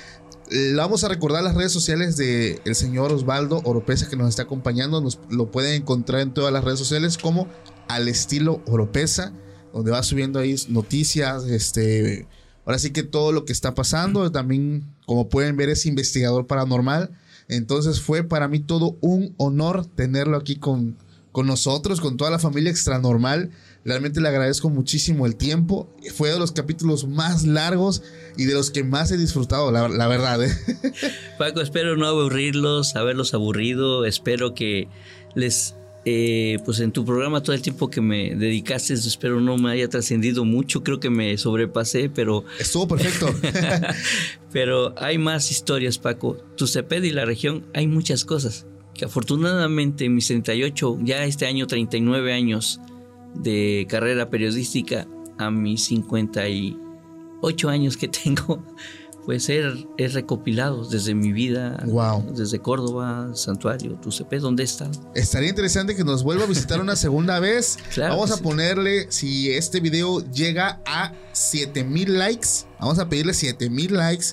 Vamos 0.77 1.05
a 1.05 1.09
recordar 1.09 1.43
las 1.43 1.55
redes 1.55 1.73
sociales 1.73 2.17
del 2.17 2.61
el 2.65 2.75
señor 2.75 3.13
Osvaldo 3.13 3.63
Oropesa 3.65 4.09
que 4.09 4.17
nos 4.17 4.29
está 4.29 4.43
acompañando. 4.43 5.01
Nos 5.01 5.19
lo 5.31 5.51
pueden 5.51 5.75
encontrar 5.75 6.21
en 6.21 6.35
todas 6.35 6.53
las 6.53 6.65
redes 6.65 6.79
sociales 6.79 7.17
como 7.19 7.49
al 7.89 8.09
estilo 8.09 8.63
Oropesa, 8.67 9.33
donde 9.75 9.91
va 9.91 10.03
subiendo 10.03 10.39
ahí 10.39 10.55
noticias, 10.69 11.45
este, 11.45 12.27
ahora 12.65 12.79
sí 12.79 12.91
que 12.93 13.03
todo 13.03 13.33
lo 13.33 13.45
que 13.45 13.53
está 13.53 13.75
pasando. 13.75 14.31
También, 14.31 14.85
como 15.05 15.29
pueden 15.29 15.57
ver, 15.57 15.69
es 15.69 15.85
investigador 15.85 16.47
paranormal. 16.47 17.11
Entonces 17.49 18.01
fue 18.01 18.23
para 18.23 18.49
mí 18.49 18.61
todo 18.61 18.97
un 19.01 19.35
honor 19.37 19.85
tenerlo 19.85 20.37
aquí 20.37 20.57
con, 20.57 20.97
con 21.33 21.47
nosotros, 21.47 22.01
con 22.01 22.17
toda 22.17 22.31
la 22.31 22.39
familia 22.39 22.71
extranormal. 22.71 23.51
Realmente 23.85 24.21
le 24.21 24.29
agradezco 24.29 24.71
muchísimo 24.71 25.27
el 25.27 25.35
tiempo. 25.35 25.93
Fue 26.15 26.31
de 26.31 26.39
los 26.39 26.53
capítulos 26.53 27.07
más 27.07 27.45
largos 27.45 28.03
y 28.37 28.45
de 28.45 28.55
los 28.55 28.71
que 28.71 28.85
más 28.85 29.11
he 29.11 29.19
disfrutado, 29.19 29.73
la, 29.73 30.07
verdad. 30.07 30.43
¿eh? 30.43 30.57
Paco, 31.39 31.61
espero 31.61 31.97
no 31.97 32.07
aburrirlos, 32.07 32.95
haberlos 32.95 33.35
aburrido. 33.35 34.07
Espero 34.07 34.55
que 34.55 34.89
les, 35.35 35.75
eh, 36.07 36.59
pues 36.65 36.81
en 36.81 36.93
tu 36.93 37.05
programa 37.05 37.43
todo 37.43 37.55
el 37.55 37.63
tiempo 37.63 37.89
que 37.89 38.03
me 38.03 38.35
dedicaste, 38.35 38.93
espero 38.93 39.41
no 39.41 39.57
me 39.57 39.71
haya 39.71 39.89
trascendido 39.89 40.45
mucho. 40.45 40.83
Creo 40.83 41.01
que 41.01 41.09
me 41.09 41.37
sobrepasé, 41.39 42.11
pero 42.11 42.45
Estuvo 42.59 42.89
perfecto. 42.89 43.35
Pero 44.53 44.95
hay 44.99 45.19
más 45.19 45.51
historias, 45.51 45.99
Paco. 45.99 46.37
Tu 46.57 46.69
Ceped 46.69 47.03
y 47.03 47.11
la 47.11 47.25
región, 47.25 47.65
hay 47.75 47.89
muchas 47.89 48.25
cosas. 48.25 48.67
Que 48.95 49.07
afortunadamente 49.07 50.05
en 50.05 50.15
mis 50.15 50.29
38, 50.29 51.01
ya 51.03 51.25
este 51.25 51.47
año 51.47 51.67
39 51.67 52.33
años 52.33 52.81
de 53.35 53.85
carrera 53.89 54.31
periodística, 54.31 55.09
a 55.39 55.51
mis 55.51 55.87
58 55.87 57.69
años 57.69 57.97
que 57.97 58.07
tengo, 58.07 58.65
pues 59.25 59.49
he, 59.49 59.63
he 59.97 60.09
recopilado 60.09 60.85
desde 60.87 61.15
mi 61.15 61.33
vida, 61.33 61.83
Wow. 61.87 62.33
desde 62.37 62.59
Córdoba, 62.59 63.31
Santuario, 63.35 63.95
Tu 64.03 64.13
Ceped, 64.13 64.41
¿dónde 64.41 64.63
he 64.63 64.67
estado? 64.67 64.91
Estaría 65.15 65.49
interesante 65.49 65.97
que 65.97 66.05
nos 66.05 66.23
vuelva 66.23 66.45
a 66.45 66.47
visitar 66.47 66.81
una 66.81 66.97
segunda 66.97 67.41
vez. 67.41 67.79
Claro 67.95 68.15
vamos 68.15 68.31
a 68.31 68.37
sí. 68.37 68.43
ponerle, 68.43 69.07
si 69.11 69.51
este 69.51 69.81
video 69.81 70.21
llega 70.33 70.81
a 70.87 71.13
7000 71.33 72.19
likes, 72.19 72.49
vamos 72.81 72.99
a 72.99 73.09
pedirle 73.09 73.35
7000 73.35 73.95
likes 73.95 74.27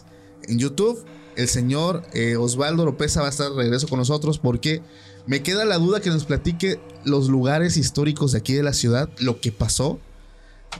en 0.47 0.59
YouTube. 0.59 1.03
El 1.35 1.47
señor 1.47 2.03
eh, 2.13 2.35
Osvaldo 2.35 2.83
Lopeza 2.85 3.21
va 3.21 3.27
a 3.27 3.29
estar 3.29 3.49
de 3.49 3.55
regreso 3.55 3.87
con 3.87 3.99
nosotros 3.99 4.37
porque 4.39 4.81
me 5.27 5.41
queda 5.43 5.63
la 5.65 5.77
duda 5.77 6.01
que 6.01 6.09
nos 6.09 6.25
platique 6.25 6.79
los 7.05 7.29
lugares 7.29 7.77
históricos 7.77 8.33
de 8.33 8.39
aquí 8.39 8.53
de 8.53 8.63
la 8.63 8.73
ciudad, 8.73 9.09
lo 9.19 9.39
que 9.39 9.51
pasó. 9.51 9.99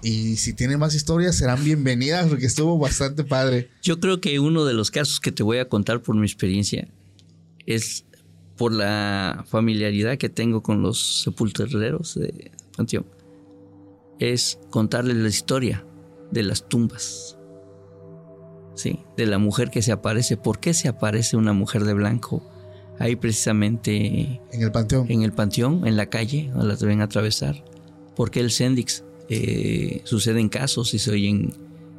Y 0.02 0.38
si 0.38 0.54
tiene 0.54 0.78
más 0.78 0.96
historias, 0.96 1.36
serán 1.36 1.64
bienvenidas 1.64 2.28
porque 2.28 2.46
estuvo 2.46 2.78
bastante 2.78 3.24
padre. 3.24 3.70
Yo 3.84 4.00
creo 4.00 4.20
que 4.20 4.40
uno 4.40 4.66
de 4.66 4.74
los 4.74 4.90
casos 4.90 5.20
que 5.20 5.32
te 5.32 5.44
voy 5.44 5.60
a 5.60 5.70
contar 5.70 6.02
por 6.02 6.16
mi 6.16 6.26
experiencia 6.26 6.88
es 7.66 8.06
por 8.58 8.74
la 8.74 9.46
familiaridad 9.48 10.18
que 10.18 10.30
tengo 10.30 10.62
con 10.64 10.82
los 10.82 11.24
sepultureros 11.24 12.16
de 12.16 12.52
Panteón. 12.76 13.06
Es 14.20 14.60
contarles 14.70 15.18
la 15.18 15.30
historia 15.30 15.86
de 16.32 16.44
las 16.44 16.68
tumbas. 16.68 17.38
Sí, 18.76 19.00
de 19.18 19.26
la 19.26 19.38
mujer 19.38 19.70
que 19.70 19.82
se 19.82 19.92
aparece. 19.92 20.38
¿Por 20.38 20.60
qué 20.60 20.74
se 20.74 20.88
aparece 20.88 21.38
una 21.38 21.54
mujer 21.54 21.84
de 21.84 21.94
blanco 21.94 22.48
ahí 23.00 23.16
precisamente 23.16 24.42
En 24.52 24.62
el 24.62 24.72
panteón. 24.72 25.12
en 25.12 25.24
el 25.24 25.34
panteón, 25.34 25.86
en 25.88 25.98
la 25.98 26.08
calle, 26.08 26.52
o 26.56 26.64
la 26.64 26.76
deben 26.76 27.02
atravesar? 27.02 27.64
¿Por 28.16 28.32
qué 28.32 28.40
el 28.40 28.52
Sendix? 28.52 29.04
Eh, 29.34 30.02
suceden 30.04 30.50
casos 30.50 30.94
y 30.94 31.00
se 31.00 31.10
oyen 31.10 31.54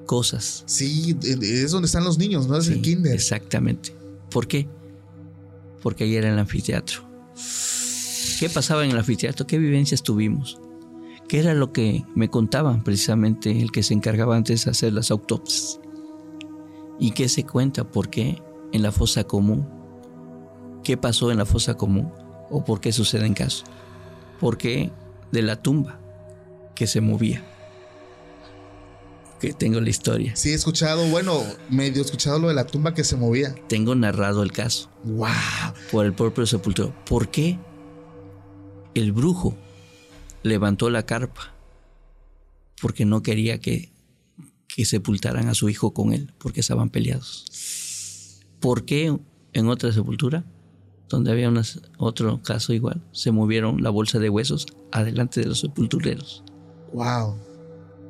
cosas. 0.05 0.65
Sí, 0.67 1.17
es 1.23 1.71
donde 1.71 1.87
están 1.87 2.05
los 2.05 2.19
niños, 2.19 2.47
¿no? 2.47 2.59
Es 2.59 2.69
el 2.69 2.83
kinder. 2.83 3.15
Exactamente. 3.15 3.97
¿Por 4.31 4.47
qué? 4.47 4.69
Porque 5.83 6.05
ahí 6.05 6.15
era 6.15 6.31
el 6.31 6.39
anfiteatro. 6.39 7.01
¿Qué 8.39 8.51
pasaba 8.51 8.85
en 8.85 8.91
el 8.91 8.99
anfiteatro? 8.99 9.47
¿Qué 9.47 9.57
vivencias 9.57 10.03
tuvimos? 10.03 10.61
¿Qué 11.27 11.39
era 11.39 11.55
lo 11.55 11.73
que 11.73 12.05
me 12.15 12.29
contaban 12.29 12.85
precisamente 12.85 13.63
el 13.63 13.73
que 13.73 13.83
se 13.83 13.95
encargaba 13.95 14.37
antes 14.37 14.67
de 14.67 14.71
hacer 14.71 14.93
las 14.93 15.11
autopsias? 15.11 15.81
¿Y 17.01 17.13
qué 17.13 17.31
se 17.31 17.47
cuenta? 17.47 17.85
¿Por 17.85 18.11
qué 18.11 18.43
en 18.73 18.83
la 18.83 18.93
fosa 18.93 19.25
común? 19.25 19.67
¿Qué 20.85 20.99
pasó 20.99 21.31
en 21.31 21.39
la 21.39 21.47
fosa 21.47 21.79
común? 21.79 22.13
¿O 22.51 22.63
por 22.63 22.83
qué 22.83 22.93
suceden 22.93 23.33
casos? 23.33 23.65
¿Por 24.39 24.59
qué 24.59 24.93
de 25.31 25.41
la 25.41 25.57
tumba 25.57 26.02
que 26.75 26.87
se 26.87 27.01
movía? 27.01 27.45
Que 29.41 29.53
tengo 29.53 29.81
la 29.81 29.91
historia. 29.91 30.37
Sí, 30.37 30.51
he 30.51 30.55
escuchado, 30.55 31.05
bueno, 31.09 31.43
medio 31.69 32.03
escuchado 32.03 32.39
lo 32.39 32.49
de 32.49 32.55
la 32.55 32.67
tumba 32.67 32.95
que 32.95 33.03
se 33.03 33.17
movía. 33.17 33.55
Tengo 33.69 33.95
narrado 33.95 34.43
el 34.45 34.53
caso. 34.53 34.89
¡Wow! 35.05 35.29
por 35.91 36.07
el 36.07 36.13
propio 36.13 36.47
sepulturero. 36.47 36.95
¿Por 37.05 37.29
qué 37.29 37.59
el 38.95 39.13
brujo 39.13 39.57
levantó 40.43 40.91
la 40.91 41.05
carpa 41.07 41.55
porque 42.81 43.05
no 43.05 43.23
quería 43.23 43.59
que, 43.61 43.93
que 44.69 44.85
sepultaran 44.85 45.49
a 45.49 45.55
su 45.55 45.69
hijo 45.69 45.93
con 45.95 46.13
él, 46.13 46.33
porque 46.39 46.61
estaban 46.61 46.91
peleados. 46.91 48.41
¿Por 48.61 48.85
qué 48.85 49.17
en 49.53 49.69
otra 49.69 49.93
sepultura, 49.93 50.45
donde 51.09 51.31
había 51.31 51.49
unas- 51.49 51.81
otro 51.99 52.43
caso 52.43 52.73
igual, 52.73 53.01
se 53.13 53.31
movieron 53.31 53.83
la 53.83 53.91
bolsa 53.91 54.19
de 54.19 54.31
huesos 54.31 54.67
adelante 54.91 55.41
de 55.41 55.47
los 55.47 55.61
sepultureros? 55.61 56.43
Wow. 56.93 57.37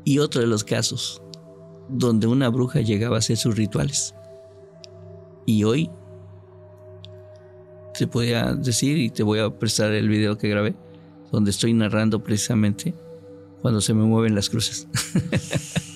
Y 0.04 0.18
otro 0.18 0.40
de 0.40 0.46
los 0.46 0.64
casos, 0.64 1.22
donde 1.88 2.26
una 2.26 2.48
bruja 2.48 2.80
llegaba 2.80 3.16
a 3.16 3.18
hacer 3.20 3.36
sus 3.36 3.56
rituales. 3.56 4.14
Y 5.46 5.64
hoy 5.64 5.90
te 7.94 8.06
podía 8.06 8.54
decir, 8.54 8.98
y 8.98 9.10
te 9.10 9.22
voy 9.22 9.38
a 9.38 9.50
prestar 9.50 9.92
el 9.92 10.08
video 10.08 10.38
que 10.38 10.48
grabé, 10.48 10.74
donde 11.30 11.50
estoy 11.50 11.72
narrando 11.72 12.22
precisamente 12.22 12.94
cuando 13.60 13.80
se 13.80 13.94
me 13.94 14.04
mueven 14.04 14.34
las 14.34 14.50
cruces. 14.50 14.88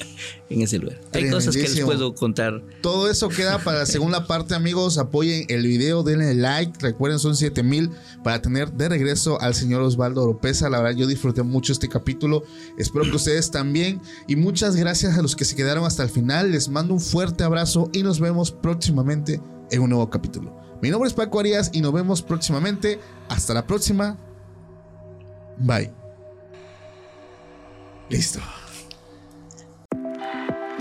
en 0.51 0.63
ese 0.63 0.79
lugar. 0.79 1.01
Hay 1.13 1.31
cosas 1.31 1.55
que 1.55 1.63
les 1.63 1.81
puedo 1.81 2.15
contar. 2.15 2.63
Todo 2.81 3.11
eso 3.11 3.29
queda 3.29 3.59
para 3.59 3.81
la 3.81 3.87
segunda 3.87 4.27
parte, 4.27 4.55
amigos. 4.55 4.99
Apoyen 4.99 5.45
el 5.49 5.67
video, 5.67 6.03
denle 6.03 6.35
like. 6.35 6.73
Recuerden, 6.81 7.19
son 7.19 7.37
7000 7.37 7.91
para 8.23 8.43
tener 8.43 8.73
de 8.73 8.89
regreso 8.89 9.41
al 9.41 9.55
señor 9.55 9.83
Osvaldo 9.83 10.23
Oropesa. 10.23 10.71
La 10.71 10.81
verdad, 10.81 10.99
yo 10.99 11.07
disfruté 11.07 11.43
mucho 11.43 11.73
este 11.73 11.89
capítulo. 11.89 12.45
Espero 12.79 13.05
que 13.05 13.17
ustedes 13.17 13.51
también. 13.51 14.01
Y 14.27 14.37
muchas 14.37 14.77
gracias 14.77 15.19
a 15.19 15.23
los 15.23 15.37
que 15.37 15.45
se 15.45 15.57
quedaron 15.57 15.85
hasta 15.85 16.03
el 16.03 16.11
final. 16.11 16.53
Les 16.53 16.69
mando 16.69 16.95
un 16.95 17.01
fuerte 17.01 17.45
abrazo 17.45 17.91
y 17.93 18.03
nos 18.03 18.21
vemos 18.21 18.53
próximamente 18.53 19.41
en 19.71 19.83
un 19.83 19.91
nuevo 19.91 20.09
capítulo. 20.11 20.57
Mi 20.83 20.91
nombre 20.91 21.09
es 21.09 21.15
Paco 21.15 21.41
Arias 21.41 21.71
y 21.73 21.81
nos 21.81 21.93
vemos 21.93 22.23
próximamente. 22.23 23.01
Hasta 23.29 23.55
la 23.55 23.67
próxima. 23.67 24.19
Bye. 25.59 25.91
Listo. 28.09 28.41